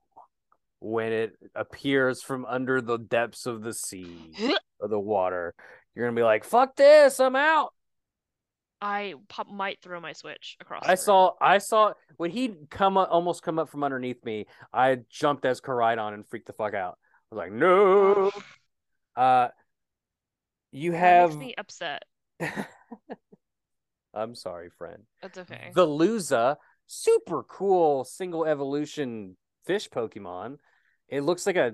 when 0.80 1.14
it 1.14 1.38
appears 1.56 2.22
from 2.22 2.44
under 2.46 2.82
the 2.82 2.98
depths 2.98 3.46
of 3.46 3.62
the 3.62 3.74
sea 3.74 4.34
or 4.80 4.88
the 4.88 5.00
water. 5.00 5.54
You're 5.94 6.08
gonna 6.08 6.16
be 6.16 6.24
like 6.24 6.44
fuck 6.44 6.76
this 6.76 7.20
I'm 7.20 7.36
out. 7.36 7.74
I 8.84 9.14
pop, 9.30 9.48
might 9.50 9.82
throw 9.82 10.02
my 10.02 10.12
switch 10.12 10.58
across. 10.60 10.84
I 10.86 10.96
saw 10.96 11.32
I 11.40 11.60
saw 11.60 11.94
when 12.18 12.32
he'd 12.32 12.70
come 12.70 12.98
up 12.98 13.08
almost 13.10 13.42
come 13.42 13.58
up 13.58 13.70
from 13.70 13.82
underneath 13.82 14.24
me. 14.26 14.46
I 14.74 15.00
jumped 15.10 15.46
as 15.46 15.62
Koraidon 15.62 16.14
and 16.14 16.28
freaked 16.28 16.48
the 16.48 16.54
fuck 16.54 16.74
out. 16.74 16.98
I 17.32 17.36
was 17.36 17.38
like, 17.38 17.54
no. 17.54 18.30
Uh, 19.16 19.48
you 20.74 20.92
that 20.92 20.98
have. 20.98 21.30
makes 21.30 21.40
me 21.40 21.56
upset. 21.58 22.04
I'm 24.14 24.36
sorry, 24.36 24.70
friend. 24.78 25.04
That's 25.22 25.38
okay. 25.38 25.72
Veluza, 25.74 26.58
super 26.86 27.44
cool 27.44 28.04
single 28.04 28.46
evolution 28.46 29.38
fish 29.66 29.90
Pokemon. 29.90 30.58
It 31.08 31.22
looks 31.22 31.46
like 31.46 31.56
a, 31.56 31.74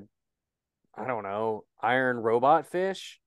I 0.95 1.07
don't 1.07 1.23
know, 1.23 1.63
iron 1.81 2.17
robot 2.17 2.67
fish. 2.67 3.19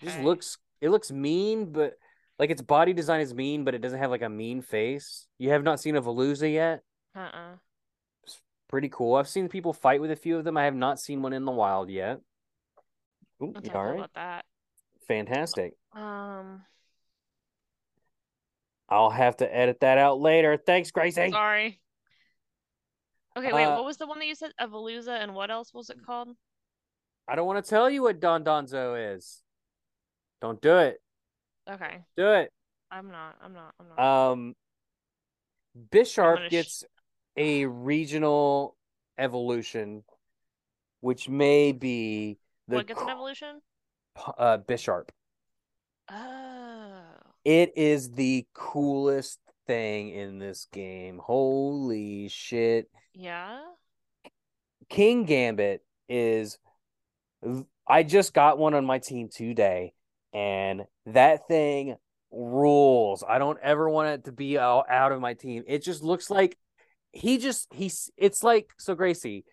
It 0.00 0.04
just 0.04 0.20
looks. 0.20 0.58
It 0.80 0.90
looks 0.90 1.10
mean, 1.10 1.72
but 1.72 1.94
like 2.38 2.50
its 2.50 2.62
body 2.62 2.92
design 2.92 3.20
is 3.20 3.34
mean, 3.34 3.64
but 3.64 3.74
it 3.74 3.80
doesn't 3.80 3.98
have 3.98 4.10
like 4.10 4.22
a 4.22 4.28
mean 4.28 4.62
face. 4.62 5.26
You 5.38 5.50
have 5.50 5.62
not 5.62 5.80
seen 5.80 5.96
a 5.96 6.02
Veluza 6.02 6.52
yet. 6.52 6.82
Uh-uh. 7.16 7.56
pretty 8.68 8.88
cool. 8.90 9.16
I've 9.16 9.28
seen 9.28 9.48
people 9.48 9.72
fight 9.72 10.00
with 10.00 10.10
a 10.10 10.16
few 10.16 10.38
of 10.38 10.44
them. 10.44 10.56
I 10.56 10.64
have 10.64 10.74
not 10.74 11.00
seen 11.00 11.22
one 11.22 11.32
in 11.32 11.44
the 11.44 11.52
wild 11.52 11.90
yet. 11.90 12.20
Ooh, 13.42 13.54
you 13.62 13.70
all 13.72 13.84
right? 13.84 13.94
about 13.96 14.14
that. 14.14 14.44
Fantastic. 15.08 15.72
Um, 15.92 16.62
I'll 18.88 19.10
have 19.10 19.36
to 19.38 19.56
edit 19.56 19.80
that 19.80 19.98
out 19.98 20.20
later. 20.20 20.56
Thanks, 20.56 20.90
Gracie. 20.90 21.30
sorry. 21.30 21.80
Okay, 23.36 23.52
wait. 23.52 23.64
Uh, 23.64 23.76
what 23.76 23.84
was 23.84 23.96
the 23.96 24.06
one 24.06 24.18
that 24.18 24.26
you 24.26 24.34
said? 24.34 24.52
Evoluza, 24.60 25.22
and 25.22 25.34
what 25.34 25.50
else 25.50 25.72
was 25.72 25.90
it 25.90 25.98
called? 26.04 26.28
I 27.28 27.36
don't 27.36 27.46
want 27.46 27.64
to 27.64 27.68
tell 27.68 27.88
you 27.90 28.02
what 28.02 28.20
Don 28.20 28.42
Donzo 28.44 29.16
is. 29.16 29.42
Don't 30.40 30.60
do 30.60 30.78
it. 30.78 31.00
Okay, 31.70 32.00
Do 32.16 32.32
it. 32.32 32.52
I'm 32.90 33.10
not. 33.10 33.36
I'm 33.42 33.52
not. 33.52 33.74
I'm 33.78 33.86
not. 33.96 34.30
Um, 34.32 34.56
Bisharp 35.90 36.46
sh- 36.46 36.50
gets 36.50 36.84
a 37.36 37.66
regional 37.66 38.76
evolution, 39.18 40.02
which 41.00 41.28
may 41.28 41.72
be 41.72 42.38
the 42.66 42.76
what 42.76 42.86
gets 42.86 43.02
an 43.02 43.10
evolution? 43.10 43.60
uh, 44.38 44.58
Bisharp. 44.58 45.10
Oh. 46.10 47.02
It 47.44 47.72
is 47.76 48.12
the 48.12 48.46
coolest 48.54 49.38
thing 49.66 50.10
in 50.10 50.38
this 50.38 50.66
game. 50.72 51.20
Holy 51.22 52.28
shit. 52.28 52.90
Yeah. 53.14 53.60
Kingambit 54.90 55.80
is 56.08 56.58
I 57.86 58.02
just 58.02 58.32
got 58.32 58.58
one 58.58 58.74
on 58.74 58.86
my 58.86 58.98
team 58.98 59.28
today 59.28 59.92
and 60.38 60.84
that 61.06 61.48
thing 61.48 61.96
rules. 62.30 63.24
I 63.26 63.38
don't 63.38 63.58
ever 63.62 63.88
want 63.88 64.08
it 64.10 64.24
to 64.24 64.32
be 64.32 64.58
out, 64.58 64.84
out 64.88 65.12
of 65.12 65.20
my 65.20 65.34
team. 65.34 65.64
It 65.66 65.82
just 65.82 66.02
looks 66.02 66.30
like 66.30 66.56
he 67.12 67.38
just 67.38 67.72
he's 67.72 68.10
it's 68.16 68.42
like 68.42 68.68
so 68.78 68.94
Gracie 68.94 69.44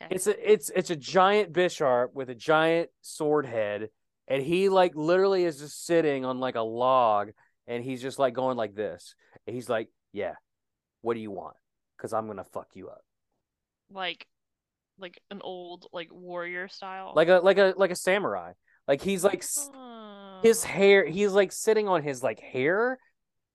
Okay. 0.00 0.14
it's 0.14 0.26
a 0.28 0.52
it's 0.52 0.70
it's 0.74 0.90
a 0.90 0.96
giant 0.96 1.52
Bisharp 1.52 2.14
with 2.14 2.30
a 2.30 2.34
giant 2.34 2.88
sword 3.02 3.46
head 3.46 3.88
and 4.28 4.42
he 4.42 4.68
like 4.68 4.94
literally 4.94 5.44
is 5.44 5.58
just 5.58 5.84
sitting 5.84 6.24
on 6.24 6.38
like 6.38 6.54
a 6.54 6.60
log 6.60 7.30
and 7.66 7.82
he's 7.84 8.00
just 8.00 8.18
like 8.18 8.34
going 8.34 8.56
like 8.56 8.74
this. 8.74 9.14
And 9.46 9.54
he's 9.54 9.68
like, 9.68 9.88
"Yeah. 10.12 10.34
What 11.02 11.14
do 11.14 11.20
you 11.20 11.30
want? 11.30 11.56
Cuz 11.98 12.12
I'm 12.12 12.26
going 12.26 12.38
to 12.38 12.44
fuck 12.44 12.68
you 12.74 12.88
up." 12.88 13.02
Like, 13.90 14.26
like 14.98 15.20
an 15.30 15.40
old 15.42 15.86
like 15.92 16.12
warrior 16.12 16.68
style. 16.68 17.12
Like 17.14 17.28
a 17.28 17.40
like 17.42 17.58
a 17.58 17.74
like 17.76 17.90
a 17.90 17.96
samurai. 17.96 18.52
Like 18.88 19.02
he's 19.02 19.22
like 19.22 19.42
his 19.42 20.64
Oh. 20.64 20.68
hair 20.68 21.06
he's 21.06 21.32
like 21.32 21.52
sitting 21.52 21.86
on 21.88 22.02
his 22.02 22.22
like 22.22 22.40
hair 22.40 22.98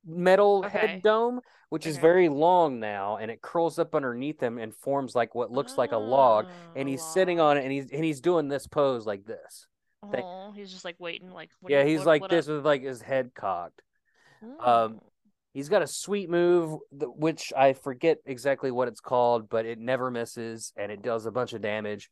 metal 0.06 0.64
Okay. 0.66 0.78
head 0.88 1.02
dome 1.02 1.40
which 1.70 1.88
is 1.88 1.98
very 1.98 2.30
long 2.30 2.80
now 2.80 3.18
and 3.18 3.32
it 3.32 3.42
curls 3.42 3.80
up 3.80 3.96
underneath 3.96 4.40
him 4.40 4.60
and 4.60 4.76
forms 4.76 5.16
like 5.16 5.34
what 5.34 5.50
looks 5.50 5.78
like 5.78 5.92
a 5.92 5.98
log 5.98 6.46
Ah, 6.48 6.52
and 6.76 6.88
he's 6.88 7.02
sitting 7.04 7.40
on 7.40 7.58
it 7.58 7.64
and 7.64 7.72
he's 7.72 7.90
and 7.90 8.04
he's 8.04 8.22
doing 8.22 8.48
this 8.48 8.68
pose 8.68 9.06
like 9.08 9.26
this. 9.26 9.66
Oh, 10.04 10.52
he's 10.54 10.70
just 10.72 10.84
like 10.86 10.98
waiting, 11.00 11.32
like 11.32 11.50
yeah 11.68 11.84
he's 11.86 12.00
what- 12.00 12.08
like 12.08 12.22
what 12.24 12.32
this 12.32 12.48
up? 12.50 12.56
with 12.58 12.66
like 12.66 12.84
his 12.84 13.02
head 13.02 13.32
cocked 13.34 13.82
um, 14.44 14.50
Mm. 14.60 15.00
he's 15.54 15.70
got 15.70 15.82
a 15.82 15.88
sweet 15.88 16.30
move 16.30 16.78
which 16.92 17.54
i 17.58 17.72
forget 17.72 18.18
exactly 18.26 18.70
what 18.70 18.90
it's 18.90 19.00
called 19.00 19.48
but 19.50 19.66
it 19.66 19.80
never 19.80 20.12
misses 20.12 20.74
and 20.76 20.92
it 20.92 21.02
does 21.02 21.26
a 21.26 21.32
bunch 21.32 21.54
of 21.54 21.62
damage 21.62 22.10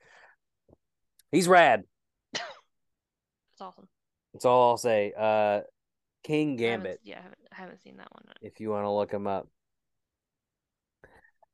he's 1.33 1.49
rad 1.49 1.83
It's 3.61 3.67
awesome. 3.67 3.87
that's 4.33 4.45
all 4.45 4.71
i'll 4.71 4.77
say 4.77 5.13
uh 5.17 5.61
king 6.23 6.53
I 6.53 6.55
gambit 6.55 6.99
yeah, 7.03 7.19
I 7.19 7.21
haven't, 7.21 7.39
I 7.51 7.55
haven't 7.55 7.81
seen 7.81 7.97
that 7.97 8.07
one. 8.11 8.23
if 8.41 8.59
you 8.59 8.69
want 8.69 8.85
to 8.85 8.91
look 8.91 9.11
him 9.11 9.27
up 9.27 9.47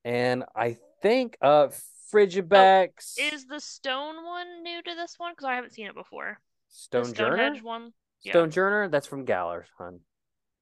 and 0.05 0.43
i 0.55 0.77
think 1.01 1.37
uh 1.41 1.67
frigibax 2.13 3.15
Is 3.19 3.45
the 3.45 3.59
stone 3.59 4.23
one 4.23 4.63
new 4.63 4.81
to 4.81 4.95
this 4.95 5.15
one? 5.17 5.33
Because 5.33 5.45
I 5.45 5.55
haven't 5.55 5.73
seen 5.73 5.87
it 5.87 5.95
before. 5.95 6.39
stonjourner 6.71 7.61
one. 7.61 7.91
yeah. 8.23 8.31
stone 8.31 8.49
journer 8.51 8.87
that's 8.87 9.07
from 9.07 9.25
Galar, 9.25 9.65
hun 9.77 9.99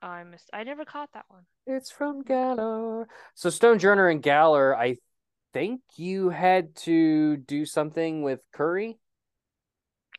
I 0.01 0.23
missed. 0.23 0.49
I 0.53 0.63
never 0.63 0.85
caught 0.85 1.09
that 1.13 1.25
one. 1.29 1.43
It's 1.65 1.89
from 1.89 2.21
Galar. 2.23 3.07
So 3.33 3.49
Stonjourner 3.49 4.11
and 4.11 4.21
Galar, 4.21 4.77
I 4.77 4.97
think 5.51 5.81
you 5.95 6.29
had 6.29 6.75
to 6.77 7.37
do 7.37 7.65
something 7.65 8.21
with 8.21 8.41
Curry. 8.53 8.99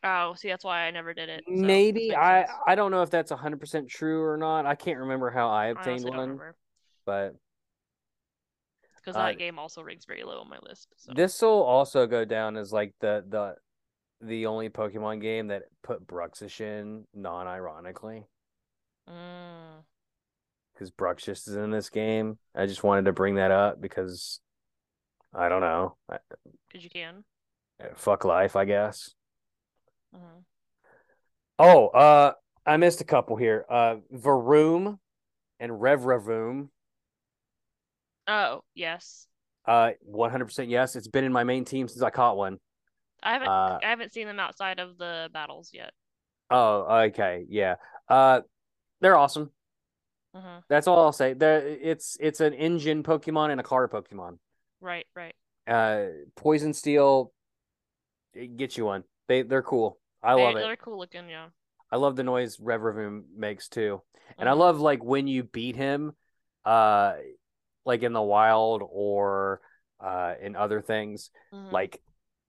Oh, 0.08 0.34
see, 0.34 0.48
that's 0.48 0.64
why 0.64 0.82
I 0.86 0.90
never 0.92 1.12
did 1.12 1.28
it. 1.28 1.44
so 1.46 1.52
Maybe 1.52 2.14
I 2.14 2.46
I 2.66 2.74
don't 2.76 2.90
know 2.90 3.02
if 3.02 3.10
that's 3.10 3.32
hundred 3.32 3.58
percent 3.60 3.88
true 3.88 4.22
or 4.22 4.36
not. 4.36 4.64
I 4.66 4.74
can't 4.76 4.98
remember 5.00 5.30
how 5.30 5.48
I 5.48 5.64
I 5.64 5.68
obtained 5.68 6.04
don't 6.04 6.16
one, 6.16 6.40
but 7.04 7.34
because 8.96 9.16
Uh, 9.16 9.26
that 9.26 9.38
game 9.38 9.58
also 9.58 9.82
ranks 9.82 10.04
very 10.04 10.22
low 10.22 10.40
on 10.40 10.48
my 10.48 10.58
list. 10.62 10.88
So. 10.96 11.12
this 11.14 11.40
will 11.42 11.62
also 11.62 12.06
go 12.06 12.24
down 12.24 12.56
as 12.56 12.72
like 12.72 12.94
the 13.00 13.24
the 13.28 13.56
the 14.20 14.46
only 14.46 14.68
Pokemon 14.70 15.20
game 15.20 15.48
that 15.48 15.64
put 15.82 16.06
Bruxish 16.06 16.60
in 16.60 17.04
non-ironically 17.12 18.24
Mm. 19.08 19.84
because 20.72 20.90
Bruxish 20.90 21.46
is 21.48 21.54
in 21.54 21.70
this 21.70 21.90
game. 21.90 22.38
I 22.54 22.66
just 22.66 22.82
wanted 22.82 23.04
to 23.06 23.12
bring 23.12 23.36
that 23.36 23.50
up 23.50 23.80
because 23.80 24.40
I 25.34 25.48
don't 25.48 25.60
know. 25.60 25.96
Because 26.08 26.82
you 26.84 26.90
can. 26.90 27.24
Fuck 27.96 28.24
life, 28.24 28.56
I 28.56 28.64
guess. 28.64 29.14
Hmm 30.12 30.40
Oh, 31.58 31.88
uh, 31.88 32.32
I 32.66 32.76
missed 32.76 33.00
a 33.00 33.04
couple 33.04 33.36
here. 33.36 33.64
Uh, 33.68 33.96
Varoom 34.12 34.98
and 35.58 35.72
Revavroom. 35.72 36.68
Oh, 38.28 38.62
yes. 38.74 39.26
Uh, 39.66 39.92
100% 40.06 40.68
yes. 40.68 40.96
It's 40.96 41.08
been 41.08 41.24
in 41.24 41.32
my 41.32 41.44
main 41.44 41.64
team 41.64 41.88
since 41.88 42.02
I 42.02 42.10
caught 42.10 42.36
one. 42.36 42.58
I 43.22 43.32
haven't 43.32 43.48
Uh, 43.48 43.78
I 43.82 43.88
haven't 43.88 44.12
seen 44.12 44.26
them 44.26 44.38
outside 44.38 44.78
of 44.78 44.98
the 44.98 45.30
battles 45.32 45.70
yet. 45.72 45.92
Oh, 46.50 47.02
okay, 47.06 47.44
yeah. 47.48 47.76
Uh, 48.08 48.42
they're 49.00 49.16
awesome. 49.16 49.50
hmm 50.34 50.58
That's 50.68 50.86
all 50.86 51.02
I'll 51.02 51.12
say. 51.12 51.32
There, 51.32 51.66
it's 51.66 52.16
it's 52.20 52.40
an 52.40 52.54
engine 52.54 53.02
Pokemon 53.02 53.50
and 53.50 53.60
a 53.60 53.64
car 53.64 53.88
Pokemon. 53.88 54.38
Right, 54.80 55.06
right. 55.16 55.34
Uh, 55.66 56.06
Poison 56.36 56.72
Steel, 56.72 57.32
get 58.56 58.76
you 58.76 58.84
one. 58.84 59.04
They 59.28 59.42
they're 59.42 59.62
cool. 59.62 59.98
I 60.22 60.34
They, 60.34 60.42
love 60.44 60.56
it. 60.56 60.60
They're 60.60 60.76
cool 60.76 60.98
looking, 60.98 61.28
yeah. 61.28 61.48
I 61.90 61.96
love 61.96 62.16
the 62.16 62.24
noise 62.24 62.58
Rev 62.60 62.80
Revavroom 62.80 63.24
makes 63.36 63.68
too, 63.68 64.02
and 64.38 64.48
I 64.48 64.52
Mhm. 64.52 64.58
love 64.58 64.80
like 64.80 65.04
when 65.04 65.26
you 65.28 65.44
beat 65.44 65.76
him, 65.76 66.16
uh, 66.64 67.14
like 67.84 68.02
in 68.02 68.12
the 68.12 68.22
wild 68.22 68.82
or 68.84 69.60
uh 70.00 70.34
in 70.40 70.56
other 70.56 70.80
things, 70.82 71.30
Mhm. 71.52 71.72
like 71.72 72.02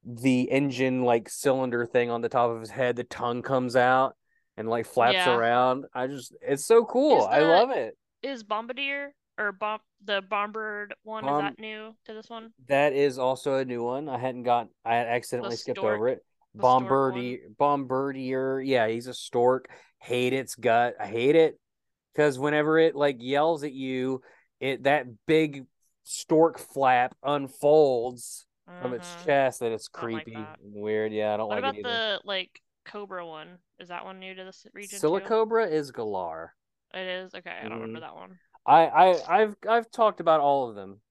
the 0.03 0.49
engine 0.51 1.03
like 1.03 1.29
cylinder 1.29 1.85
thing 1.85 2.09
on 2.09 2.21
the 2.21 2.29
top 2.29 2.49
of 2.49 2.59
his 2.59 2.69
head, 2.69 2.95
the 2.95 3.03
tongue 3.03 3.41
comes 3.41 3.75
out 3.75 4.15
and 4.55 4.67
like 4.69 4.85
flaps 4.85 5.13
Yeah. 5.13 5.35
around. 5.35 5.85
I 5.93 6.07
just 6.07 6.35
it's 6.41 6.65
so 6.65 6.85
cool. 6.85 7.19
Is 7.19 7.25
I 7.25 7.39
love 7.41 7.69
it. 7.71 7.97
Is 8.23 8.43
Bombirdier 8.43 9.11
or 9.37 9.51
Bomb 9.51 9.79
the 10.03 10.21
Bombard 10.21 10.93
one 11.03 11.23
Bomb- 11.23 11.45
is 11.45 11.51
that 11.51 11.59
new 11.61 11.95
to 12.05 12.13
this 12.13 12.29
one? 12.29 12.53
That 12.67 12.93
is 12.93 13.19
also 13.19 13.55
a 13.57 13.65
new 13.65 13.83
one. 13.83 14.09
I 14.09 14.17
hadn't 14.17 14.43
got. 14.43 14.69
I 14.83 14.95
had 14.95 15.07
accidentally 15.07 15.51
The 15.53 15.57
skipped 15.57 15.77
stork- 15.79 15.95
over 15.95 16.07
it. 16.09 16.25
Bombirdier, 16.55 17.39
Bombirdier. 17.59 18.65
Yeah, 18.65 18.87
he's 18.87 19.07
a 19.07 19.13
stork. 19.13 19.69
Hate 19.99 20.33
its 20.33 20.55
gut. 20.55 20.95
I 20.99 21.07
hate 21.07 21.35
it 21.35 21.59
because 22.13 22.39
whenever 22.39 22.77
it 22.79 22.95
like 22.95 23.17
yells 23.19 23.63
at 23.63 23.73
you, 23.73 24.21
it 24.59 24.83
that 24.83 25.05
big 25.25 25.65
stork 26.03 26.57
flap 26.59 27.15
unfolds 27.23 28.45
from 28.81 28.93
its 28.93 29.07
Mhm. 29.07 29.23
chest, 29.25 29.61
and 29.61 29.73
it's 29.73 29.87
like 29.87 30.25
creepy 30.25 30.33
that. 30.33 30.59
and 30.63 30.73
weird. 30.81 31.11
Yeah, 31.13 31.33
I 31.33 31.37
don't 31.37 31.49
What 31.49 31.59
like 31.59 31.59
about 31.59 31.75
the 31.83 32.21
like 32.23 32.61
Cobra 32.85 33.25
one? 33.25 33.59
Is 33.79 33.89
that 33.89 34.05
one 34.05 34.19
new 34.19 34.33
to 34.33 34.43
this 34.43 34.65
region 34.73 34.99
too? 34.99 35.05
Silicobra 35.05 35.69
is 35.69 35.91
Galar. 35.91 36.55
It 36.93 37.07
is? 37.07 37.33
Okay, 37.35 37.49
I 37.49 37.63
don't 37.63 37.73
remember 37.79 37.99
Mhm. 37.99 38.01
that 38.01 38.15
one. 38.15 38.39
I, 38.65 38.85
I 38.87 39.41
I've 39.41 39.55
I've 39.67 39.91
talked 39.91 40.19
about 40.19 40.41
all 40.41 40.69
of 40.69 40.75
them. 40.75 41.01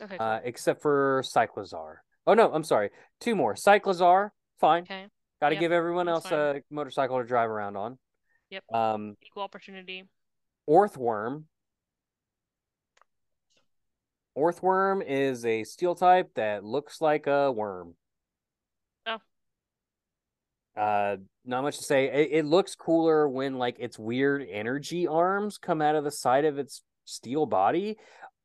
Okay, 0.00 0.18
cool. 0.18 0.26
uh, 0.26 0.40
except 0.44 0.82
for 0.82 1.22
Cyclizar. 1.24 1.96
Oh 2.26 2.34
no, 2.34 2.50
I'm 2.52 2.64
sorry. 2.64 2.90
Two 3.20 3.36
more. 3.36 3.54
Cyclizar, 3.54 4.30
fine. 4.58 4.82
okay. 4.82 5.06
Got 5.40 5.50
to 5.50 5.54
Yep, 5.56 5.60
give 5.60 5.72
everyone 5.72 6.06
that's 6.06 6.24
else 6.24 6.32
a 6.32 6.62
motorcycle 6.70 7.18
to 7.18 7.24
drive 7.24 7.50
around 7.50 7.76
on. 7.76 7.98
Yep. 8.50 8.64
Um, 8.72 9.16
Equal 9.22 9.42
opportunity. 9.42 10.04
Orthworm. 10.68 11.44
Orthworm 14.36 15.02
is 15.06 15.44
a 15.44 15.64
steel 15.64 15.94
type 15.94 16.30
that 16.34 16.64
looks 16.64 17.00
like 17.00 17.26
a 17.26 17.50
worm. 17.52 17.94
Oh. 19.06 19.18
Uh, 20.76 21.16
not 21.44 21.62
much 21.62 21.78
to 21.78 21.84
say. 21.84 22.06
It, 22.06 22.28
it 22.32 22.44
looks 22.44 22.74
cooler 22.74 23.28
when 23.28 23.56
like 23.56 23.76
its 23.78 23.98
weird 23.98 24.46
energy 24.50 25.06
arms 25.06 25.58
come 25.58 25.80
out 25.80 25.94
of 25.94 26.04
the 26.04 26.10
side 26.10 26.44
of 26.44 26.58
its 26.58 26.82
steel 27.04 27.46
body. 27.46 27.96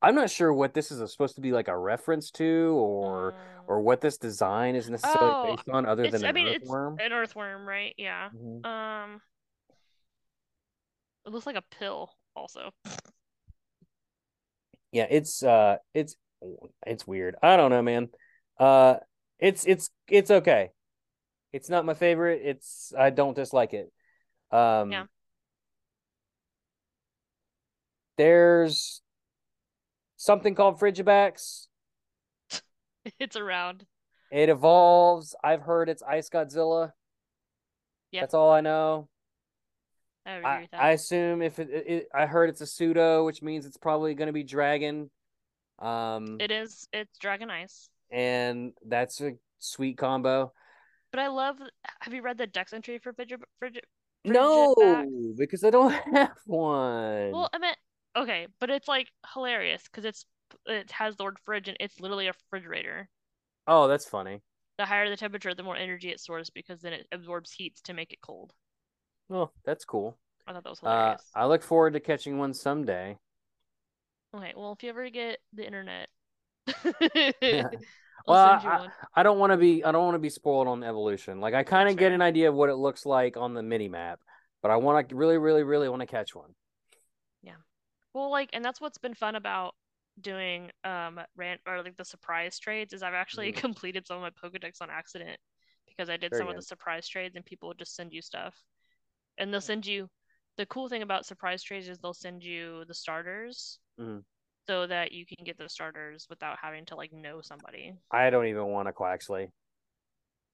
I'm 0.02 0.14
not 0.14 0.30
sure 0.30 0.52
what 0.52 0.74
this 0.74 0.90
is 0.90 1.10
supposed 1.12 1.36
to 1.36 1.40
be 1.40 1.52
like 1.52 1.68
a 1.68 1.76
reference 1.76 2.30
to, 2.32 2.74
or 2.76 3.32
Mm. 3.32 3.68
or 3.68 3.80
what 3.80 4.00
this 4.00 4.18
design 4.18 4.74
is 4.74 4.90
necessarily 4.90 5.30
Oh, 5.32 5.56
based 5.56 5.68
on, 5.68 5.86
other 5.86 6.10
than 6.10 6.24
I 6.24 6.28
an 6.28 6.34
mean 6.34 6.48
it's 6.48 6.64
earthworm. 6.64 6.98
an 7.00 7.12
earthworm, 7.12 7.66
right? 7.66 7.94
Yeah. 7.96 8.30
Mhm. 8.34 8.66
Um 8.66 9.22
it 11.24 11.30
looks 11.30 11.46
like 11.46 11.56
a 11.56 11.62
pill 11.62 12.12
also. 12.34 12.72
Yeah, 14.90 15.06
it's 15.08 15.42
uh, 15.42 15.76
it's 15.94 16.16
it's 16.86 17.06
weird. 17.06 17.36
I 17.42 17.56
don't 17.56 17.70
know, 17.70 17.82
man. 17.82 18.08
Uh, 18.58 18.96
it's 19.38 19.64
it's 19.64 19.88
it's 20.08 20.30
okay. 20.30 20.70
It's 21.52 21.70
not 21.70 21.84
my 21.84 21.94
favorite. 21.94 22.42
It's 22.44 22.92
I 22.98 23.10
don't 23.10 23.34
dislike 23.36 23.72
it. 23.72 23.92
Um, 24.50 24.90
Yeah. 24.92 25.06
There's 28.18 29.00
something 30.22 30.54
called 30.54 30.78
Frigibax. 30.78 31.66
it's 33.18 33.36
around. 33.36 33.84
It 34.30 34.48
evolves. 34.48 35.34
I've 35.42 35.62
heard 35.62 35.88
it's 35.88 36.02
Ice 36.02 36.30
Godzilla. 36.30 36.92
Yeah. 38.12 38.20
That's 38.20 38.34
all 38.34 38.52
I 38.52 38.60
know. 38.60 39.08
I 40.24 40.32
agree 40.34 40.50
I, 40.50 40.60
with 40.60 40.70
that. 40.70 40.80
I 40.80 40.90
assume 40.92 41.42
if 41.42 41.58
it, 41.58 41.70
it, 41.70 41.86
it- 41.88 42.08
I 42.14 42.26
heard 42.26 42.48
it's 42.50 42.60
a 42.60 42.66
pseudo, 42.66 43.26
which 43.26 43.42
means 43.42 43.66
it's 43.66 43.76
probably 43.76 44.14
going 44.14 44.28
to 44.28 44.32
be 44.32 44.44
dragon. 44.44 45.10
Um, 45.80 46.36
It 46.40 46.52
is 46.52 46.86
it's 46.92 47.18
Dragon 47.18 47.50
Ice. 47.50 47.88
and 48.12 48.72
that's 48.86 49.20
a 49.20 49.32
sweet 49.58 49.98
combo. 49.98 50.52
But 51.10 51.18
I 51.20 51.26
love 51.28 51.56
have 52.00 52.14
you 52.14 52.22
read 52.22 52.38
the 52.38 52.46
Dex 52.46 52.72
entry 52.72 52.98
for 52.98 53.12
Frigid 53.12 53.40
Frigid 53.58 53.84
No, 54.24 54.74
because 55.36 55.64
I 55.64 55.70
don't 55.70 55.90
have 56.14 56.30
one. 56.46 57.32
Well, 57.32 57.50
I 57.52 57.58
meant 57.58 57.76
okay, 58.16 58.46
but 58.58 58.70
it's 58.70 58.88
like 58.88 59.08
hilarious 59.34 59.82
because 59.84 60.04
it's 60.04 60.26
it 60.66 60.90
has 60.92 61.16
the 61.16 61.24
word 61.24 61.38
fridge 61.44 61.68
and 61.68 61.76
it's 61.80 62.00
literally 62.00 62.26
a 62.28 62.32
refrigerator. 62.32 63.08
oh, 63.66 63.88
that's 63.88 64.06
funny. 64.06 64.42
The 64.76 64.84
higher 64.84 65.08
the 65.08 65.16
temperature, 65.16 65.54
the 65.54 65.62
more 65.62 65.76
energy 65.76 66.10
it 66.10 66.20
stores 66.20 66.50
because 66.50 66.82
then 66.82 66.92
it 66.92 67.08
absorbs 67.10 67.52
heat 67.52 67.76
to 67.84 67.94
make 67.94 68.12
it 68.12 68.20
cold. 68.20 68.52
Well, 69.28 69.52
that's 69.64 69.84
cool. 69.84 70.16
I 70.46 70.52
thought 70.52 70.64
that 70.64 70.70
was 70.70 70.80
Uh, 70.84 71.16
hilarious. 71.16 71.22
I 71.34 71.46
look 71.46 71.62
forward 71.62 71.94
to 71.94 72.00
catching 72.00 72.38
one 72.38 72.54
someday. 72.54 73.18
Okay, 74.34 74.52
well, 74.56 74.72
if 74.72 74.82
you 74.82 74.88
ever 74.88 75.10
get 75.10 75.38
the 75.52 75.66
internet, 75.66 76.08
Yeah. 77.50 77.68
Well, 78.26 78.36
I. 78.38 78.88
I 79.14 79.22
don't 79.22 79.38
want 79.38 79.52
to 79.52 79.56
be 79.56 79.84
I 79.84 79.92
don't 79.92 80.04
want 80.04 80.14
to 80.14 80.20
be 80.20 80.30
spoiled 80.30 80.68
on 80.68 80.84
evolution. 80.84 81.40
Like 81.40 81.54
I 81.54 81.64
kind 81.64 81.88
of 81.88 81.96
get 81.96 82.12
an 82.12 82.22
idea 82.22 82.48
of 82.48 82.54
what 82.54 82.70
it 82.70 82.76
looks 82.76 83.04
like 83.04 83.36
on 83.36 83.54
the 83.54 83.62
mini 83.62 83.88
map, 83.88 84.20
but 84.62 84.70
I 84.70 84.76
want 84.76 85.08
to 85.08 85.16
really, 85.16 85.38
really, 85.38 85.62
really 85.64 85.88
want 85.88 86.00
to 86.00 86.06
catch 86.06 86.34
one. 86.34 86.54
Well, 88.14 88.30
like, 88.30 88.50
and 88.52 88.64
that's 88.64 88.80
what's 88.80 88.98
been 88.98 89.14
fun 89.14 89.36
about 89.36 89.74
doing 90.20 90.70
um 90.84 91.18
ran 91.36 91.56
or 91.66 91.82
like 91.82 91.96
the 91.96 92.04
surprise 92.04 92.58
trades 92.58 92.92
is 92.92 93.02
I've 93.02 93.14
actually 93.14 93.50
Mhm. 93.50 93.56
completed 93.56 94.06
some 94.06 94.22
of 94.22 94.22
my 94.22 94.30
Pokedex 94.30 94.82
on 94.82 94.90
accident 94.90 95.38
because 95.86 96.10
I 96.10 96.18
did 96.18 96.30
Very 96.30 96.40
some 96.40 96.48
of 96.48 96.56
the 96.56 96.62
surprise 96.62 97.08
trades 97.08 97.34
and 97.34 97.44
people 97.44 97.68
would 97.68 97.78
just 97.78 97.94
send 97.94 98.12
you 98.12 98.20
stuff. 98.20 98.54
And 99.38 99.52
they'll 99.52 99.60
send 99.60 99.86
you 99.86 100.10
the 100.58 100.66
cool 100.66 100.88
thing 100.88 101.02
about 101.02 101.24
surprise 101.24 101.62
trades 101.62 101.88
is 101.88 101.98
they'll 101.98 102.12
send 102.12 102.44
you 102.44 102.84
the 102.84 102.94
starters 102.94 103.78
Mhm. 103.98 104.24
so 104.66 104.86
that 104.86 105.12
you 105.12 105.24
can 105.26 105.44
get 105.44 105.58
the 105.58 105.68
starters 105.68 106.26
without 106.28 106.58
having 106.60 106.84
to 106.86 106.96
like 106.96 107.12
know 107.12 107.40
somebody. 107.40 107.94
I 108.10 108.30
don't 108.30 108.46
even 108.46 108.66
want 108.66 108.88
a 108.88 108.92
Quaxly. 108.92 109.50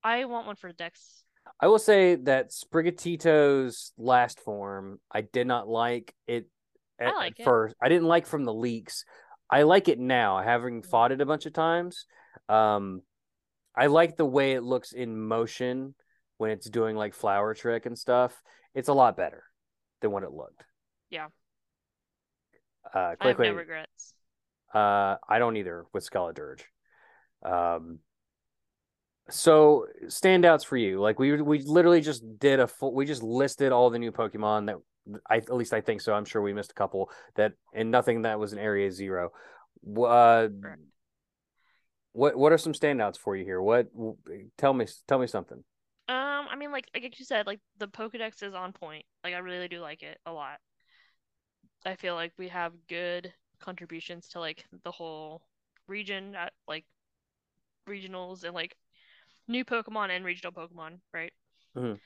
I 0.04 0.24
want 0.24 0.46
one 0.46 0.56
for 0.56 0.72
Dex. 0.72 1.24
I 1.60 1.66
will 1.66 1.78
say 1.78 2.14
that 2.16 2.50
Sprigatito's 2.50 3.92
last 3.98 4.38
form, 4.40 5.00
I 5.10 5.22
did 5.22 5.46
not 5.46 5.68
like 5.68 6.14
it 6.26 6.46
at, 7.00 7.08
I 7.08 7.16
like 7.16 7.32
at 7.34 7.40
it. 7.40 7.44
first. 7.44 7.74
I 7.80 7.88
didn't 7.88 8.08
like 8.08 8.26
from 8.26 8.44
the 8.44 8.54
leaks. 8.54 9.04
I 9.50 9.62
like 9.62 9.88
it 9.88 9.98
now, 9.98 10.38
having 10.42 10.82
Mm. 10.82 10.86
fought 10.86 11.12
it 11.12 11.20
a 11.20 11.26
bunch 11.26 11.46
of 11.46 11.52
times. 11.52 12.06
Um, 12.48 13.02
I 13.74 13.86
like 13.86 14.16
the 14.16 14.26
way 14.26 14.52
it 14.52 14.62
looks 14.62 14.92
in 14.92 15.18
motion 15.18 15.94
when 16.36 16.50
it's 16.50 16.68
doing 16.68 16.96
like 16.96 17.14
flower 17.14 17.54
trick 17.54 17.86
and 17.86 17.98
stuff. 17.98 18.42
It's 18.74 18.88
a 18.88 18.92
lot 18.94 19.16
better 19.16 19.44
than 20.00 20.10
what 20.10 20.22
it 20.22 20.32
looked. 20.32 20.64
Yeah. 21.10 21.28
Uh, 22.94 22.98
I 22.98 23.14
quick, 23.16 23.38
have 23.38 23.46
no 23.46 23.54
regrets. 23.54 24.14
uh, 24.74 25.16
I 25.28 25.38
don't 25.38 25.56
either 25.56 25.84
with 25.92 26.08
Skeledirge. 26.08 26.62
Um, 27.42 28.00
so 29.30 29.86
standouts 30.06 30.64
for 30.64 30.76
you, 30.76 31.00
like 31.00 31.18
we 31.18 31.40
we 31.42 31.60
literally 31.62 32.00
just 32.00 32.38
did 32.38 32.60
a 32.60 32.66
full, 32.66 32.94
we 32.94 33.04
just 33.04 33.22
listed 33.22 33.72
all 33.72 33.90
the 33.90 33.98
new 33.98 34.10
Pokemon 34.10 34.66
that 34.66 34.76
I 35.28 35.36
at 35.38 35.54
least 35.54 35.72
I 35.72 35.80
think 35.80 36.00
so. 36.00 36.12
I'm 36.14 36.24
sure 36.24 36.42
we 36.42 36.52
missed 36.52 36.72
a 36.72 36.74
couple 36.74 37.10
that 37.36 37.52
and 37.74 37.90
nothing 37.90 38.22
that 38.22 38.38
was 38.38 38.52
an 38.52 38.58
Area 38.58 38.90
Zero. 38.90 39.30
Uh, 39.96 40.48
what 42.12 42.36
what 42.36 42.52
are 42.52 42.58
some 42.58 42.72
standouts 42.72 43.18
for 43.18 43.36
you 43.36 43.44
here? 43.44 43.60
What 43.60 43.88
tell 44.56 44.74
me 44.74 44.86
tell 45.06 45.18
me 45.18 45.26
something. 45.26 45.62
Um, 46.08 46.46
I 46.50 46.56
mean, 46.56 46.72
like 46.72 46.88
like 46.94 47.18
you 47.18 47.24
said, 47.24 47.46
like 47.46 47.60
the 47.78 47.88
Pokedex 47.88 48.42
is 48.42 48.54
on 48.54 48.72
point. 48.72 49.04
Like 49.22 49.34
I 49.34 49.38
really 49.38 49.68
do 49.68 49.80
like 49.80 50.02
it 50.02 50.18
a 50.26 50.32
lot. 50.32 50.58
I 51.84 51.94
feel 51.94 52.14
like 52.14 52.32
we 52.38 52.48
have 52.48 52.72
good 52.88 53.32
contributions 53.60 54.28
to 54.28 54.40
like 54.40 54.64
the 54.84 54.90
whole 54.90 55.42
region 55.86 56.34
at 56.34 56.52
like 56.66 56.84
regionals 57.88 58.44
and 58.44 58.54
like 58.54 58.76
new 59.46 59.64
Pokemon 59.64 60.10
and 60.10 60.24
regional 60.24 60.52
Pokemon, 60.52 61.00
right? 61.12 61.32
Mhm. 61.74 61.98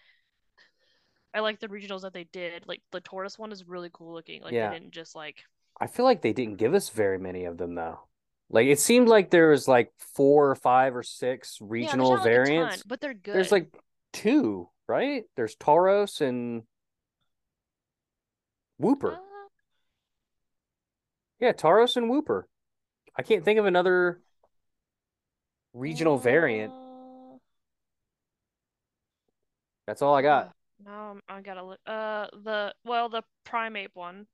I 1.34 1.40
like 1.40 1.60
the 1.60 1.68
regionals 1.68 2.02
that 2.02 2.12
they 2.12 2.24
did. 2.24 2.64
Like 2.66 2.82
the 2.90 3.00
Tauros 3.00 3.38
one 3.38 3.52
is 3.52 3.66
really 3.66 3.90
cool 3.92 4.12
looking. 4.12 4.42
Like 4.42 4.52
Yeah. 4.52 4.70
they 4.70 4.78
didn't 4.78 4.92
just 4.92 5.14
like 5.14 5.44
I 5.80 5.86
feel 5.86 6.04
like 6.04 6.20
they 6.22 6.32
didn't 6.32 6.56
give 6.56 6.74
us 6.74 6.90
very 6.90 7.18
many 7.18 7.44
of 7.46 7.56
them 7.56 7.74
though. 7.74 8.00
Like 8.50 8.66
it 8.66 8.78
seemed 8.78 9.08
like 9.08 9.30
there 9.30 9.48
was 9.48 9.66
like 9.66 9.92
four 9.98 10.50
or 10.50 10.54
five 10.54 10.94
or 10.94 11.02
six 11.02 11.58
yeah, 11.60 11.66
regional 11.70 12.10
not, 12.10 12.24
like, 12.24 12.26
a 12.32 12.36
ton, 12.36 12.44
variants. 12.44 12.82
but 12.82 13.00
they're 13.00 13.14
good. 13.14 13.34
There's 13.34 13.52
like 13.52 13.72
two, 14.12 14.68
right? 14.86 15.24
There's 15.36 15.56
Tauros 15.56 16.20
and 16.20 16.64
Wooper. 18.80 19.14
Uh, 19.14 19.20
Yeah, 21.40 21.52
Tauros 21.52 21.96
and 21.96 22.10
Wooper. 22.10 22.44
I 23.16 23.22
can't 23.22 23.44
think 23.44 23.58
of 23.58 23.64
another 23.66 24.20
regional 25.72 26.18
variant. 26.18 26.72
uh, 26.72 27.38
That's 29.86 30.02
all 30.02 30.14
I 30.14 30.22
got. 30.22 30.54
Uh, 30.86 30.90
Now 30.90 31.16
I'm- 31.28 31.42
gotta 31.42 31.62
look. 31.64 31.80
Uh, 31.86 32.26
the 32.32 32.74
well, 32.84 33.08
the 33.08 33.22
primate 33.44 33.90
one. 33.94 34.26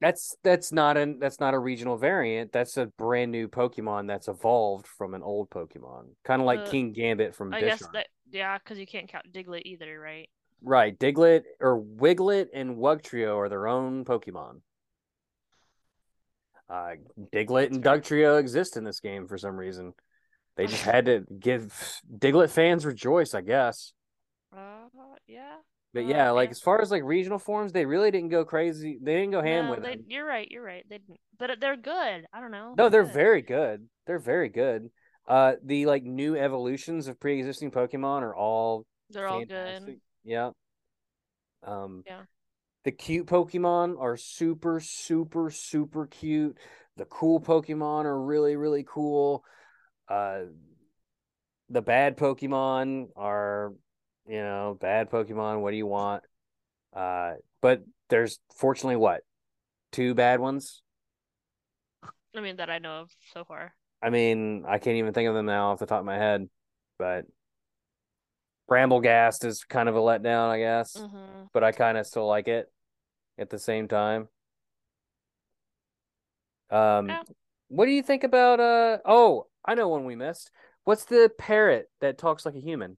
That's 0.00 0.36
that's 0.42 0.72
not 0.72 0.96
an 0.96 1.18
that's 1.18 1.40
not 1.40 1.54
a 1.54 1.58
regional 1.58 1.96
variant. 1.96 2.52
That's 2.52 2.76
a 2.76 2.86
brand 2.86 3.32
new 3.32 3.48
Pokemon 3.48 4.06
that's 4.08 4.28
evolved 4.28 4.86
from 4.86 5.14
an 5.14 5.22
old 5.22 5.48
Pokemon. 5.50 6.08
Kind 6.24 6.42
of 6.42 6.46
like 6.46 6.64
The- 6.66 6.70
Kingambit 6.70 7.34
from 7.34 7.54
I 7.54 7.60
guess 7.60 7.82
that 7.92 8.08
yeah, 8.30 8.58
because 8.58 8.78
you 8.78 8.86
can't 8.86 9.08
count 9.08 9.32
Diglett 9.32 9.62
either, 9.64 9.98
right? 9.98 10.28
Right, 10.62 10.98
Diglett 10.98 11.42
or 11.60 11.80
Wiglett 11.80 12.48
and 12.54 12.76
Wugtrio 12.76 13.36
are 13.36 13.48
their 13.48 13.66
own 13.68 14.04
Pokemon. 14.04 14.60
Uh, 16.68 16.94
Diglett 17.32 17.70
and. 17.70 17.82
Dugtrio 17.84 18.38
exist 18.40 18.76
in 18.76 18.84
this 18.84 19.00
game 19.00 19.28
for 19.28 19.36
some 19.38 19.56
reason. 19.56 19.92
They 20.56 20.66
just 20.66 20.82
had 20.84 21.06
to 21.06 21.24
give 21.38 22.00
Diglett 22.18 22.50
fans 22.50 22.84
rejoice, 22.86 23.34
I 23.34 23.42
guess. 23.42 23.92
Uh, 24.54 24.88
yeah. 25.26 25.56
But 25.94 26.04
Uh, 26.04 26.08
yeah, 26.08 26.30
like 26.32 26.50
as 26.50 26.60
far 26.60 26.82
as 26.82 26.90
like 26.90 27.04
regional 27.04 27.38
forms, 27.38 27.72
they 27.72 27.86
really 27.86 28.10
didn't 28.10 28.30
go 28.30 28.44
crazy. 28.44 28.98
They 29.00 29.14
didn't 29.14 29.30
go 29.30 29.40
ham 29.40 29.66
No, 29.66 29.70
with 29.70 29.82
they, 29.82 29.92
it. 29.92 30.00
you're 30.08 30.26
right. 30.26 30.48
You're 30.50 30.62
right. 30.64 30.84
They 30.90 30.98
didn't, 30.98 31.20
but 31.38 31.60
they're 31.60 31.76
good. 31.76 32.26
I 32.32 32.40
don't 32.40 32.50
know. 32.50 32.74
No, 32.76 32.88
they're 32.88 33.04
good. 33.04 33.14
very 33.14 33.42
good. 33.42 33.88
They're 34.06 34.18
very 34.18 34.48
good. 34.48 34.90
Uh, 35.26 35.54
the 35.64 35.86
like 35.86 36.02
new 36.02 36.36
evolutions 36.36 37.08
of 37.08 37.18
pre-existing 37.18 37.70
Pokemon 37.70 38.22
are 38.22 38.36
all 38.36 38.84
They're 39.10 39.28
all 39.28 39.44
good. 39.44 40.00
Yeah. 40.24 40.50
Um, 41.62 42.02
Yeah. 42.06 42.22
The 42.84 42.92
cute 42.92 43.26
Pokemon 43.26 43.98
are 43.98 44.16
super, 44.16 44.78
super, 44.80 45.50
super 45.50 46.06
cute. 46.06 46.58
The 46.96 47.06
cool 47.06 47.40
Pokemon 47.40 48.04
are 48.04 48.20
really, 48.20 48.56
really 48.56 48.84
cool. 48.86 49.42
Uh, 50.08 50.40
the 51.70 51.80
bad 51.82 52.16
Pokemon 52.18 53.08
are, 53.16 53.72
you 54.26 54.42
know, 54.42 54.76
bad 54.80 55.10
Pokemon. 55.10 55.60
What 55.60 55.70
do 55.70 55.76
you 55.76 55.86
want? 55.86 56.24
Uh, 56.94 57.34
but 57.60 57.82
there's 58.08 58.38
fortunately 58.56 58.96
what? 58.96 59.22
Two 59.92 60.14
bad 60.14 60.40
ones? 60.40 60.82
I 62.36 62.40
mean 62.40 62.56
that 62.56 62.70
I 62.70 62.78
know 62.78 63.00
of 63.00 63.10
so 63.32 63.44
far. 63.44 63.74
I 64.02 64.10
mean, 64.10 64.64
I 64.66 64.78
can't 64.78 64.96
even 64.96 65.14
think 65.14 65.28
of 65.28 65.34
them 65.34 65.46
now 65.46 65.70
off 65.70 65.78
the 65.78 65.86
top 65.86 66.00
of 66.00 66.06
my 66.06 66.18
head, 66.18 66.48
but 66.98 67.24
Brambleghast 68.68 69.44
is 69.44 69.64
kind 69.64 69.88
of 69.88 69.96
a 69.96 70.00
letdown, 70.00 70.48
I 70.48 70.58
guess, 70.58 70.96
Mm-hmm. 70.96 71.44
but 71.52 71.64
I 71.64 71.72
kind 71.72 71.96
of 71.98 72.06
still 72.06 72.26
like 72.26 72.48
it 72.48 72.72
at 73.38 73.50
the 73.50 73.58
same 73.58 73.88
time. 73.88 74.28
Um, 76.70 77.08
Yeah. 77.08 77.22
what 77.68 77.86
do 77.86 77.92
you 77.92 78.02
think 78.02 78.24
about 78.24 78.60
uh 78.60 78.98
oh, 79.04 79.46
I 79.64 79.74
know 79.74 79.88
one 79.88 80.04
we 80.04 80.16
missed. 80.16 80.50
What's 80.84 81.04
the 81.04 81.30
parrot 81.38 81.90
that 82.00 82.18
talks 82.18 82.44
like 82.44 82.54
a 82.54 82.60
human? 82.60 82.96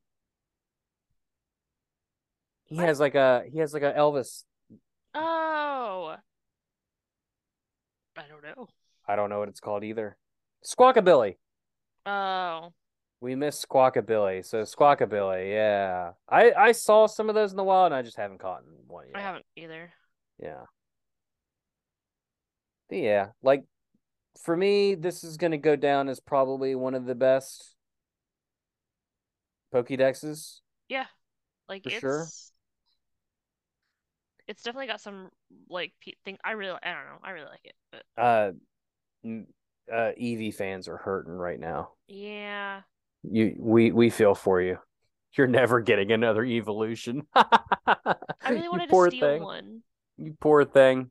He 2.67 2.77
What? 2.77 2.87
has 2.87 3.01
like 3.01 3.15
a 3.15 3.45
he 3.51 3.59
has 3.59 3.73
like 3.73 3.83
a 3.83 3.93
Elvis. 3.93 4.45
Oh, 5.15 6.17
I 8.17 8.23
don't 8.29 8.43
know. 8.43 8.69
I 9.07 9.17
don't 9.17 9.31
know 9.31 9.39
what 9.39 9.49
it's 9.49 9.61
called 9.61 9.85
either. 9.85 10.17
Squawkabilly. 10.65 11.37
Oh, 12.05 12.73
We 13.21 13.35
missed 13.35 13.67
Squawkabilly. 13.69 14.45
So 14.45 14.63
Squawkabilly, 14.63 15.51
yeah. 15.53 16.13
I 16.29 16.53
I 16.53 16.73
saw 16.73 17.07
some 17.07 17.29
of 17.29 17.35
those 17.35 17.51
in 17.53 17.57
the 17.57 17.65
wild 17.65 17.87
and 17.87 17.95
I 17.95 18.03
just 18.03 18.17
haven't 18.17 18.39
caught 18.39 18.63
one 18.87 19.07
yet. 19.09 19.17
I 19.17 19.21
haven't 19.21 19.47
either. 19.57 19.93
Yeah. 20.39 20.65
But 22.89 22.99
yeah, 22.99 23.29
like 23.43 23.65
for 24.43 24.57
me, 24.57 24.95
this 24.95 25.25
is 25.25 25.37
gonna 25.37 25.59
go 25.59 25.77
down 25.77 26.09
as 26.09 26.21
probably 26.21 26.75
one 26.75 26.95
of 26.95 27.05
the 27.07 27.15
best 27.15 27.75
Pokédexes. 29.73 30.61
Yeah, 30.89 31.07
like 31.69 31.83
For 31.83 31.89
it's 31.91 32.01
sure. 32.01 32.27
It's 34.49 34.63
definitely 34.63 34.87
got 34.87 35.01
some 35.01 35.31
like 35.69 35.93
thing. 36.25 36.39
I 36.45 36.53
really, 36.53 36.79
I 36.83 36.93
don't 36.93 37.05
know. 37.07 37.19
I 37.23 37.31
really 37.31 37.47
like 37.47 37.65
it, 37.65 37.75
but 37.93 38.03
Uh, 38.17 38.53
uh, 39.93 40.13
Eevee 40.21 40.55
fans 40.55 40.89
are 40.89 40.97
hurting 40.97 41.33
right 41.33 41.59
now. 41.59 41.91
yeah, 42.09 42.83
You, 43.23 43.57
we, 43.59 43.91
we 43.93 44.11
feel 44.11 44.35
for 44.35 44.61
you. 44.61 44.79
You're 45.37 45.47
never 45.47 45.81
getting 45.81 46.13
another 46.13 46.45
evolution. 46.45 47.27
I 47.35 48.17
really 48.49 48.69
wanted 48.69 48.89
to 48.89 49.11
steal 49.11 49.21
thing. 49.21 49.43
one. 49.43 49.83
You 50.19 50.37
poor 50.41 50.65
thing. 50.65 51.11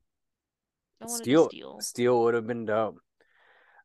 Steal, 1.08 1.46
to 1.46 1.50
steal. 1.52 1.80
steel 1.82 2.24
would 2.24 2.34
have 2.34 2.48
been 2.48 2.66
dope. 2.66 3.00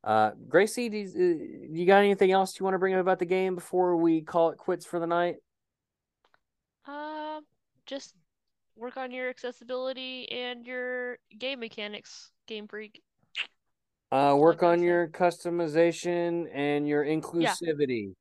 Uh, 0.03 0.31
Gracie, 0.49 0.89
do 0.89 0.97
you, 0.97 1.09
uh, 1.09 1.75
you 1.75 1.87
got 1.87 1.99
anything 1.99 2.31
else 2.31 2.59
you 2.59 2.65
want 2.65 2.75
to 2.75 2.79
bring 2.79 2.95
up 2.95 3.01
about 3.01 3.19
the 3.19 3.27
game 3.27 3.55
before 3.55 3.97
we 3.97 4.23
call 4.23 4.51
it 4.51 4.57
quits 4.57 4.87
for 4.87 4.99
the 4.99 5.07
night? 5.07 5.37
Uh, 6.87 7.41
just 7.85 8.15
work 8.81 8.97
on 8.97 9.11
your 9.11 9.29
accessibility 9.29 10.27
and 10.33 10.65
your 10.67 11.19
game 11.39 11.61
mechanics, 11.61 12.31
Game 12.49 12.67
Freak. 12.67 13.03
Uh, 14.11 14.35
work 14.37 14.63
on 14.63 14.83
your 14.83 15.07
customization 15.07 16.47
and 16.53 16.89
your 16.89 17.05
inclusivity. 17.05 18.15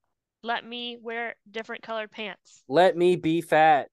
Let 0.43 0.65
me 0.65 0.97
wear 1.01 1.35
different 1.49 1.81
colored 1.81 2.11
pants. 2.11 2.61
Let 2.67 2.95
me 2.95 3.15
be 3.15 3.41
fat. 3.41 3.87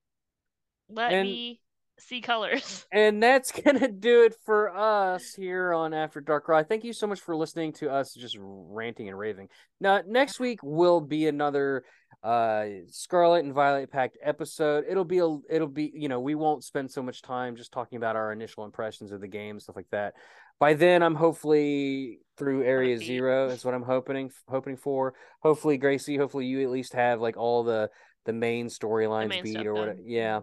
Let 0.91 1.13
And- 1.13 1.29
me 1.29 1.61
see 1.99 2.21
colors. 2.21 2.87
And 2.93 3.23
that's 3.23 3.53
gonna 3.65 3.91
do 3.91 4.25
it 4.25 4.35
for 4.45 4.75
us 4.75 5.35
here 5.35 5.73
on 5.73 5.95
After 5.95 6.21
Darkrai. 6.21 6.69
Thank 6.69 6.85
you 6.85 6.93
so 6.93 7.07
much 7.07 7.21
for 7.21 7.37
listening 7.37 7.73
to 7.75 7.91
us 7.91 8.15
just 8.15 8.37
ranting 8.41 9.09
and 9.09 9.19
raving. 9.19 9.49
Now 9.81 10.01
next 10.07 10.41
week 10.41 10.61
will 10.63 11.01
be 11.01 11.27
another 11.27 11.85
uh 12.23 12.67
Scarlet 12.89 13.45
and 13.45 13.55
Violet 13.55 13.91
packed 13.91 14.19
episode. 14.23 14.85
It'll 14.89 15.05
be 15.05 15.19
a 15.19 15.39
it'll 15.51 15.69
be 15.69 15.93
you 15.95 16.09
know, 16.09 16.21
we 16.21 16.35
won't 16.35 16.65
spend 16.65 16.91
so 16.91 17.03
much 17.03 17.23
time 17.23 17.57
just 17.57 17.73
talking 17.73 17.97
about 17.97 18.17
our 18.17 18.33
initial 18.33 18.65
impressions 18.65 19.13
of 19.13 19.21
the 19.21 19.29
game, 19.29 19.61
stuff 19.61 19.77
like 19.77 19.91
that. 19.91 20.15
By 20.59 20.75
then 20.75 21.03
I'm 21.03 21.15
hopefully 21.15 22.21
through 22.39 22.65
area 22.65 22.99
zero 22.99 23.49
is 23.49 23.65
what 23.65 23.75
I'm 23.75 23.83
hoping 23.83 24.31
hoping 24.49 24.77
for. 24.77 25.15
Hopefully 25.43 25.77
Gracie, 25.77 26.17
hopefully 26.17 26.47
you 26.47 26.63
at 26.63 26.71
least 26.71 26.95
have 26.95 27.21
like 27.21 27.37
all 27.37 27.63
the 27.63 27.91
the 28.25 28.33
main 28.33 28.67
storylines 28.67 29.43
beat 29.43 29.67
or 29.67 29.75
whatever. 29.75 29.95
done. 29.95 30.03
Yeah 30.07 30.41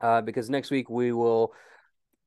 uh, 0.00 0.20
because 0.20 0.50
next 0.50 0.70
week 0.70 0.88
we 0.90 1.12
will 1.12 1.52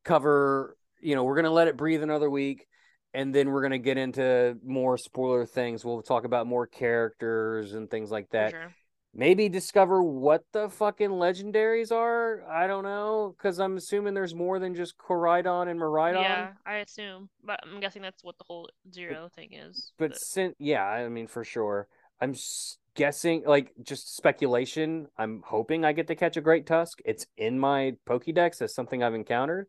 cover. 0.03 0.77
You 1.02 1.15
know, 1.15 1.23
we're 1.23 1.35
gonna 1.35 1.52
let 1.52 1.68
it 1.68 1.77
breathe 1.77 2.03
another 2.03 2.30
week, 2.30 2.68
and 3.14 3.34
then 3.34 3.49
we're 3.49 3.61
gonna 3.61 3.77
get 3.77 3.98
into 3.98 4.57
more 4.65 4.98
spoiler 4.98 5.45
things. 5.45 5.85
We'll 5.85 6.02
talk 6.02 6.26
about 6.26 6.48
more 6.48 6.68
characters 6.68 7.73
and 7.73 7.89
things 7.89 8.11
like 8.11 8.30
that. 8.31 8.52
sure. 8.52 8.73
Maybe 9.14 9.49
discover 9.49 10.03
what 10.03 10.44
the 10.53 10.69
fucking 10.69 11.10
legendaries 11.10 11.91
are. 11.91 12.44
I 12.48 12.68
don't 12.68 12.84
know, 12.84 13.34
because 13.35 13.60
I'm 13.60 13.77
assuming 13.77 14.14
there's 14.14 14.35
more 14.35 14.60
than 14.60 14.76
just 14.76 14.95
Koraidon 14.98 15.69
and 15.69 15.80
Miraidon. 15.80 16.22
Yeah, 16.22 16.52
I 16.65 16.76
assume, 16.77 17.30
but 17.44 17.60
I'm 17.64 17.80
guessing 17.80 18.03
that's 18.03 18.23
what 18.23 18.38
the 18.38 18.44
whole 18.44 18.69
zero 18.94 19.30
thing 19.35 19.53
is. 19.53 19.91
But 19.98 20.19
since 20.19 20.56
yeah, 20.60 20.84
I 20.84 21.07
mean 21.10 21.26
for 21.26 21.44
sure. 21.44 21.88
I'm 22.19 22.34
guessing 22.95 23.44
like 23.45 23.72
just 23.81 24.15
speculation. 24.15 25.07
I'm 25.18 25.41
hoping 25.45 25.85
I 25.85 25.94
get 25.94 26.07
to 26.07 26.15
catch 26.15 26.38
a 26.38 26.41
great 26.41 26.65
tusk. 26.65 26.99
It's 27.06 27.26
in 27.38 27.60
my 27.60 27.94
Pokédex 28.07 28.61
as 28.61 28.73
something 28.73 29.03
I've 29.03 29.14
encountered. 29.14 29.68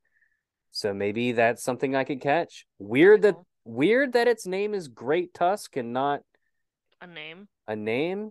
So 0.71 0.93
maybe 0.93 1.33
that's 1.33 1.63
something 1.63 1.95
I 1.95 2.05
could 2.05 2.21
catch. 2.21 2.67
Weird 2.79 3.23
that 3.23 3.37
weird 3.65 4.15
that 4.15 4.29
its 4.29 4.47
name 4.47 4.75
is 4.75 4.89
Great 4.89 5.35
Tusk 5.35 5.77
and 5.77 5.93
not 5.93 6.21
a 7.01 7.07
name 7.07 7.49
a 7.67 7.77
name. 7.77 8.31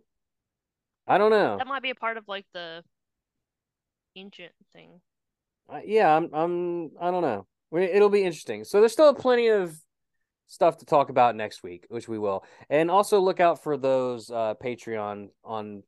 I 1.08 1.18
don't 1.18 1.32
know. 1.32 1.58
that 1.58 1.68
might 1.68 1.84
be 1.84 1.92
a 1.92 1.96
part 1.96 2.18
of 2.18 2.26
like 2.28 2.46
the 2.54 2.84
ancient 4.16 4.52
thing. 4.74 5.00
Uh, 5.72 5.80
yeah, 5.86 6.16
I'm 6.16 6.30
I'm 6.34 6.92
I 7.00 7.12
don't 7.12 7.22
know. 7.22 7.46
It'll 7.72 8.10
be 8.10 8.24
interesting. 8.24 8.64
So 8.64 8.80
there's 8.80 8.94
still 8.94 9.14
plenty 9.14 9.48
of 9.48 9.78
stuff 10.48 10.78
to 10.78 10.86
talk 10.86 11.10
about 11.10 11.36
next 11.36 11.64
week, 11.64 11.86
which 11.90 12.08
we 12.08 12.18
will. 12.18 12.44
And 12.70 12.90
also 12.90 13.20
look 13.20 13.40
out 13.40 13.64
for 13.64 13.78
those 13.78 14.32
uh 14.32 14.56
Patreon 14.62 15.30
on 15.44 15.84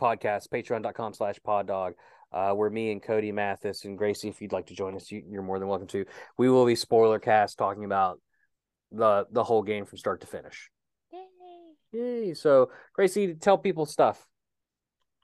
podcasts, 0.00 0.48
patreon.com 0.48 1.14
slash 1.14 1.36
poddog, 1.44 1.94
uh, 2.32 2.52
where 2.52 2.70
me 2.70 2.90
and 2.90 3.02
Cody 3.02 3.32
Mathis 3.32 3.84
and 3.84 3.96
Gracie, 3.96 4.28
if 4.28 4.40
you'd 4.42 4.52
like 4.52 4.66
to 4.66 4.74
join 4.74 4.94
us, 4.96 5.10
you, 5.10 5.22
you're 5.28 5.42
more 5.42 5.58
than 5.58 5.68
welcome 5.68 5.86
to. 5.88 6.04
We 6.36 6.50
will 6.50 6.66
be 6.66 6.74
spoiler 6.74 7.18
cast 7.18 7.58
talking 7.58 7.84
about 7.84 8.20
the 8.90 9.26
the 9.30 9.44
whole 9.44 9.62
game 9.62 9.84
from 9.84 9.98
start 9.98 10.20
to 10.22 10.26
finish. 10.26 10.70
Yay! 11.12 11.20
Yay. 11.92 12.34
So 12.34 12.70
Gracie, 12.92 13.34
tell 13.34 13.58
people 13.58 13.86
stuff. 13.86 14.26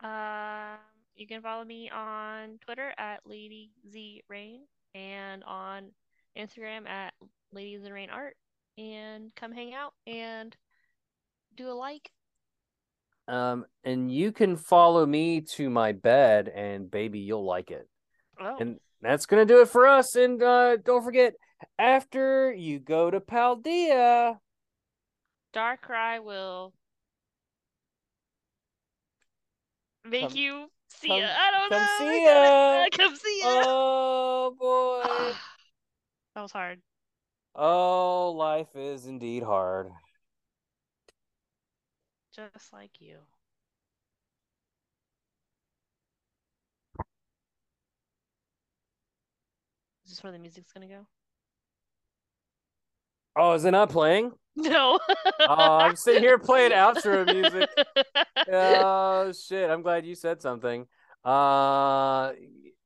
Um, 0.03 0.79
you 1.15 1.27
can 1.27 1.43
follow 1.43 1.65
me 1.65 1.91
on 1.91 2.59
Twitter 2.65 2.93
at 2.97 3.21
Lady 3.27 3.71
Z 3.91 4.23
Rain 4.29 4.63
and 4.95 5.45
on 5.45 5.91
Instagram 6.39 6.89
at 6.89 7.13
Lady 7.53 7.79
Z 7.79 7.91
Rain 7.91 8.09
Art. 8.11 8.37
And 8.81 9.35
come 9.37 9.53
hang 9.53 9.75
out 9.75 9.93
and 10.07 10.57
do 11.57 11.69
a 11.69 11.75
like. 11.75 12.11
Um, 13.29 13.65
and 13.85 14.11
you 14.11 14.33
can 14.33 14.57
follow 14.57 15.05
me 15.07 15.43
to 15.57 15.71
my 15.71 15.93
bed, 15.93 16.49
and 16.49 16.91
baby, 16.91 17.21
you'll 17.21 17.45
like 17.45 17.71
it. 17.71 17.87
Oh, 18.41 18.57
And 18.59 18.81
that's 19.03 19.27
gonna 19.27 19.45
do 19.45 19.61
it 19.61 19.69
for 19.69 19.87
us. 19.87 20.17
And 20.17 20.43
uh, 20.43 20.79
don't 20.79 21.05
forget, 21.05 21.35
after 21.79 22.53
you 22.53 22.79
go 22.81 23.11
to 23.11 23.21
Paldea, 23.21 24.39
Darkrai 25.55 26.23
will 26.25 26.73
make 30.05 30.29
Come- 30.29 30.37
you 30.37 30.67
see 30.89 31.09
come- 31.09 31.21
ya. 31.21 31.29
I 31.29 31.51
don't 31.51 31.71
come 31.71 31.83
know. 31.83 31.99
see 31.99 32.25
ya. 32.25 32.87
Come 33.07 33.17
see 33.17 33.41
ya. 33.43 33.63
oh 33.67 34.57
boy, 34.59 35.03
that 36.35 36.43
was 36.43 36.53
hard. 36.53 36.81
Oh 37.61 38.33
life 38.33 38.75
is 38.75 39.07
indeed 39.07 39.43
hard. 39.43 39.91
Just 42.35 42.73
like 42.73 43.01
you. 43.01 43.19
Is 50.05 50.17
this 50.17 50.23
where 50.25 50.33
the 50.33 50.39
music's 50.39 50.73
gonna 50.73 50.89
go? 50.89 51.07
Oh, 53.37 53.53
is 53.53 53.65
it 53.65 53.71
not 53.71 53.91
playing? 53.91 54.33
No. 54.57 54.99
Oh, 55.41 55.79
I'm 55.79 55.95
sitting 55.95 56.23
here 56.25 56.37
playing 56.37 56.73
outro 56.73 57.25
music. 57.25 57.71
Oh 58.53 59.33
shit! 59.33 59.71
I'm 59.71 59.83
glad 59.83 60.05
you 60.05 60.17
said 60.17 60.43
something. 60.43 60.87
Uh, 61.25 62.33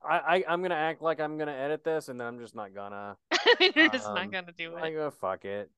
I, 0.09 0.19
I 0.37 0.45
I'm 0.49 0.63
gonna 0.63 0.75
act 0.75 1.03
like 1.03 1.21
I'm 1.21 1.39
gonna 1.39 1.53
edit 1.53 1.83
this, 1.85 2.09
and 2.09 2.21
then 2.21 2.27
I'm 2.27 2.39
just 2.39 2.55
not 2.55 2.75
gonna. 2.75 3.17
You're 3.75 3.89
just 3.89 4.07
Um, 4.07 4.15
not 4.15 4.31
gonna 4.31 4.53
do 4.57 4.77
it. 4.77 4.83
I 4.83 4.91
go 4.93 5.11
fuck 5.11 5.45
it. 5.45 5.71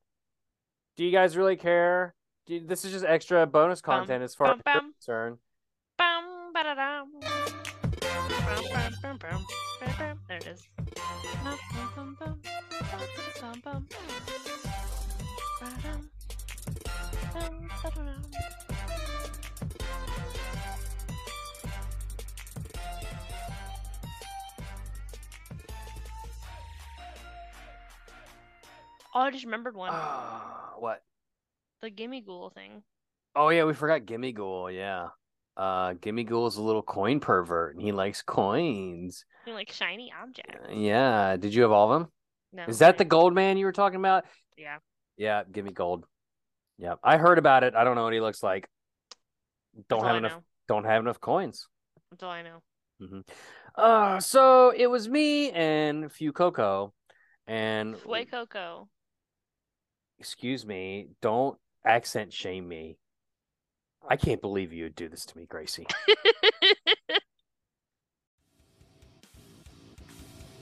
Do 0.97 1.05
you 1.05 1.12
guys 1.12 1.36
really 1.36 1.57
care? 1.57 2.15
You- 2.47 2.66
this 2.66 2.85
is 2.85 2.93
just 2.93 3.05
extra 3.05 3.47
bonus 3.47 3.81
Bum, 3.82 4.01
content 4.01 4.23
as 4.24 4.35
far 4.35 4.48
bum, 4.48 4.62
as 4.66 4.74
bum. 4.74 4.93
concerned. 4.94 5.39
Bum, 5.98 6.53
ba-da-dum. 6.55 7.11
Bum, 7.20 7.31
bum, 8.28 8.65
bum, 8.73 8.93
bum, 9.03 9.19
bum, 9.19 9.44
bum. 9.98 10.20
There 10.28 10.36
it 10.39 10.47
is. 10.47 10.69
Bum, 10.77 11.59
bum, 11.74 12.16
bum, 12.20 12.40
bum, 12.40 12.40
bum, 13.40 13.61
bum. 13.65 13.86
Ba-da-dum. 15.61 16.11
Oh, 29.16 29.20
I 29.20 29.30
just 29.30 29.47
remembered 29.47 29.74
one. 29.74 29.88
Ah, 29.94 30.74
what? 30.78 31.02
The 31.80 31.90
Gimmighoul 31.90 32.52
thing. 32.52 32.82
Oh 33.34 33.48
yeah, 33.48 33.64
we 33.64 33.72
forgot 33.72 34.02
Gimmighoul. 34.02 34.76
Yeah. 34.76 35.09
Uh, 35.56 35.94
Gimmighoul 35.94 36.47
is 36.48 36.59
a 36.59 36.62
little 36.62 36.82
coin 36.82 37.18
pervert, 37.18 37.74
and 37.74 37.82
he 37.82 37.93
likes 37.93 38.20
coins. 38.20 39.24
You 39.47 39.55
know, 39.55 39.59
like 39.59 39.72
shiny 39.72 40.12
objects. 40.22 40.68
Yeah. 40.70 41.38
Did 41.38 41.55
you 41.55 41.62
have 41.62 41.72
all 41.72 41.90
of 41.90 41.98
them? 41.98 42.12
No. 42.52 42.64
Is 42.64 42.80
that 42.80 42.98
the 42.98 43.06
gold 43.06 43.34
man 43.34 43.56
you 43.56 43.64
were 43.64 43.72
talking 43.72 43.98
about? 43.98 44.26
Yeah. 44.59 44.76
Yeah, 45.16 45.44
give 45.51 45.64
me 45.64 45.72
gold. 45.72 46.05
Yeah, 46.76 46.97
I 47.02 47.16
heard 47.16 47.38
about 47.38 47.64
it. 47.64 47.74
I 47.74 47.84
don't 47.84 47.94
know 47.94 48.05
what 48.05 48.12
he 48.12 48.20
looks 48.20 48.43
like. 48.43 48.68
Don't 49.88 50.01
That's 50.01 50.09
have 50.09 50.16
enough. 50.16 50.43
Don't 50.68 50.84
have 50.84 51.01
enough 51.01 51.22
coins. 51.22 51.68
That's 52.10 52.22
all 52.22 52.30
I 52.30 52.43
know. 52.43 53.22
Uh, 53.74 54.20
so 54.20 54.74
it 54.76 54.88
was 54.88 55.09
me 55.09 55.52
and 55.52 56.05
a 56.05 56.10
few 56.10 56.34
Coco, 56.34 56.93
and 57.47 57.97
Way 58.05 58.26
Coco. 58.26 58.90
Excuse 60.18 60.66
me, 60.66 61.09
don't 61.20 61.59
accent 61.84 62.32
shame 62.32 62.68
me. 62.68 62.98
I 64.09 64.16
can't 64.16 64.40
believe 64.40 64.72
you 64.72 64.84
would 64.84 64.94
do 64.94 65.09
this 65.09 65.26
to 65.26 65.38
me, 65.38 65.47
Gracie. 65.47 65.86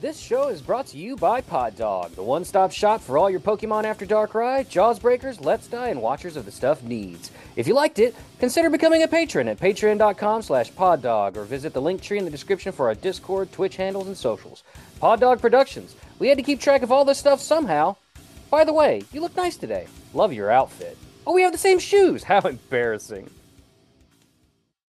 This 0.01 0.19
show 0.19 0.49
is 0.49 0.61
brought 0.61 0.85
to 0.87 0.97
you 0.97 1.15
by 1.15 1.39
Pod 1.39 1.77
Dog, 1.77 2.11
the 2.11 2.21
one 2.21 2.43
stop 2.43 2.71
shop 2.71 3.01
for 3.01 3.17
all 3.17 3.27
your 3.29 3.39
Pokemon 3.39 3.85
After 3.85 4.05
Darkrai, 4.05 4.69
Jaws 4.69 4.99
Breakers, 4.99 5.39
Let's 5.39 5.65
Die, 5.67 5.87
and 5.87 5.99
Watchers 5.99 6.35
of 6.35 6.45
the 6.45 6.51
Stuff 6.51 6.83
needs. 6.83 7.31
If 7.55 7.65
you 7.65 7.73
liked 7.73 7.97
it, 7.97 8.13
consider 8.37 8.69
becoming 8.69 9.01
a 9.01 9.07
patron 9.07 9.47
at 9.47 9.57
patreon.com 9.57 10.43
slash 10.43 10.75
poddog 10.75 11.37
or 11.37 11.45
visit 11.45 11.73
the 11.73 11.81
link 11.81 12.01
tree 12.01 12.19
in 12.19 12.25
the 12.25 12.29
description 12.29 12.71
for 12.71 12.87
our 12.87 12.93
Discord, 12.93 13.51
Twitch 13.53 13.77
handles, 13.77 14.05
and 14.07 14.15
socials. 14.15 14.63
Pod 14.99 15.21
Dog 15.21 15.39
Productions. 15.41 15.95
We 16.19 16.27
had 16.27 16.37
to 16.37 16.43
keep 16.43 16.59
track 16.59 16.83
of 16.83 16.91
all 16.91 17.03
this 17.03 17.17
stuff 17.17 17.39
somehow. 17.39 17.95
By 18.49 18.63
the 18.63 18.73
way, 18.73 19.03
you 19.11 19.21
look 19.21 19.35
nice 19.35 19.57
today. 19.57 19.87
Love 20.13 20.31
your 20.33 20.51
outfit. 20.51 20.97
Oh, 21.27 21.33
we 21.33 21.41
have 21.41 21.51
the 21.51 21.57
same 21.57 21.79
shoes. 21.79 22.23
How 22.25 22.39
embarrassing. 22.41 23.29